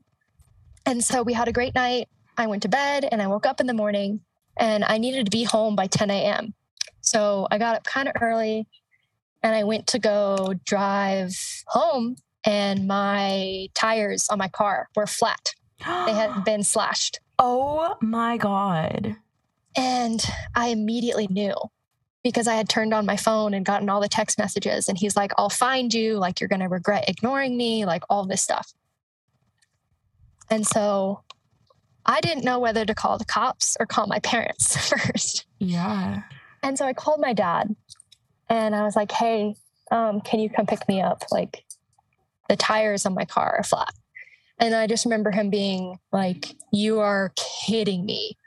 and 0.85 1.03
so 1.03 1.21
we 1.21 1.33
had 1.33 1.47
a 1.47 1.51
great 1.51 1.75
night. 1.75 2.07
I 2.37 2.47
went 2.47 2.63
to 2.63 2.69
bed 2.69 3.07
and 3.09 3.21
I 3.21 3.27
woke 3.27 3.45
up 3.45 3.59
in 3.59 3.67
the 3.67 3.73
morning 3.73 4.21
and 4.57 4.83
I 4.83 4.97
needed 4.97 5.25
to 5.25 5.31
be 5.31 5.43
home 5.43 5.75
by 5.75 5.87
10 5.87 6.09
a.m. 6.09 6.53
So 7.01 7.47
I 7.51 7.57
got 7.57 7.75
up 7.75 7.83
kind 7.83 8.07
of 8.07 8.15
early 8.21 8.67
and 9.43 9.55
I 9.55 9.63
went 9.63 9.87
to 9.87 9.99
go 9.99 10.53
drive 10.65 11.35
home 11.67 12.15
and 12.45 12.87
my 12.87 13.67
tires 13.75 14.29
on 14.29 14.37
my 14.37 14.47
car 14.47 14.87
were 14.95 15.07
flat. 15.07 15.53
they 15.79 16.13
had 16.13 16.43
been 16.45 16.63
slashed. 16.63 17.19
Oh 17.37 17.97
my 18.01 18.37
God. 18.37 19.17
And 19.75 20.23
I 20.55 20.67
immediately 20.67 21.27
knew 21.27 21.53
because 22.23 22.47
I 22.47 22.55
had 22.55 22.67
turned 22.67 22.93
on 22.93 23.05
my 23.05 23.15
phone 23.15 23.53
and 23.53 23.65
gotten 23.65 23.89
all 23.89 24.01
the 24.01 24.09
text 24.09 24.37
messages. 24.37 24.89
And 24.89 24.97
he's 24.97 25.15
like, 25.15 25.31
I'll 25.37 25.49
find 25.49 25.93
you. 25.93 26.17
Like, 26.17 26.39
you're 26.39 26.49
going 26.49 26.59
to 26.59 26.67
regret 26.67 27.05
ignoring 27.07 27.55
me, 27.57 27.85
like 27.85 28.03
all 28.09 28.25
this 28.25 28.41
stuff. 28.41 28.73
And 30.49 30.65
so 30.65 31.23
I 32.05 32.19
didn't 32.21 32.43
know 32.43 32.59
whether 32.59 32.85
to 32.85 32.95
call 32.95 33.17
the 33.17 33.25
cops 33.25 33.77
or 33.79 33.85
call 33.85 34.07
my 34.07 34.19
parents 34.23 34.89
first. 34.89 35.45
Yeah. 35.59 36.23
And 36.61 36.77
so 36.77 36.85
I 36.85 36.93
called 36.93 37.21
my 37.21 37.33
dad 37.33 37.75
and 38.49 38.75
I 38.75 38.83
was 38.83 38.95
like, 38.95 39.11
hey, 39.11 39.55
um, 39.91 40.21
can 40.21 40.39
you 40.39 40.49
come 40.49 40.65
pick 40.65 40.87
me 40.87 41.01
up? 41.01 41.23
Like, 41.31 41.63
the 42.49 42.57
tires 42.57 43.05
on 43.05 43.13
my 43.13 43.25
car 43.25 43.55
are 43.57 43.63
flat. 43.63 43.93
And 44.59 44.75
I 44.75 44.87
just 44.87 45.05
remember 45.05 45.31
him 45.31 45.49
being 45.49 45.99
like, 46.11 46.55
You 46.73 46.99
are 46.99 47.31
kidding 47.65 48.05
me. 48.05 48.37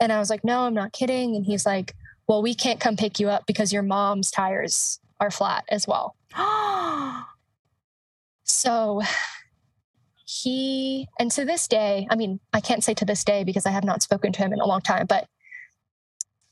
And 0.00 0.12
I 0.12 0.18
was 0.18 0.30
like, 0.30 0.44
No, 0.44 0.60
I'm 0.60 0.74
not 0.74 0.92
kidding. 0.92 1.36
And 1.36 1.44
he's 1.44 1.66
like, 1.66 1.94
well, 2.28 2.42
we 2.42 2.54
can't 2.54 2.80
come 2.80 2.96
pick 2.96 3.20
you 3.20 3.28
up 3.28 3.46
because 3.46 3.72
your 3.72 3.82
mom's 3.82 4.30
tires 4.30 5.00
are 5.20 5.30
flat 5.30 5.64
as 5.68 5.86
well. 5.86 6.16
so 8.44 9.02
he, 10.24 11.08
and 11.18 11.30
to 11.32 11.44
this 11.44 11.68
day, 11.68 12.06
I 12.10 12.16
mean, 12.16 12.40
I 12.52 12.60
can't 12.60 12.84
say 12.84 12.94
to 12.94 13.04
this 13.04 13.24
day 13.24 13.44
because 13.44 13.66
I 13.66 13.70
have 13.70 13.84
not 13.84 14.02
spoken 14.02 14.32
to 14.32 14.38
him 14.38 14.52
in 14.52 14.60
a 14.60 14.66
long 14.66 14.80
time, 14.80 15.06
but 15.06 15.26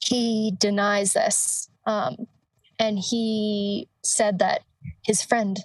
he 0.05 0.55
denies 0.59 1.13
this. 1.13 1.69
Um, 1.87 2.27
and 2.79 2.99
he 2.99 3.89
said 4.03 4.39
that 4.41 4.63
his 5.03 5.23
friend, 5.23 5.61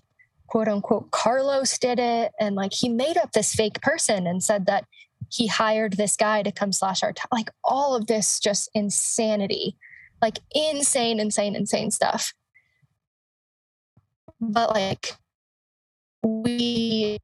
quote 0.48 0.68
unquote, 0.68 1.12
Carlos 1.12 1.78
did 1.78 2.00
it. 2.00 2.32
And 2.40 2.56
like 2.56 2.74
he 2.74 2.90
made 2.90 3.18
up 3.18 3.32
this 3.32 3.54
fake 3.54 3.82
person 3.82 4.28
and 4.28 4.44
said 4.44 4.66
that 4.68 4.86
he 5.30 5.48
hired 5.48 5.94
this 5.94 6.16
guy 6.16 6.44
to 6.44 6.52
come 6.52 6.72
slash 6.72 7.04
our 7.04 7.14
t- 7.14 7.22
like 7.32 7.50
all 7.64 7.96
of 7.96 8.08
this 8.08 8.40
just 8.40 8.70
insanity. 8.74 9.78
Like 10.22 10.40
insane 10.54 11.20
insane 11.20 11.56
insane 11.56 11.92
stuff. 11.92 12.34
But 14.40 14.72
like 14.72 15.14
we 16.24 17.20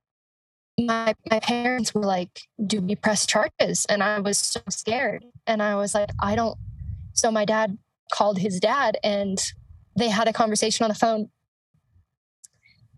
my 0.80 1.14
my 1.30 1.40
parents 1.40 1.94
were 1.94 2.02
like 2.02 2.42
do 2.66 2.82
we 2.82 2.96
press 2.96 3.26
charges? 3.26 3.86
And 3.88 4.04
i 4.04 4.20
was 4.20 4.38
so 4.38 4.62
scared. 4.70 5.26
And 5.48 5.62
i 5.62 5.76
was 5.76 5.94
like 5.94 6.10
i 6.20 6.36
don't 6.36 6.58
so 7.14 7.32
my 7.32 7.46
dad 7.46 7.78
called 8.12 8.40
his 8.40 8.60
dad 8.60 8.98
and 9.04 9.40
they 9.98 10.10
had 10.10 10.28
a 10.28 10.34
conversation 10.34 10.84
on 10.84 10.90
the 10.90 10.96
phone. 10.96 11.30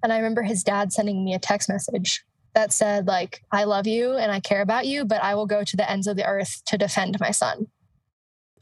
And 0.02 0.12
i 0.12 0.18
remember 0.18 0.42
his 0.42 0.64
dad 0.64 0.92
sending 0.92 1.24
me 1.24 1.34
a 1.34 1.40
text 1.40 1.70
message 1.70 2.24
that 2.56 2.72
said 2.72 3.08
like 3.08 3.44
i 3.52 3.64
love 3.64 3.88
you 3.88 4.14
and 4.14 4.32
i 4.32 4.40
care 4.40 4.62
about 4.62 4.86
you 4.86 5.06
but 5.06 5.22
i 5.24 5.36
will 5.36 5.46
go 5.46 5.64
to 5.64 5.76
the 5.76 5.90
ends 5.90 6.08
of 6.08 6.16
the 6.16 6.26
earth 6.26 6.62
to 6.66 6.78
defend 6.78 7.20
my 7.20 7.32
son. 7.32 7.68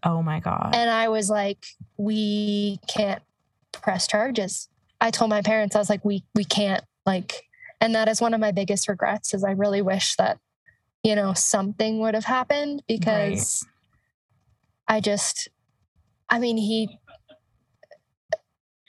Oh 0.04 0.22
my 0.22 0.40
God. 0.40 0.72
and 0.74 0.90
i 0.90 1.10
was 1.10 1.30
like 1.30 1.66
we 1.98 2.80
can't 2.88 3.22
press 3.72 4.08
charges. 4.08 4.68
I 5.00 5.12
told 5.12 5.30
my 5.30 5.42
parents 5.42 5.76
i 5.76 5.80
was 5.80 5.90
like 5.90 6.04
we 6.06 6.24
we 6.36 6.44
can't 6.44 6.84
like 7.06 7.44
and 7.80 7.96
that 7.96 8.08
is 8.08 8.22
one 8.22 8.34
of 8.34 8.40
my 8.40 8.52
biggest 8.52 8.88
regrets 8.88 9.34
is 9.34 9.44
i 9.44 9.52
really 9.52 9.82
wish 9.82 10.16
that 10.18 10.40
you 11.04 11.16
know 11.16 11.34
something 11.34 12.00
would 12.00 12.14
have 12.14 12.26
happened 12.26 12.84
because 12.88 13.66
i 14.88 15.00
just 15.00 15.50
i 16.30 16.38
mean 16.38 16.58
he 16.58 17.00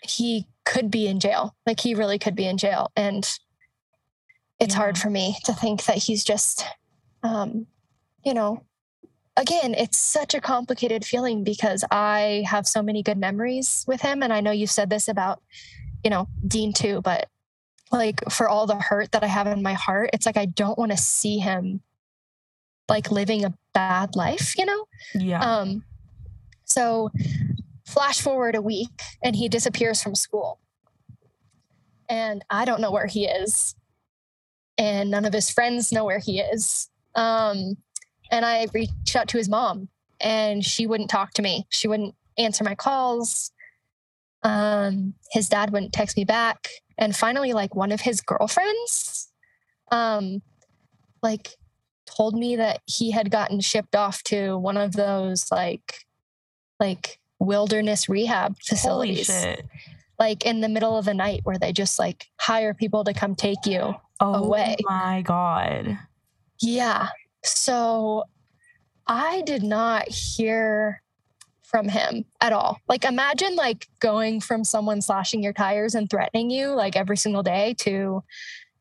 he 0.03 0.47
could 0.65 0.91
be 0.91 1.07
in 1.07 1.21
jail. 1.21 1.55
Like 1.67 1.81
he 1.81 1.95
really 1.95 2.19
could 2.19 2.35
be 2.35 2.47
in 2.47 2.59
jail. 2.59 2.91
And 2.97 3.29
it's 4.63 4.75
hard 4.75 4.99
for 4.99 5.11
me 5.11 5.37
to 5.45 5.53
think 5.53 5.85
that 5.85 5.99
he's 5.99 6.25
just 6.25 6.65
um 7.23 7.67
you 8.25 8.35
know 8.35 8.63
again 9.37 9.75
it's 9.75 9.99
such 9.99 10.35
a 10.35 10.41
complicated 10.41 11.05
feeling 11.05 11.45
because 11.45 11.85
i 11.91 12.43
have 12.47 12.67
so 12.67 12.83
many 12.83 13.03
good 13.03 13.19
memories 13.19 13.85
with 13.87 14.01
him 14.01 14.23
and 14.23 14.33
i 14.33 14.41
know 14.41 14.51
you 14.51 14.67
said 14.67 14.91
this 14.91 15.09
about 15.09 15.43
you 16.05 16.11
know 16.11 16.29
dean 16.47 16.73
too 16.73 17.01
but 17.03 17.29
like 17.91 18.21
for 18.31 18.49
all 18.49 18.67
the 18.67 18.77
hurt 18.77 19.13
that 19.13 19.23
i 19.23 19.27
have 19.27 19.47
in 19.47 19.63
my 19.63 19.75
heart 19.75 20.11
it's 20.13 20.27
like 20.27 20.37
i 20.37 20.47
don't 20.47 20.79
want 20.79 20.91
to 20.91 20.97
see 20.97 21.39
him 21.39 21.81
like 22.89 23.11
living 23.11 23.45
a 23.45 23.55
bad 23.73 24.17
life 24.17 24.57
you 24.59 24.67
know 24.67 24.87
yeah. 25.15 25.41
um, 25.41 25.85
so 26.65 27.11
flash 27.93 28.21
forward 28.21 28.55
a 28.55 28.63
week 28.63 29.03
and 29.23 29.37
he 29.37 29.49
disappears 29.49 30.03
from 30.03 30.15
school. 30.15 30.59
And 32.09 32.45
I 32.51 32.65
don't 32.65 32.81
know 32.81 32.91
where 32.91 33.07
he 33.07 33.27
is. 33.27 33.75
And 34.79 35.11
none 35.11 35.25
of 35.25 35.33
his 35.33 35.51
friends 35.51 35.93
know 35.93 36.05
where 36.05 36.19
he 36.19 36.41
is. 36.41 36.89
Um, 37.15 37.77
and 38.31 38.45
I 38.45 38.67
reached 38.73 39.15
out 39.15 39.29
to 39.29 39.39
his 39.39 39.49
mom 39.49 39.89
and 40.21 40.65
she 40.65 40.87
wouldn't 40.87 41.11
talk 41.11 41.33
to 41.35 41.43
me. 41.43 41.67
She 41.69 41.89
wouldn't 41.89 42.15
answer 42.39 42.65
my 42.65 42.75
calls. 42.75 43.53
Um, 44.43 45.15
his 45.33 45.49
dad 45.49 45.71
wouldn't 45.73 45.93
text 45.93 46.17
me 46.17 46.25
back. 46.25 46.69
And 46.99 47.15
finally, 47.15 47.53
like 47.53 47.75
one 47.75 47.93
of 47.93 48.01
his 48.01 48.21
girlfriends, 48.21 49.31
um, 49.91 50.43
like 51.23 51.57
told 52.07 52.35
me 52.35 52.57
that 52.57 52.81
he 52.87 53.11
had 53.11 53.31
gotten 53.31 53.61
shipped 53.61 53.95
off 53.95 54.23
to 54.25 54.57
one 54.57 54.77
of 54.77 54.93
those 54.93 55.51
like 55.51 56.05
like 56.81 57.19
wilderness 57.39 58.09
rehab 58.09 58.57
facilities. 58.63 59.29
Like 60.23 60.47
in 60.47 60.61
the 60.61 60.69
middle 60.69 60.97
of 60.97 61.05
the 61.05 61.13
night 61.13 61.41
where 61.43 61.59
they 61.59 61.73
just 61.73 61.99
like 61.99 62.29
hire 62.39 62.75
people 62.75 63.03
to 63.03 63.13
come 63.13 63.35
take 63.35 63.67
you 63.67 63.81
away. 63.81 63.97
Oh 64.21 64.35
away. 64.35 64.77
my 64.83 65.21
God. 65.23 65.99
yeah 66.61 67.09
so 67.43 68.23
i 69.09 69.43
did 69.43 69.65
not 69.65 70.09
hear 70.09 71.03
from 71.65 71.89
him 71.89 72.25
at 72.41 72.53
all 72.53 72.79
like 72.89 73.05
imagine 73.05 73.57
like 73.57 73.89
going 73.99 74.41
from 74.41 74.63
someone 74.63 75.03
slashing 75.03 75.43
your 75.43 75.53
tires 75.53 75.97
and 75.97 76.09
threatening 76.09 76.51
you 76.51 76.69
like 76.69 76.95
every 76.95 77.17
single 77.17 77.43
day 77.43 77.75
to 77.79 78.23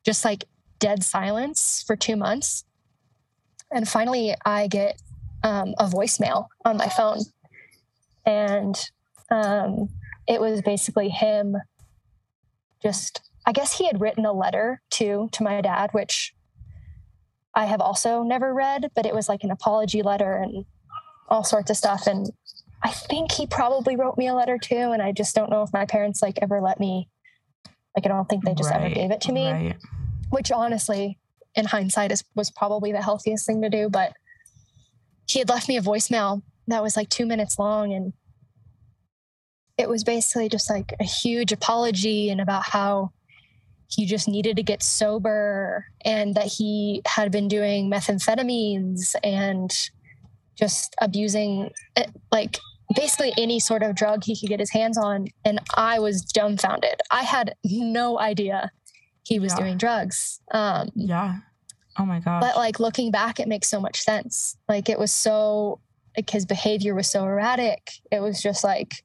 just 0.06 0.24
like 0.24 0.44
dead 0.78 1.02
silence 1.02 1.84
for 1.88 1.96
two 1.96 2.16
months 2.16 2.66
and 3.72 3.88
finally 3.88 4.36
i 4.46 4.68
get 4.68 5.02
um, 5.44 5.74
a 5.80 5.86
voicemail 5.86 6.46
on 6.66 6.78
my 6.78 6.88
phone 6.88 7.22
and 8.28 8.92
um, 9.32 9.89
it 10.28 10.40
was 10.42 10.62
basically 10.62 11.10
him 11.10 11.56
just 12.82 13.22
i 13.46 13.52
guess 13.52 13.78
he 13.78 13.86
had 13.88 14.02
written 14.02 14.26
a 14.26 14.34
letter 14.34 14.82
to 14.90 15.30
to 15.32 15.44
my 15.44 15.62
dad 15.62 15.90
which 15.94 16.34
i 17.56 17.66
have 17.66 17.82
also 17.82 18.24
never 18.24 18.54
read 18.54 18.90
but 18.96 19.06
it 19.06 19.14
was 19.14 19.28
like 19.30 19.44
an 19.44 19.52
apology 19.52 20.02
letter 20.02 20.34
and 20.38 20.66
all 21.30 21.44
sorts 21.46 21.70
of 21.70 21.78
stuff. 21.78 22.08
And 22.08 22.30
i 22.84 22.90
think 22.90 23.32
he 23.32 23.48
probably 23.48 23.96
wrote 23.96 24.18
me 24.18 24.28
a 24.28 24.34
letter 24.34 24.58
too. 24.58 24.92
And 24.92 25.02
i 25.02 25.12
just 25.14 25.34
don't 25.36 25.50
know 25.50 25.64
if 25.64 25.72
my 25.72 25.86
parents 25.86 26.22
like 26.22 26.38
ever 26.42 26.60
let 26.62 26.80
me 26.80 27.08
like 27.96 28.06
i 28.06 28.10
don't 28.10 28.28
think 28.28 28.44
they 28.44 28.54
just 28.54 28.72
ever 28.72 28.90
gave 28.90 29.12
it 29.12 29.22
to 29.22 29.32
me 29.32 29.50
Right. 29.52 29.76
which 30.30 30.52
honestly 30.52 31.18
in 31.56 31.66
hindsight 31.66 32.12
is 32.12 32.24
was 32.36 32.50
probably 32.52 32.92
the 32.92 33.02
healthiest 33.02 33.46
thing 33.46 33.62
to 33.62 33.70
do. 33.70 33.90
But 33.90 34.14
he 35.28 35.40
had 35.40 35.50
left 35.50 35.68
me 35.68 35.78
a 35.78 35.82
voicemail 35.82 36.42
that 36.68 36.82
was 36.84 36.96
like 36.96 37.10
two 37.10 37.26
minutes 37.26 37.58
long 37.60 37.94
and 37.94 38.14
it 39.78 39.90
was 39.90 40.04
basically 40.04 40.50
just 40.50 40.70
like 40.70 40.94
a 41.00 41.04
huge 41.04 41.52
apology 41.52 42.30
and 42.30 42.40
about 42.42 42.64
how 42.64 43.12
he 43.88 44.06
just 44.06 44.28
needed 44.28 44.56
to 44.56 44.64
get 44.64 44.82
sober 44.82 45.86
and 46.06 46.36
that 46.36 46.46
he 46.46 47.02
had 47.06 47.32
been 47.32 47.48
doing 47.48 47.90
methamphetamines 47.90 49.16
and 49.24 49.90
just 50.58 50.96
abusing 51.02 51.70
eh, 51.96 52.06
like 52.32 52.58
basically 52.96 53.34
any 53.38 53.60
sort 53.60 53.84
of 53.84 53.96
drug 53.96 54.24
he 54.24 54.38
could 54.40 54.50
get 54.50 54.60
his 54.60 54.72
hands 54.72 54.98
on 54.98 55.26
and 55.46 55.60
i 55.76 55.98
was 56.00 56.22
dumbfounded 56.24 56.96
i 57.10 57.24
had 57.24 57.56
no 57.64 58.20
idea 58.20 58.70
he 59.24 59.40
was 59.40 59.54
Yeah. 59.54 59.60
doing 59.60 59.78
drugs 59.78 60.42
um 60.52 60.90
Yeah. 60.96 61.38
Oh 61.98 62.06
my 62.06 62.20
God. 62.20 62.40
but 62.42 62.56
like 62.56 62.80
looking 62.80 63.12
back 63.12 63.40
it 63.40 63.48
makes 63.48 63.68
so 63.68 63.80
much 63.80 64.02
sense 64.02 64.56
like 64.70 64.88
it 64.90 65.00
was 65.00 65.12
so 65.12 65.80
like 66.18 66.30
his 66.30 66.46
behavior 66.46 66.94
was 66.96 67.08
so 67.08 67.24
erratic 67.26 67.92
it 68.12 68.22
was 68.22 68.42
just 68.42 68.64
like 68.64 69.04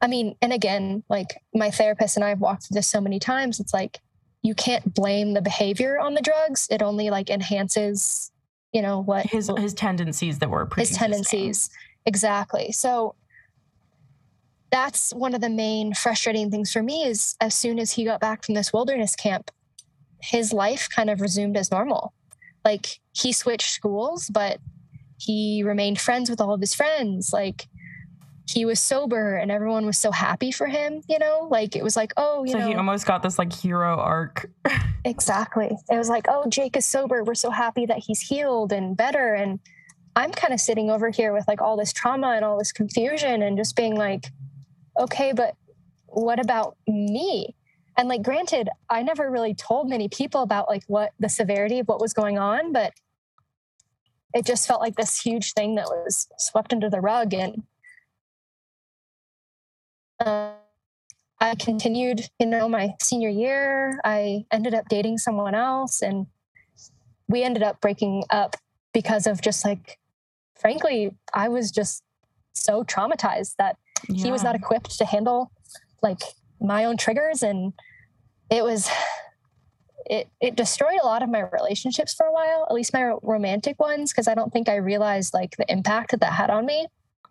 i 0.00 0.06
mean 0.06 0.34
and 0.40 0.52
again 0.52 1.02
like 1.08 1.40
my 1.54 1.70
therapist 1.70 2.16
and 2.16 2.24
i've 2.24 2.40
walked 2.40 2.66
through 2.66 2.74
this 2.74 2.86
so 2.86 3.00
many 3.00 3.18
times 3.18 3.60
it's 3.60 3.74
like 3.74 4.00
you 4.42 4.54
can't 4.54 4.94
blame 4.94 5.34
the 5.34 5.42
behavior 5.42 5.98
on 5.98 6.14
the 6.14 6.20
drugs. 6.20 6.68
It 6.70 6.82
only 6.82 7.10
like 7.10 7.30
enhances 7.30 8.30
you 8.72 8.82
know 8.82 9.00
what 9.00 9.26
his 9.26 9.50
his 9.56 9.72
tendencies 9.72 10.38
that 10.38 10.50
were 10.50 10.68
his 10.76 10.90
tendencies. 10.90 11.70
Exactly. 12.04 12.70
So 12.72 13.14
that's 14.70 15.14
one 15.14 15.34
of 15.34 15.40
the 15.40 15.48
main 15.48 15.94
frustrating 15.94 16.50
things 16.50 16.70
for 16.70 16.82
me 16.82 17.04
is 17.04 17.34
as 17.40 17.54
soon 17.54 17.78
as 17.78 17.92
he 17.92 18.04
got 18.04 18.20
back 18.20 18.44
from 18.44 18.54
this 18.54 18.72
wilderness 18.72 19.16
camp 19.16 19.50
his 20.20 20.52
life 20.52 20.88
kind 20.94 21.08
of 21.08 21.20
resumed 21.20 21.56
as 21.56 21.70
normal. 21.70 22.12
Like 22.64 23.00
he 23.12 23.32
switched 23.32 23.70
schools 23.70 24.30
but 24.32 24.58
he 25.18 25.62
remained 25.64 26.00
friends 26.00 26.28
with 26.28 26.40
all 26.40 26.52
of 26.52 26.60
his 26.60 26.74
friends. 26.74 27.32
Like 27.32 27.66
he 28.48 28.64
was 28.64 28.80
sober 28.80 29.36
and 29.36 29.50
everyone 29.50 29.84
was 29.84 29.98
so 29.98 30.10
happy 30.10 30.50
for 30.50 30.66
him 30.66 31.02
you 31.08 31.18
know 31.18 31.46
like 31.50 31.76
it 31.76 31.84
was 31.84 31.96
like 31.96 32.12
oh 32.16 32.44
you 32.44 32.52
So 32.52 32.58
know 32.58 32.66
he 32.68 32.74
almost 32.74 33.06
got 33.06 33.22
this 33.22 33.38
like 33.38 33.52
hero 33.52 33.96
arc. 33.96 34.50
Exactly. 35.04 35.70
It 35.90 35.96
was 35.96 36.08
like, 36.08 36.26
oh, 36.28 36.44
Jake 36.48 36.76
is 36.76 36.84
sober. 36.84 37.24
We're 37.24 37.34
so 37.34 37.50
happy 37.50 37.86
that 37.86 37.98
he's 37.98 38.20
healed 38.20 38.72
and 38.72 38.96
better. 38.96 39.32
And 39.34 39.60
I'm 40.16 40.32
kind 40.32 40.52
of 40.52 40.60
sitting 40.60 40.90
over 40.90 41.08
here 41.10 41.32
with 41.32 41.46
like 41.48 41.62
all 41.62 41.76
this 41.76 41.92
trauma 41.92 42.32
and 42.32 42.44
all 42.44 42.58
this 42.58 42.72
confusion 42.72 43.40
and 43.42 43.56
just 43.56 43.76
being 43.76 43.94
like, 43.94 44.26
okay, 44.98 45.32
but 45.32 45.54
what 46.06 46.40
about 46.40 46.76
me? 46.86 47.54
And 47.96 48.08
like, 48.08 48.22
granted, 48.22 48.68
I 48.90 49.02
never 49.02 49.30
really 49.30 49.54
told 49.54 49.88
many 49.88 50.08
people 50.08 50.42
about 50.42 50.68
like 50.68 50.82
what 50.88 51.12
the 51.18 51.28
severity 51.28 51.78
of 51.78 51.86
what 51.88 52.00
was 52.00 52.12
going 52.12 52.38
on, 52.38 52.72
but 52.72 52.92
it 54.34 54.44
just 54.44 54.66
felt 54.66 54.80
like 54.80 54.96
this 54.96 55.20
huge 55.20 55.52
thing 55.54 55.76
that 55.76 55.86
was 55.86 56.28
swept 56.38 56.72
under 56.72 56.90
the 56.90 57.00
rug. 57.00 57.32
And 57.32 57.62
uh, 60.20 60.52
I 61.40 61.54
continued, 61.54 62.28
you 62.38 62.46
know, 62.46 62.68
my 62.68 62.94
senior 63.00 63.28
year. 63.28 64.00
I 64.04 64.44
ended 64.50 64.74
up 64.74 64.88
dating 64.88 65.18
someone 65.18 65.54
else 65.54 66.02
and 66.02 66.26
we 67.28 67.42
ended 67.42 67.62
up 67.62 67.80
breaking 67.80 68.24
up 68.30 68.56
because 68.92 69.26
of 69.26 69.40
just 69.40 69.64
like, 69.64 69.98
frankly, 70.58 71.14
I 71.32 71.48
was 71.48 71.70
just 71.70 72.02
so 72.52 72.82
traumatized 72.82 73.54
that 73.58 73.76
he 74.12 74.32
was 74.32 74.42
not 74.42 74.54
equipped 74.54 74.98
to 74.98 75.04
handle 75.04 75.52
like 76.02 76.20
my 76.60 76.84
own 76.84 76.96
triggers. 76.96 77.42
And 77.42 77.72
it 78.50 78.64
was, 78.64 78.90
it, 80.06 80.28
it 80.40 80.56
destroyed 80.56 80.98
a 81.00 81.06
lot 81.06 81.22
of 81.22 81.28
my 81.28 81.40
relationships 81.40 82.14
for 82.14 82.26
a 82.26 82.32
while, 82.32 82.66
at 82.68 82.74
least 82.74 82.92
my 82.92 83.12
romantic 83.22 83.78
ones, 83.78 84.12
because 84.12 84.26
I 84.26 84.34
don't 84.34 84.52
think 84.52 84.68
I 84.68 84.76
realized 84.76 85.34
like 85.34 85.56
the 85.56 85.70
impact 85.70 86.10
that 86.10 86.20
that 86.20 86.32
had 86.32 86.50
on 86.50 86.66
me. 86.66 86.88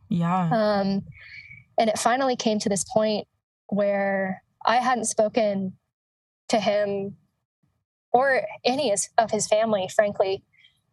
Yeah. 0.10 0.50
Um, 0.52 1.04
and 1.78 1.90
it 1.90 2.00
finally 2.00 2.36
came 2.36 2.60
to 2.60 2.70
this 2.70 2.84
point 2.84 3.28
where 3.68 4.44
I 4.66 4.78
hadn't 4.78 5.06
spoken 5.06 5.74
to 6.50 6.60
him 6.60 7.18
or 8.12 8.44
any 8.64 8.94
of 9.18 9.32
his 9.32 9.48
family, 9.48 9.90
frankly, 9.94 10.44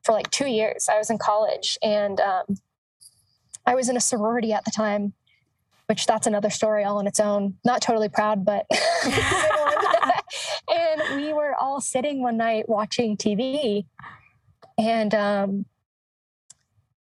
for 0.02 0.12
like 0.12 0.30
two 0.30 0.46
years. 0.46 0.88
I 0.90 0.98
was 0.98 1.10
in 1.10 1.18
college 1.18 1.78
and 1.82 2.20
um, 2.20 2.44
I 3.66 3.74
was 3.74 3.88
in 3.88 3.96
a 3.96 4.00
sorority 4.00 4.52
at 4.52 4.64
the 4.64 4.70
time, 4.70 5.14
which 5.86 6.06
that's 6.06 6.26
another 6.26 6.50
story 6.50 6.84
all 6.84 6.98
on 6.98 7.06
its 7.06 7.20
own. 7.20 7.56
Not 7.64 7.80
totally 7.80 8.08
proud, 8.08 8.44
but. 8.44 8.66
and 10.68 11.16
we 11.16 11.32
were 11.32 11.54
all 11.54 11.80
sitting 11.80 12.22
one 12.22 12.36
night 12.36 12.68
watching 12.68 13.16
TV 13.16 13.86
and 14.76 15.14
um, 15.14 15.66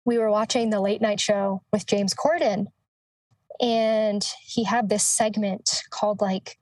we 0.04 0.18
were 0.18 0.30
watching 0.30 0.70
the 0.70 0.80
late 0.80 1.00
night 1.00 1.20
show 1.20 1.62
with 1.72 1.86
James 1.86 2.14
Corden. 2.14 2.66
And 3.60 4.24
he 4.44 4.64
had 4.64 4.88
this 4.88 5.04
segment 5.04 5.82
called 5.90 6.20
like 6.20 6.58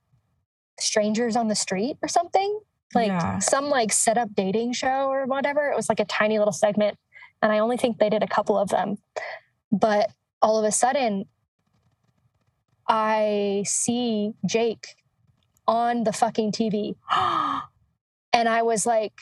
Strangers 0.78 1.36
on 1.36 1.48
the 1.48 1.54
Street 1.54 1.96
or 2.02 2.08
something 2.08 2.60
like 2.94 3.08
yeah. 3.08 3.38
some 3.38 3.68
like 3.68 3.92
set 3.92 4.18
up 4.18 4.34
dating 4.34 4.72
show 4.72 5.08
or 5.08 5.26
whatever. 5.26 5.70
It 5.70 5.76
was 5.76 5.88
like 5.88 6.00
a 6.00 6.04
tiny 6.04 6.38
little 6.38 6.52
segment. 6.52 6.98
And 7.40 7.50
I 7.50 7.58
only 7.58 7.76
think 7.76 7.98
they 7.98 8.10
did 8.10 8.22
a 8.22 8.28
couple 8.28 8.56
of 8.56 8.68
them. 8.68 8.98
But 9.70 10.10
all 10.40 10.58
of 10.58 10.64
a 10.64 10.72
sudden, 10.72 11.24
I 12.86 13.64
see 13.66 14.32
Jake 14.46 14.96
on 15.66 16.04
the 16.04 16.12
fucking 16.12 16.52
TV. 16.52 16.94
and 18.32 18.48
I 18.48 18.62
was 18.62 18.86
like, 18.86 19.18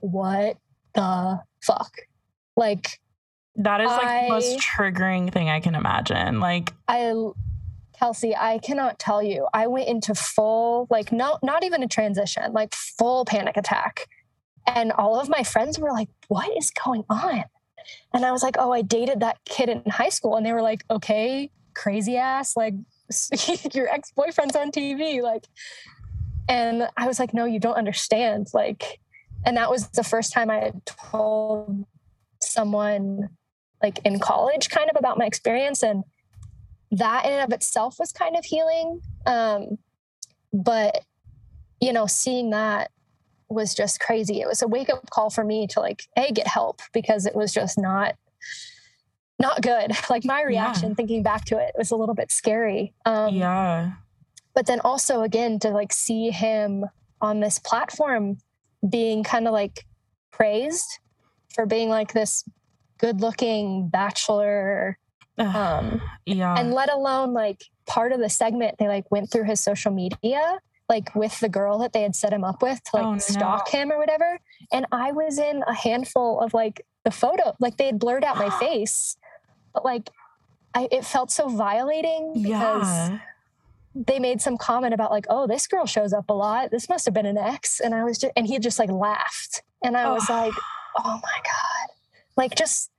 what 0.00 0.56
the 0.94 1.40
fuck? 1.62 1.92
Like, 2.56 3.00
that 3.56 3.80
is 3.80 3.90
like 3.90 4.04
I, 4.04 4.22
the 4.24 4.28
most 4.28 4.58
triggering 4.58 5.32
thing 5.32 5.48
I 5.48 5.60
can 5.60 5.74
imagine. 5.74 6.40
Like, 6.40 6.74
I 6.88 7.12
Kelsey, 7.98 8.36
I 8.36 8.58
cannot 8.58 8.98
tell 8.98 9.22
you. 9.22 9.46
I 9.54 9.66
went 9.66 9.88
into 9.88 10.14
full, 10.14 10.86
like, 10.90 11.12
no, 11.12 11.38
not 11.42 11.64
even 11.64 11.82
a 11.82 11.88
transition, 11.88 12.52
like 12.52 12.74
full 12.74 13.24
panic 13.24 13.56
attack. 13.56 14.08
And 14.66 14.92
all 14.92 15.18
of 15.18 15.28
my 15.28 15.42
friends 15.42 15.78
were 15.78 15.92
like, 15.92 16.08
what 16.28 16.54
is 16.56 16.70
going 16.70 17.04
on? 17.08 17.44
And 18.12 18.24
I 18.24 18.32
was 18.32 18.42
like, 18.42 18.56
oh, 18.58 18.72
I 18.72 18.82
dated 18.82 19.20
that 19.20 19.38
kid 19.44 19.68
in 19.68 19.82
high 19.86 20.08
school. 20.08 20.36
And 20.36 20.44
they 20.44 20.52
were 20.52 20.62
like, 20.62 20.84
okay, 20.90 21.50
crazy 21.74 22.16
ass, 22.16 22.56
like, 22.56 22.74
your 23.72 23.88
ex 23.88 24.12
boyfriend's 24.12 24.56
on 24.56 24.72
TV. 24.72 25.22
Like, 25.22 25.46
and 26.48 26.88
I 26.96 27.06
was 27.06 27.18
like, 27.18 27.32
no, 27.32 27.44
you 27.44 27.60
don't 27.60 27.76
understand. 27.76 28.48
Like, 28.52 29.00
and 29.44 29.56
that 29.56 29.70
was 29.70 29.88
the 29.88 30.04
first 30.04 30.32
time 30.32 30.50
I 30.50 30.56
had 30.56 30.84
told 30.84 31.86
someone, 32.42 33.30
like, 33.82 33.98
in 34.04 34.18
college, 34.18 34.68
kind 34.70 34.90
of 34.90 34.96
about 34.96 35.18
my 35.18 35.26
experience. 35.26 35.82
And 35.82 36.04
that 36.90 37.26
in 37.26 37.32
and 37.32 37.42
of 37.42 37.54
itself 37.54 37.96
was 37.98 38.12
kind 38.12 38.36
of 38.36 38.44
healing. 38.44 39.00
Um, 39.26 39.78
but 40.52 41.04
you 41.80 41.92
know, 41.92 42.06
seeing 42.06 42.50
that 42.50 42.90
was 43.48 43.74
just 43.74 44.00
crazy. 44.00 44.40
It 44.40 44.48
was 44.48 44.62
a 44.62 44.68
wake 44.68 44.88
up 44.88 45.08
call 45.10 45.30
for 45.30 45.44
me 45.44 45.66
to 45.68 45.80
like, 45.80 46.04
hey, 46.16 46.32
get 46.32 46.46
help 46.46 46.80
because 46.92 47.26
it 47.26 47.36
was 47.36 47.52
just 47.52 47.78
not 47.78 48.16
not 49.38 49.60
good. 49.62 49.92
Like 50.10 50.24
my 50.24 50.42
reaction 50.42 50.90
yeah. 50.90 50.94
thinking 50.94 51.22
back 51.22 51.44
to 51.46 51.58
it 51.58 51.72
was 51.76 51.90
a 51.90 51.96
little 51.96 52.14
bit 52.14 52.32
scary. 52.32 52.94
Um, 53.04 53.34
yeah. 53.34 53.92
But 54.54 54.66
then 54.66 54.80
also 54.80 55.22
again 55.22 55.58
to 55.60 55.70
like 55.70 55.92
see 55.92 56.30
him 56.30 56.86
on 57.20 57.40
this 57.40 57.58
platform 57.58 58.38
being 58.88 59.22
kind 59.22 59.46
of 59.46 59.52
like 59.52 59.84
praised 60.30 60.98
for 61.54 61.66
being 61.66 61.88
like 61.88 62.12
this 62.12 62.44
good 62.98 63.20
looking 63.20 63.88
bachelor 63.88 64.98
um, 65.38 66.00
yeah. 66.24 66.54
And 66.58 66.72
let 66.72 66.92
alone 66.92 67.32
like 67.32 67.64
part 67.86 68.12
of 68.12 68.20
the 68.20 68.28
segment, 68.28 68.76
they 68.78 68.88
like 68.88 69.10
went 69.10 69.30
through 69.30 69.44
his 69.44 69.60
social 69.60 69.92
media, 69.92 70.58
like 70.88 71.14
with 71.14 71.38
the 71.40 71.48
girl 71.48 71.78
that 71.78 71.92
they 71.92 72.02
had 72.02 72.16
set 72.16 72.32
him 72.32 72.44
up 72.44 72.62
with 72.62 72.82
to 72.84 72.96
like 72.96 73.04
oh, 73.04 73.18
stalk 73.18 73.68
no. 73.72 73.78
him 73.78 73.92
or 73.92 73.98
whatever. 73.98 74.38
And 74.72 74.86
I 74.92 75.12
was 75.12 75.38
in 75.38 75.62
a 75.66 75.74
handful 75.74 76.40
of 76.40 76.54
like 76.54 76.84
the 77.04 77.10
photo, 77.10 77.54
like 77.60 77.76
they 77.76 77.86
had 77.86 77.98
blurred 77.98 78.24
out 78.24 78.36
my 78.36 78.50
face, 78.60 79.16
but 79.74 79.84
like 79.84 80.10
I, 80.74 80.88
it 80.90 81.04
felt 81.04 81.30
so 81.30 81.48
violating 81.48 82.42
because 82.42 82.86
yeah. 82.86 83.18
they 83.94 84.18
made 84.18 84.40
some 84.40 84.56
comment 84.58 84.94
about 84.94 85.10
like, 85.10 85.26
oh, 85.28 85.46
this 85.46 85.66
girl 85.66 85.86
shows 85.86 86.12
up 86.12 86.28
a 86.28 86.34
lot. 86.34 86.70
This 86.70 86.88
must 86.88 87.04
have 87.04 87.14
been 87.14 87.26
an 87.26 87.38
ex. 87.38 87.80
And 87.80 87.94
I 87.94 88.04
was 88.04 88.18
just, 88.18 88.32
and 88.36 88.46
he 88.46 88.58
just 88.58 88.78
like 88.78 88.90
laughed. 88.90 89.62
And 89.82 89.96
I 89.96 90.04
oh. 90.04 90.14
was 90.14 90.28
like, 90.28 90.52
oh 90.98 91.20
my 91.22 91.40
God. 91.44 91.95
Like 92.36 92.54
just 92.54 92.90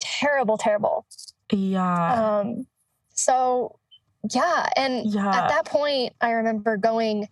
terrible, 0.00 0.58
terrible. 0.58 1.06
Yeah. 1.52 2.40
Um, 2.40 2.66
so 3.14 3.78
yeah. 4.34 4.68
And 4.76 5.06
yeah. 5.12 5.28
at 5.28 5.48
that 5.48 5.64
point, 5.64 6.14
I 6.20 6.32
remember 6.32 6.76
going 6.76 7.28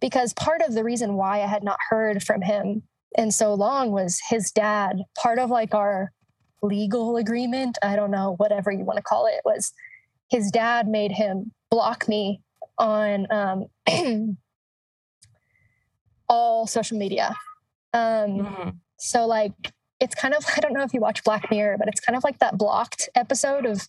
because 0.00 0.32
part 0.32 0.62
of 0.62 0.74
the 0.74 0.82
reason 0.82 1.14
why 1.14 1.42
I 1.42 1.46
had 1.46 1.62
not 1.62 1.78
heard 1.88 2.22
from 2.22 2.42
him 2.42 2.82
in 3.16 3.30
so 3.30 3.54
long 3.54 3.90
was 3.90 4.20
his 4.28 4.50
dad, 4.50 5.02
part 5.16 5.38
of 5.38 5.50
like 5.50 5.74
our 5.74 6.12
legal 6.62 7.16
agreement, 7.16 7.78
I 7.82 7.96
don't 7.96 8.10
know, 8.10 8.34
whatever 8.36 8.70
you 8.70 8.84
want 8.84 8.96
to 8.96 9.02
call 9.02 9.26
it, 9.26 9.40
was 9.44 9.72
his 10.30 10.50
dad 10.50 10.88
made 10.88 11.12
him 11.12 11.52
block 11.70 12.08
me 12.08 12.40
on 12.78 13.26
um, 13.30 13.66
all 16.28 16.66
social 16.66 16.98
media. 16.98 17.34
Um, 17.92 18.00
mm-hmm. 18.00 18.68
So, 18.98 19.26
like, 19.26 19.72
it's 20.00 20.14
kind 20.14 20.34
of 20.34 20.44
I 20.56 20.60
don't 20.60 20.72
know 20.72 20.82
if 20.82 20.92
you 20.92 21.00
watch 21.00 21.22
Black 21.24 21.50
Mirror, 21.50 21.76
but 21.78 21.88
it's 21.88 22.00
kind 22.00 22.16
of 22.16 22.24
like 22.24 22.38
that 22.40 22.58
blocked 22.58 23.08
episode 23.14 23.66
of 23.66 23.88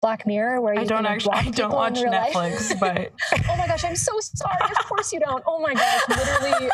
Black 0.00 0.26
Mirror 0.26 0.60
where 0.60 0.74
you 0.74 0.80
I 0.80 0.84
don't 0.84 1.06
actually 1.06 1.34
I 1.34 1.50
don't 1.50 1.72
watch 1.72 1.94
Netflix, 1.94 2.78
but 2.80 3.12
oh 3.48 3.56
my 3.56 3.66
gosh, 3.66 3.84
I'm 3.84 3.96
so 3.96 4.12
sorry. 4.20 4.56
Of 4.62 4.86
course 4.86 5.12
you 5.12 5.20
don't. 5.20 5.42
Oh 5.46 5.60
my 5.60 5.74
gosh, 5.74 6.08
literally 6.08 6.70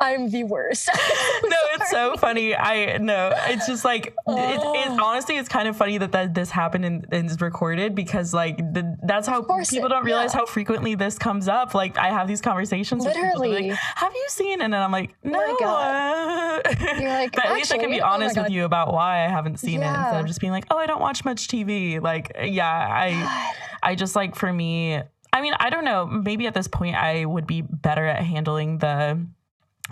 I'm 0.00 0.30
the 0.30 0.44
worst. 0.44 0.88
no, 1.44 1.56
it's 1.74 1.90
so 1.90 2.16
funny. 2.16 2.54
I 2.54 2.98
know. 2.98 3.32
It's 3.48 3.66
just 3.66 3.84
like 3.84 4.14
oh. 4.26 4.36
it's, 4.36 4.90
it's, 4.90 5.00
honestly, 5.02 5.36
it's 5.36 5.48
kind 5.48 5.66
of 5.66 5.76
funny 5.76 5.98
that, 5.98 6.12
that 6.12 6.34
this 6.34 6.50
happened 6.50 6.84
and, 6.84 7.06
and 7.10 7.28
is 7.28 7.40
recorded 7.40 7.94
because 7.94 8.32
like 8.32 8.58
the, 8.58 8.96
that's 9.02 9.26
how 9.26 9.42
people 9.42 9.88
don't 9.88 10.04
realize 10.04 10.32
yeah. 10.32 10.40
how 10.40 10.46
frequently 10.46 10.94
this 10.94 11.18
comes 11.18 11.48
up. 11.48 11.74
Like 11.74 11.98
I 11.98 12.10
have 12.10 12.28
these 12.28 12.40
conversations. 12.40 13.04
Literally, 13.04 13.70
like, 13.70 13.78
have 13.96 14.14
you 14.14 14.26
seen? 14.28 14.60
And 14.60 14.72
then 14.72 14.82
I'm 14.82 14.92
like, 14.92 15.14
no. 15.24 15.40
Oh 15.40 15.52
my 15.52 15.56
God. 15.60 16.76
You're 17.00 17.10
like, 17.10 17.32
but 17.32 17.46
at 17.46 17.54
least 17.54 17.72
I 17.72 17.78
can 17.78 17.90
be 17.90 18.00
oh 18.00 18.06
honest 18.06 18.38
oh 18.38 18.42
with 18.42 18.52
you 18.52 18.64
about 18.64 18.92
why 18.92 19.24
I 19.24 19.28
haven't 19.28 19.58
seen 19.58 19.80
yeah. 19.80 19.94
it 19.94 20.04
instead 20.04 20.20
of 20.20 20.26
just 20.26 20.40
being 20.40 20.52
like, 20.52 20.66
oh, 20.70 20.78
I 20.78 20.86
don't 20.86 21.00
watch 21.00 21.24
much 21.24 21.48
TV. 21.48 22.00
Like, 22.00 22.36
yeah, 22.40 22.68
I, 22.68 23.10
God. 23.10 23.54
I 23.82 23.94
just 23.94 24.14
like 24.14 24.36
for 24.36 24.52
me. 24.52 25.00
I 25.32 25.42
mean, 25.42 25.54
I 25.58 25.70
don't 25.70 25.84
know. 25.84 26.06
Maybe 26.06 26.46
at 26.46 26.54
this 26.54 26.68
point, 26.68 26.96
I 26.96 27.24
would 27.24 27.46
be 27.46 27.62
better 27.62 28.06
at 28.06 28.22
handling 28.24 28.78
the 28.78 29.26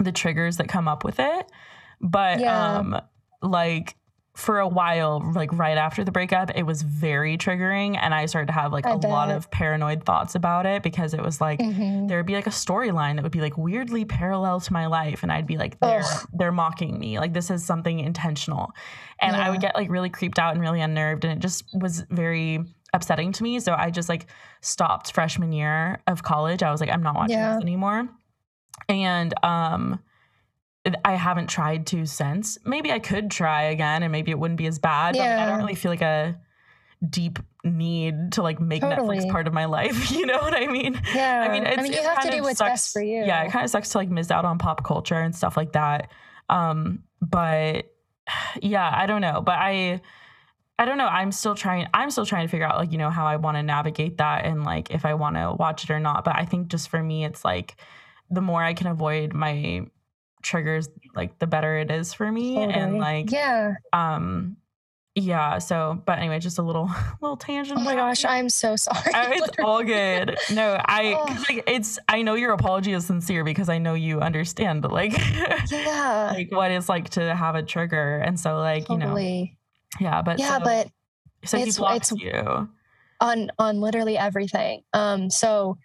the 0.00 0.12
triggers 0.12 0.58
that 0.58 0.68
come 0.68 0.88
up 0.88 1.04
with 1.04 1.18
it. 1.18 1.46
But 2.00 2.40
yeah. 2.40 2.78
um 2.78 3.00
like 3.42 3.96
for 4.36 4.58
a 4.58 4.68
while, 4.68 5.32
like 5.34 5.50
right 5.54 5.78
after 5.78 6.04
the 6.04 6.12
breakup, 6.12 6.50
it 6.54 6.64
was 6.64 6.82
very 6.82 7.38
triggering. 7.38 7.98
And 7.98 8.12
I 8.14 8.26
started 8.26 8.48
to 8.48 8.52
have 8.52 8.70
like 8.70 8.86
I 8.86 8.92
a 8.92 8.98
bet. 8.98 9.10
lot 9.10 9.30
of 9.30 9.50
paranoid 9.50 10.04
thoughts 10.04 10.34
about 10.34 10.66
it 10.66 10.82
because 10.82 11.14
it 11.14 11.22
was 11.22 11.40
like 11.40 11.58
mm-hmm. 11.58 12.06
there 12.06 12.18
would 12.18 12.26
be 12.26 12.34
like 12.34 12.46
a 12.46 12.50
storyline 12.50 13.16
that 13.16 13.22
would 13.22 13.32
be 13.32 13.40
like 13.40 13.56
weirdly 13.56 14.04
parallel 14.04 14.60
to 14.60 14.72
my 14.74 14.86
life. 14.88 15.22
And 15.22 15.32
I'd 15.32 15.46
be 15.46 15.56
like, 15.56 15.80
they're 15.80 16.04
they're 16.34 16.52
mocking 16.52 16.98
me. 16.98 17.18
Like 17.18 17.32
this 17.32 17.50
is 17.50 17.64
something 17.64 17.98
intentional. 17.98 18.72
And 19.20 19.34
yeah. 19.34 19.46
I 19.46 19.50
would 19.50 19.62
get 19.62 19.74
like 19.74 19.88
really 19.88 20.10
creeped 20.10 20.38
out 20.38 20.52
and 20.52 20.60
really 20.60 20.82
unnerved. 20.82 21.24
And 21.24 21.32
it 21.32 21.40
just 21.40 21.64
was 21.72 22.04
very 22.10 22.62
upsetting 22.92 23.32
to 23.32 23.42
me. 23.42 23.58
So 23.58 23.74
I 23.74 23.90
just 23.90 24.10
like 24.10 24.26
stopped 24.60 25.14
freshman 25.14 25.52
year 25.52 26.02
of 26.06 26.22
college. 26.22 26.62
I 26.62 26.70
was 26.70 26.82
like, 26.82 26.90
I'm 26.90 27.02
not 27.02 27.14
watching 27.14 27.38
yeah. 27.38 27.54
this 27.54 27.62
anymore 27.62 28.06
and 28.88 29.34
um 29.42 30.00
I 31.04 31.14
haven't 31.14 31.48
tried 31.48 31.86
to 31.88 32.06
since. 32.06 32.58
Maybe 32.64 32.92
I 32.92 33.00
could 33.00 33.30
try 33.30 33.64
again 33.64 34.02
and 34.02 34.12
maybe 34.12 34.30
it 34.30 34.38
wouldn't 34.38 34.58
be 34.58 34.66
as 34.66 34.78
bad. 34.78 35.16
Yeah. 35.16 35.36
But 35.36 35.42
I 35.42 35.46
don't 35.50 35.58
really 35.58 35.74
feel 35.74 35.90
like 35.90 36.02
a 36.02 36.38
deep 37.08 37.40
need 37.64 38.32
to 38.32 38.42
like 38.42 38.60
make 38.60 38.82
totally. 38.82 39.18
Netflix 39.18 39.30
part 39.30 39.46
of 39.46 39.52
my 39.52 39.64
life. 39.64 40.10
You 40.16 40.26
know 40.26 40.38
what 40.38 40.54
I 40.54 40.66
mean? 40.66 41.00
Yeah. 41.14 41.46
I 41.48 41.52
mean, 41.52 41.66
I 41.66 41.82
mean, 41.82 41.92
you 41.92 42.02
have 42.02 42.22
to 42.22 42.30
do 42.30 42.42
what's 42.42 42.58
sucks. 42.58 42.70
best 42.70 42.92
for 42.92 43.02
you. 43.02 43.24
Yeah, 43.24 43.42
it 43.42 43.50
kind 43.50 43.64
of 43.64 43.70
sucks 43.70 43.90
to 43.90 43.98
like 43.98 44.08
miss 44.08 44.30
out 44.30 44.44
on 44.44 44.58
pop 44.58 44.84
culture 44.84 45.16
and 45.16 45.34
stuff 45.34 45.56
like 45.56 45.72
that. 45.72 46.10
Um, 46.48 47.02
but 47.20 47.92
yeah, 48.62 48.90
I 48.94 49.06
don't 49.06 49.20
know. 49.20 49.40
But 49.40 49.56
I 49.58 50.00
I 50.78 50.84
don't 50.84 50.98
know. 50.98 51.06
I'm 51.06 51.32
still 51.32 51.54
trying 51.54 51.88
I'm 51.92 52.10
still 52.10 52.26
trying 52.26 52.46
to 52.46 52.50
figure 52.50 52.66
out 52.66 52.76
like, 52.76 52.92
you 52.92 52.98
know, 52.98 53.10
how 53.10 53.26
I 53.26 53.36
want 53.36 53.56
to 53.56 53.62
navigate 53.62 54.18
that 54.18 54.44
and 54.44 54.64
like 54.64 54.90
if 54.90 55.04
I 55.04 55.14
want 55.14 55.36
to 55.36 55.54
watch 55.58 55.84
it 55.84 55.90
or 55.90 56.00
not. 56.00 56.24
But 56.24 56.36
I 56.36 56.44
think 56.44 56.68
just 56.68 56.88
for 56.88 57.02
me 57.02 57.24
it's 57.24 57.44
like 57.44 57.76
the 58.30 58.40
more 58.40 58.62
I 58.62 58.74
can 58.74 58.86
avoid 58.86 59.32
my 59.32 59.86
triggers, 60.42 60.88
like 61.14 61.38
the 61.38 61.46
better 61.46 61.76
it 61.78 61.90
is 61.90 62.14
for 62.14 62.30
me. 62.30 62.54
Totally. 62.54 62.74
And 62.74 62.98
like, 62.98 63.30
yeah. 63.30 63.74
Um, 63.92 64.56
yeah. 65.14 65.58
So, 65.58 66.00
but 66.04 66.18
anyway, 66.18 66.38
just 66.38 66.58
a 66.58 66.62
little, 66.62 66.90
little 67.20 67.36
tangent. 67.36 67.78
Oh 67.78 67.82
my 67.82 67.94
gosh, 67.94 68.24
I'm 68.24 68.48
so 68.48 68.76
sorry. 68.76 69.12
Oh, 69.14 69.28
it's 69.30 69.58
all 69.62 69.82
good. 69.82 70.36
No, 70.52 70.78
I, 70.84 71.14
oh. 71.18 71.44
like, 71.48 71.64
it's, 71.66 71.98
I 72.08 72.22
know 72.22 72.34
your 72.34 72.52
apology 72.52 72.92
is 72.92 73.06
sincere 73.06 73.44
because 73.44 73.68
I 73.68 73.78
know 73.78 73.94
you 73.94 74.20
understand, 74.20 74.84
like, 74.84 75.12
yeah, 75.70 76.32
like 76.34 76.52
what 76.52 76.70
it's 76.70 76.88
like 76.88 77.10
to 77.10 77.34
have 77.34 77.54
a 77.54 77.62
trigger. 77.62 78.18
And 78.18 78.38
so, 78.38 78.58
like, 78.58 78.86
totally. 78.86 79.58
you 79.98 80.06
know, 80.06 80.10
yeah, 80.10 80.22
but, 80.22 80.38
yeah, 80.38 80.58
so, 80.58 80.64
but 80.64 80.88
so 81.44 81.58
it's, 81.58 81.78
it's 81.80 82.12
you 82.12 82.68
on, 83.20 83.50
on 83.58 83.80
literally 83.80 84.18
everything. 84.18 84.82
Um, 84.92 85.30
so, 85.30 85.78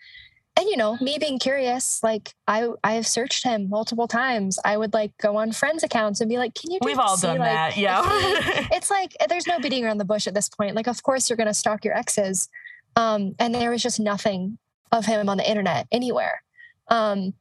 and 0.58 0.68
you 0.68 0.76
know, 0.76 0.98
me 1.00 1.18
being 1.18 1.40
curious, 1.40 2.02
like 2.04 2.34
I 2.48 2.70
I 2.84 2.94
have 2.94 3.08
searched 3.08 3.44
him 3.44 3.70
multiple 3.70 4.08
times. 4.08 4.60
I 4.66 4.78
would 4.78 4.94
like 4.94 5.18
go 5.18 5.38
on 5.38 5.52
friends' 5.54 5.84
accounts 5.84 6.20
and 6.20 6.30
be 6.30 6.38
like, 6.38 6.54
"Can 6.56 6.72
you?" 6.72 6.80
We've 6.84 7.00
all 7.00 7.18
see, 7.18 7.28
done 7.28 7.40
like, 7.40 7.50
that, 7.50 7.78
yeah. 7.78 8.02
it's 8.72 8.92
like 8.92 9.16
there's 9.30 9.48
no 9.48 9.60
beating 9.60 9.86
around 9.86 9.98
the 9.98 10.06
bush 10.06 10.28
at 10.28 10.34
this 10.34 10.50
point. 10.50 10.76
Like, 10.76 10.88
of 10.88 11.02
course 11.04 11.30
you're 11.30 11.38
gonna 11.38 11.54
stalk 11.54 11.86
your 11.86 11.98
exes, 11.98 12.50
um, 12.96 13.34
and 13.40 13.56
there 13.56 13.72
was 13.72 13.82
just 13.82 14.00
nothing 14.00 14.58
of 14.92 15.06
him 15.06 15.30
on 15.30 15.38
the 15.38 15.50
internet 15.50 15.88
anywhere, 15.92 16.44
um, 16.90 17.34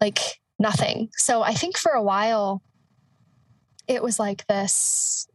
like 0.00 0.18
nothing. 0.58 1.08
So 1.16 1.42
I 1.42 1.54
think 1.54 1.78
for 1.78 1.92
a 1.92 2.02
while, 2.02 2.62
it 3.88 4.02
was 4.02 4.18
like 4.18 4.46
this 4.46 5.26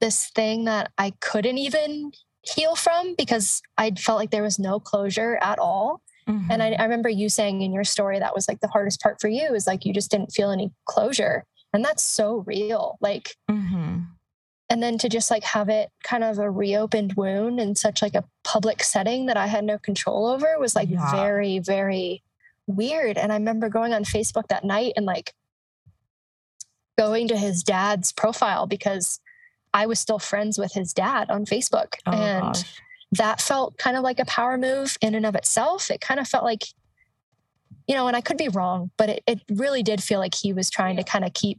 this 0.00 0.30
thing 0.30 0.64
that 0.64 0.90
I 0.96 1.12
couldn't 1.20 1.58
even 1.58 2.12
heal 2.42 2.74
from 2.74 3.14
because 3.16 3.62
I 3.78 3.90
felt 3.92 4.18
like 4.18 4.30
there 4.30 4.42
was 4.42 4.58
no 4.58 4.80
closure 4.80 5.38
at 5.40 5.58
all. 5.58 6.00
And 6.26 6.62
I, 6.62 6.70
Mhm. 6.72 6.80
I 6.80 6.82
remember 6.84 7.08
you 7.08 7.28
saying 7.28 7.62
in 7.62 7.72
your 7.72 7.82
story 7.84 8.18
that 8.20 8.34
was 8.34 8.46
like 8.46 8.60
the 8.60 8.68
hardest 8.68 9.00
part 9.00 9.20
for 9.20 9.28
you 9.28 9.54
is 9.54 9.66
like 9.66 9.84
you 9.84 9.92
just 9.92 10.10
didn't 10.10 10.32
feel 10.32 10.50
any 10.52 10.70
closure. 10.84 11.44
And 11.72 11.84
that's 11.84 12.02
so 12.04 12.44
real. 12.46 12.96
Like, 13.00 13.36
Mhm. 13.50 14.06
and 14.70 14.82
then 14.82 14.98
to 14.98 15.08
just 15.08 15.30
like 15.32 15.42
have 15.42 15.68
it 15.68 15.90
kind 16.04 16.22
of 16.22 16.38
a 16.38 16.48
reopened 16.50 17.14
wound 17.14 17.58
in 17.58 17.74
such 17.74 18.02
like 18.02 18.14
a 18.14 18.24
public 18.44 18.82
setting 18.84 19.26
that 19.26 19.36
I 19.36 19.46
had 19.48 19.64
no 19.64 19.78
control 19.78 20.26
over 20.26 20.58
was 20.60 20.76
like 20.76 20.88
Yeah. 20.90 21.10
very, 21.10 21.58
very 21.58 22.22
weird. 22.68 23.18
And 23.18 23.32
I 23.32 23.36
remember 23.36 23.68
going 23.68 23.92
on 23.92 24.04
Facebook 24.04 24.46
that 24.48 24.64
night 24.64 24.92
and 24.96 25.04
like 25.06 25.34
going 26.98 27.26
to 27.28 27.36
his 27.36 27.62
dad's 27.62 28.12
profile 28.12 28.66
because 28.66 29.18
I 29.74 29.86
was 29.86 29.98
still 29.98 30.18
friends 30.18 30.58
with 30.58 30.72
his 30.72 30.92
dad 30.92 31.30
on 31.30 31.44
Facebook. 31.44 31.94
Oh 32.06 32.12
and 32.12 32.42
gosh. 32.54 32.80
that 33.12 33.40
felt 33.40 33.78
kind 33.78 33.96
of 33.96 34.02
like 34.02 34.18
a 34.18 34.24
power 34.24 34.58
move 34.58 34.96
in 35.00 35.14
and 35.14 35.26
of 35.26 35.34
itself. 35.34 35.90
It 35.90 36.00
kind 36.00 36.20
of 36.20 36.28
felt 36.28 36.44
like, 36.44 36.64
you 37.86 37.94
know, 37.94 38.06
and 38.06 38.16
I 38.16 38.20
could 38.20 38.36
be 38.36 38.48
wrong, 38.48 38.90
but 38.96 39.08
it, 39.08 39.22
it 39.26 39.40
really 39.50 39.82
did 39.82 40.02
feel 40.02 40.18
like 40.18 40.34
he 40.34 40.52
was 40.52 40.70
trying 40.70 40.96
to 40.96 41.04
kind 41.04 41.24
of 41.24 41.32
keep 41.34 41.58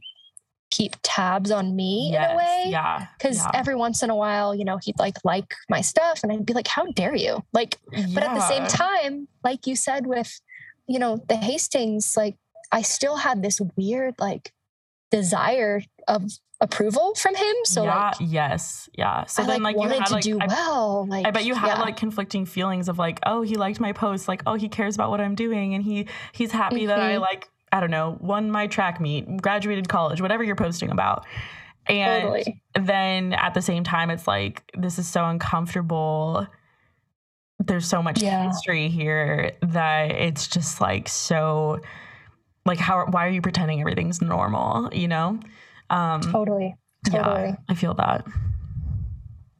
keep 0.70 0.96
tabs 1.02 1.52
on 1.52 1.76
me 1.76 2.10
yes. 2.12 2.30
in 2.30 2.34
a 2.34 2.36
way. 2.36 2.64
Yeah. 2.68 3.06
Because 3.16 3.38
yeah. 3.38 3.50
every 3.54 3.76
once 3.76 4.02
in 4.02 4.10
a 4.10 4.16
while, 4.16 4.54
you 4.54 4.64
know, 4.64 4.78
he'd 4.78 4.98
like 4.98 5.16
like 5.24 5.54
my 5.68 5.80
stuff 5.80 6.20
and 6.22 6.32
I'd 6.32 6.46
be 6.46 6.52
like, 6.52 6.66
how 6.66 6.86
dare 6.86 7.14
you? 7.14 7.44
Like, 7.52 7.78
but 8.12 8.24
at 8.24 8.34
the 8.34 8.48
same 8.48 8.66
time, 8.66 9.28
like 9.44 9.66
you 9.66 9.76
said 9.76 10.06
with, 10.06 10.40
you 10.88 10.98
know, 10.98 11.22
the 11.28 11.36
Hastings, 11.36 12.16
like 12.16 12.36
I 12.72 12.82
still 12.82 13.16
had 13.16 13.42
this 13.42 13.60
weird 13.76 14.14
like 14.18 14.52
desire 15.10 15.82
of 16.08 16.24
approval 16.64 17.14
from 17.14 17.34
him. 17.34 17.54
So 17.64 17.84
yeah, 17.84 18.04
like 18.06 18.14
yes, 18.20 18.88
yeah. 18.94 19.24
So 19.26 19.42
I 19.42 19.46
then, 19.46 19.62
like, 19.62 19.76
like, 19.76 19.84
you 19.84 19.98
had 19.98 20.06
to 20.06 20.12
like, 20.14 20.24
do 20.24 20.38
I, 20.40 20.46
well. 20.46 21.06
Like 21.06 21.26
I 21.26 21.30
bet 21.30 21.44
you 21.44 21.54
had 21.54 21.76
yeah. 21.78 21.82
like 21.82 21.96
conflicting 21.96 22.46
feelings 22.46 22.88
of 22.88 22.98
like, 22.98 23.20
oh, 23.26 23.42
he 23.42 23.54
liked 23.54 23.78
my 23.80 23.92
post, 23.92 24.26
like, 24.26 24.42
oh, 24.46 24.54
he 24.54 24.68
cares 24.68 24.94
about 24.96 25.10
what 25.10 25.20
I'm 25.20 25.34
doing, 25.34 25.74
and 25.74 25.84
he 25.84 26.08
he's 26.32 26.50
happy 26.50 26.86
that 26.86 26.98
I 26.98 27.14
Mhm. 27.16 27.20
like, 27.20 27.48
I 27.70 27.80
don't 27.80 27.90
know, 27.90 28.18
won 28.20 28.50
my 28.50 28.66
track 28.66 29.00
meet, 29.00 29.36
graduated 29.40 29.88
college, 29.88 30.20
whatever 30.20 30.42
you're 30.42 30.56
posting 30.56 30.90
about, 30.90 31.26
and 31.86 32.22
totally. 32.22 32.62
then 32.80 33.34
at 33.34 33.54
the 33.54 33.62
same 33.62 33.84
time, 33.84 34.10
it's 34.10 34.26
like 34.26 34.62
this 34.76 34.98
is 34.98 35.06
so 35.06 35.24
uncomfortable. 35.26 36.46
There's 37.58 37.86
so 37.86 38.02
much 38.02 38.22
Yeah. 38.22 38.48
history 38.48 38.88
here 38.88 39.52
that 39.62 40.10
it's 40.10 40.48
just 40.48 40.80
like 40.80 41.08
so, 41.08 41.80
like, 42.66 42.78
how? 42.78 43.06
Why 43.06 43.26
are 43.26 43.30
you 43.30 43.42
pretending 43.42 43.80
everything's 43.80 44.20
normal? 44.22 44.92
You 44.92 45.08
know? 45.08 45.38
Um, 45.90 46.20
Totally. 46.20 46.76
Totally. 47.06 47.48
Yeah, 47.48 47.56
I 47.68 47.74
feel 47.74 47.94
that. 47.94 48.24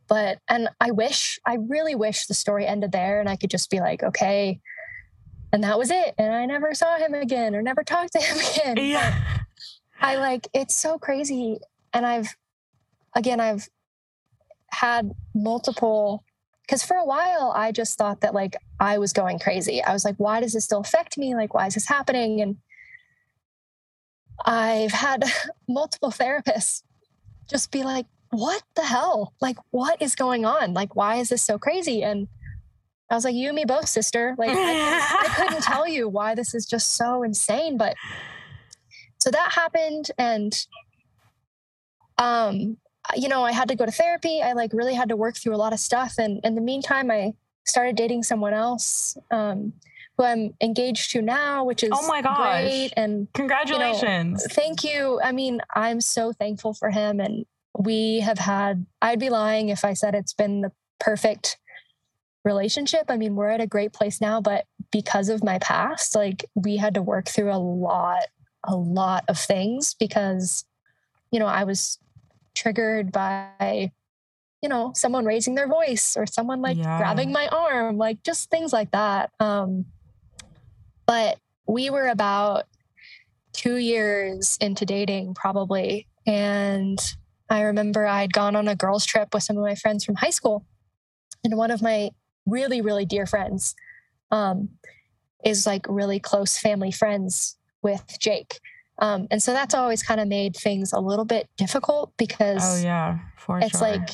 But 0.08 0.38
and 0.48 0.68
I 0.80 0.90
wish, 0.90 1.38
I 1.46 1.54
really 1.54 1.94
wish 1.94 2.26
the 2.26 2.34
story 2.34 2.66
ended 2.66 2.92
there 2.92 3.20
and 3.20 3.28
I 3.28 3.36
could 3.36 3.50
just 3.50 3.70
be 3.70 3.80
like, 3.80 4.02
okay. 4.02 4.60
And 5.52 5.62
that 5.64 5.78
was 5.78 5.90
it. 5.90 6.14
And 6.18 6.34
I 6.34 6.46
never 6.46 6.74
saw 6.74 6.96
him 6.96 7.14
again 7.14 7.54
or 7.54 7.62
never 7.62 7.82
talked 7.82 8.12
to 8.12 8.20
him 8.20 8.36
again. 8.52 8.76
Yeah. 8.76 9.18
I 10.00 10.16
like 10.16 10.48
it's 10.52 10.74
so 10.74 10.98
crazy. 10.98 11.58
And 11.92 12.04
I've 12.04 12.36
again 13.14 13.40
I've 13.40 13.68
had 14.68 15.12
multiple 15.34 16.24
because 16.62 16.82
for 16.82 16.96
a 16.96 17.04
while 17.04 17.52
I 17.54 17.72
just 17.72 17.96
thought 17.96 18.20
that 18.22 18.34
like 18.34 18.56
I 18.80 18.98
was 18.98 19.12
going 19.12 19.38
crazy. 19.38 19.82
I 19.82 19.92
was 19.92 20.04
like, 20.04 20.16
why 20.16 20.40
does 20.40 20.52
this 20.52 20.64
still 20.64 20.80
affect 20.80 21.16
me? 21.16 21.34
Like, 21.34 21.54
why 21.54 21.66
is 21.66 21.74
this 21.74 21.88
happening? 21.88 22.40
And 22.40 22.56
I've 24.44 24.92
had 24.92 25.24
multiple 25.68 26.10
therapists 26.10 26.82
just 27.48 27.70
be 27.70 27.82
like, 27.82 28.06
what 28.30 28.62
the 28.74 28.82
hell? 28.82 29.34
Like, 29.40 29.58
what 29.70 30.00
is 30.02 30.14
going 30.14 30.44
on? 30.44 30.74
Like, 30.74 30.96
why 30.96 31.16
is 31.16 31.28
this 31.28 31.42
so 31.42 31.58
crazy? 31.58 32.02
And 32.02 32.28
I 33.10 33.14
was 33.14 33.24
like, 33.24 33.34
you 33.34 33.48
and 33.48 33.56
me 33.56 33.64
both, 33.64 33.88
sister. 33.88 34.34
Like, 34.38 34.50
I, 34.50 35.24
I 35.24 35.28
couldn't 35.36 35.62
tell 35.62 35.86
you 35.86 36.08
why 36.08 36.34
this 36.34 36.54
is 36.54 36.66
just 36.66 36.96
so 36.96 37.22
insane. 37.22 37.76
But 37.76 37.94
so 39.18 39.30
that 39.30 39.52
happened. 39.52 40.10
And, 40.18 40.66
um, 42.18 42.78
you 43.14 43.28
know, 43.28 43.44
I 43.44 43.52
had 43.52 43.68
to 43.68 43.76
go 43.76 43.86
to 43.86 43.92
therapy. 43.92 44.42
I 44.42 44.52
like 44.52 44.72
really 44.72 44.94
had 44.94 45.10
to 45.10 45.16
work 45.16 45.36
through 45.36 45.54
a 45.54 45.58
lot 45.58 45.72
of 45.72 45.78
stuff. 45.78 46.14
And 46.18 46.40
in 46.44 46.54
the 46.54 46.60
meantime, 46.60 47.10
I 47.10 47.34
started 47.66 47.96
dating 47.96 48.22
someone 48.22 48.54
else, 48.54 49.16
um, 49.30 49.74
who 50.16 50.24
I'm 50.24 50.54
engaged 50.62 51.10
to 51.12 51.22
now, 51.22 51.64
which 51.64 51.82
is 51.82 51.90
Oh 51.92 52.06
my 52.06 52.22
gosh. 52.22 52.36
great. 52.36 52.92
And 52.96 53.28
Congratulations. 53.34 54.44
thank 54.50 54.84
you. 54.84 55.20
I 55.22 55.32
mean, 55.32 55.60
I'm 55.74 56.00
so 56.00 56.32
thankful 56.32 56.74
for 56.74 56.90
him. 56.90 57.20
And 57.20 57.46
we 57.78 58.20
have 58.20 58.38
had, 58.38 58.86
I'd 59.02 59.18
be 59.18 59.30
lying 59.30 59.68
if 59.70 59.84
I 59.84 59.94
said 59.94 60.14
it's 60.14 60.32
been 60.32 60.60
the 60.60 60.72
perfect 61.00 61.58
relationship. 62.44 63.06
I 63.08 63.16
mean, 63.16 63.34
we're 63.34 63.48
at 63.48 63.60
a 63.60 63.66
great 63.66 63.92
place 63.92 64.20
now, 64.20 64.40
but 64.40 64.66
because 64.92 65.28
of 65.28 65.42
my 65.42 65.58
past, 65.58 66.14
like 66.14 66.44
we 66.54 66.76
had 66.76 66.94
to 66.94 67.02
work 67.02 67.26
through 67.28 67.52
a 67.52 67.58
lot, 67.58 68.24
a 68.62 68.76
lot 68.76 69.24
of 69.28 69.38
things 69.38 69.94
because, 69.94 70.64
you 71.32 71.40
know, 71.40 71.46
I 71.46 71.64
was 71.64 71.98
triggered 72.54 73.10
by, 73.10 73.90
you 74.62 74.68
know, 74.68 74.92
someone 74.94 75.24
raising 75.24 75.56
their 75.56 75.66
voice 75.66 76.16
or 76.16 76.26
someone 76.26 76.62
like 76.62 76.76
Yeah. 76.76 76.98
grabbing 76.98 77.32
my 77.32 77.48
arm, 77.48 77.96
like 77.96 78.22
just 78.22 78.50
things 78.50 78.72
like 78.72 78.92
that. 78.92 79.32
Um, 79.40 79.86
but 81.06 81.38
we 81.66 81.90
were 81.90 82.08
about 82.08 82.64
two 83.52 83.76
years 83.76 84.58
into 84.60 84.84
dating, 84.84 85.34
probably. 85.34 86.06
And 86.26 86.98
I 87.50 87.62
remember 87.62 88.06
I'd 88.06 88.32
gone 88.32 88.56
on 88.56 88.68
a 88.68 88.74
girls' 88.76 89.06
trip 89.06 89.32
with 89.32 89.42
some 89.42 89.56
of 89.56 89.62
my 89.62 89.74
friends 89.74 90.04
from 90.04 90.16
high 90.16 90.30
school. 90.30 90.64
And 91.42 91.56
one 91.56 91.70
of 91.70 91.82
my 91.82 92.10
really, 92.46 92.80
really 92.80 93.04
dear 93.04 93.26
friends 93.26 93.74
um, 94.30 94.70
is 95.44 95.66
like 95.66 95.86
really 95.88 96.18
close 96.18 96.58
family 96.58 96.90
friends 96.90 97.56
with 97.82 98.04
Jake. 98.18 98.60
Um, 98.98 99.26
and 99.30 99.42
so 99.42 99.52
that's 99.52 99.74
always 99.74 100.02
kind 100.02 100.20
of 100.20 100.28
made 100.28 100.56
things 100.56 100.92
a 100.92 101.00
little 101.00 101.24
bit 101.24 101.48
difficult 101.56 102.12
because 102.16 102.62
Oh 102.62 102.82
yeah, 102.82 103.18
for 103.36 103.58
it's 103.58 103.78
sure. 103.78 103.88
like 103.88 104.10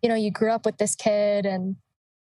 you 0.00 0.08
know 0.08 0.14
you 0.14 0.30
grew 0.30 0.50
up 0.50 0.64
with 0.64 0.78
this 0.78 0.94
kid 0.94 1.44
and 1.44 1.76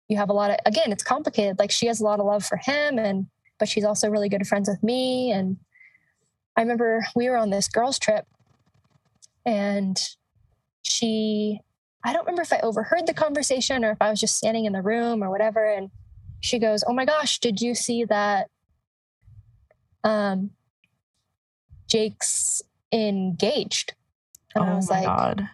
you 0.10 0.18
have 0.18 0.30
a 0.30 0.34
lot 0.34 0.52
of 0.52 0.58
again 0.66 0.91
it's 0.91 1.04
complicated 1.04 1.58
like 1.60 1.72
she 1.72 1.88
has 1.88 2.02
a 2.02 2.04
lot 2.04 2.20
of 2.20 2.26
love 2.26 2.45
for 2.45 2.58
him 2.58 3.00
and 3.00 3.28
but 3.60 3.68
she's 3.68 3.84
also 3.84 4.10
really 4.10 4.30
good 4.30 4.47
friends 4.47 4.70
with 4.70 4.82
me 4.84 5.32
and 5.32 5.58
i 6.55 6.62
remember 6.62 7.05
we 7.16 7.30
were 7.30 7.38
on 7.38 7.49
this 7.49 7.68
girls 7.68 7.99
trip 7.99 8.26
and 9.45 9.99
she 10.84 11.60
i 12.03 12.14
don't 12.14 12.26
remember 12.26 12.41
if 12.41 12.53
i 12.53 12.60
overheard 12.60 13.08
the 13.08 13.14
conversation 13.14 13.84
or 13.84 13.91
if 13.91 14.01
i 14.01 14.10
was 14.10 14.20
just 14.20 14.38
standing 14.38 14.66
in 14.66 14.74
the 14.74 14.82
room 14.82 15.24
or 15.24 15.30
whatever 15.30 15.66
and 15.66 15.89
she 16.39 16.60
goes 16.60 16.84
oh 16.88 16.93
my 16.93 17.05
gosh 17.05 17.39
did 17.39 17.62
you 17.62 17.74
see 17.74 18.03
that 18.03 18.49
um 20.03 20.51
jake's 21.88 22.62
engaged 22.91 23.93
and 24.55 24.66
oh 24.66 24.68
i 24.68 24.76
was 24.76 24.89
like 24.89 25.05
god. 25.05 25.49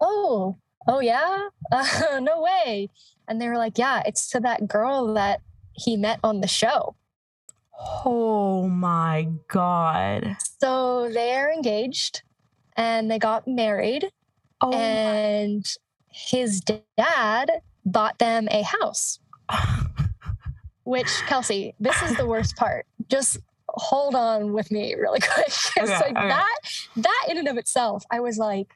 oh, 0.00 0.56
oh 0.88 1.00
yeah, 1.00 1.48
uh, 1.70 2.18
no 2.20 2.40
way. 2.40 2.88
And 3.28 3.40
they 3.40 3.46
were 3.46 3.58
like, 3.58 3.78
yeah, 3.78 4.02
it's 4.06 4.28
to 4.30 4.40
that 4.40 4.66
girl 4.66 5.14
that 5.14 5.42
he 5.72 5.96
met 5.96 6.18
on 6.24 6.40
the 6.40 6.48
show. 6.48 6.96
Oh 8.04 8.68
my 8.68 9.28
god. 9.48 10.36
So 10.60 11.10
they're 11.12 11.52
engaged 11.52 12.22
and 12.76 13.10
they 13.10 13.18
got 13.18 13.46
married, 13.46 14.10
Oh 14.60 14.72
and 14.72 15.64
his 16.10 16.60
dad 16.60 17.50
bought 17.84 18.18
them 18.18 18.48
a 18.50 18.62
house. 18.62 19.20
Which, 20.84 21.08
Kelsey, 21.26 21.74
this 21.78 22.00
is 22.02 22.16
the 22.16 22.26
worst 22.26 22.56
part. 22.56 22.86
Just 23.08 23.38
hold 23.68 24.14
on 24.14 24.52
with 24.52 24.70
me 24.70 24.94
really 24.94 25.20
quick. 25.32 25.46
It's 25.48 25.78
Okay, 25.78 25.92
like 25.92 26.16
okay. 26.16 26.28
that, 26.28 26.58
that 26.96 27.26
in 27.28 27.38
and 27.38 27.48
of 27.48 27.58
itself, 27.58 28.04
I 28.10 28.20
was 28.20 28.38
like, 28.38 28.74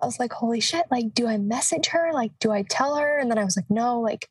I 0.00 0.06
was 0.06 0.20
like, 0.20 0.32
holy 0.32 0.60
shit, 0.60 0.86
like, 0.90 1.14
do 1.14 1.26
I 1.26 1.38
message 1.38 1.86
her? 1.88 2.10
Like, 2.12 2.32
do 2.38 2.52
I 2.52 2.62
tell 2.62 2.96
her? 2.96 3.18
And 3.18 3.30
then 3.30 3.38
I 3.38 3.44
was 3.44 3.56
like, 3.56 3.68
no, 3.70 4.00
like, 4.00 4.28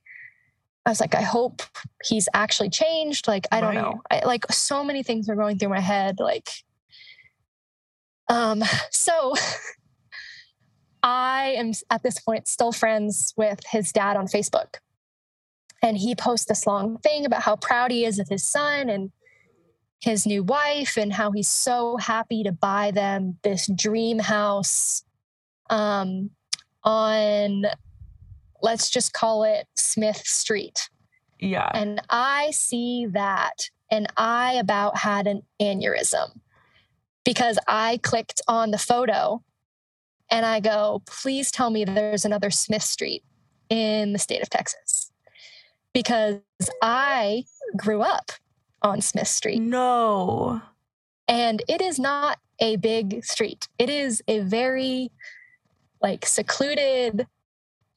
I 0.87 0.89
was 0.89 1.01
like, 1.01 1.13
I 1.13 1.21
hope 1.21 1.61
he's 2.05 2.29
actually 2.33 2.69
changed. 2.69 3.27
Like, 3.27 3.45
I 3.51 3.59
don't 3.61 3.75
Right. 3.75 3.81
know. 3.83 4.01
I, 4.09 4.25
like, 4.25 4.45
so 4.51 4.83
many 4.85 5.03
things 5.03 5.27
were 5.27 5.35
going 5.35 5.59
through 5.59 5.69
my 5.69 5.81
head. 5.81 6.19
Like, 6.19 6.47
um, 8.29 8.63
so 8.91 9.35
I 11.03 11.55
am 11.57 11.71
at 11.89 12.03
this 12.03 12.19
point 12.19 12.47
still 12.47 12.71
friends 12.71 13.33
with 13.37 13.59
his 13.69 13.91
dad 13.91 14.17
on 14.17 14.27
Facebook. 14.27 14.75
and 15.83 15.95
he 15.95 16.15
posts 16.15 16.47
this 16.47 16.65
long 16.65 16.97
thing 16.99 17.23
about 17.23 17.43
how 17.43 17.55
proud 17.55 17.91
he 17.91 18.03
is 18.03 18.17
of 18.17 18.27
his 18.29 18.43
son 18.47 18.89
and 18.89 19.11
his 20.01 20.25
new 20.25 20.41
wife 20.43 20.97
and 20.97 21.13
how 21.13 21.31
he's 21.31 21.47
so 21.49 21.97
happy 21.97 22.41
to 22.43 22.51
buy 22.51 22.89
them 22.89 23.37
this 23.43 23.69
dream 23.75 24.17
house 24.17 25.03
um, 25.69 26.31
on 26.83 27.65
let's 28.61 28.89
just 28.89 29.13
call 29.13 29.43
it 29.43 29.67
Smith 29.75 30.25
Street. 30.25 30.89
Yeah. 31.39 31.69
And 31.73 32.01
I 32.09 32.51
see 32.51 33.05
that 33.11 33.69
and 33.91 34.07
I 34.17 34.53
about 34.53 34.97
had 34.97 35.27
an 35.27 35.43
aneurysm 35.61 36.39
because 37.23 37.59
I 37.67 37.99
clicked 38.03 38.41
on 38.47 38.71
the 38.71 38.77
photo 38.77 39.43
and 40.29 40.45
I 40.45 40.59
go, 40.59 41.01
please 41.05 41.51
tell 41.51 41.69
me 41.69 41.85
there's 41.85 42.25
another 42.25 42.49
Smith 42.49 42.83
Street 42.83 43.23
in 43.69 44.13
the 44.13 44.19
state 44.19 44.41
of 44.41 44.49
Texas. 44.49 45.11
Because 45.93 46.39
I 46.81 47.45
grew 47.75 48.01
up 48.01 48.31
on 48.81 49.01
Smith 49.01 49.27
Street. 49.27 49.61
No. 49.61 50.61
And 51.27 51.61
it 51.67 51.81
is 51.81 51.97
not 51.97 52.39
a 52.59 52.75
big 52.77 53.23
street. 53.23 53.67
It 53.77 53.89
is 53.89 54.21
a 54.27 54.39
very 54.39 55.11
like 56.01 56.25
secluded, 56.25 57.27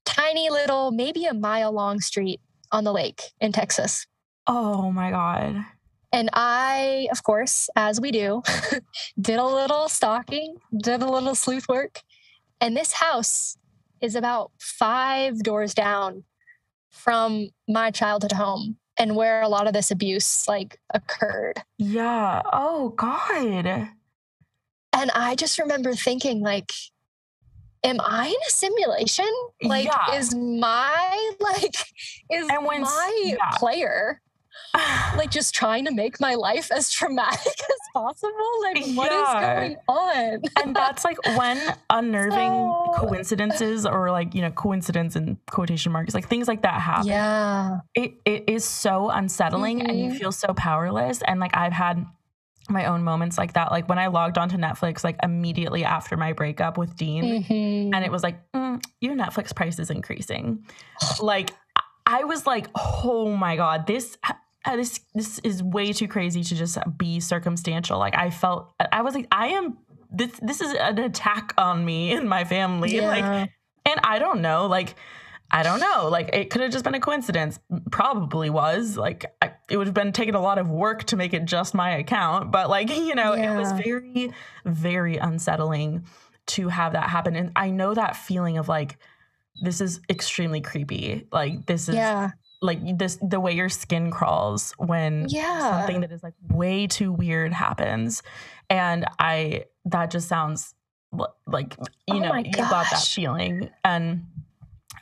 tiny 0.05 0.51
little, 0.51 0.91
maybe 0.91 1.25
a 1.25 1.35
mile 1.35 1.73
long 1.73 2.01
street 2.01 2.41
on 2.73 2.85
the 2.85 2.93
lake 2.93 3.33
in 3.41 3.53
Texas. 3.53 4.07
Oh 4.47 4.91
my 4.91 5.11
God. 5.11 5.65
And 6.13 6.29
I, 6.33 7.09
of 7.13 7.23
course, 7.23 7.69
as 7.77 8.01
we 8.01 8.11
do, 8.11 8.43
did 9.21 9.39
a 9.39 9.45
little 9.45 9.89
stalking, 9.89 10.57
did 10.77 11.03
a 11.03 11.11
little 11.11 11.35
sleuth 11.35 11.69
work. 11.69 12.01
And 12.61 12.77
this 12.77 12.95
house 12.95 13.57
is 14.01 14.17
about 14.17 14.51
five 14.59 15.43
doors 15.43 15.73
down 15.73 16.25
from 16.91 17.51
my 17.69 17.91
childhood 17.91 18.33
home 18.33 18.77
and 18.99 19.15
where 19.15 19.41
a 19.41 19.49
lot 19.49 19.67
of 19.67 19.73
this 19.73 19.91
abuse 19.91 20.49
like 20.49 20.79
occurred. 20.93 21.63
Yeah. 21.79 22.43
Oh 22.53 22.91
God. 22.91 23.89
And 24.93 25.11
I 25.13 25.37
just 25.37 25.59
remember 25.59 25.95
thinking, 25.95 26.41
like, 26.41 26.73
am 27.85 27.97
I 28.01 28.27
in 28.29 28.35
a 28.47 28.51
simulation? 28.51 29.27
Like, 29.63 29.87
Yeah. 29.87 30.17
is 30.17 30.35
my 30.35 31.31
like 31.41 31.75
is 32.31 32.49
And 32.51 32.65
when 32.67 32.83
my 32.83 33.23
yeah. 33.25 33.51
player 33.55 34.21
like 35.17 35.31
just 35.39 35.53
trying 35.55 35.85
to 35.87 35.91
make 35.93 36.21
my 36.21 36.35
life 36.37 36.71
as 36.71 36.91
traumatic 36.93 37.41
as 37.47 37.81
possible? 37.93 38.51
Like, 38.63 38.77
what 38.95 39.11
is 39.11 39.19
Yeah. 39.33 39.55
going 39.57 39.77
on? 39.89 40.43
and 40.63 40.77
that's 40.77 41.05
like 41.05 41.17
when 41.37 41.59
unnerving 41.91 42.53
So- 42.53 42.93
coincidences 42.97 43.85
or 43.87 44.11
like 44.11 44.35
you 44.35 44.43
know 44.43 44.51
coincidence 44.51 45.17
in 45.17 45.39
quotation 45.51 45.91
marks 45.93 46.15
like 46.15 46.29
things 46.29 46.47
like 46.49 46.63
that 46.63 46.81
happen 46.81 47.07
yeah. 47.09 47.79
it, 47.95 48.13
it 48.25 48.45
is 48.49 48.65
so 48.65 49.11
unsettling 49.11 49.81
and 49.89 49.99
you 49.99 50.11
Mhm. 50.11 50.19
feel 50.19 50.33
so 50.33 50.53
powerless 50.55 51.21
and 51.23 51.41
like 51.41 51.57
i've 51.57 51.73
had 51.73 52.05
my 52.71 52.87
own 52.87 53.03
moments 53.03 53.37
like 53.37 53.53
that. 53.55 53.71
Like 53.71 53.89
when 53.89 53.99
i 53.99 54.07
logged 54.07 54.39
onto 54.39 54.57
netflix 54.57 55.05
like 55.05 55.17
immediately 55.23 55.85
after 55.85 56.17
my 56.17 56.33
breakup 56.33 56.79
with 56.79 56.97
dean 56.97 57.43
Mhm. 57.45 57.91
and 57.95 58.05
it 58.05 58.11
was 58.11 58.23
like 58.23 58.39
mm, 58.53 58.83
your 59.01 59.15
netflix 59.15 59.55
price 59.55 59.79
is 59.79 59.91
increasing. 59.91 60.65
Like 61.21 61.51
i 62.07 62.25
was 62.25 62.47
like 62.47 62.69
oh 62.75 63.37
my 63.37 63.57
god 63.57 63.87
this 63.87 64.17
uh, 64.29 64.77
this 64.77 65.01
this 65.15 65.39
is 65.41 65.63
way 65.63 65.93
too 65.93 66.09
crazy 66.09 66.43
to 66.45 66.55
just 66.55 66.79
be 66.97 67.21
circumstantial. 67.21 67.99
Like 67.99 68.17
i 68.17 68.31
felt 68.31 68.73
i 68.93 69.03
was 69.03 69.15
like 69.15 69.27
i 69.33 69.49
am 69.49 69.79
this 70.13 70.33
this 70.43 70.61
is 70.61 70.73
an 70.75 70.99
attack 70.99 71.53
on 71.57 71.85
me 71.85 72.13
and 72.13 72.29
my 72.29 72.45
family. 72.45 73.01
Like 73.01 73.51
and 73.87 73.99
I 74.05 74.19
don't 74.19 74.43
know, 74.43 74.67
like, 74.67 74.95
I 75.53 75.63
don't 75.63 75.81
know, 75.81 76.09
like, 76.09 76.31
it 76.33 76.51
could 76.51 76.63
have 76.63 76.71
just 76.71 76.85
been 76.85 76.95
a 76.95 77.01
coincidence. 77.01 77.59
Probably 77.91 78.51
was. 78.51 78.97
Like, 78.97 79.35
I, 79.43 79.53
it 79.69 79.77
would 79.77 79.87
have 79.89 79.95
been 79.95 80.13
taking 80.13 80.35
a 80.35 80.41
lot 80.41 80.59
of 80.59 80.69
work 80.69 81.05
to 81.05 81.17
make 81.17 81.35
it 81.35 81.45
just 81.45 81.75
my 81.75 81.91
account, 81.91 82.53
but 82.53 82.71
like, 82.71 82.89
you 82.97 83.15
know, 83.15 83.33
it 83.33 83.55
was 83.57 83.73
very, 83.73 84.33
very 84.65 85.17
unsettling 85.17 86.05
to 86.47 86.69
have 86.69 86.93
that 86.93 87.09
happen. 87.11 87.37
And 87.37 87.53
I 87.57 87.71
know 87.71 87.95
that 87.95 88.17
feeling 88.17 88.59
of 88.59 88.69
like, 88.69 88.99
this 89.63 89.81
is 89.81 90.01
extremely 90.09 90.61
creepy. 90.61 91.27
Like, 91.33 91.67
this 91.67 91.89
is 91.89 91.97
yeah. 91.97 92.31
like 92.63 92.99
this, 92.99 93.19
the 93.21 93.41
way 93.41 93.53
your 93.53 93.69
skin 93.69 94.11
crawls 94.11 94.73
when 94.79 95.27
Yeah. 95.29 95.79
something 95.79 96.01
that 96.03 96.13
is 96.13 96.23
like 96.23 96.35
way 96.49 96.87
too 96.87 97.13
weird 97.13 97.53
happens. 97.53 98.23
And 98.69 99.05
I, 99.19 99.65
that 99.87 100.11
just 100.11 100.29
sounds 100.29 100.75
like, 101.47 101.77
you 102.07 102.15
Oh 102.15 102.19
know, 102.21 102.35
you 102.37 102.53
got 102.53 102.87
that 102.91 103.03
feeling. 103.03 103.71
And 103.85 104.27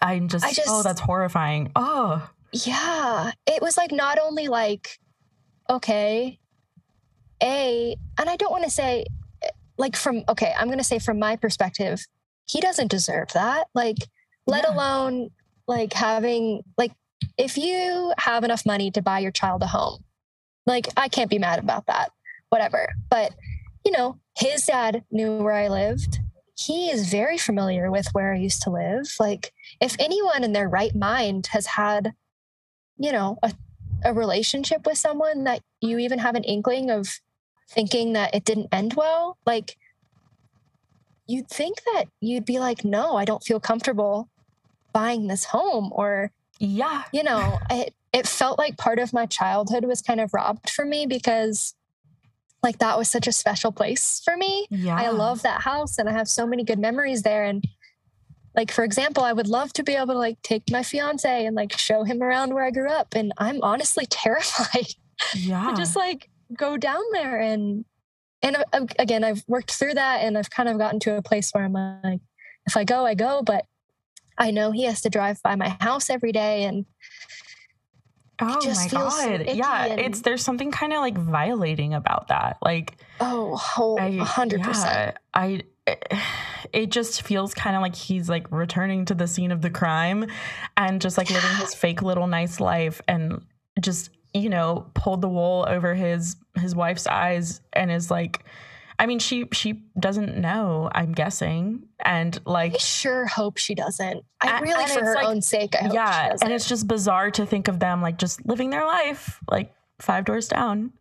I'm 0.00 0.28
just, 0.28 0.44
I 0.44 0.48
oh, 0.48 0.52
just- 0.52 0.68
oh, 0.68 0.82
that's 0.82 1.00
horrifying. 1.00 1.70
Oh, 1.76 2.28
Yeah. 2.52 3.32
It 3.46 3.60
was 3.62 3.76
like 3.76 3.92
not 3.92 4.18
only 4.18 4.48
like, 4.48 4.98
okay, 5.68 6.38
A, 7.42 7.96
and 8.18 8.30
I 8.30 8.36
don't 8.36 8.50
want 8.50 8.64
to 8.64 8.70
say 8.70 9.04
like 9.76 9.94
from, 9.96 10.24
okay, 10.28 10.52
I'm 10.58 10.66
going 10.66 10.78
to 10.78 10.84
say 10.84 10.98
from 10.98 11.18
my 11.18 11.36
perspective, 11.36 12.04
he 12.46 12.60
doesn't 12.60 12.90
deserve 12.90 13.28
that. 13.34 13.68
Like, 13.74 13.98
let 14.46 14.64
Yeah. 14.66 14.74
alone 14.74 15.30
like 15.68 15.92
having, 15.92 16.62
like, 16.76 16.92
if 17.36 17.56
you 17.58 18.12
have 18.18 18.42
enough 18.44 18.64
money 18.66 18.90
to 18.92 19.02
buy 19.02 19.18
your 19.20 19.30
child 19.30 19.62
a 19.62 19.66
home, 19.66 20.02
like, 20.66 20.88
I 20.96 21.08
can't 21.08 21.30
be 21.30 21.38
mad 21.38 21.58
about 21.58 21.86
that, 21.86 22.10
whatever. 22.48 22.88
But, 23.10 23.34
you 23.84 23.92
know, 23.92 24.18
his 24.36 24.62
dad 24.64 25.04
knew 25.10 25.38
where 25.38 25.52
I 25.52 25.68
lived. 25.68 26.20
He 26.58 26.90
is 26.90 27.10
very 27.10 27.38
familiar 27.38 27.90
with 27.90 28.08
where 28.12 28.34
I 28.34 28.38
used 28.38 28.62
to 28.62 28.70
live. 28.70 29.06
Like, 29.20 29.52
if 29.80 29.94
anyone 30.00 30.42
in 30.42 30.52
their 30.52 30.68
right 30.68 30.94
mind 30.94 31.48
has 31.52 31.66
had 31.66 32.14
you 32.98 33.12
know 33.12 33.38
a, 33.42 33.52
a 34.04 34.12
relationship 34.12 34.84
with 34.84 34.98
someone 34.98 35.44
that 35.44 35.62
you 35.80 35.98
even 35.98 36.18
have 36.18 36.34
an 36.34 36.44
inkling 36.44 36.90
of 36.90 37.08
thinking 37.70 38.12
that 38.12 38.34
it 38.34 38.44
didn't 38.44 38.68
end 38.72 38.94
well 38.94 39.38
like 39.46 39.76
you'd 41.26 41.48
think 41.48 41.82
that 41.94 42.04
you'd 42.20 42.44
be 42.44 42.58
like 42.58 42.84
no 42.84 43.16
i 43.16 43.24
don't 43.24 43.44
feel 43.44 43.60
comfortable 43.60 44.28
buying 44.92 45.26
this 45.26 45.44
home 45.44 45.90
or 45.92 46.30
yeah. 46.58 47.04
you 47.12 47.22
know 47.22 47.58
it 47.70 47.94
it 48.12 48.26
felt 48.26 48.58
like 48.58 48.76
part 48.78 48.98
of 48.98 49.12
my 49.12 49.26
childhood 49.26 49.84
was 49.84 50.00
kind 50.00 50.20
of 50.20 50.32
robbed 50.32 50.70
from 50.70 50.90
me 50.90 51.06
because 51.06 51.74
like 52.68 52.78
that 52.78 52.98
was 52.98 53.08
such 53.08 53.26
a 53.26 53.32
special 53.32 53.72
place 53.72 54.20
for 54.24 54.36
me 54.36 54.66
Yeah. 54.70 54.96
I 55.04 55.08
love 55.10 55.40
that 55.42 55.62
house 55.62 55.96
and 55.98 56.06
I 56.08 56.12
have 56.12 56.28
so 56.28 56.46
many 56.46 56.64
good 56.70 56.78
memories 56.78 57.22
there. 57.22 57.44
And 57.50 57.64
like, 58.54 58.70
for 58.70 58.84
example, 58.84 59.22
I 59.24 59.32
would 59.32 59.46
love 59.48 59.72
to 59.74 59.82
be 59.82 59.94
able 59.94 60.14
to 60.14 60.18
like 60.18 60.38
take 60.42 60.64
my 60.70 60.82
fiance 60.82 61.46
and 61.46 61.54
like 61.56 61.72
show 61.88 62.04
him 62.04 62.22
around 62.22 62.52
where 62.54 62.64
I 62.64 62.70
grew 62.70 62.90
up. 63.00 63.08
And 63.14 63.32
I'm 63.38 63.60
honestly 63.62 64.04
terrified 64.22 64.88
Yeah. 65.34 65.70
to 65.70 65.74
just 65.82 65.96
like 65.96 66.28
go 66.64 66.76
down 66.76 67.02
there 67.12 67.40
and, 67.40 67.84
and 68.42 68.56
uh, 68.72 68.86
again, 68.98 69.24
I've 69.24 69.42
worked 69.48 69.72
through 69.78 69.94
that 69.94 70.18
and 70.24 70.36
I've 70.38 70.50
kind 70.50 70.68
of 70.68 70.76
gotten 70.78 71.00
to 71.00 71.16
a 71.16 71.22
place 71.22 71.50
where 71.52 71.64
I'm 71.64 71.72
like, 72.04 72.20
if 72.66 72.76
I 72.76 72.84
go, 72.84 73.06
I 73.06 73.14
go, 73.14 73.42
but 73.42 73.64
I 74.36 74.50
know 74.50 74.70
he 74.72 74.84
has 74.84 75.00
to 75.02 75.10
drive 75.10 75.38
by 75.42 75.56
my 75.56 75.70
house 75.80 76.10
every 76.10 76.32
day. 76.32 76.64
And 76.64 76.84
oh 78.40 78.60
my 78.74 78.88
God. 78.88 79.46
Yeah. 79.48 79.86
and- 79.86 80.00
It's, 80.00 80.20
there's 80.22 80.42
something 80.42 80.70
kind 80.70 80.92
of 80.92 81.00
like 81.00 81.16
violating 81.18 81.94
about 81.94 82.28
that. 82.28 82.58
Like, 82.62 82.96
oh, 83.20 83.56
whole, 83.56 83.98
I, 84.00 84.06
a 84.06 84.24
hundred 84.24 84.62
percent. 84.62 84.94
yeah, 84.94 85.12
I, 85.34 85.62
it 86.72 86.90
just 86.90 87.22
feels 87.22 87.54
kind 87.54 87.74
of 87.76 87.82
like 87.82 87.94
he's 87.94 88.28
like 88.28 88.50
returning 88.50 89.04
to 89.06 89.14
the 89.14 89.26
scene 89.26 89.50
of 89.52 89.62
the 89.62 89.70
crime 89.70 90.26
and 90.76 91.00
just 91.00 91.16
like 91.18 91.30
living 91.30 91.56
his 91.56 91.74
fake 91.74 92.02
little 92.02 92.26
nice 92.26 92.60
life 92.60 93.00
and 93.08 93.42
just, 93.80 94.10
you 94.34 94.48
know, 94.50 94.90
pulled 94.94 95.22
the 95.22 95.28
wool 95.28 95.64
over 95.68 95.94
his, 95.94 96.36
his 96.56 96.74
wife's 96.74 97.06
eyes 97.06 97.60
and 97.72 97.90
is 97.90 98.10
like, 98.10 98.44
I 99.00 99.06
mean, 99.06 99.20
she, 99.20 99.46
she 99.52 99.82
doesn't 99.98 100.36
know, 100.38 100.90
I'm 100.92 101.12
guessing. 101.12 101.84
And 102.04 102.38
like, 102.44 102.74
I 102.74 102.78
sure 102.78 103.26
hope 103.26 103.56
she 103.56 103.74
doesn't. 103.74 104.24
I 104.40 104.58
A- 104.58 104.62
really, 104.62 104.82
and 104.82 104.90
for 104.92 105.04
her 105.04 105.14
like- 105.14 105.26
own 105.26 105.40
sake, 105.40 105.74
I 105.76 105.82
hope 105.84 105.90
she 105.92 105.94
yeah. 105.94 106.36
And 106.42 106.52
it's 106.52 106.68
just 106.68 106.88
bizarre 106.88 107.30
to 107.32 107.46
think 107.46 107.68
of 107.68 107.78
them 107.78 108.02
like 108.02 108.18
just 108.18 108.44
living 108.46 108.70
their 108.70 108.84
life, 108.84 109.38
like 109.50 109.72
five 110.00 110.24
doors 110.24 110.48
down. 110.48 110.92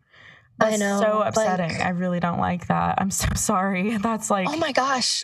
I 0.60 0.76
know, 0.78 1.00
so 1.02 1.20
like- 1.20 1.30
upsetting. 1.30 1.82
I 1.82 1.90
really 1.90 2.20
don't 2.20 2.40
like 2.40 2.68
that. 2.68 2.96
I'm 3.00 3.10
so 3.12 3.28
sorry. 3.36 3.98
That's 4.02 4.30
like, 4.30 4.48
oh 4.50 4.58
my 4.58 4.72
gosh. 4.72 5.24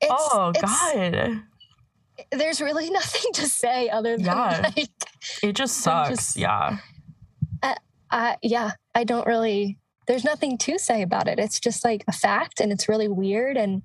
It's, 0.00 0.12
oh 0.12 0.50
it's- 0.54 0.92
God. 0.94 1.42
There's 2.30 2.60
really 2.60 2.88
nothing 3.00 3.32
to 3.34 3.48
say 3.48 3.88
other 3.88 4.16
than 4.16 4.26
Yeah. 4.26 4.70
like, 4.76 4.88
It 5.42 5.54
just 5.54 5.78
sucks. 5.78 6.08
just- 6.10 6.36
yeah. 6.36 6.78
I, 8.14 8.36
yeah, 8.42 8.72
I 8.94 9.04
don't 9.04 9.26
really, 9.26 9.78
there's 10.06 10.24
nothing 10.24 10.58
to 10.58 10.78
say 10.78 11.02
about 11.02 11.28
it. 11.28 11.38
It's 11.38 11.60
just 11.60 11.84
like 11.84 12.04
a 12.08 12.12
fact 12.12 12.60
and 12.60 12.72
it's 12.72 12.88
really 12.88 13.08
weird. 13.08 13.56
And 13.56 13.82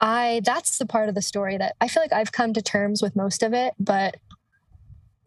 I, 0.00 0.40
that's 0.44 0.78
the 0.78 0.86
part 0.86 1.08
of 1.08 1.14
the 1.14 1.22
story 1.22 1.56
that 1.56 1.74
I 1.80 1.88
feel 1.88 2.02
like 2.02 2.12
I've 2.12 2.32
come 2.32 2.52
to 2.52 2.62
terms 2.62 3.02
with 3.02 3.16
most 3.16 3.42
of 3.42 3.52
it, 3.52 3.74
but 3.80 4.16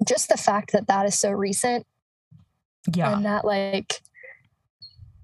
just 0.08 0.30
the 0.30 0.38
fact 0.38 0.72
that 0.72 0.88
that 0.88 1.06
is 1.06 1.20
so 1.20 1.32
recent 1.32 1.86
Yeah. 2.94 3.16
and 3.16 3.26
that 3.26 3.46
like 3.46 4.02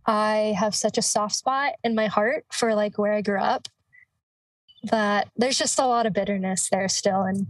I 0.05 0.55
have 0.57 0.75
such 0.75 0.97
a 0.97 1.01
soft 1.01 1.35
spot 1.35 1.73
in 1.83 1.95
my 1.95 2.07
heart 2.07 2.45
for 2.51 2.75
like 2.75 2.97
where 2.97 3.13
I 3.13 3.21
grew 3.21 3.39
up 3.39 3.67
that 4.83 5.29
there's 5.35 5.57
just 5.57 5.79
a 5.79 5.87
lot 5.87 6.05
of 6.05 6.13
bitterness 6.13 6.69
there 6.69 6.87
still. 6.87 7.23
And 7.23 7.47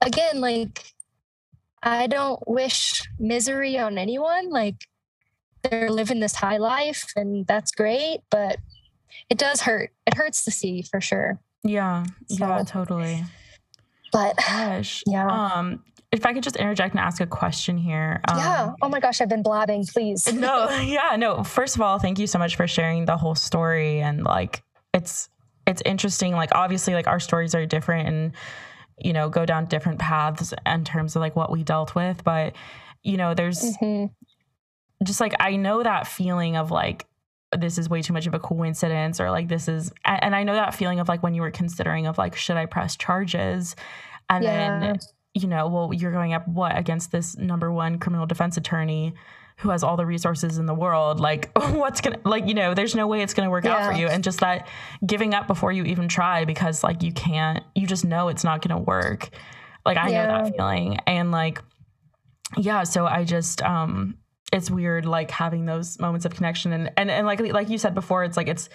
again, 0.00 0.40
like 0.40 0.92
I 1.82 2.06
don't 2.06 2.46
wish 2.46 3.02
misery 3.18 3.78
on 3.78 3.96
anyone. 3.98 4.50
Like 4.50 4.86
they're 5.70 5.90
living 5.90 6.20
this 6.20 6.34
high 6.34 6.58
life 6.58 7.12
and 7.16 7.46
that's 7.46 7.70
great, 7.70 8.20
but 8.30 8.58
it 9.30 9.38
does 9.38 9.62
hurt. 9.62 9.90
It 10.06 10.14
hurts 10.14 10.44
to 10.44 10.50
see 10.50 10.82
for 10.82 11.00
sure. 11.00 11.38
Yeah. 11.64 12.04
So, 12.28 12.46
yeah, 12.46 12.62
totally. 12.64 13.24
But 14.12 14.36
gosh. 14.36 15.02
Yeah. 15.06 15.26
Um 15.26 15.82
if 16.12 16.24
I 16.24 16.32
could 16.32 16.42
just 16.42 16.56
interject 16.56 16.94
and 16.94 17.00
ask 17.00 17.20
a 17.20 17.26
question 17.26 17.76
here. 17.76 18.20
Um, 18.28 18.38
yeah. 18.38 18.72
Oh 18.80 18.88
my 18.88 19.00
gosh, 19.00 19.20
I've 19.20 19.28
been 19.28 19.42
blabbing. 19.42 19.84
Please. 19.86 20.32
no. 20.32 20.68
Yeah. 20.80 21.16
No. 21.16 21.42
First 21.42 21.76
of 21.76 21.82
all, 21.82 21.98
thank 21.98 22.18
you 22.18 22.26
so 22.26 22.38
much 22.38 22.56
for 22.56 22.66
sharing 22.66 23.04
the 23.04 23.16
whole 23.16 23.34
story. 23.34 24.00
And 24.00 24.24
like, 24.24 24.62
it's 24.94 25.28
it's 25.66 25.82
interesting. 25.84 26.32
Like, 26.32 26.54
obviously, 26.54 26.94
like 26.94 27.06
our 27.06 27.20
stories 27.20 27.54
are 27.54 27.66
different 27.66 28.08
and 28.08 28.32
you 28.98 29.12
know 29.12 29.28
go 29.28 29.44
down 29.44 29.66
different 29.66 29.98
paths 29.98 30.54
in 30.64 30.84
terms 30.84 31.16
of 31.16 31.20
like 31.20 31.36
what 31.36 31.50
we 31.50 31.64
dealt 31.64 31.94
with. 31.94 32.22
But 32.24 32.54
you 33.02 33.16
know, 33.16 33.34
there's 33.34 33.62
mm-hmm. 33.62 34.06
Just 35.02 35.20
like 35.20 35.34
I 35.40 35.56
know 35.56 35.82
that 35.82 36.06
feeling 36.06 36.56
of 36.56 36.70
like 36.70 37.06
this 37.56 37.78
is 37.78 37.88
way 37.88 38.02
too 38.02 38.12
much 38.12 38.26
of 38.26 38.34
a 38.34 38.38
coincidence 38.38 39.20
or 39.20 39.30
like 39.30 39.48
this 39.48 39.68
is 39.68 39.92
and 40.04 40.34
I 40.34 40.42
know 40.42 40.54
that 40.54 40.74
feeling 40.74 41.00
of 41.00 41.08
like 41.08 41.22
when 41.22 41.34
you 41.34 41.42
were 41.42 41.50
considering 41.50 42.06
of 42.06 42.18
like 42.18 42.34
should 42.34 42.56
I 42.56 42.66
press 42.66 42.96
charges 42.96 43.76
and 44.28 44.44
yeah. 44.44 44.80
then 44.80 44.98
you 45.34 45.46
know 45.46 45.68
well 45.68 45.92
you're 45.92 46.12
going 46.12 46.32
up 46.32 46.46
what 46.48 46.76
against 46.76 47.12
this 47.12 47.36
number 47.36 47.70
one 47.70 47.98
criminal 47.98 48.26
defense 48.26 48.56
attorney 48.56 49.14
who 49.58 49.70
has 49.70 49.82
all 49.82 49.96
the 49.96 50.04
resources 50.04 50.58
in 50.58 50.66
the 50.66 50.74
world 50.74 51.20
like 51.20 51.50
what's 51.72 52.00
gonna 52.00 52.18
like 52.24 52.46
you 52.46 52.54
know 52.54 52.74
there's 52.74 52.94
no 52.94 53.06
way 53.06 53.22
it's 53.22 53.34
gonna 53.34 53.50
work 53.50 53.64
yeah. 53.64 53.76
out 53.76 53.92
for 53.92 53.98
you 53.98 54.06
and 54.06 54.24
just 54.24 54.40
that 54.40 54.66
giving 55.04 55.34
up 55.34 55.46
before 55.46 55.72
you 55.72 55.84
even 55.84 56.08
try 56.08 56.44
because 56.44 56.82
like 56.82 57.02
you 57.02 57.12
can't 57.12 57.64
you 57.74 57.86
just 57.86 58.04
know 58.04 58.28
it's 58.28 58.44
not 58.44 58.60
gonna 58.60 58.80
work 58.80 59.30
like 59.84 59.96
i 59.96 60.08
yeah. 60.08 60.26
know 60.26 60.44
that 60.44 60.56
feeling 60.56 60.98
and 61.06 61.30
like 61.30 61.62
yeah 62.56 62.82
so 62.82 63.06
i 63.06 63.24
just 63.24 63.62
um 63.62 64.16
it's 64.52 64.70
weird 64.70 65.06
like 65.06 65.30
having 65.30 65.66
those 65.66 65.98
moments 65.98 66.24
of 66.24 66.34
connection 66.34 66.72
and 66.72 66.92
and, 66.96 67.10
and 67.10 67.26
like 67.26 67.40
like 67.52 67.68
you 67.68 67.78
said 67.78 67.94
before 67.94 68.24
it's 68.24 68.36
like 68.36 68.48
it's 68.48 68.68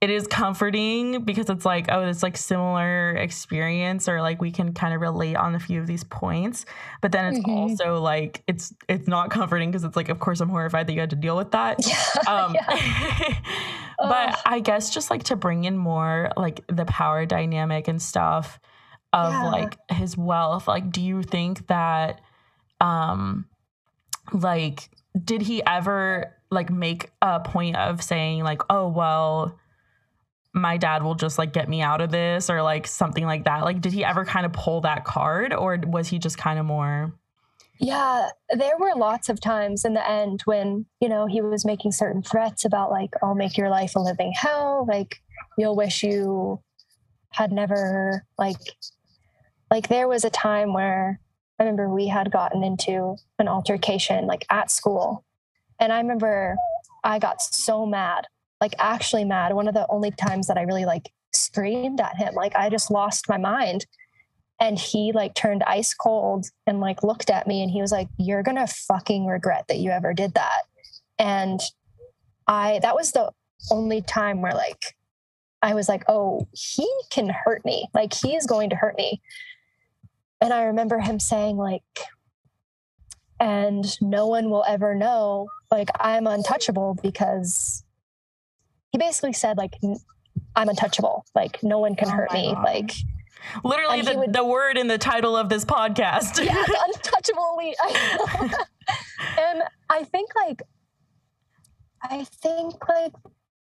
it 0.00 0.10
is 0.10 0.28
comforting 0.28 1.24
because 1.24 1.50
it's 1.50 1.64
like 1.64 1.86
oh 1.88 2.02
it's 2.02 2.22
like 2.22 2.36
similar 2.36 3.10
experience 3.12 4.08
or 4.08 4.20
like 4.20 4.40
we 4.40 4.50
can 4.50 4.72
kind 4.72 4.94
of 4.94 5.00
relate 5.00 5.34
on 5.34 5.54
a 5.54 5.60
few 5.60 5.80
of 5.80 5.86
these 5.86 6.04
points 6.04 6.64
but 7.00 7.10
then 7.10 7.32
it's 7.32 7.38
mm-hmm. 7.44 7.50
also 7.50 8.00
like 8.00 8.42
it's 8.46 8.72
it's 8.88 9.08
not 9.08 9.30
comforting 9.30 9.70
because 9.70 9.84
it's 9.84 9.96
like 9.96 10.08
of 10.08 10.20
course 10.20 10.40
i'm 10.40 10.48
horrified 10.48 10.86
that 10.86 10.92
you 10.92 11.00
had 11.00 11.10
to 11.10 11.16
deal 11.16 11.36
with 11.36 11.50
that 11.50 11.78
yeah, 11.86 12.32
um 12.32 12.54
yeah. 12.54 13.34
but 13.98 14.40
i 14.46 14.60
guess 14.60 14.90
just 14.90 15.10
like 15.10 15.24
to 15.24 15.34
bring 15.36 15.64
in 15.64 15.76
more 15.76 16.30
like 16.36 16.64
the 16.68 16.84
power 16.84 17.26
dynamic 17.26 17.88
and 17.88 18.00
stuff 18.00 18.60
of 19.12 19.32
yeah. 19.32 19.50
like 19.50 19.78
his 19.90 20.16
wealth 20.16 20.68
like 20.68 20.92
do 20.92 21.00
you 21.00 21.22
think 21.22 21.66
that 21.66 22.20
um 22.80 23.46
like 24.32 24.90
did 25.24 25.42
he 25.42 25.64
ever 25.64 26.34
like 26.50 26.70
make 26.70 27.10
a 27.22 27.40
point 27.40 27.76
of 27.76 28.02
saying 28.02 28.42
like 28.42 28.62
oh 28.70 28.88
well 28.88 29.58
my 30.54 30.76
dad 30.76 31.02
will 31.02 31.14
just 31.14 31.38
like 31.38 31.52
get 31.52 31.68
me 31.68 31.82
out 31.82 32.00
of 32.00 32.10
this 32.10 32.50
or 32.50 32.62
like 32.62 32.86
something 32.86 33.24
like 33.24 33.44
that? 33.44 33.64
Like 33.64 33.80
did 33.80 33.92
he 33.92 34.04
ever 34.04 34.24
kind 34.24 34.46
of 34.46 34.52
pull 34.52 34.80
that 34.80 35.04
card 35.04 35.52
or 35.52 35.78
was 35.86 36.08
he 36.08 36.18
just 36.18 36.38
kind 36.38 36.58
of 36.58 36.66
more 36.66 37.12
yeah 37.78 38.30
there 38.50 38.76
were 38.78 38.94
lots 38.96 39.28
of 39.28 39.40
times 39.40 39.84
in 39.84 39.94
the 39.94 40.10
end 40.10 40.42
when 40.44 40.84
you 41.00 41.08
know 41.08 41.26
he 41.26 41.40
was 41.40 41.64
making 41.64 41.92
certain 41.92 42.22
threats 42.22 42.64
about 42.64 42.90
like 42.90 43.10
i'll 43.22 43.34
make 43.34 43.56
your 43.56 43.68
life 43.68 43.94
a 43.94 44.00
living 44.00 44.32
hell 44.32 44.84
like 44.88 45.20
you'll 45.56 45.76
wish 45.76 46.02
you 46.02 46.60
had 47.30 47.52
never 47.52 48.24
like 48.36 48.56
like 49.70 49.88
there 49.88 50.08
was 50.08 50.24
a 50.24 50.30
time 50.30 50.72
where 50.72 51.20
I 51.58 51.64
remember 51.64 51.88
we 51.88 52.06
had 52.06 52.30
gotten 52.30 52.62
into 52.62 53.16
an 53.38 53.48
altercation 53.48 54.26
like 54.26 54.46
at 54.50 54.70
school. 54.70 55.24
And 55.80 55.92
I 55.92 55.98
remember 55.98 56.56
I 57.02 57.18
got 57.18 57.42
so 57.42 57.84
mad, 57.84 58.26
like 58.60 58.74
actually 58.78 59.24
mad. 59.24 59.54
One 59.54 59.68
of 59.68 59.74
the 59.74 59.86
only 59.88 60.10
times 60.12 60.46
that 60.46 60.58
I 60.58 60.62
really 60.62 60.84
like 60.84 61.10
screamed 61.32 62.00
at 62.00 62.16
him, 62.16 62.34
like 62.34 62.54
I 62.54 62.70
just 62.70 62.90
lost 62.90 63.28
my 63.28 63.38
mind. 63.38 63.86
And 64.60 64.78
he 64.78 65.12
like 65.12 65.34
turned 65.34 65.62
ice 65.64 65.94
cold 65.94 66.46
and 66.66 66.80
like 66.80 67.04
looked 67.04 67.30
at 67.30 67.46
me 67.46 67.62
and 67.62 67.70
he 67.70 67.80
was 67.80 67.92
like, 67.92 68.08
You're 68.18 68.42
gonna 68.42 68.66
fucking 68.66 69.26
regret 69.26 69.66
that 69.68 69.78
you 69.78 69.90
ever 69.90 70.14
did 70.14 70.34
that. 70.34 70.62
And 71.18 71.60
I, 72.46 72.78
that 72.82 72.94
was 72.94 73.12
the 73.12 73.30
only 73.70 74.02
time 74.02 74.42
where 74.42 74.54
like 74.54 74.96
I 75.62 75.74
was 75.74 75.88
like, 75.88 76.04
Oh, 76.08 76.48
he 76.52 76.88
can 77.10 77.28
hurt 77.28 77.64
me. 77.64 77.88
Like 77.94 78.12
he 78.12 78.34
is 78.34 78.46
going 78.46 78.70
to 78.70 78.76
hurt 78.76 78.96
me 78.96 79.20
and 80.40 80.52
I 80.52 80.64
remember 80.64 80.98
him 80.98 81.18
saying, 81.18 81.56
like, 81.56 81.82
and 83.40 83.84
no 84.00 84.26
one 84.26 84.50
will 84.50 84.64
ever 84.66 84.94
know, 84.94 85.48
like, 85.70 85.90
I'm 85.98 86.26
untouchable 86.26 86.96
because 87.02 87.84
he 88.90 88.98
basically 88.98 89.32
said, 89.32 89.56
like, 89.56 89.74
I'm 90.56 90.68
untouchable. 90.68 91.24
Like, 91.34 91.62
no 91.62 91.78
one 91.78 91.94
can 91.94 92.08
oh 92.08 92.12
hurt 92.12 92.32
me. 92.32 92.52
God. 92.52 92.64
Like, 92.64 92.92
literally 93.64 94.02
the, 94.02 94.18
would, 94.18 94.32
the 94.32 94.44
word 94.44 94.76
in 94.76 94.88
the 94.88 94.98
title 94.98 95.36
of 95.36 95.48
this 95.48 95.64
podcast. 95.64 96.44
yeah, 96.44 96.64
untouchable 96.86 97.58
elite. 97.58 97.76
I 97.80 98.64
and 99.38 99.62
I 99.88 100.04
think, 100.04 100.34
like, 100.34 100.62
I 102.02 102.24
think, 102.24 102.88
like, 102.88 103.12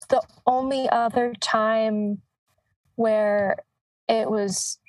the 0.09 0.21
only 0.45 0.87
other 0.89 1.33
time 1.39 2.21
where 2.95 3.57
it 4.07 4.29
was 4.29 4.79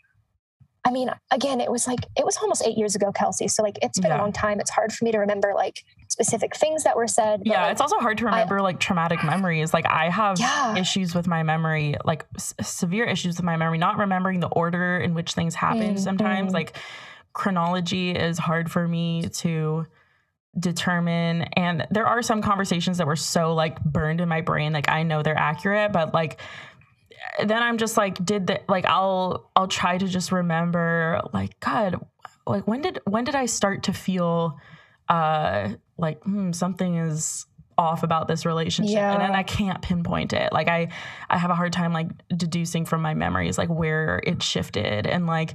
I 0.86 0.92
mean, 0.92 1.10
again, 1.32 1.60
it 1.60 1.68
was 1.68 1.88
like 1.88 2.06
it 2.16 2.24
was 2.24 2.36
almost 2.36 2.64
eight 2.64 2.78
years 2.78 2.94
ago, 2.94 3.10
Kelsey. 3.10 3.48
So 3.48 3.64
like 3.64 3.76
it's 3.82 3.98
been 3.98 4.12
yeah. 4.12 4.18
a 4.18 4.22
long 4.22 4.32
time. 4.32 4.60
It's 4.60 4.70
hard 4.70 4.92
for 4.92 5.04
me 5.04 5.10
to 5.10 5.18
remember 5.18 5.52
like 5.52 5.82
specific 6.06 6.54
things 6.54 6.84
that 6.84 6.96
were 6.96 7.08
said. 7.08 7.42
Yeah, 7.44 7.62
like, 7.62 7.72
it's 7.72 7.80
also 7.80 7.96
hard 7.96 8.18
to 8.18 8.26
remember 8.26 8.60
I, 8.60 8.62
like 8.62 8.78
traumatic 8.78 9.24
memories. 9.24 9.74
Like 9.74 9.84
I 9.84 10.08
have 10.10 10.38
yeah. 10.38 10.76
issues 10.76 11.12
with 11.12 11.26
my 11.26 11.42
memory, 11.42 11.96
like 12.04 12.24
s- 12.36 12.54
severe 12.62 13.04
issues 13.04 13.36
with 13.36 13.44
my 13.44 13.56
memory, 13.56 13.78
not 13.78 13.98
remembering 13.98 14.38
the 14.38 14.46
order 14.48 14.98
in 14.98 15.12
which 15.12 15.32
things 15.32 15.56
happen. 15.56 15.80
Mm-hmm. 15.80 15.96
Sometimes 15.96 16.52
like 16.52 16.76
chronology 17.32 18.12
is 18.12 18.38
hard 18.38 18.70
for 18.70 18.86
me 18.86 19.28
to 19.28 19.86
determine 20.58 21.42
and 21.54 21.86
there 21.90 22.06
are 22.06 22.22
some 22.22 22.40
conversations 22.40 22.96
that 22.96 23.06
were 23.06 23.16
so 23.16 23.52
like 23.52 23.82
burned 23.84 24.22
in 24.22 24.28
my 24.28 24.40
brain 24.40 24.72
like 24.72 24.88
I 24.88 25.02
know 25.02 25.22
they're 25.22 25.36
accurate 25.36 25.92
but 25.92 26.14
like 26.14 26.40
then 27.44 27.62
I'm 27.62 27.78
just 27.78 27.96
like, 27.96 28.22
did 28.24 28.46
the 28.46 28.60
like 28.68 28.86
I'll 28.86 29.50
I'll 29.56 29.68
try 29.68 29.98
to 29.98 30.06
just 30.06 30.32
remember 30.32 31.20
like 31.32 31.58
God, 31.60 32.04
like 32.46 32.66
when 32.66 32.82
did 32.82 33.00
when 33.04 33.24
did 33.24 33.34
I 33.34 33.46
start 33.46 33.84
to 33.84 33.92
feel 33.92 34.58
uh 35.08 35.70
like 35.98 36.22
hmm, 36.22 36.52
something 36.52 36.96
is 36.96 37.46
off 37.78 38.02
about 38.02 38.26
this 38.26 38.46
relationship 38.46 38.94
yeah. 38.94 39.12
and 39.12 39.20
then 39.20 39.34
I 39.34 39.42
can't 39.42 39.82
pinpoint 39.82 40.32
it. 40.32 40.52
Like 40.52 40.68
I 40.68 40.88
I 41.28 41.38
have 41.38 41.50
a 41.50 41.54
hard 41.54 41.72
time 41.72 41.92
like 41.92 42.08
deducing 42.36 42.84
from 42.84 43.02
my 43.02 43.14
memories 43.14 43.58
like 43.58 43.68
where 43.68 44.20
it 44.24 44.42
shifted 44.42 45.06
and 45.06 45.26
like 45.26 45.54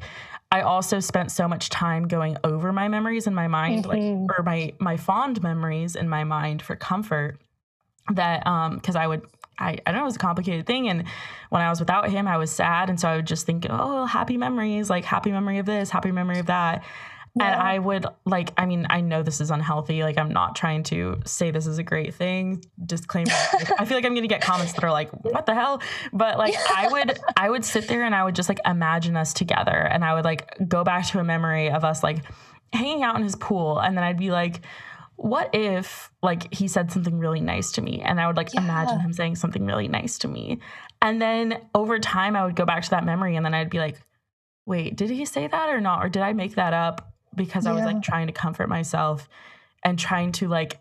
I 0.51 0.61
also 0.61 0.99
spent 0.99 1.31
so 1.31 1.47
much 1.47 1.69
time 1.69 2.07
going 2.07 2.37
over 2.43 2.73
my 2.73 2.89
memories 2.89 3.25
in 3.25 3.33
my 3.33 3.47
mind 3.47 3.85
mm-hmm. 3.85 4.25
like 4.27 4.37
or 4.37 4.43
my 4.43 4.73
my 4.79 4.97
fond 4.97 5.41
memories 5.41 5.95
in 5.95 6.09
my 6.09 6.23
mind 6.23 6.61
for 6.61 6.75
comfort 6.75 7.39
that 8.13 8.45
um 8.45 8.75
because 8.75 8.95
I 8.95 9.07
would 9.07 9.23
I, 9.61 9.77
I 9.85 9.91
don't 9.91 9.95
know, 9.95 10.01
it 10.01 10.05
was 10.05 10.15
a 10.15 10.19
complicated 10.19 10.65
thing. 10.65 10.89
And 10.89 11.05
when 11.49 11.61
I 11.61 11.69
was 11.69 11.79
without 11.79 12.09
him, 12.09 12.27
I 12.27 12.37
was 12.37 12.51
sad. 12.51 12.89
And 12.89 12.99
so 12.99 13.07
I 13.07 13.15
would 13.15 13.27
just 13.27 13.45
think, 13.45 13.67
oh, 13.69 14.05
happy 14.05 14.37
memories, 14.37 14.89
like 14.89 15.05
happy 15.05 15.31
memory 15.31 15.59
of 15.59 15.65
this, 15.65 15.89
happy 15.89 16.11
memory 16.11 16.39
of 16.39 16.47
that. 16.47 16.83
Yeah. 17.35 17.45
And 17.45 17.61
I 17.61 17.79
would 17.79 18.05
like, 18.25 18.51
I 18.57 18.65
mean, 18.65 18.87
I 18.89 18.99
know 18.99 19.23
this 19.23 19.39
is 19.39 19.51
unhealthy. 19.51 20.03
Like, 20.03 20.17
I'm 20.17 20.33
not 20.33 20.55
trying 20.55 20.83
to 20.83 21.21
say 21.25 21.49
this 21.49 21.65
is 21.65 21.77
a 21.77 21.83
great 21.83 22.13
thing. 22.13 22.61
Disclaimer. 22.85 23.31
I 23.79 23.85
feel 23.85 23.97
like 23.97 24.05
I'm 24.05 24.13
going 24.13 24.23
to 24.23 24.27
get 24.27 24.41
comments 24.41 24.73
that 24.73 24.83
are 24.83 24.91
like, 24.91 25.09
what 25.23 25.45
the 25.45 25.55
hell? 25.55 25.81
But 26.11 26.37
like, 26.37 26.55
I 26.75 26.89
would, 26.89 27.19
I 27.37 27.49
would 27.49 27.63
sit 27.63 27.87
there 27.87 28.03
and 28.03 28.13
I 28.13 28.25
would 28.25 28.35
just 28.35 28.49
like 28.49 28.59
imagine 28.65 29.15
us 29.15 29.33
together. 29.33 29.71
And 29.71 30.03
I 30.03 30.13
would 30.13 30.25
like 30.25 30.67
go 30.67 30.83
back 30.83 31.07
to 31.07 31.19
a 31.19 31.23
memory 31.23 31.71
of 31.71 31.85
us 31.85 32.03
like 32.03 32.17
hanging 32.73 33.03
out 33.03 33.15
in 33.15 33.23
his 33.23 33.37
pool. 33.37 33.79
And 33.79 33.95
then 33.95 34.03
I'd 34.03 34.19
be 34.19 34.31
like, 34.31 34.61
what 35.21 35.51
if 35.53 36.11
like 36.23 36.51
he 36.51 36.67
said 36.67 36.91
something 36.91 37.19
really 37.19 37.41
nice 37.41 37.71
to 37.73 37.81
me 37.81 38.01
and 38.01 38.19
I 38.19 38.25
would 38.25 38.37
like 38.37 38.53
yeah. 38.55 38.63
imagine 38.63 38.99
him 38.99 39.13
saying 39.13 39.35
something 39.35 39.65
really 39.65 39.87
nice 39.87 40.17
to 40.19 40.27
me. 40.27 40.59
And 40.99 41.21
then 41.21 41.61
over 41.75 41.99
time 41.99 42.35
I 42.35 42.43
would 42.43 42.55
go 42.55 42.65
back 42.65 42.83
to 42.83 42.89
that 42.91 43.05
memory 43.05 43.35
and 43.35 43.45
then 43.45 43.53
I'd 43.53 43.69
be 43.69 43.77
like, 43.77 44.01
wait, 44.65 44.95
did 44.95 45.11
he 45.11 45.25
say 45.25 45.45
that 45.45 45.69
or 45.69 45.79
not? 45.79 46.03
Or 46.03 46.09
did 46.09 46.23
I 46.23 46.33
make 46.33 46.55
that 46.55 46.73
up 46.73 47.13
because 47.35 47.65
yeah. 47.65 47.71
I 47.71 47.75
was 47.75 47.83
like 47.83 48.01
trying 48.01 48.27
to 48.27 48.33
comfort 48.33 48.67
myself 48.67 49.29
and 49.83 49.99
trying 49.99 50.31
to 50.33 50.47
like 50.47 50.79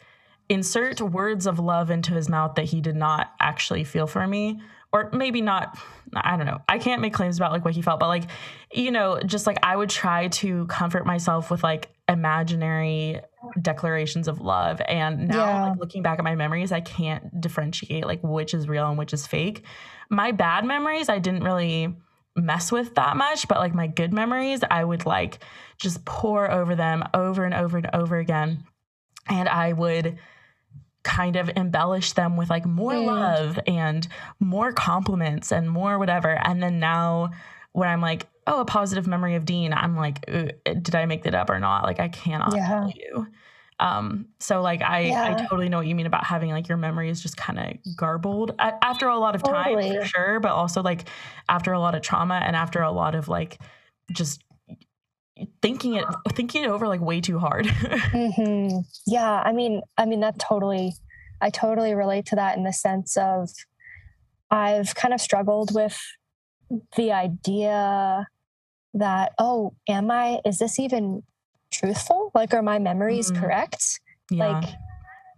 insert 0.49 1.03
words 1.03 1.47
of 1.47 1.59
love 1.59 1.91
into 1.91 2.15
his 2.15 2.31
mouth 2.31 2.55
that 2.55 2.65
he 2.65 2.81
did 2.81 2.97
not 2.97 3.33
actually 3.41 3.85
feel 3.85 4.07
for 4.07 4.27
me 4.27 4.61
or 4.93 5.09
maybe 5.13 5.41
not 5.41 5.79
i 6.17 6.37
don't 6.37 6.47
know 6.47 6.61
i 6.69 6.77
can't 6.77 7.01
make 7.01 7.15
claims 7.15 7.37
about 7.37 7.53
like 7.53 7.65
what 7.65 7.73
he 7.73 7.81
felt 7.81 8.01
but 8.01 8.09
like 8.09 8.25
you 8.73 8.91
know 8.91 9.21
just 9.25 9.47
like 9.47 9.59
i 9.63 9.77
would 9.77 9.89
try 9.89 10.27
to 10.27 10.67
comfort 10.67 11.07
myself 11.07 11.53
with 11.53 11.63
like 11.63 11.89
imaginary 12.09 13.21
declarations 13.61 14.29
of 14.29 14.41
love 14.41 14.81
and 14.87 15.29
now 15.29 15.37
yeah. 15.37 15.65
like 15.71 15.79
looking 15.79 16.03
back 16.03 16.19
at 16.19 16.25
my 16.25 16.35
memories 16.35 16.73
i 16.73 16.81
can't 16.81 17.41
differentiate 17.41 18.07
like 18.07 18.21
which 18.23 18.53
is 18.53 18.69
real 18.69 18.89
and 18.89 18.99
which 18.99 19.13
is 19.15 19.27
fake 19.27 19.65
my 20.11 20.31
bad 20.31 20.65
memories 20.65 21.09
i 21.09 21.19
didn't 21.19 21.43
really 21.43 21.95
mess 22.37 22.71
with 22.71 22.95
that 22.95 23.17
much, 23.17 23.49
but 23.49 23.59
like 23.59 23.75
my 23.75 23.87
good 23.87 24.13
memories, 24.13 24.61
I 24.69 24.85
would 24.85 25.07
like 25.07 25.43
just 25.79 26.05
pour 26.05 26.51
over 26.51 26.75
them 26.75 27.05
over 27.15 27.45
and 27.45 27.55
over 27.55 27.79
and 27.79 27.91
over 27.93 28.19
again. 28.19 28.65
And 29.29 29.49
I 29.49 29.73
would 29.73 30.19
kind 31.03 31.37
of 31.37 31.51
embellish 31.57 32.13
them 32.13 32.37
with 32.37 32.51
like 32.51 32.67
more 32.67 32.93
Mm. 32.93 33.07
love 33.07 33.59
and 33.67 34.07
more 34.39 34.73
compliments 34.73 35.51
and 35.51 35.71
more 35.71 35.99
whatever. 35.99 36.31
And 36.31 36.63
then 36.63 36.79
now 36.79 37.31
when 37.73 37.89
I'm 37.89 38.01
like, 38.01 38.27
oh, 38.47 38.61
a 38.61 38.65
positive 38.65 39.07
memory 39.07 39.37
of 39.37 39.45
Dean, 39.45 39.73
I'm 39.73 39.97
like, 39.97 40.25
did 40.27 40.95
I 40.95 41.07
make 41.07 41.25
that 41.25 41.35
up 41.35 41.51
or 41.51 41.61
not? 41.61 41.85
Like 41.85 42.01
I 42.01 42.09
cannot 42.09 42.55
Yeah. 42.55 42.69
tell 42.69 42.93
you. 42.95 43.27
Um, 43.79 44.27
so 44.41 44.61
like 44.61 44.83
I, 44.83 45.17
I 45.23 45.35
totally 45.35 45.71
know 45.71 45.79
what 45.79 45.87
you 45.87 45.95
mean 45.95 46.05
about 46.07 46.25
having 46.25 46.51
like 46.51 46.69
your 46.69 46.77
memories 46.77 47.23
just 47.23 47.39
kind 47.39 47.59
of 47.59 47.97
garbled 47.97 48.55
after 48.59 49.09
a 49.09 49.17
lot 49.19 49.35
of 49.35 49.43
time 49.43 49.73
Totally. 49.73 49.97
for 50.01 50.07
sure, 50.07 50.41
but 50.41 50.53
also 50.53 50.83
like 50.83 51.09
after 51.49 51.73
a 51.73 51.81
lot 51.81 51.95
of 51.95 52.03
trauma 52.03 52.35
and 52.45 52.55
after 52.55 52.83
a 52.83 52.91
lot 52.93 53.15
of 53.15 53.29
like 53.29 53.59
just 54.13 54.45
thinking 55.63 55.95
it 55.95 56.05
thinking 56.35 56.65
it 56.65 56.69
over 56.69 56.87
like 56.87 57.01
way 57.01 57.23
too 57.23 57.39
hard. 57.39 57.67
hmm 58.13 58.81
Yeah, 59.07 59.41
I 59.45 59.53
mean, 59.53 59.81
I 59.97 60.05
mean 60.05 60.21
that 60.21 60.39
totally, 60.39 60.93
I 61.41 61.49
totally 61.49 61.95
relate 61.95 62.27
to 62.27 62.37
that 62.37 62.59
in 62.59 62.65
the 62.65 62.73
sense 62.73 63.17
of 63.17 63.49
I've 64.51 64.95
kind 64.95 65.15
of 65.15 65.21
struggled 65.23 65.75
with 65.75 65.99
the 66.97 67.13
idea 67.13 68.27
that 68.95 69.33
oh, 69.39 69.75
am 69.89 70.11
I? 70.11 70.41
Is 70.45 70.59
this 70.59 70.79
even 70.79 71.23
truthful? 71.71 72.31
Like, 72.35 72.53
are 72.55 72.63
my 72.63 72.79
memories 72.79 73.31
Mhm. 73.31 73.41
correct? 73.41 74.01
yeah. 74.31 74.49
Like, 74.61 74.75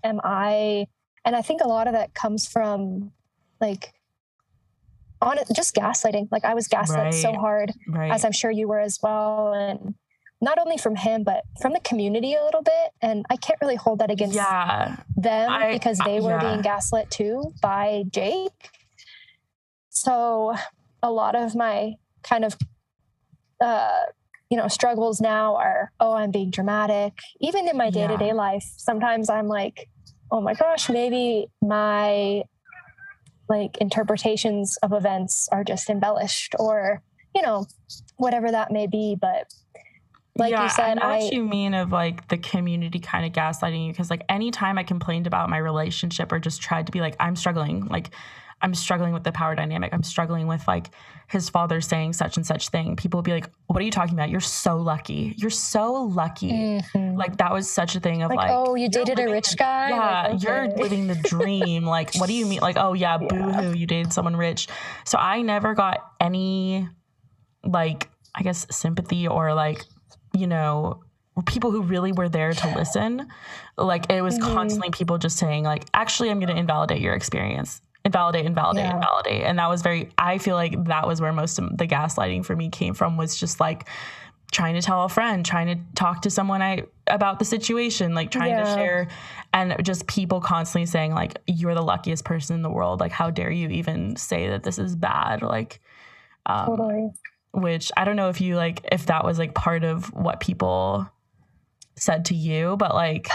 am 0.05 0.21
I? 0.25 0.87
And 1.25 1.37
I 1.37 1.43
think 1.43 1.61
a 1.61 1.69
lot 1.69 1.87
of 1.87 1.93
that 1.93 2.15
comes 2.15 2.47
from 2.49 3.13
like 3.61 3.93
on 5.21 5.39
it, 5.39 5.47
just 5.55 5.75
gaslighting. 5.75 6.29
Like 6.33 6.45
I 6.45 6.55
was 6.55 6.67
gaslit 6.69 7.15
so 7.15 7.33
hard 7.35 7.73
right. 7.89 8.11
as 8.11 8.25
I'm 8.25 8.33
sure 8.33 8.51
you 8.51 8.67
were 8.69 8.81
as 8.81 8.99
well. 9.03 9.53
And 9.55 9.95
not 10.41 10.59
only 10.59 10.77
from 10.77 10.97
him, 10.97 11.23
but 11.23 11.45
from 11.61 11.73
the 11.75 11.81
community 11.81 12.35
a 12.35 12.43
little 12.43 12.63
bit. 12.63 12.91
And 13.01 13.25
I 13.31 13.37
can't 13.37 13.59
really 13.61 13.77
hold 13.77 14.01
that 14.01 14.11
against 14.11 14.35
yeah. 14.35 14.97
them 15.17 15.49
I- 15.51 15.73
because 15.75 15.99
they 15.99 16.19
were 16.19 16.31
yeah. 16.31 16.41
being 16.41 16.61
gaslit 16.63 17.09
too 17.11 17.53
by 17.63 18.03
Jake. 18.11 18.71
So 19.91 20.55
a 21.03 21.11
lot 21.11 21.35
of 21.35 21.55
my 21.55 21.95
kind 22.23 22.45
of, 22.45 22.57
uh, 23.61 24.03
you 24.51 24.57
know, 24.57 24.69
struggles 24.69 25.21
now 25.21 25.57
are, 25.57 25.91
oh, 25.99 26.13
I'm 26.13 26.31
being 26.31 26.51
dramatic. 26.51 27.15
Even 27.41 27.69
in 27.69 27.77
my 27.77 27.91
day 27.91 28.07
to 28.07 28.17
day 28.17 28.33
life, 28.33 28.65
sometimes 28.77 29.31
I'm 29.31 29.49
like, 29.49 29.89
oh 30.31 30.41
my 30.41 30.55
gosh, 30.55 30.89
maybe 30.89 31.47
my 31.61 32.43
like 33.49 33.77
interpretations 33.79 34.79
of 34.79 34.93
events 34.93 35.49
are 35.53 35.65
just 35.65 35.91
embellished 35.91 36.55
or, 36.59 37.03
you 37.35 37.43
know, 37.43 37.67
whatever 38.17 38.51
that 38.51 38.71
may 38.71 38.87
be. 38.87 39.17
But 39.21 39.53
like 40.37 40.53
yeah, 40.53 40.65
you 40.65 40.71
said, 40.71 40.91
I 40.91 40.95
know 40.95 41.03
I, 41.03 41.19
what 41.19 41.33
you 41.33 41.45
mean 41.45 41.75
of 41.75 41.93
like 41.93 42.29
the 42.29 42.39
community 42.39 42.99
kind 42.99 43.27
of 43.27 43.33
gaslighting 43.33 43.87
you 43.87 43.93
because 43.93 44.09
like 44.09 44.25
anytime 44.29 44.79
I 44.79 44.85
complained 44.85 45.27
about 45.27 45.51
my 45.51 45.59
relationship 45.59 46.33
or 46.33 46.39
just 46.39 46.63
tried 46.63 46.87
to 46.87 46.93
be 46.93 47.01
like 47.01 47.17
I'm 47.21 47.37
struggling, 47.37 47.87
like 47.87 48.11
I'm 48.63 48.75
struggling 48.75 49.13
with 49.13 49.25
the 49.25 49.33
power 49.33 49.55
dynamic, 49.55 49.93
I'm 49.93 50.03
struggling 50.05 50.47
with 50.47 50.67
like 50.69 50.91
his 51.29 51.49
father 51.51 51.81
saying 51.81 52.13
such 52.13 52.37
and 52.37 52.47
such 52.47 52.69
thing. 52.69 52.95
People 52.97 53.19
would 53.19 53.25
be 53.25 53.33
like, 53.33 53.51
"What 53.67 53.81
are 53.81 53.85
you 53.85 53.91
talking 53.91 54.15
about? 54.15 54.31
You're 54.31 54.41
so 54.41 54.77
lucky. 54.77 55.35
You're 55.37 55.51
so 55.51 55.93
lucky." 56.05 56.53
Mhm. 56.95 57.17
Like 57.17 57.39
that 57.39 57.53
was 57.53 57.69
such 57.71 57.97
a 57.97 58.01
thing 58.01 58.23
of 58.23 58.31
like, 58.31 58.37
like, 58.39 58.51
oh, 58.53 58.75
you 58.77 58.89
dated 58.89 59.19
a 59.19 59.31
rich 59.31 59.51
the- 59.51 59.57
guy? 59.57 59.89
yeah, 59.91 60.29
Like, 60.33 60.43
you're 60.43 60.69
living 60.77 61.09
the 61.09 61.17
dream. 61.17 61.85
like, 61.85 62.15
what 62.17 62.29
do 62.29 62.35
you 62.35 62.47
mean? 62.47 62.61
Like, 62.61 62.77
oh 62.79 62.93
yeah, 62.93 63.19
Yeah. 63.21 63.27
boo 63.29 63.53
hoo, 63.53 63.73
you 63.77 63.87
dated 63.87 64.13
someone 64.13 64.37
rich. 64.37 64.69
So 65.05 65.19
I 65.19 65.43
never 65.43 65.75
got 65.75 65.99
any, 66.21 66.89
like, 67.65 68.09
I 68.35 68.43
guess 68.43 68.67
sympathy 68.71 69.27
or 69.27 69.55
like, 69.55 69.85
you 70.37 70.47
know, 70.47 71.03
people 71.47 71.71
who 71.71 71.83
really 71.83 72.13
were 72.13 72.29
there 72.29 72.53
to 72.53 72.75
listen. 72.77 73.27
Like, 73.77 74.11
it 74.13 74.23
was 74.23 74.39
Mhm. 74.39 74.55
constantly 74.55 74.91
people 74.91 75.19
just 75.19 75.37
saying 75.39 75.65
like, 75.65 75.85
actually, 75.95 76.31
I'm 76.31 76.39
going 76.39 76.55
to 76.55 76.57
invalidate 76.57 77.01
your 77.01 77.15
experience. 77.15 77.81
Invalidate, 78.05 78.47
invalidate, 78.47 78.85
Yeah. 78.85 78.95
invalidate. 78.97 79.43
And 79.45 79.59
that 79.59 79.69
was 79.69 79.83
very, 79.83 80.11
I 80.19 80.39
feel 80.39 80.57
like 80.57 80.85
that 80.87 81.07
was 81.07 81.21
where 81.21 81.33
most 81.33 81.59
of 81.59 81.77
the 81.77 81.87
gaslighting 81.87 82.45
for 82.45 82.57
me 82.57 82.69
came 82.69 82.95
from 82.95 83.17
was 83.17 83.37
just 83.37 83.61
like, 83.61 83.89
trying 84.53 84.75
to 84.75 84.83
tell 84.83 85.05
a 85.05 85.09
friend, 85.09 85.47
trying 85.47 85.67
to 85.67 85.83
talk 85.95 86.21
to 86.23 86.31
someone 86.31 86.61
I 86.61 86.85
about 87.07 87.39
the 87.39 87.45
situation, 87.45 88.15
like 88.15 88.31
trying 88.31 88.55
to 88.55 88.67
share 88.67 89.09
and 89.55 89.75
just 89.83 90.07
people 90.07 90.43
constantly 90.43 90.85
saying 90.85 91.15
like 91.15 91.39
you're 91.47 91.75
the 91.75 91.83
luckiest 91.83 92.27
person 92.27 92.57
in 92.57 92.63
the 92.63 92.71
world. 92.71 93.01
Like 93.01 93.13
how 93.13 93.31
dare 93.31 93.51
you 93.51 93.71
even 93.71 94.15
say 94.17 94.49
that 94.49 94.63
this 94.63 94.79
is 94.79 94.95
bad? 94.95 95.41
Like 95.43 95.81
um 96.45 96.67
Totally. 96.67 97.11
which 97.55 97.91
I 97.97 98.05
don't 98.05 98.17
know 98.17 98.29
if 98.29 98.43
you 98.43 98.57
like 98.57 98.87
if 98.93 99.07
that 99.07 99.25
was 99.25 99.39
like 99.39 99.55
part 99.55 99.85
of 99.85 100.13
what 100.13 100.39
people 100.41 101.09
said 101.97 102.27
to 102.27 102.35
you, 102.35 102.77
but 102.77 102.95
like 102.95 103.31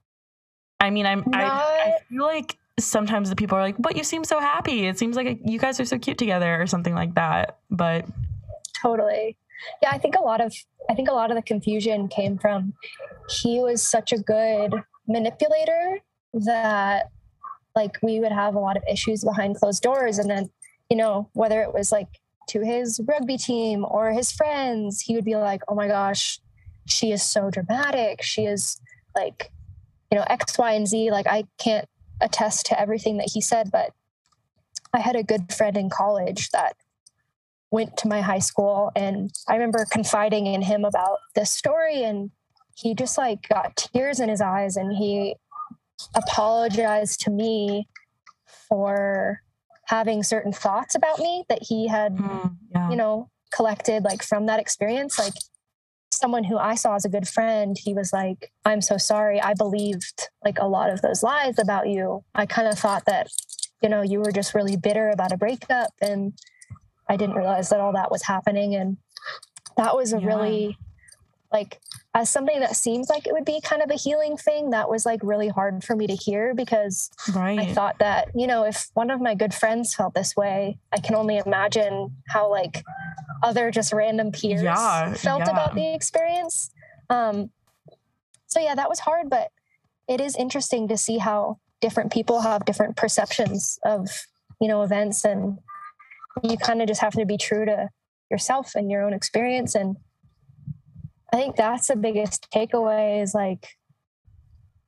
I 0.80 0.90
mean 0.90 1.06
I'm 1.06 1.24
I, 1.34 1.42
I 1.46 1.92
feel 2.08 2.22
like 2.22 2.56
sometimes 2.78 3.30
the 3.30 3.36
people 3.36 3.56
are 3.56 3.62
like, 3.62 3.76
but 3.78 3.96
you 3.96 4.04
seem 4.04 4.24
so 4.24 4.38
happy. 4.38 4.86
It 4.86 4.98
seems 4.98 5.16
like 5.16 5.40
you 5.44 5.58
guys 5.58 5.80
are 5.80 5.84
so 5.84 5.98
cute 5.98 6.18
together 6.18 6.60
or 6.60 6.66
something 6.66 6.94
like 6.94 7.14
that. 7.14 7.58
But 7.70 8.06
Totally. 8.80 9.36
Yeah, 9.82 9.90
I 9.90 9.98
think 9.98 10.16
a 10.16 10.22
lot 10.22 10.40
of 10.40 10.54
I 10.88 10.94
think 10.94 11.08
a 11.08 11.12
lot 11.12 11.30
of 11.30 11.36
the 11.36 11.42
confusion 11.42 12.08
came 12.08 12.38
from 12.38 12.74
he 13.28 13.58
was 13.58 13.82
such 13.82 14.12
a 14.12 14.18
good 14.18 14.74
manipulator 15.08 16.00
that 16.34 17.10
like 17.74 17.96
we 18.02 18.20
would 18.20 18.32
have 18.32 18.54
a 18.54 18.58
lot 18.58 18.76
of 18.76 18.82
issues 18.90 19.24
behind 19.24 19.56
closed 19.56 19.82
doors 19.82 20.18
and 20.18 20.28
then 20.28 20.50
you 20.90 20.96
know 20.96 21.28
whether 21.32 21.62
it 21.62 21.72
was 21.72 21.90
like 21.90 22.08
to 22.48 22.60
his 22.60 23.00
rugby 23.06 23.36
team 23.36 23.84
or 23.88 24.12
his 24.12 24.30
friends 24.30 25.00
he 25.00 25.14
would 25.14 25.24
be 25.24 25.36
like 25.36 25.62
oh 25.68 25.74
my 25.74 25.88
gosh 25.88 26.38
she 26.86 27.10
is 27.12 27.22
so 27.22 27.50
dramatic 27.50 28.22
she 28.22 28.44
is 28.44 28.80
like 29.14 29.50
you 30.10 30.18
know 30.18 30.24
x 30.28 30.58
y 30.58 30.72
and 30.72 30.86
z 30.86 31.10
like 31.10 31.26
i 31.26 31.44
can't 31.58 31.88
attest 32.20 32.66
to 32.66 32.80
everything 32.80 33.16
that 33.16 33.30
he 33.32 33.40
said 33.40 33.70
but 33.70 33.92
i 34.92 34.98
had 34.98 35.16
a 35.16 35.22
good 35.22 35.52
friend 35.52 35.76
in 35.76 35.90
college 35.90 36.50
that 36.50 36.76
went 37.70 37.96
to 37.98 38.08
my 38.08 38.20
high 38.20 38.38
school 38.38 38.90
and 38.94 39.30
I 39.48 39.54
remember 39.54 39.84
confiding 39.90 40.46
in 40.46 40.62
him 40.62 40.84
about 40.84 41.18
this 41.34 41.50
story 41.50 42.02
and 42.02 42.30
he 42.74 42.94
just 42.94 43.18
like 43.18 43.48
got 43.48 43.76
tears 43.76 44.20
in 44.20 44.28
his 44.28 44.40
eyes 44.40 44.76
and 44.76 44.96
he 44.96 45.36
apologized 46.14 47.20
to 47.22 47.30
me 47.30 47.88
for 48.68 49.42
having 49.86 50.22
certain 50.22 50.52
thoughts 50.52 50.94
about 50.94 51.18
me 51.18 51.44
that 51.48 51.62
he 51.62 51.88
had 51.88 52.16
mm, 52.16 52.56
yeah. 52.70 52.90
you 52.90 52.96
know 52.96 53.30
collected 53.52 54.04
like 54.04 54.22
from 54.22 54.46
that 54.46 54.60
experience 54.60 55.18
like 55.18 55.32
someone 56.16 56.44
who 56.44 56.58
I 56.58 56.74
saw 56.74 56.94
as 56.94 57.04
a 57.04 57.08
good 57.08 57.28
friend 57.28 57.76
he 57.78 57.94
was 57.94 58.12
like 58.12 58.52
I'm 58.64 58.80
so 58.80 58.96
sorry 58.96 59.40
I 59.40 59.54
believed 59.54 60.28
like 60.44 60.58
a 60.58 60.66
lot 60.66 60.90
of 60.90 61.02
those 61.02 61.22
lies 61.22 61.58
about 61.58 61.88
you 61.88 62.24
I 62.34 62.46
kind 62.46 62.68
of 62.68 62.78
thought 62.78 63.04
that 63.06 63.28
you 63.82 63.88
know 63.88 64.02
you 64.02 64.18
were 64.20 64.32
just 64.32 64.54
really 64.54 64.76
bitter 64.76 65.10
about 65.10 65.32
a 65.32 65.36
breakup 65.36 65.90
and 66.00 66.32
I 67.08 67.16
didn't 67.16 67.36
realize 67.36 67.68
that 67.68 67.80
all 67.80 67.92
that 67.92 68.10
was 68.10 68.22
happening. 68.22 68.74
And 68.74 68.96
that 69.76 69.94
was 69.94 70.12
a 70.12 70.18
Yeah. 70.18 70.26
really, 70.26 70.78
like, 71.52 71.80
as 72.16 72.30
something 72.30 72.60
that 72.60 72.74
seems 72.74 73.10
like 73.10 73.26
it 73.26 73.34
would 73.34 73.44
be 73.44 73.60
kind 73.60 73.82
of 73.82 73.90
a 73.90 73.94
healing 73.94 74.38
thing, 74.38 74.70
that 74.70 74.88
was 74.88 75.04
like 75.04 75.20
really 75.22 75.48
hard 75.48 75.84
for 75.84 75.94
me 75.94 76.06
to 76.06 76.14
hear 76.14 76.54
because 76.54 77.10
right. 77.34 77.58
I 77.58 77.74
thought 77.74 77.98
that, 77.98 78.30
you 78.34 78.46
know, 78.46 78.64
if 78.64 78.88
one 78.94 79.10
of 79.10 79.20
my 79.20 79.34
good 79.34 79.52
friends 79.52 79.94
felt 79.94 80.14
this 80.14 80.34
way, 80.34 80.78
I 80.94 80.98
can 80.98 81.14
only 81.14 81.36
imagine 81.36 82.16
how 82.28 82.50
like 82.50 82.82
other 83.42 83.70
just 83.70 83.92
random 83.92 84.32
peers 84.32 84.62
Yeah, 84.62 85.12
felt 85.12 85.40
yeah. 85.40 85.50
about 85.50 85.74
the 85.74 85.94
experience. 85.94 86.70
Um, 87.10 87.50
so 88.46 88.60
yeah, 88.60 88.74
that 88.74 88.88
was 88.88 89.00
hard, 89.00 89.28
but 89.28 89.50
it 90.08 90.18
is 90.18 90.36
interesting 90.36 90.88
to 90.88 90.96
see 90.96 91.18
how 91.18 91.58
different 91.82 92.10
people 92.10 92.40
have 92.40 92.64
different 92.64 92.96
perceptions 92.96 93.78
of, 93.84 94.08
you 94.58 94.68
know, 94.68 94.82
events 94.82 95.22
and 95.26 95.58
you 96.42 96.56
kind 96.56 96.80
of 96.80 96.88
just 96.88 97.02
have 97.02 97.12
to 97.12 97.26
be 97.26 97.36
true 97.36 97.66
to 97.66 97.90
yourself 98.30 98.74
and 98.74 98.90
your 98.90 99.04
own 99.04 99.12
experience. 99.12 99.74
And 99.74 99.96
I 101.32 101.36
think 101.36 101.56
that's 101.56 101.88
the 101.88 101.96
biggest 101.96 102.48
takeaway 102.50 103.22
is 103.22 103.34
like 103.34 103.76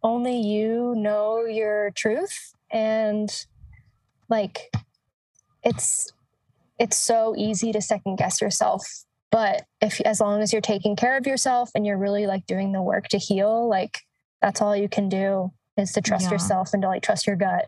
only 0.03 0.41
you 0.41 0.95
know 0.97 1.45
your 1.45 1.91
truth 1.91 2.55
and 2.71 3.47
like 4.29 4.71
it's 5.65 6.13
it's 6.79 6.97
so 6.97 7.35
easy 7.37 7.73
to 7.73 7.81
second 7.81 8.17
guess 8.17 8.41
yourself 8.41 8.87
but 9.33 9.65
if 9.81 10.01
as 10.03 10.21
long 10.21 10.41
as 10.41 10.53
you're 10.53 10.63
taking 10.63 10.95
care 10.95 11.17
of 11.17 11.27
yourself 11.27 11.71
and 11.75 11.85
you're 11.85 11.99
really 11.99 12.27
like 12.27 12.47
doing 12.47 12.71
the 12.73 12.81
work 12.83 13.09
to 13.09 13.19
heal 13.19 13.69
like 13.69 13.99
that's 14.41 14.63
all 14.63 14.77
you 14.77 14.89
can 14.89 15.09
do 15.09 15.51
is 15.77 15.93
to 15.93 16.01
trust 16.01 16.27
Yeah. 16.27 16.33
yourself 16.33 16.71
and 16.73 16.83
to 16.83 16.89
like 16.89 17.03
trust 17.03 17.27
your 17.27 17.37
gut 17.37 17.67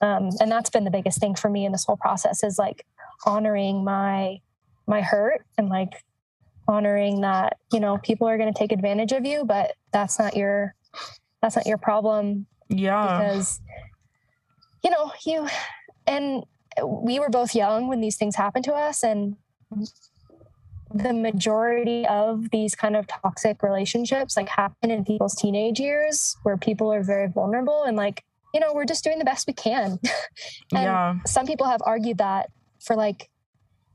um, 0.00 0.30
and 0.40 0.50
that's 0.50 0.70
been 0.70 0.84
the 0.84 0.90
biggest 0.90 1.20
thing 1.20 1.34
for 1.34 1.50
me 1.50 1.66
in 1.66 1.72
this 1.72 1.84
whole 1.84 1.98
process 1.98 2.42
is 2.42 2.58
like 2.58 2.86
honoring 3.26 3.84
my 3.84 4.40
my 4.86 5.02
hurt 5.02 5.44
and 5.58 5.68
like 5.68 5.92
honoring 6.68 7.20
that 7.22 7.58
you 7.72 7.80
know 7.80 7.98
people 7.98 8.28
are 8.28 8.38
going 8.38 8.52
to 8.52 8.58
take 8.58 8.72
advantage 8.72 9.12
of 9.12 9.24
you 9.24 9.44
but 9.44 9.74
that's 9.92 10.18
not 10.18 10.36
your 10.36 10.74
that's 11.40 11.56
not 11.56 11.66
your 11.66 11.78
problem 11.78 12.46
yeah. 12.68 13.18
because 13.18 13.60
you 14.84 14.90
know 14.90 15.12
you 15.26 15.48
and 16.06 16.44
we 16.84 17.20
were 17.20 17.28
both 17.28 17.54
young 17.54 17.88
when 17.88 18.00
these 18.00 18.16
things 18.16 18.36
happened 18.36 18.64
to 18.64 18.72
us 18.72 19.02
and 19.02 19.36
the 20.94 21.12
majority 21.12 22.06
of 22.06 22.50
these 22.50 22.74
kind 22.74 22.96
of 22.96 23.06
toxic 23.06 23.62
relationships 23.62 24.36
like 24.36 24.48
happen 24.48 24.90
in 24.90 25.04
people's 25.04 25.34
teenage 25.34 25.80
years 25.80 26.36
where 26.42 26.56
people 26.56 26.92
are 26.92 27.02
very 27.02 27.28
vulnerable 27.28 27.84
and 27.84 27.96
like 27.96 28.24
you 28.52 28.60
know 28.60 28.72
we're 28.74 28.84
just 28.84 29.02
doing 29.02 29.18
the 29.18 29.24
best 29.24 29.46
we 29.46 29.52
can 29.52 29.98
and 30.72 30.84
yeah. 30.84 31.16
some 31.26 31.46
people 31.46 31.66
have 31.66 31.80
argued 31.84 32.18
that 32.18 32.50
for 32.80 32.94
like 32.94 33.30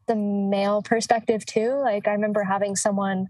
the 0.07 0.15
male 0.15 0.81
perspective 0.81 1.45
too 1.45 1.79
like 1.83 2.07
i 2.07 2.11
remember 2.11 2.43
having 2.43 2.75
someone 2.75 3.27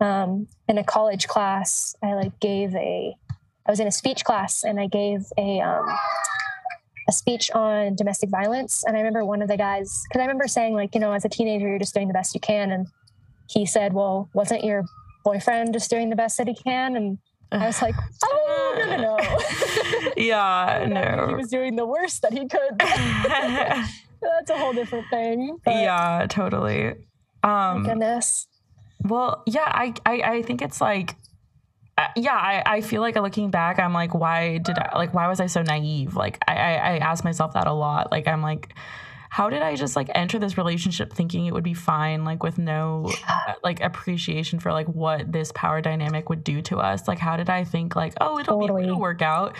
um, 0.00 0.46
in 0.68 0.78
a 0.78 0.84
college 0.84 1.26
class 1.26 1.96
i 2.02 2.14
like 2.14 2.38
gave 2.40 2.74
a 2.74 3.14
i 3.66 3.70
was 3.70 3.80
in 3.80 3.86
a 3.86 3.92
speech 3.92 4.24
class 4.24 4.64
and 4.64 4.78
i 4.78 4.86
gave 4.86 5.24
a 5.38 5.60
um, 5.60 5.86
a 7.08 7.12
speech 7.12 7.50
on 7.52 7.94
domestic 7.94 8.30
violence. 8.30 8.84
And 8.86 8.96
I 8.96 9.00
remember 9.00 9.24
one 9.24 9.42
of 9.42 9.48
the 9.48 9.56
guys, 9.56 10.02
because 10.08 10.20
I 10.20 10.24
remember 10.24 10.48
saying, 10.48 10.74
like, 10.74 10.94
you 10.94 11.00
know, 11.00 11.12
as 11.12 11.24
a 11.24 11.28
teenager, 11.28 11.68
you're 11.68 11.78
just 11.78 11.94
doing 11.94 12.08
the 12.08 12.14
best 12.14 12.34
you 12.34 12.40
can. 12.40 12.70
And 12.70 12.86
he 13.48 13.66
said, 13.66 13.92
well, 13.92 14.30
wasn't 14.34 14.64
your 14.64 14.84
boyfriend 15.24 15.74
just 15.74 15.90
doing 15.90 16.10
the 16.10 16.16
best 16.16 16.38
that 16.38 16.48
he 16.48 16.54
can? 16.54 16.96
And 16.96 17.18
I 17.52 17.66
was 17.66 17.82
like, 17.82 17.94
oh, 18.24 18.74
no, 18.78 18.96
no, 18.96 19.16
no. 19.16 20.10
yeah, 20.16 20.86
no. 20.88 21.28
He 21.28 21.34
was 21.34 21.48
doing 21.48 21.76
the 21.76 21.86
worst 21.86 22.22
that 22.22 22.32
he 22.32 22.48
could. 22.48 22.80
That's 24.24 24.50
a 24.50 24.58
whole 24.58 24.72
different 24.72 25.06
thing. 25.10 25.58
yeah, 25.66 26.26
totally. 26.28 26.94
Um, 27.42 27.84
goodness. 27.84 28.46
Well, 29.02 29.42
yeah, 29.46 29.66
I, 29.66 29.92
I, 30.06 30.22
I 30.22 30.42
think 30.42 30.62
it's 30.62 30.80
like 30.80 31.16
uh, 31.96 32.08
yeah, 32.16 32.34
I, 32.34 32.62
I 32.66 32.80
feel 32.80 33.00
like 33.00 33.14
looking 33.14 33.50
back, 33.50 33.78
I'm 33.78 33.92
like, 33.92 34.14
why 34.14 34.58
did 34.58 34.78
I 34.78 34.96
like 34.96 35.14
why 35.14 35.28
was 35.28 35.38
I 35.38 35.46
so 35.46 35.62
naive? 35.62 36.16
Like 36.16 36.38
I, 36.48 36.54
I, 36.54 36.72
I 36.72 36.96
ask 36.98 37.22
myself 37.22 37.52
that 37.54 37.68
a 37.68 37.72
lot. 37.72 38.10
Like 38.10 38.26
I'm 38.26 38.42
like, 38.42 38.74
how 39.30 39.48
did 39.48 39.62
I 39.62 39.76
just 39.76 39.94
like 39.94 40.10
enter 40.12 40.40
this 40.40 40.58
relationship 40.58 41.12
thinking 41.12 41.46
it 41.46 41.54
would 41.54 41.62
be 41.62 41.74
fine, 41.74 42.24
like 42.24 42.42
with 42.42 42.58
no 42.58 43.12
uh, 43.28 43.54
like 43.62 43.80
appreciation 43.80 44.58
for 44.58 44.72
like 44.72 44.88
what 44.88 45.30
this 45.30 45.52
power 45.52 45.80
dynamic 45.80 46.28
would 46.30 46.42
do 46.42 46.62
to 46.62 46.78
us? 46.78 47.06
Like 47.06 47.20
how 47.20 47.36
did 47.36 47.48
I 47.48 47.62
think 47.62 47.94
like, 47.94 48.14
oh, 48.20 48.40
it'll 48.40 48.60
totally. 48.60 48.82
be 48.82 48.88
it'll 48.88 49.00
work 49.00 49.22
out? 49.22 49.56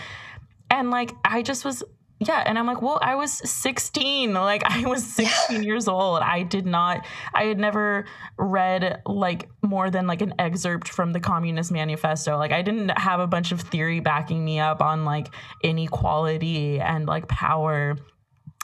And 0.69 0.91
like 0.91 1.13
I 1.23 1.41
just 1.41 1.63
was 1.63 1.83
yeah 2.19 2.43
and 2.45 2.57
i'm 2.57 2.65
like 2.65 2.81
well 2.81 2.97
i 3.01 3.13
was 3.15 3.33
16 3.49 4.33
like 4.33 4.63
i 4.65 4.87
was 4.87 5.03
16 5.15 5.57
yeah. 5.57 5.61
years 5.61 5.87
old. 5.87 6.19
I 6.21 6.43
did 6.43 6.65
not 6.65 7.05
i 7.33 7.43
had 7.43 7.59
never 7.59 8.05
read 8.37 9.01
like 9.05 9.49
more 9.61 9.89
than 9.89 10.07
like 10.07 10.21
an 10.21 10.33
excerpt 10.39 10.87
from 10.87 11.13
the 11.13 11.19
communist 11.19 11.71
manifesto. 11.71 12.37
Like 12.37 12.51
i 12.51 12.61
didn't 12.61 12.97
have 12.97 13.19
a 13.19 13.27
bunch 13.27 13.51
of 13.51 13.61
theory 13.61 13.99
backing 13.99 14.43
me 14.43 14.59
up 14.59 14.81
on 14.81 15.05
like 15.05 15.27
inequality 15.61 16.79
and 16.79 17.05
like 17.05 17.27
power 17.27 17.97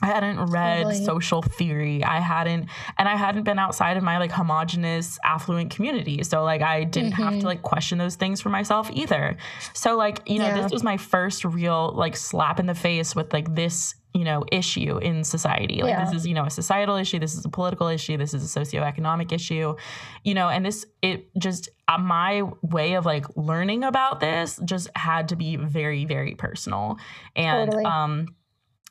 I 0.02 0.08
hadn't 0.08 0.40
read 0.48 0.84
totally. 0.84 1.06
social 1.06 1.42
theory. 1.42 2.04
I 2.04 2.20
hadn't, 2.20 2.70
and 2.98 3.08
I 3.08 3.16
hadn't 3.16 3.44
been 3.44 3.60
outside 3.60 3.98
of 3.98 4.04
my 4.04 4.18
like 4.18 4.32
homogenous, 4.32 5.20
affluent 5.24 5.72
community. 5.72 6.24
So 6.24 6.44
like 6.44 6.62
I 6.62 6.84
didn't 6.84 7.12
mm-hmm. 7.12 7.22
have 7.22 7.32
to 7.34 7.38
mm-hmm. 7.40 7.48
like 7.48 7.62
question 7.62 7.98
those 7.98 8.16
things 8.16 8.42
for 8.42 8.50
myself 8.50 8.90
either. 8.94 9.38
So 9.74 9.96
like 9.98 10.22
you 10.28 10.40
know 10.40 10.48
yeah. 10.48 10.62
this 10.62 10.72
was 10.72 10.84
my 10.84 10.98
first 10.98 11.46
real 11.46 11.94
like 11.96 12.18
slap 12.18 12.60
in 12.60 12.66
the 12.66 12.76
face 12.76 13.16
with 13.16 13.32
like 13.34 13.54
this 13.54 13.96
you 14.14 14.24
know 14.24 14.44
issue 14.52 14.98
in 14.98 15.24
society. 15.24 15.82
Like 15.82 15.92
yeah. 15.92 16.06
this 16.06 16.16
is 16.16 16.28
you 16.28 16.34
know 16.34 16.46
a 16.46 16.50
societal 16.50 16.96
issue. 16.96 17.20
This 17.20 17.36
is 17.36 17.46
a 17.46 17.50
political 17.50 17.88
issue. 17.88 18.18
This 18.18 18.34
is 18.34 18.56
a 18.56 18.60
socioeconomic 18.60 19.32
issue. 19.32 19.76
You 20.24 20.34
know, 20.34 20.50
and 20.50 20.66
this 20.66 20.86
it 21.02 21.30
just 21.38 21.70
uh, 21.88 21.98
my 21.98 22.44
way 22.62 22.94
of 22.94 23.06
like 23.06 23.26
learning 23.36 23.84
about 23.84 24.20
this 24.20 24.60
just 24.66 24.90
had 24.96 25.30
to 25.30 25.36
be 25.36 25.56
very 25.56 26.06
very 26.06 26.36
personal 26.36 26.98
and 27.36 27.72
totally. 27.72 27.86
um 27.86 28.28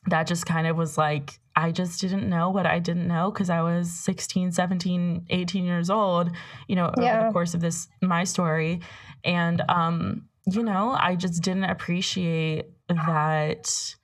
that 0.07 0.27
just 0.27 0.45
kind 0.45 0.67
of 0.67 0.77
was 0.77 0.97
like 0.97 1.39
I 1.55 1.71
just 1.71 1.99
didn't 1.99 2.29
know 2.29 2.49
what 2.49 2.65
I 2.65 2.79
didn't 2.79 3.07
know 3.07 3.29
because 3.29 3.49
I 3.49 3.61
was 3.61 3.91
16, 3.91 4.53
17, 4.53 5.25
18 5.29 5.65
years 5.65 5.89
old, 5.89 6.31
you 6.67 6.75
know, 6.75 6.93
yeah. 6.97 7.17
over 7.17 7.27
the 7.27 7.33
course 7.33 7.53
of 7.53 7.61
this 7.61 7.87
my 8.01 8.23
story. 8.23 8.79
And 9.23 9.61
um, 9.67 10.27
you 10.47 10.63
know, 10.63 10.95
I 10.97 11.15
just 11.15 11.43
didn't 11.43 11.65
appreciate 11.65 12.65
that 12.87 13.95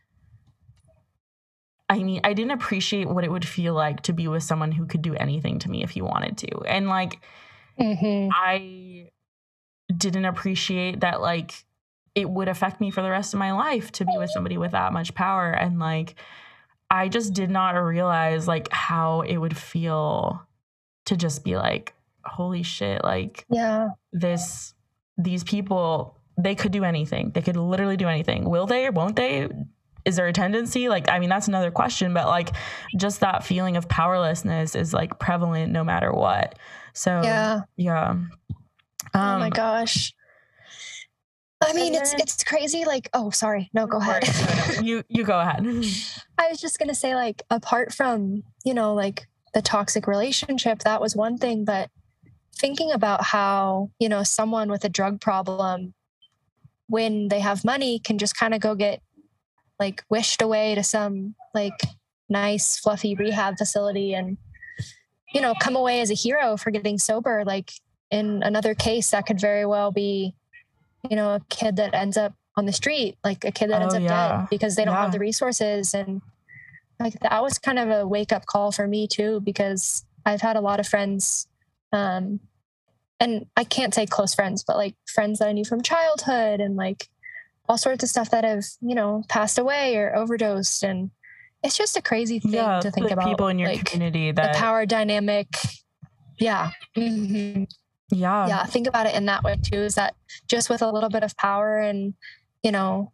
I 1.90 2.04
mean, 2.04 2.20
I 2.24 2.34
didn't 2.34 2.52
appreciate 2.52 3.08
what 3.08 3.24
it 3.24 3.32
would 3.32 3.48
feel 3.48 3.74
like 3.74 4.02
to 4.04 4.14
be 4.14 4.28
with 4.28 4.44
someone 4.44 4.74
who 4.74 4.86
could 4.86 5.02
do 5.02 5.16
anything 5.16 5.60
to 5.60 5.70
me 5.70 5.84
if 5.84 5.92
he 5.92 6.02
wanted 6.02 6.38
to. 6.40 6.62
And 6.68 6.90
like 6.90 7.22
mm-hmm. 7.80 8.30
I 8.34 9.10
didn't 9.96 10.26
appreciate 10.26 11.00
that 11.00 11.22
like 11.22 11.64
it 12.18 12.28
would 12.28 12.48
affect 12.48 12.82
me 12.82 12.90
for 12.90 13.04
the 13.04 13.12
rest 13.12 13.36
of 13.36 13.40
my 13.40 13.52
life 13.52 13.92
to 13.92 14.04
be 14.04 14.18
with 14.18 14.32
somebody 14.32 14.58
with 14.58 14.72
that 14.72 14.92
much 14.92 15.14
power. 15.14 15.52
And 15.52 15.78
like 15.78 16.16
I 16.90 17.10
just 17.10 17.36
did 17.36 17.52
not 17.52 17.76
realize 17.76 18.48
like 18.48 18.72
how 18.72 19.22
it 19.22 19.38
would 19.38 19.56
feel 19.56 20.42
to 21.06 21.16
just 21.16 21.44
be 21.44 21.56
like 21.56 21.94
holy 22.26 22.64
shit 22.64 23.04
like 23.04 23.46
yeah. 23.50 23.90
this 24.12 24.74
these 25.16 25.44
people 25.44 26.18
they 26.40 26.56
could 26.56 26.72
do 26.72 26.84
anything. 26.84 27.32
They 27.36 27.42
could 27.44 27.56
literally 27.56 27.98
do 27.98 28.08
anything. 28.08 28.50
Will 28.50 28.66
they? 28.66 28.88
Or 28.88 28.92
won't 28.92 29.16
they? 29.16 29.48
Is 30.04 30.16
there 30.16 30.26
a 30.26 30.34
tendency? 30.34 30.90
Like 30.90 31.12
i 31.12 31.20
mean 31.20 31.30
that's 31.30 31.48
another 31.48 31.70
question 31.70 32.16
but 32.16 32.26
like 32.26 32.50
just 32.98 33.20
that 33.20 33.44
feeling 33.44 33.78
of 33.78 33.88
powerlessness 33.88 34.74
is 34.74 34.92
like 34.92 35.20
prevalent 35.20 35.72
no 35.72 35.84
matter 35.84 36.12
what. 36.12 36.58
So 36.94 37.22
yeah. 37.24 37.62
yeah. 37.76 38.10
Um, 38.10 38.32
oh 39.14 39.38
my 39.38 39.46
um, 39.46 39.50
gosh 39.52 40.14
I 41.62 41.74
mean, 41.74 41.96
it's 41.96 42.14
it's 42.14 42.44
crazy. 42.44 42.86
Like, 42.86 43.10
oh, 43.14 43.32
sorry, 43.32 43.70
no, 43.74 43.88
go 43.88 43.98
ahead. 43.98 44.24
you 44.84 45.04
you 45.10 45.24
go 45.24 45.40
ahead. 45.40 45.66
I 46.38 46.50
was 46.50 46.62
just 46.62 46.78
gonna 46.78 46.96
say, 46.96 47.16
like, 47.16 47.42
apart 47.50 47.94
from 47.94 48.44
you 48.64 48.74
know, 48.74 48.94
like 48.94 49.28
the 49.54 49.62
toxic 49.62 50.06
relationship, 50.08 50.80
that 50.80 51.02
was 51.02 51.16
one 51.16 51.38
thing. 51.38 51.66
But 51.66 51.90
thinking 52.56 52.92
about 52.92 53.24
how 53.24 53.90
you 54.00 54.08
know 54.08 54.24
someone 54.24 54.70
with 54.70 54.86
a 54.86 54.90
drug 54.90 55.20
problem, 55.20 55.96
when 56.88 57.30
they 57.30 57.40
have 57.40 57.66
money, 57.66 58.00
can 58.00 58.20
just 58.20 58.38
kind 58.38 58.54
of 58.54 58.62
go 58.62 58.76
get 58.76 59.02
like 59.80 60.04
wished 60.10 60.42
away 60.42 60.76
to 60.76 60.84
some 60.84 61.34
like 61.56 61.80
nice 62.30 62.78
fluffy 62.78 63.16
rehab 63.16 63.58
facility 63.58 64.14
and 64.14 64.38
you 65.34 65.42
know 65.42 65.54
come 65.62 65.76
away 65.76 66.02
as 66.02 66.12
a 66.12 66.16
hero 66.16 66.56
for 66.56 66.70
getting 66.70 67.00
sober. 67.00 67.44
Like 67.44 67.72
in 68.12 68.44
another 68.44 68.76
case, 68.76 69.10
that 69.10 69.26
could 69.26 69.42
very 69.42 69.66
well 69.66 69.92
be 69.92 70.36
you 71.10 71.16
know, 71.16 71.36
a 71.36 71.42
kid 71.50 71.76
that 71.78 71.94
ends 71.94 72.18
up 72.18 72.34
on 72.56 72.66
the 72.66 72.74
street, 72.74 73.18
like 73.24 73.46
a 73.46 73.52
kid 73.52 73.70
that 73.70 73.82
oh, 73.82 73.84
ends 73.84 73.96
up 73.96 74.02
yeah. 74.02 74.38
dead 74.38 74.48
because 74.50 74.76
they 74.76 74.84
don't 74.84 74.96
yeah. 74.96 75.04
have 75.04 75.12
the 75.12 75.20
resources. 75.20 75.94
And 75.94 76.22
like 77.00 77.20
that 77.20 77.42
was 77.42 77.60
kind 77.60 77.80
of 77.80 77.90
a 77.90 78.08
wake 78.08 78.32
up 78.32 78.46
call 78.46 78.72
for 78.72 78.88
me 78.88 79.08
too, 79.08 79.42
because 79.42 80.04
I've 80.26 80.42
had 80.42 80.56
a 80.56 80.62
lot 80.62 80.80
of 80.80 80.88
friends, 80.88 81.48
um, 81.94 82.40
and 83.20 83.46
I 83.56 83.64
can't 83.64 83.94
say 83.94 84.06
close 84.06 84.36
friends, 84.36 84.64
but 84.64 84.78
like 84.78 84.96
friends 85.08 85.40
that 85.40 85.48
I 85.48 85.52
knew 85.52 85.66
from 85.66 85.82
childhood 85.82 86.60
and 86.60 86.76
like 86.76 87.10
all 87.70 87.78
sorts 87.78 88.04
of 88.04 88.10
stuff 88.10 88.30
that 88.32 88.44
have, 88.44 88.64
you 88.82 88.96
know, 88.96 89.24
passed 89.30 89.58
away 89.58 89.96
or 89.98 90.16
overdosed. 90.16 90.84
And 90.84 91.12
it's 91.64 91.78
just 91.78 91.98
a 91.98 92.02
crazy 92.02 92.40
thing 92.40 92.54
yeah, 92.54 92.80
to 92.80 92.92
think 92.92 93.12
about. 93.12 93.28
People 93.28 93.48
in 93.48 93.60
your 93.60 93.70
like, 93.70 93.86
community 93.86 94.32
that 94.32 94.54
the 94.54 94.60
power 94.60 94.86
dynamic. 94.86 95.48
Yeah. 96.40 96.72
Mm-hmm. 96.96 97.64
Yeah. 98.10 98.48
Yeah. 98.48 98.66
Think 98.66 98.88
about 98.88 99.06
it 99.06 99.16
in 99.16 99.26
that 99.26 99.44
way 99.44 99.58
too 99.62 99.78
is 99.78 99.96
that 99.96 100.16
just 100.48 100.70
with 100.70 100.82
a 100.82 100.92
little 100.92 101.10
bit 101.10 101.24
of 101.24 101.36
power 101.36 101.78
and, 101.78 102.14
you 102.64 102.72
know, 102.72 103.12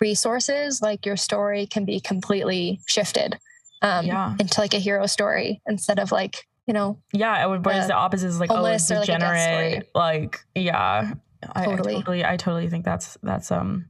resources, 0.00 0.82
like 0.82 1.06
your 1.06 1.16
story 1.16 1.66
can 1.66 1.84
be 1.84 2.00
completely 2.00 2.80
shifted 2.88 3.38
um, 3.82 4.04
yeah. 4.06 4.34
into 4.40 4.60
like 4.60 4.74
a 4.74 4.78
hero 4.78 5.06
story 5.06 5.60
instead 5.66 6.00
of 6.00 6.10
like, 6.10 6.48
you 6.66 6.74
know. 6.74 6.98
Yeah. 7.12 7.40
It 7.44 7.48
would, 7.48 7.64
whereas 7.64 7.86
the 7.86 7.94
opposite 7.94 8.26
is 8.26 8.40
like, 8.40 8.50
oh, 8.50 8.64
it's 8.64 8.88
degenerate. 8.88 9.88
Like, 9.94 10.34
like, 10.34 10.44
yeah. 10.56 11.14
I, 11.54 11.64
totally. 11.64 11.94
I 11.94 11.98
totally, 11.98 12.24
I 12.24 12.36
totally 12.36 12.68
think 12.68 12.84
that's, 12.84 13.16
that's, 13.22 13.52
um, 13.52 13.86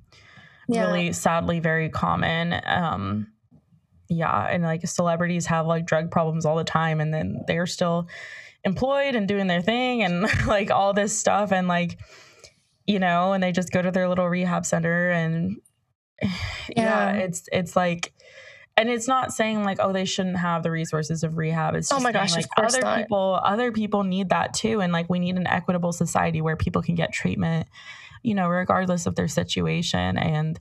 yeah. 0.68 0.86
really 0.86 1.12
sadly 1.12 1.60
very 1.60 1.88
common. 1.88 2.60
Um, 2.66 3.28
yeah. 4.10 4.46
And 4.48 4.62
like 4.62 4.86
celebrities 4.86 5.46
have 5.46 5.66
like 5.66 5.86
drug 5.86 6.10
problems 6.10 6.44
all 6.44 6.56
the 6.56 6.64
time 6.64 7.00
and 7.00 7.12
then 7.12 7.40
they're 7.46 7.66
still, 7.66 8.08
employed 8.64 9.14
and 9.14 9.26
doing 9.26 9.46
their 9.46 9.62
thing 9.62 10.02
and 10.02 10.26
like 10.46 10.70
all 10.70 10.92
this 10.92 11.16
stuff 11.18 11.52
and 11.52 11.68
like 11.68 11.98
you 12.86 12.98
know 12.98 13.32
and 13.32 13.42
they 13.42 13.52
just 13.52 13.72
go 13.72 13.82
to 13.82 13.90
their 13.90 14.08
little 14.08 14.28
rehab 14.28 14.64
center 14.64 15.10
and 15.10 15.56
yeah, 16.22 16.28
yeah. 16.76 17.12
it's 17.14 17.48
it's 17.52 17.76
like 17.76 18.12
and 18.76 18.88
it's 18.88 19.06
not 19.06 19.32
saying 19.32 19.64
like 19.64 19.78
oh 19.80 19.92
they 19.92 20.04
shouldn't 20.04 20.38
have 20.38 20.62
the 20.62 20.70
resources 20.70 21.22
of 21.22 21.36
rehab. 21.36 21.74
It's 21.74 21.90
oh 21.92 21.96
just 21.96 22.02
oh 22.02 22.04
my 22.04 22.12
gosh 22.12 22.34
like 22.34 22.46
other 22.56 22.80
not. 22.80 22.98
people 22.98 23.40
other 23.42 23.72
people 23.72 24.04
need 24.04 24.30
that 24.30 24.54
too. 24.54 24.80
And 24.80 24.92
like 24.92 25.10
we 25.10 25.18
need 25.18 25.36
an 25.36 25.46
equitable 25.46 25.92
society 25.92 26.40
where 26.40 26.56
people 26.56 26.82
can 26.82 26.94
get 26.94 27.12
treatment 27.12 27.68
you 28.22 28.34
know 28.34 28.48
regardless 28.48 29.06
of 29.06 29.14
their 29.14 29.28
situation. 29.28 30.16
And 30.16 30.58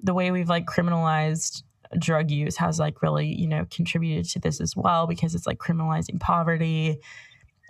the 0.00 0.14
way 0.14 0.30
we've 0.30 0.48
like 0.48 0.66
criminalized 0.66 1.62
drug 1.98 2.30
use 2.30 2.56
has 2.56 2.78
like 2.78 3.02
really 3.02 3.26
you 3.26 3.46
know 3.46 3.66
contributed 3.70 4.24
to 4.24 4.38
this 4.38 4.60
as 4.60 4.74
well 4.74 5.06
because 5.06 5.34
it's 5.34 5.46
like 5.46 5.58
criminalizing 5.58 6.18
poverty 6.18 6.98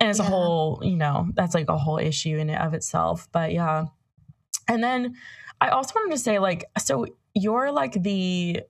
and 0.03 0.09
it's 0.09 0.19
yeah. 0.19 0.25
a 0.25 0.29
whole 0.29 0.79
you 0.83 0.97
know 0.97 1.27
that's 1.33 1.55
like 1.55 1.69
a 1.69 1.77
whole 1.77 1.97
issue 1.97 2.37
in 2.37 2.49
and 2.49 2.61
of 2.61 2.73
itself 2.73 3.27
but 3.31 3.51
yeah 3.53 3.85
and 4.67 4.83
then 4.83 5.15
i 5.61 5.69
also 5.69 5.93
wanted 5.95 6.11
to 6.15 6.19
say 6.21 6.39
like 6.39 6.65
so 6.77 7.05
you're 7.33 7.71
like 7.71 7.93
the 8.03 8.61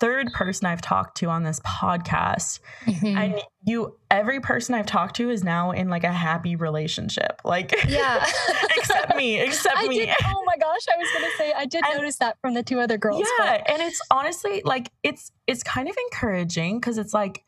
third 0.00 0.32
person 0.32 0.66
I've 0.66 0.80
talked 0.80 1.18
to 1.18 1.26
on 1.28 1.44
this 1.44 1.60
podcast. 1.60 2.58
Mhm. 2.84 3.16
And 3.16 3.40
you, 3.64 3.96
every 4.10 4.40
person 4.40 4.74
I've 4.74 4.86
talked 4.86 5.16
to 5.16 5.30
is 5.30 5.44
now 5.44 5.70
in 5.70 5.88
like 5.88 6.02
a 6.02 6.12
happy 6.12 6.56
relationship. 6.56 7.40
Like, 7.44 7.72
yeah. 7.88 8.26
except 8.76 9.14
me, 9.16 9.40
except 9.40 9.76
I 9.78 9.86
me. 9.86 10.00
did. 10.00 10.08
Oh 10.26 10.42
my 10.44 10.56
gosh, 10.56 10.80
I 10.92 10.98
was 10.98 11.08
gonna 11.14 11.30
say 11.38 11.52
I 11.56 11.64
did 11.64 11.84
And- 11.86 11.96
notice 11.96 12.16
that 12.16 12.36
from 12.40 12.54
the 12.54 12.62
two 12.64 12.80
other 12.80 12.98
girls. 12.98 13.24
yeah 13.38 13.62
and 13.66 13.80
it's 13.80 14.00
honestly 14.10 14.62
like 14.64 14.90
it's 15.04 15.30
it's 15.46 15.62
kind 15.62 15.88
of 15.88 15.96
encouraging 16.10 16.80
because 16.80 16.98
it's 16.98 17.14
like 17.14 17.44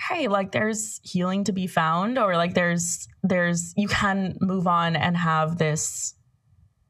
hey 0.00 0.28
like 0.28 0.52
there's 0.52 1.00
healing 1.02 1.44
to 1.44 1.52
be 1.52 1.66
found 1.66 2.18
or 2.18 2.36
like 2.36 2.54
there's 2.54 3.08
there's 3.22 3.72
you 3.76 3.88
can 3.88 4.36
move 4.40 4.66
on 4.66 4.96
and 4.96 5.16
have 5.16 5.56
this 5.58 6.14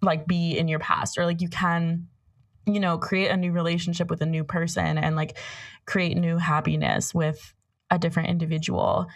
like 0.02 0.26
be 0.26 0.56
in 0.56 0.68
your 0.68 0.78
past 0.78 1.18
or 1.18 1.24
like 1.24 1.40
you 1.40 1.48
can 1.48 2.06
you 2.66 2.80
know 2.80 2.96
create 2.98 3.28
a 3.28 3.36
new 3.36 3.52
relationship 3.52 4.08
with 4.10 4.20
a 4.22 4.26
new 4.26 4.42
person 4.44 4.96
and 4.98 5.16
like 5.16 5.36
create 5.86 6.16
new 6.16 6.38
happiness 6.38 7.14
with 7.14 7.54
a 7.90 7.98
different 7.98 8.30
individual 8.30 9.06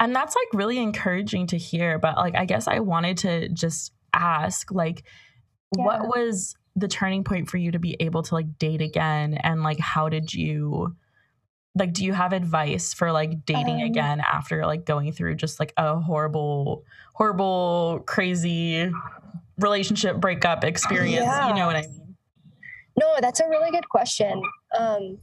and 0.00 0.14
that's 0.16 0.34
like 0.34 0.48
really 0.58 0.78
encouraging 0.78 1.46
to 1.46 1.58
hear 1.58 1.98
but 1.98 2.16
like 2.16 2.34
i 2.34 2.44
guess 2.46 2.66
i 2.66 2.80
wanted 2.80 3.18
to 3.18 3.48
just 3.50 3.92
ask 4.14 4.70
like 4.72 5.04
Yeah. 5.76 5.84
what 5.84 6.02
was 6.08 6.56
the 6.76 6.88
turning 6.88 7.24
point 7.24 7.48
for 7.48 7.58
you 7.58 7.70
to 7.72 7.78
be 7.78 7.96
able 8.00 8.22
to 8.22 8.34
like 8.34 8.58
date 8.58 8.80
again 8.80 9.34
and 9.34 9.62
like 9.62 9.78
how 9.78 10.08
did 10.08 10.32
you 10.32 10.96
like 11.74 11.92
do 11.92 12.04
you 12.04 12.12
have 12.12 12.32
advice 12.32 12.94
for 12.94 13.10
like 13.12 13.44
dating 13.46 13.82
Um, 13.82 13.88
again 13.88 14.20
after 14.20 14.64
like 14.66 14.84
going 14.84 15.10
through 15.12 15.34
just 15.34 15.58
like 15.58 15.72
a 15.76 15.98
horrible 16.00 16.84
horrible 17.14 18.02
crazy 18.06 18.90
relationship 19.58 20.16
breakup 20.18 20.64
experience 20.64 21.24
Yeah. 21.24 21.48
you 21.48 21.54
know 21.54 21.66
what 21.66 21.76
i 21.76 21.82
mean 21.82 22.00
No, 22.96 23.16
that's 23.20 23.40
a 23.40 23.48
really 23.48 23.72
good 23.72 23.88
question. 23.88 24.40
Um, 24.78 25.18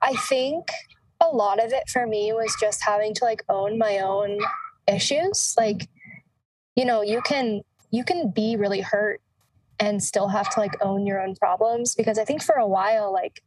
I 0.00 0.14
think 0.28 0.68
a 1.20 1.28
lot 1.28 1.62
of 1.62 1.70
it 1.70 1.86
for 1.90 2.06
me 2.06 2.32
was 2.32 2.56
just 2.58 2.82
having 2.82 3.12
to 3.14 3.24
like 3.26 3.42
own 3.50 3.76
my 3.76 3.98
own 3.98 4.38
issues. 4.88 5.54
Like, 5.58 5.86
you 6.76 6.86
know, 6.86 7.02
you 7.02 7.20
can 7.20 7.60
you 7.90 8.04
can 8.04 8.30
be 8.30 8.56
really 8.56 8.80
hurt 8.80 9.20
and 9.78 10.02
still 10.02 10.28
have 10.28 10.48
to 10.54 10.60
like 10.60 10.72
own 10.80 11.04
your 11.04 11.20
own 11.20 11.34
problems 11.34 11.94
because 11.94 12.18
I 12.18 12.24
think 12.24 12.42
for 12.42 12.54
a 12.54 12.66
while, 12.66 13.12
like, 13.12 13.42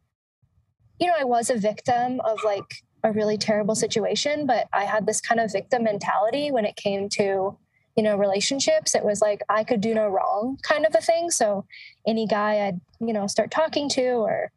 you 0.98 1.06
know, 1.06 1.14
I 1.18 1.24
was 1.24 1.50
a 1.50 1.56
victim 1.56 2.20
of 2.20 2.38
like 2.44 2.82
a 3.02 3.12
really 3.12 3.36
terrible 3.36 3.74
situation, 3.74 4.46
but 4.46 4.66
I 4.72 4.84
had 4.84 5.06
this 5.06 5.20
kind 5.20 5.40
of 5.40 5.52
victim 5.52 5.84
mentality 5.84 6.50
when 6.50 6.64
it 6.64 6.76
came 6.76 7.08
to, 7.10 7.56
you 7.96 8.02
know, 8.02 8.16
relationships. 8.16 8.94
It 8.94 9.04
was 9.04 9.20
like 9.20 9.42
I 9.48 9.64
could 9.64 9.80
do 9.80 9.94
no 9.94 10.08
wrong 10.08 10.58
kind 10.62 10.86
of 10.86 10.94
a 10.94 11.00
thing. 11.00 11.30
So 11.30 11.66
any 12.06 12.26
guy 12.26 12.66
I'd, 12.66 12.80
you 13.00 13.12
know, 13.12 13.26
start 13.26 13.50
talking 13.50 13.88
to 13.90 14.02
or 14.02 14.50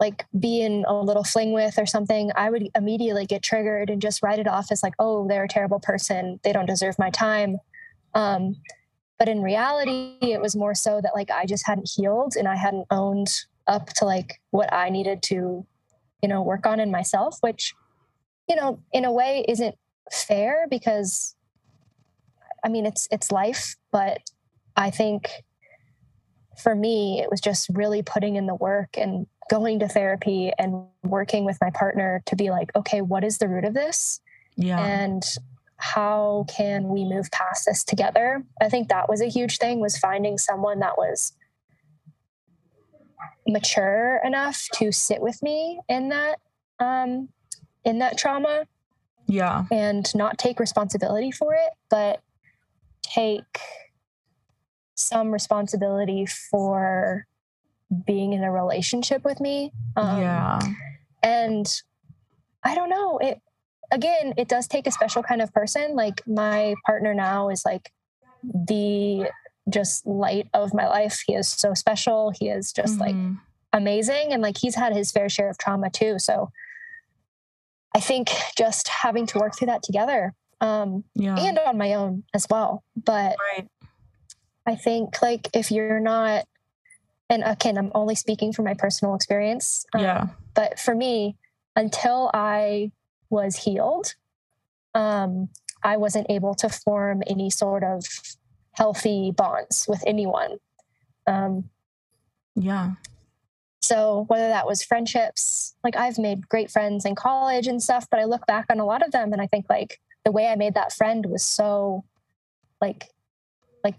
like 0.00 0.24
be 0.38 0.60
in 0.60 0.84
a 0.86 0.94
little 0.94 1.24
fling 1.24 1.52
with 1.52 1.78
or 1.78 1.86
something, 1.86 2.30
I 2.36 2.50
would 2.50 2.68
immediately 2.74 3.26
get 3.26 3.42
triggered 3.42 3.90
and 3.90 4.02
just 4.02 4.22
write 4.22 4.38
it 4.38 4.48
off 4.48 4.70
as 4.70 4.82
like, 4.82 4.94
oh, 4.98 5.26
they're 5.26 5.44
a 5.44 5.48
terrible 5.48 5.80
person. 5.80 6.40
They 6.42 6.52
don't 6.52 6.66
deserve 6.66 6.98
my 6.98 7.10
time. 7.10 7.58
Um, 8.14 8.56
but 9.18 9.28
in 9.28 9.42
reality, 9.42 10.16
it 10.20 10.40
was 10.40 10.56
more 10.56 10.74
so 10.74 11.00
that 11.00 11.14
like 11.14 11.30
I 11.30 11.46
just 11.46 11.66
hadn't 11.66 11.90
healed 11.94 12.34
and 12.36 12.48
I 12.48 12.56
hadn't 12.56 12.86
owned 12.90 13.28
up 13.66 13.88
to 13.94 14.04
like 14.04 14.40
what 14.50 14.72
I 14.72 14.90
needed 14.90 15.22
to, 15.24 15.66
you 16.22 16.28
know, 16.28 16.42
work 16.42 16.66
on 16.66 16.80
in 16.80 16.90
myself, 16.90 17.38
which, 17.40 17.74
you 18.48 18.56
know, 18.56 18.80
in 18.92 19.04
a 19.04 19.12
way 19.12 19.44
isn't 19.48 19.76
fair 20.12 20.66
because 20.68 21.34
I 22.64 22.68
mean 22.68 22.86
it's 22.86 23.08
it's 23.10 23.32
life, 23.32 23.76
but 23.92 24.18
I 24.76 24.90
think 24.90 25.30
for 26.62 26.74
me 26.74 27.20
it 27.20 27.30
was 27.30 27.40
just 27.40 27.68
really 27.70 28.02
putting 28.02 28.36
in 28.36 28.46
the 28.46 28.54
work 28.54 28.96
and 28.96 29.26
going 29.50 29.80
to 29.80 29.88
therapy 29.88 30.52
and 30.58 30.86
working 31.02 31.44
with 31.44 31.58
my 31.60 31.70
partner 31.70 32.22
to 32.26 32.36
be 32.36 32.50
like, 32.50 32.70
okay, 32.76 33.02
what 33.02 33.24
is 33.24 33.38
the 33.38 33.48
root 33.48 33.64
of 33.64 33.74
this? 33.74 34.20
yeah 34.56 34.84
and 34.84 35.22
how 35.76 36.44
can 36.48 36.88
we 36.88 37.04
move 37.04 37.30
past 37.30 37.66
this 37.66 37.84
together 37.84 38.44
i 38.60 38.68
think 38.68 38.88
that 38.88 39.08
was 39.08 39.20
a 39.20 39.28
huge 39.28 39.58
thing 39.58 39.80
was 39.80 39.98
finding 39.98 40.38
someone 40.38 40.78
that 40.78 40.96
was 40.96 41.32
mature 43.46 44.20
enough 44.24 44.68
to 44.72 44.90
sit 44.92 45.20
with 45.20 45.42
me 45.42 45.80
in 45.88 46.08
that 46.08 46.38
um 46.80 47.28
in 47.84 47.98
that 47.98 48.16
trauma 48.16 48.66
yeah. 49.26 49.64
and 49.70 50.14
not 50.14 50.38
take 50.38 50.58
responsibility 50.60 51.30
for 51.30 51.54
it 51.54 51.70
but 51.90 52.20
take 53.02 53.58
some 54.94 55.30
responsibility 55.30 56.26
for 56.26 57.26
being 58.06 58.32
in 58.32 58.42
a 58.42 58.50
relationship 58.50 59.24
with 59.24 59.40
me 59.40 59.72
um, 59.96 60.20
yeah. 60.20 60.58
and 61.22 61.82
i 62.62 62.74
don't 62.74 62.90
know 62.90 63.18
it 63.18 63.40
again 63.92 64.34
it 64.36 64.48
does 64.48 64.66
take 64.66 64.86
a 64.86 64.90
special 64.90 65.22
kind 65.22 65.42
of 65.42 65.52
person 65.52 65.94
like 65.94 66.26
my 66.26 66.74
partner 66.86 67.14
now 67.14 67.50
is 67.50 67.64
like 67.64 67.92
the 68.42 69.28
just 69.68 70.06
light 70.06 70.48
of 70.52 70.74
my 70.74 70.86
life. 70.88 71.22
He 71.26 71.34
is 71.34 71.48
so 71.48 71.74
special. 71.74 72.32
He 72.38 72.48
is 72.48 72.72
just 72.72 72.98
like 73.00 73.14
Mhm. 73.14 73.38
amazing. 73.72 74.32
And 74.32 74.42
like 74.42 74.58
he's 74.58 74.74
had 74.74 74.94
his 74.94 75.10
fair 75.10 75.28
share 75.28 75.48
of 75.48 75.58
trauma 75.58 75.90
too. 75.90 76.18
So 76.18 76.50
i 77.96 78.00
think 78.00 78.28
just 78.58 78.88
having 78.88 79.24
to 79.24 79.38
work 79.38 79.54
through 79.56 79.66
that 79.66 79.80
together 79.84 80.34
um 80.60 81.04
yeah. 81.14 81.36
and 81.38 81.58
on 81.60 81.78
my 81.78 81.94
own 81.94 82.24
as 82.34 82.44
well. 82.50 82.82
But 82.96 83.36
right. 83.54 83.68
I 84.66 84.74
think 84.76 85.20
like 85.22 85.48
if 85.54 85.70
you're 85.70 86.00
not, 86.00 86.44
and 87.30 87.42
again, 87.44 87.76
I'm 87.78 87.92
only 87.94 88.14
speaking 88.14 88.52
from 88.52 88.64
my 88.64 88.74
personal 88.74 89.14
experience. 89.14 89.84
um, 89.94 90.00
yeah. 90.02 90.26
But 90.54 90.78
for 90.78 90.94
me, 90.94 91.36
until 91.76 92.30
I 92.34 92.92
was 93.30 93.56
healed, 93.56 94.14
um, 94.94 95.48
I 95.82 95.96
wasn't 95.98 96.26
able 96.30 96.54
to 96.56 96.68
form 96.70 97.22
any 97.26 97.50
sort 97.50 97.84
of 97.84 98.04
healthy 98.74 99.32
bonds 99.36 99.86
with 99.88 100.02
anyone. 100.06 100.58
Um, 101.26 101.70
yeah 102.54 102.92
so 103.84 104.24
whether 104.28 104.48
that 104.48 104.66
was 104.66 104.82
friendships, 104.82 105.74
like 105.84 105.94
I've 105.94 106.16
made 106.16 106.48
great 106.48 106.70
friends 106.70 107.04
in 107.04 107.14
college 107.14 107.66
and 107.66 107.82
stuff, 107.82 108.06
but 108.10 108.18
I 108.18 108.24
look 108.24 108.46
back 108.46 108.64
on 108.70 108.80
a 108.80 108.86
lot 108.86 109.04
of 109.04 109.12
them 109.12 109.30
and 109.32 109.42
I 109.42 109.46
think 109.46 109.66
like 109.68 110.00
the 110.24 110.32
way 110.32 110.46
I 110.46 110.56
made 110.56 110.72
that 110.72 110.94
friend 110.94 111.26
was 111.26 111.44
so 111.44 112.02
like 112.80 113.10
like 113.84 113.96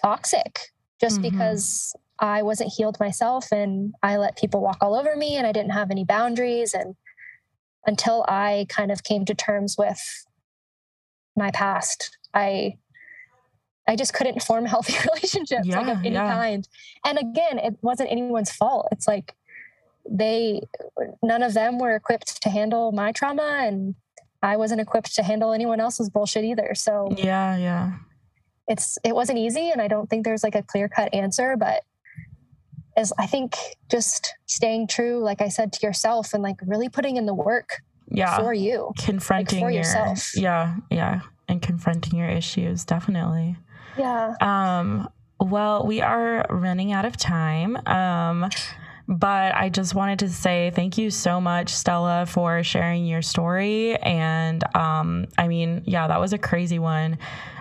toxic 0.00 0.58
just 1.00 1.20
Mhm. 1.20 1.22
because 1.22 1.96
I 2.18 2.42
wasn't 2.42 2.70
healed 2.76 3.00
myself 3.00 3.50
and 3.50 3.94
I 4.02 4.18
let 4.18 4.36
people 4.36 4.60
walk 4.60 4.76
all 4.82 4.94
over 4.94 5.16
me 5.16 5.36
and 5.36 5.46
I 5.46 5.52
didn't 5.52 5.70
have 5.72 5.90
any 5.90 6.04
boundaries 6.04 6.74
and 6.74 6.94
until 7.86 8.26
I 8.28 8.66
kind 8.68 8.92
of 8.92 9.04
came 9.04 9.24
to 9.24 9.34
terms 9.34 9.76
with 9.78 10.26
my 11.34 11.50
past, 11.50 12.18
I 12.34 12.76
I 13.88 13.96
just 13.96 14.12
couldn't 14.14 14.42
form 14.42 14.64
healthy 14.74 14.94
relationships 15.14 15.66
like 15.66 15.88
of 15.88 15.98
any 16.04 16.10
yeah. 16.10 16.32
kind. 16.32 16.68
And 17.04 17.18
again, 17.18 17.58
it 17.58 17.76
wasn't 17.82 18.10
anyone's 18.12 18.52
fault. 18.52 18.88
It's 18.92 19.08
like 19.08 19.34
they 20.08 20.62
none 21.22 21.42
of 21.42 21.54
them 21.54 21.78
were 21.78 21.94
equipped 21.94 22.42
to 22.42 22.48
handle 22.50 22.92
my 22.92 23.12
trauma 23.12 23.60
and 23.62 23.94
I 24.42 24.56
wasn't 24.56 24.80
equipped 24.80 25.14
to 25.16 25.22
handle 25.22 25.52
anyone 25.52 25.80
else's 25.80 26.08
bullshit 26.08 26.44
either. 26.44 26.74
So 26.74 27.12
yeah 27.16 27.56
yeah 27.56 27.92
it's 28.68 28.98
it 29.04 29.14
wasn't 29.14 29.38
easy 29.38 29.70
and 29.70 29.82
I 29.82 29.88
don't 29.88 30.08
think 30.08 30.24
there's 30.24 30.42
like 30.42 30.54
a 30.54 30.62
clear-cut 30.62 31.12
answer, 31.14 31.56
but 31.56 31.82
as 32.96 33.12
I 33.18 33.26
think 33.26 33.56
just 33.90 34.34
staying 34.46 34.88
true, 34.88 35.22
like 35.22 35.40
I 35.40 35.48
said, 35.48 35.72
to 35.74 35.86
yourself 35.86 36.34
and 36.34 36.42
like 36.42 36.56
really 36.66 36.88
putting 36.88 37.16
in 37.16 37.26
the 37.26 37.34
work 37.34 37.80
yeah 38.10 38.38
for 38.38 38.52
you. 38.54 38.92
confronting 38.98 39.60
for 39.60 39.70
your 39.70 39.80
yourself. 39.80 40.34
yeah 40.36 40.76
yeah 40.90 41.20
and 41.48 41.60
confronting 41.60 42.18
your 42.18 42.28
issues 42.28 42.84
definitely 42.84 43.56
Yeah. 43.98 44.34
um 44.40 45.08
well 45.40 45.86
we 45.86 46.00
are 46.00 46.46
running 46.50 46.92
out 46.92 47.04
of 47.04 47.16
time 47.16 47.76
um 47.86 48.48
but 49.08 49.54
I 49.54 49.70
just 49.70 49.94
wanted 49.94 50.18
to 50.18 50.28
say 50.28 50.70
thank 50.74 50.98
you 50.98 51.10
so 51.10 51.40
much, 51.40 51.70
Stella, 51.70 52.26
for 52.26 52.62
sharing 52.62 53.06
your 53.06 53.22
story. 53.22 53.96
And 53.96 54.62
um, 54.76 55.24
I 55.38 55.48
mean, 55.48 55.82
yeah, 55.86 56.08
that 56.08 56.20
was 56.20 56.34
a 56.34 56.38
crazy 56.38 56.78
one. 56.78 57.16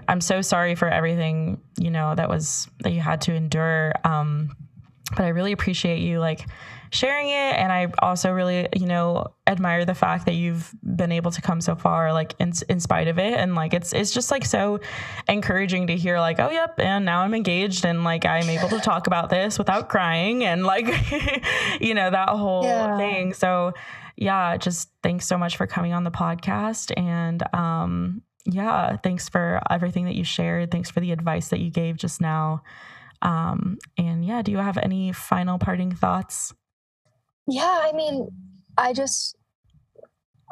I'm 0.09 0.19
so 0.19 0.41
sorry 0.41 0.75
for 0.75 0.89
everything, 0.89 1.61
you 1.79 1.89
know, 1.89 2.13
that 2.13 2.27
was 2.27 2.67
that 2.81 2.91
you 2.91 2.99
had 2.99 3.21
to 3.21 3.33
endure. 3.33 3.93
Um, 4.03 4.57
but 5.15 5.23
I 5.23 5.29
really 5.29 5.53
appreciate 5.53 5.99
you 5.99 6.19
like 6.19 6.45
sharing 6.91 7.29
it. 7.29 7.33
And 7.57 7.71
I 7.71 7.87
also 7.99 8.31
really, 8.31 8.67
you 8.75 8.85
know, 8.85 9.27
admire 9.45 9.85
the 9.85 9.93
fact 9.95 10.25
that 10.25 10.33
you've 10.35 10.73
been 10.83 11.11
able 11.11 11.31
to 11.31 11.41
come 11.41 11.61
so 11.61 11.75
far, 11.75 12.13
like 12.13 12.33
in, 12.39 12.53
in 12.69 12.79
spite 12.79 13.07
of 13.07 13.17
it. 13.19 13.33
And 13.33 13.55
like, 13.55 13.73
it's, 13.73 13.93
it's 13.93 14.11
just 14.11 14.31
like 14.31 14.45
so 14.45 14.79
encouraging 15.27 15.87
to 15.87 15.95
hear 15.95 16.19
like, 16.19 16.39
oh, 16.39 16.49
yep. 16.49 16.79
And 16.79 17.05
now 17.05 17.21
I'm 17.21 17.33
engaged 17.33 17.85
and 17.85 18.03
like, 18.03 18.25
I'm 18.25 18.49
able 18.49 18.69
to 18.69 18.79
talk 18.79 19.07
about 19.07 19.29
this 19.29 19.57
without 19.57 19.89
crying 19.89 20.43
and 20.43 20.65
like, 20.65 20.87
you 21.81 21.93
know, 21.93 22.09
that 22.09 22.29
whole 22.29 22.63
Yeah. 22.63 22.97
thing. 22.97 23.33
So 23.33 23.73
yeah, 24.15 24.57
just 24.57 24.89
thanks 25.03 25.27
so 25.27 25.37
much 25.37 25.57
for 25.57 25.67
coming 25.67 25.93
on 25.93 26.03
the 26.03 26.11
podcast. 26.11 26.91
And, 26.97 27.43
um, 27.53 28.21
yeah, 28.45 28.95
thanks 28.97 29.27
for 29.29 29.61
everything 29.69 30.05
that 30.05 30.15
you 30.15 30.23
shared. 30.23 30.71
Thanks 30.71 30.89
for 30.89 31.01
the 31.01 31.11
advice 31.11 31.49
that 31.49 31.59
you 31.59 31.69
gave 31.69 31.97
just 31.97 32.21
now. 32.21 32.63
Um, 33.21 33.77
and 33.97 34.23
yeah, 34.23 34.41
do 34.41 34.51
you 34.51 34.57
have 34.59 34.77
any 34.77 35.11
final 35.11 35.57
parting 35.59 35.91
thoughts? 35.91 36.53
Yeah, 37.47 37.81
I 37.81 37.91
mean, 37.93 38.29
I 38.77 38.93
just 38.93 39.35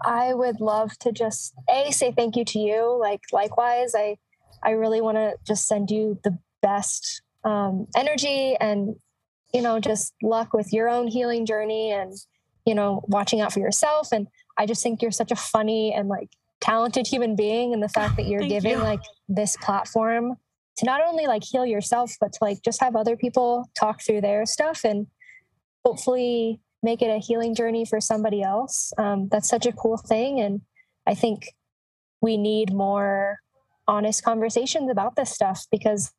I 0.03 0.33
would 0.33 0.59
love 0.59 0.97
to 0.99 1.11
just 1.11 1.53
a 1.69 1.91
say 1.91 2.11
thank 2.11 2.35
you 2.35 2.45
to 2.45 2.59
you. 2.59 2.97
Like 2.99 3.21
likewise, 3.31 3.93
I 3.95 4.17
I 4.63 4.71
really 4.71 5.01
want 5.01 5.17
to 5.17 5.35
just 5.45 5.67
send 5.67 5.91
you 5.91 6.19
the 6.23 6.37
best 6.61 7.21
um, 7.43 7.87
energy 7.95 8.55
and 8.59 8.95
you 9.53 9.61
know 9.61 9.79
just 9.79 10.13
luck 10.23 10.53
with 10.53 10.73
your 10.73 10.89
own 10.89 11.07
healing 11.07 11.45
journey 11.45 11.91
and 11.91 12.13
you 12.65 12.73
know 12.73 13.03
watching 13.07 13.41
out 13.41 13.53
for 13.53 13.59
yourself. 13.59 14.09
And 14.11 14.27
I 14.57 14.65
just 14.65 14.81
think 14.81 15.01
you're 15.01 15.11
such 15.11 15.31
a 15.31 15.35
funny 15.35 15.93
and 15.93 16.07
like 16.07 16.29
talented 16.61 17.07
human 17.07 17.35
being, 17.35 17.73
and 17.73 17.83
the 17.83 17.89
fact 17.89 18.15
that 18.17 18.25
you're 18.25 18.47
giving 18.47 18.77
you. 18.77 18.83
like 18.83 19.01
this 19.27 19.57
platform 19.57 20.37
to 20.77 20.85
not 20.85 21.01
only 21.05 21.25
like 21.25 21.43
heal 21.43 21.65
yourself, 21.65 22.13
but 22.19 22.33
to 22.33 22.39
like 22.41 22.61
just 22.63 22.81
have 22.81 22.95
other 22.95 23.15
people 23.15 23.69
talk 23.79 24.01
through 24.01 24.21
their 24.21 24.45
stuff 24.45 24.83
and 24.83 25.07
hopefully 25.85 26.59
make 26.85 27.01
it 27.01 27.07
a 27.07 27.17
healing 27.17 27.55
journey 27.55 27.83
for 27.83 27.99
somebody 27.99 28.41
else. 28.41 28.93
Um, 28.97 29.27
that's 29.29 29.49
such 29.49 29.65
a 29.65 29.73
cool 29.73 29.97
thing. 29.97 30.39
And 30.39 30.61
I 31.05 31.15
think 31.15 31.53
we 32.21 32.37
need 32.37 32.71
more 32.71 33.39
honest 33.87 34.23
conversations 34.23 34.89
about 34.89 35.15
this 35.15 35.31
stuff 35.31 35.65
because 35.71 36.13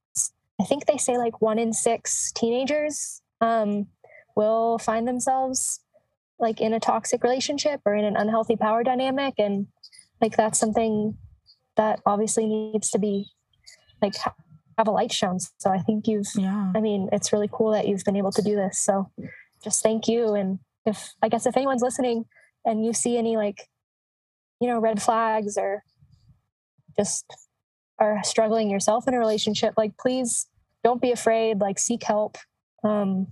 I 0.60 0.64
think 0.64 0.86
they 0.86 0.98
say 0.98 1.16
like 1.16 1.40
one 1.40 1.58
in 1.58 1.72
six 1.72 2.32
teenagers 2.32 3.22
um, 3.40 3.86
will 4.34 4.78
find 4.78 5.06
themselves 5.06 5.80
like 6.38 6.60
in 6.60 6.72
a 6.74 6.80
toxic 6.80 7.22
relationship 7.22 7.80
or 7.86 7.94
in 7.94 8.04
an 8.04 8.16
unhealthy 8.16 8.56
power 8.56 8.82
dynamic. 8.82 9.34
And 9.38 9.68
like 10.20 10.36
that's 10.36 10.58
something 10.58 11.16
that 11.76 12.00
obviously 12.04 12.46
needs 12.46 12.90
to 12.90 12.98
be 12.98 13.26
like 14.02 14.14
have 14.16 14.88
a 14.88 14.90
light 14.90 15.12
shown. 15.12 15.38
So 15.58 15.70
I 15.70 15.78
think 15.78 16.08
you've, 16.08 16.26
yeah. 16.34 16.72
I 16.74 16.80
mean, 16.80 17.08
it's 17.12 17.32
really 17.32 17.48
cool 17.50 17.72
that 17.72 17.86
you've 17.86 18.04
been 18.04 18.16
able 18.16 18.32
to 18.32 18.42
do 18.42 18.56
this. 18.56 18.78
So 18.78 19.10
just 19.62 19.82
thank 19.82 20.08
you. 20.08 20.34
And 20.34 20.58
if, 20.84 21.14
I 21.22 21.28
guess, 21.28 21.46
if 21.46 21.56
anyone's 21.56 21.82
listening 21.82 22.24
and 22.64 22.84
you 22.84 22.92
see 22.92 23.16
any 23.16 23.36
like, 23.36 23.68
you 24.60 24.68
know, 24.68 24.78
red 24.78 25.02
flags 25.02 25.56
or 25.58 25.82
just 26.98 27.26
are 27.98 28.20
struggling 28.24 28.70
yourself 28.70 29.06
in 29.08 29.14
a 29.14 29.18
relationship, 29.18 29.74
like, 29.76 29.96
please 29.98 30.46
don't 30.84 31.00
be 31.02 31.12
afraid, 31.12 31.60
like, 31.60 31.78
seek 31.78 32.02
help, 32.04 32.38
um, 32.84 33.28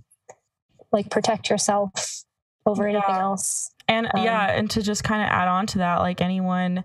like, 0.91 1.09
protect 1.09 1.49
yourself 1.49 2.23
over 2.65 2.87
yeah. 2.87 2.97
anything 2.97 3.15
else. 3.15 3.71
And 3.87 4.07
um, 4.07 4.23
yeah, 4.23 4.51
and 4.51 4.69
to 4.71 4.81
just 4.81 5.03
kind 5.03 5.21
of 5.21 5.29
add 5.29 5.47
on 5.47 5.67
to 5.67 5.77
that, 5.79 5.97
like, 5.97 6.21
anyone, 6.21 6.83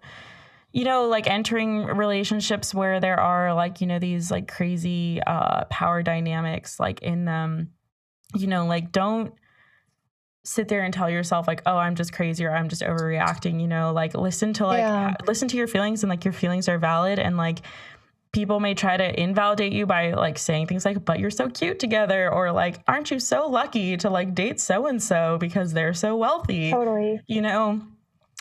you 0.72 0.84
know, 0.84 1.08
like 1.08 1.26
entering 1.26 1.84
relationships 1.84 2.72
where 2.72 3.00
there 3.00 3.18
are 3.18 3.52
like, 3.54 3.80
you 3.80 3.86
know, 3.86 3.98
these 3.98 4.30
like 4.30 4.46
crazy 4.46 5.20
uh 5.26 5.64
power 5.64 6.02
dynamics 6.02 6.78
like 6.78 7.02
in 7.02 7.24
them, 7.24 7.72
you 8.34 8.46
know, 8.46 8.66
like 8.66 8.92
don't 8.92 9.34
sit 10.44 10.68
there 10.68 10.82
and 10.82 10.92
tell 10.92 11.10
yourself 11.10 11.46
like, 11.46 11.62
oh, 11.66 11.76
I'm 11.76 11.94
just 11.94 12.12
crazy 12.12 12.44
or 12.44 12.52
I'm 12.52 12.68
just 12.68 12.82
overreacting, 12.82 13.60
you 13.60 13.68
know, 13.68 13.92
like 13.92 14.14
listen 14.14 14.52
to 14.54 14.66
like 14.66 14.78
yeah. 14.78 15.14
listen 15.26 15.48
to 15.48 15.56
your 15.56 15.66
feelings 15.66 16.02
and 16.02 16.10
like 16.10 16.24
your 16.24 16.32
feelings 16.32 16.68
are 16.68 16.78
valid 16.78 17.18
and 17.18 17.36
like 17.36 17.60
people 18.32 18.60
may 18.60 18.74
try 18.74 18.96
to 18.96 19.20
invalidate 19.20 19.72
you 19.72 19.86
by 19.86 20.12
like 20.12 20.38
saying 20.38 20.66
things 20.66 20.84
like 20.84 21.04
but 21.04 21.18
you're 21.18 21.30
so 21.30 21.48
cute 21.48 21.80
together 21.80 22.32
or 22.32 22.52
like 22.52 22.80
aren't 22.86 23.10
you 23.10 23.18
so 23.18 23.48
lucky 23.48 23.96
to 23.96 24.08
like 24.08 24.34
date 24.36 24.60
so 24.60 24.86
and 24.86 25.02
so 25.02 25.36
because 25.38 25.72
they're 25.72 25.94
so 25.94 26.16
wealthy. 26.16 26.70
Totally. 26.70 27.20
You 27.26 27.42
know, 27.42 27.82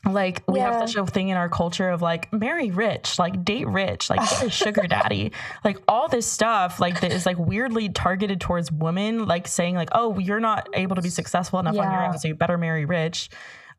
like 0.05 0.43
we 0.47 0.59
yeah. 0.59 0.71
have 0.71 0.89
such 0.89 0.95
a 0.95 1.05
thing 1.05 1.29
in 1.29 1.35
our 1.35 1.49
culture 1.49 1.89
of 1.89 2.01
like 2.01 2.31
marry 2.31 2.71
rich 2.71 3.19
like 3.19 3.43
date 3.43 3.67
rich 3.67 4.09
like 4.09 4.19
get 4.21 4.43
a 4.43 4.49
sugar 4.49 4.83
daddy 4.87 5.31
like 5.65 5.77
all 5.89 6.07
this 6.07 6.25
stuff 6.25 6.79
like 6.79 7.01
that 7.01 7.11
is 7.11 7.25
like 7.25 7.37
weirdly 7.37 7.89
targeted 7.89 8.39
towards 8.39 8.71
women 8.71 9.25
like 9.25 9.47
saying 9.47 9.75
like 9.75 9.89
oh 9.91 10.17
you're 10.17 10.39
not 10.39 10.69
able 10.73 10.95
to 10.95 11.01
be 11.01 11.09
successful 11.09 11.59
enough 11.59 11.75
yeah. 11.75 11.85
on 11.85 11.91
your 11.91 12.05
own 12.05 12.17
so 12.17 12.29
you 12.29 12.35
better 12.35 12.57
marry 12.57 12.85
rich 12.85 13.29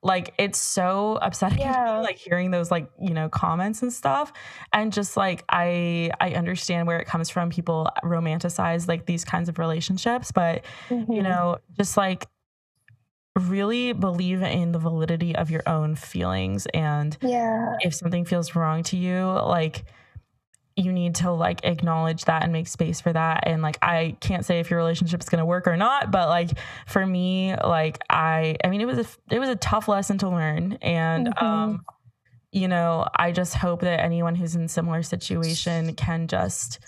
like 0.03 0.35
it's 0.39 0.59
so 0.59 1.19
upsetting 1.23 1.59
yeah. 1.61 1.97
me, 1.97 2.03
like 2.03 2.19
hearing 2.19 2.51
those 2.51 2.71
like 2.71 2.91
you 3.01 3.15
know 3.15 3.29
comments 3.29 3.83
and 3.83 3.93
stuff 3.93 4.33
and 4.73 4.93
just 4.93 5.17
like 5.17 5.43
i 5.49 6.11
i 6.21 6.33
understand 6.33 6.87
where 6.87 6.99
it 6.99 7.07
comes 7.07 7.31
from 7.31 7.49
people 7.49 7.89
romanticize 8.05 8.89
like 8.89 9.07
these 9.07 9.25
kinds 9.25 9.49
of 9.49 9.59
relationships 9.59 10.33
but 10.33 10.65
mm-hmm. 10.91 11.11
you 11.13 11.23
know 11.23 11.57
just 11.79 11.97
like 11.97 12.27
really 13.37 13.93
believe 13.93 14.43
in 14.43 14.73
the 14.73 14.79
validity 14.79 15.37
of 15.37 15.51
your 15.51 15.63
own 15.67 15.95
feelings 15.95 16.67
and 16.75 17.17
yeah. 17.23 17.77
if 17.81 17.95
something 17.95 18.25
feels 18.25 18.57
wrong 18.57 18.83
to 18.83 18.97
you 18.97 19.25
like 19.25 19.85
you 20.77 20.93
need 20.93 21.15
to 21.15 21.31
like 21.31 21.61
acknowledge 21.65 22.25
that 22.25 22.43
and 22.43 22.53
make 22.53 22.67
space 22.67 23.01
for 23.01 23.13
that 23.13 23.45
and 23.47 23.63
like 23.63 23.79
i 23.83 24.17
can't 24.21 24.45
say 24.45 24.59
if 24.59 24.71
your 24.71 24.79
relationship 24.79 25.21
is 25.21 25.29
going 25.29 25.39
to 25.39 25.45
work 25.45 25.69
or 25.69 25.77
not 25.77 26.11
but 26.11 26.29
like 26.29 26.51
for 26.87 27.07
me 27.07 27.55
like 27.65 27.99
i 28.11 28.57
i 28.65 28.69
mean 28.69 28.81
it 28.81 28.87
was 28.87 28.99
a 28.99 29.35
it 29.35 29.39
was 29.39 29.49
a 29.49 29.57
tough 29.57 29.87
lesson 29.87 30.19
to 30.19 30.29
learn 30.29 30.73
and 30.83 31.29
mm-hmm. 31.29 31.45
um 31.45 31.85
you 32.51 32.67
know 32.67 33.07
i 33.15 33.31
just 33.31 33.55
hope 33.55 33.81
that 33.81 34.01
anyone 34.01 34.35
who's 34.35 34.57
in 34.57 34.63
a 34.63 34.69
similar 34.69 35.03
situation 35.03 35.95
can 35.95 36.27
just 36.27 36.81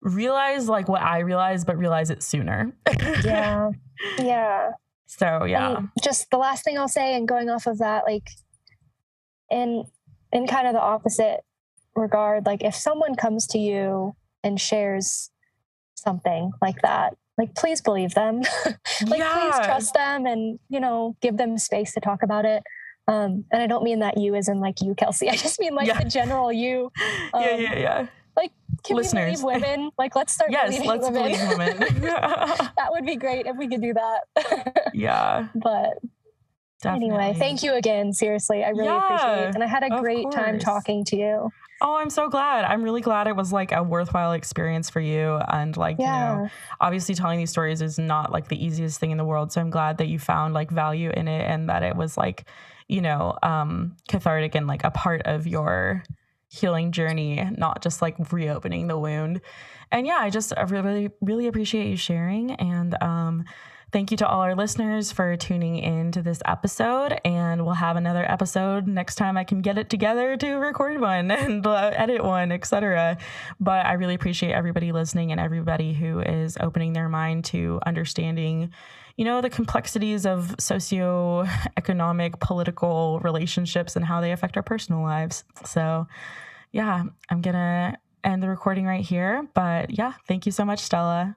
realize 0.00 0.66
like 0.66 0.88
what 0.88 1.02
i 1.02 1.18
realized 1.18 1.66
but 1.66 1.76
realize 1.76 2.08
it 2.10 2.22
sooner. 2.22 2.72
Yeah. 3.22 3.70
Yeah 4.18 4.70
so 5.18 5.44
yeah. 5.44 5.76
And 5.76 5.88
just 6.02 6.30
the 6.30 6.38
last 6.38 6.64
thing 6.64 6.78
I'll 6.78 6.88
say 6.88 7.16
and 7.16 7.26
going 7.26 7.50
off 7.50 7.66
of 7.66 7.78
that, 7.78 8.04
like 8.04 8.30
in 9.50 9.84
in 10.32 10.46
kind 10.46 10.68
of 10.68 10.72
the 10.72 10.80
opposite 10.80 11.40
regard, 11.96 12.46
like 12.46 12.62
if 12.62 12.76
someone 12.76 13.16
comes 13.16 13.46
to 13.48 13.58
you 13.58 14.14
and 14.44 14.60
shares 14.60 15.30
something 15.96 16.52
like 16.62 16.80
that, 16.82 17.16
like 17.36 17.56
please 17.56 17.80
believe 17.80 18.14
them. 18.14 18.42
like 19.06 19.18
yeah. 19.18 19.50
please 19.50 19.66
trust 19.66 19.94
them 19.94 20.26
and, 20.26 20.60
you 20.68 20.78
know, 20.78 21.16
give 21.20 21.36
them 21.36 21.58
space 21.58 21.92
to 21.94 22.00
talk 22.00 22.22
about 22.22 22.44
it. 22.44 22.62
Um, 23.08 23.44
and 23.50 23.60
I 23.60 23.66
don't 23.66 23.82
mean 23.82 23.98
that 23.98 24.16
you 24.16 24.36
as 24.36 24.48
in 24.48 24.60
like 24.60 24.80
you, 24.80 24.94
Kelsey. 24.94 25.28
I 25.30 25.34
just 25.34 25.58
mean 25.58 25.74
like 25.74 25.88
yeah. 25.88 25.98
the 26.00 26.08
general 26.08 26.52
you. 26.52 26.92
Um, 27.34 27.42
yeah, 27.42 27.56
yeah, 27.56 27.78
yeah 27.78 28.06
like 28.40 28.52
can 28.82 28.96
Listeners. 28.96 29.42
we 29.42 29.52
believe 29.52 29.62
women? 29.62 29.90
Like 29.98 30.16
let's 30.16 30.32
start 30.32 30.50
yes, 30.50 30.84
let's 30.84 31.04
women. 31.04 31.22
believe 31.22 31.48
women. 31.50 32.00
that 32.00 32.88
would 32.90 33.04
be 33.04 33.16
great 33.16 33.46
if 33.46 33.56
we 33.56 33.68
could 33.68 33.82
do 33.82 33.94
that. 33.94 34.90
yeah. 34.94 35.48
But 35.54 35.98
Definitely. 36.82 37.14
anyway, 37.14 37.34
thank 37.38 37.62
you 37.62 37.74
again. 37.74 38.12
Seriously, 38.12 38.64
I 38.64 38.70
really 38.70 38.86
yeah, 38.86 39.04
appreciate 39.04 39.48
it. 39.48 39.54
And 39.54 39.62
I 39.62 39.66
had 39.66 39.82
a 39.82 40.00
great 40.00 40.22
course. 40.22 40.34
time 40.34 40.58
talking 40.58 41.04
to 41.06 41.16
you. 41.16 41.50
Oh, 41.82 41.96
I'm 41.96 42.10
so 42.10 42.28
glad. 42.28 42.64
I'm 42.64 42.82
really 42.82 43.00
glad 43.00 43.26
it 43.26 43.36
was 43.36 43.52
like 43.52 43.72
a 43.72 43.82
worthwhile 43.82 44.32
experience 44.32 44.90
for 44.90 45.00
you. 45.00 45.40
And 45.48 45.76
like, 45.76 45.96
yeah. 45.98 46.36
you 46.36 46.42
know, 46.42 46.50
obviously 46.80 47.14
telling 47.14 47.38
these 47.38 47.50
stories 47.50 47.80
is 47.80 47.98
not 47.98 48.32
like 48.32 48.48
the 48.48 48.62
easiest 48.62 49.00
thing 49.00 49.10
in 49.10 49.18
the 49.18 49.24
world. 49.24 49.50
So 49.52 49.60
I'm 49.60 49.70
glad 49.70 49.98
that 49.98 50.08
you 50.08 50.18
found 50.18 50.52
like 50.52 50.70
value 50.70 51.10
in 51.10 51.26
it 51.26 51.42
and 51.42 51.68
that 51.70 51.82
it 51.82 51.96
was 51.96 52.18
like, 52.18 52.44
you 52.88 53.00
know, 53.00 53.36
um, 53.42 53.96
cathartic 54.08 54.54
and 54.54 54.66
like 54.66 54.84
a 54.84 54.90
part 54.90 55.22
of 55.22 55.46
your 55.46 56.02
healing 56.50 56.90
journey, 56.90 57.48
not 57.56 57.80
just 57.80 58.02
like 58.02 58.32
reopening 58.32 58.88
the 58.88 58.98
wound. 58.98 59.40
And 59.92 60.06
yeah, 60.06 60.18
I 60.18 60.30
just 60.30 60.52
I 60.56 60.62
really, 60.62 61.10
really 61.20 61.46
appreciate 61.46 61.88
you 61.88 61.96
sharing. 61.96 62.50
And 62.52 63.00
um, 63.00 63.44
thank 63.92 64.10
you 64.10 64.16
to 64.16 64.28
all 64.28 64.40
our 64.40 64.56
listeners 64.56 65.12
for 65.12 65.36
tuning 65.36 65.78
in 65.78 66.10
to 66.10 66.22
this 66.22 66.42
episode. 66.44 67.20
And 67.24 67.64
we'll 67.64 67.74
have 67.74 67.96
another 67.96 68.28
episode 68.28 68.88
next 68.88 69.14
time 69.14 69.36
I 69.36 69.44
can 69.44 69.62
get 69.62 69.78
it 69.78 69.88
together 69.88 70.36
to 70.38 70.54
record 70.54 71.00
one 71.00 71.30
and 71.30 71.64
uh, 71.64 71.92
edit 71.94 72.24
one, 72.24 72.50
etc. 72.50 73.16
But 73.60 73.86
I 73.86 73.92
really 73.92 74.14
appreciate 74.14 74.52
everybody 74.52 74.90
listening 74.90 75.30
and 75.30 75.40
everybody 75.40 75.92
who 75.92 76.18
is 76.18 76.56
opening 76.60 76.94
their 76.94 77.08
mind 77.08 77.44
to 77.46 77.78
understanding 77.86 78.72
you 79.16 79.24
know, 79.24 79.40
the 79.40 79.50
complexities 79.50 80.26
of 80.26 80.54
socio-economic, 80.58 82.40
political 82.40 83.20
relationships 83.20 83.96
and 83.96 84.04
how 84.04 84.20
they 84.20 84.32
affect 84.32 84.56
our 84.56 84.62
personal 84.62 85.02
lives. 85.02 85.44
So, 85.64 86.06
yeah, 86.72 87.04
I'm 87.28 87.40
going 87.40 87.54
to 87.54 87.98
end 88.24 88.42
the 88.42 88.48
recording 88.48 88.86
right 88.86 89.04
here. 89.04 89.46
But 89.54 89.90
yeah, 89.90 90.14
thank 90.28 90.46
you 90.46 90.52
so 90.52 90.64
much, 90.64 90.80
Stella. 90.80 91.36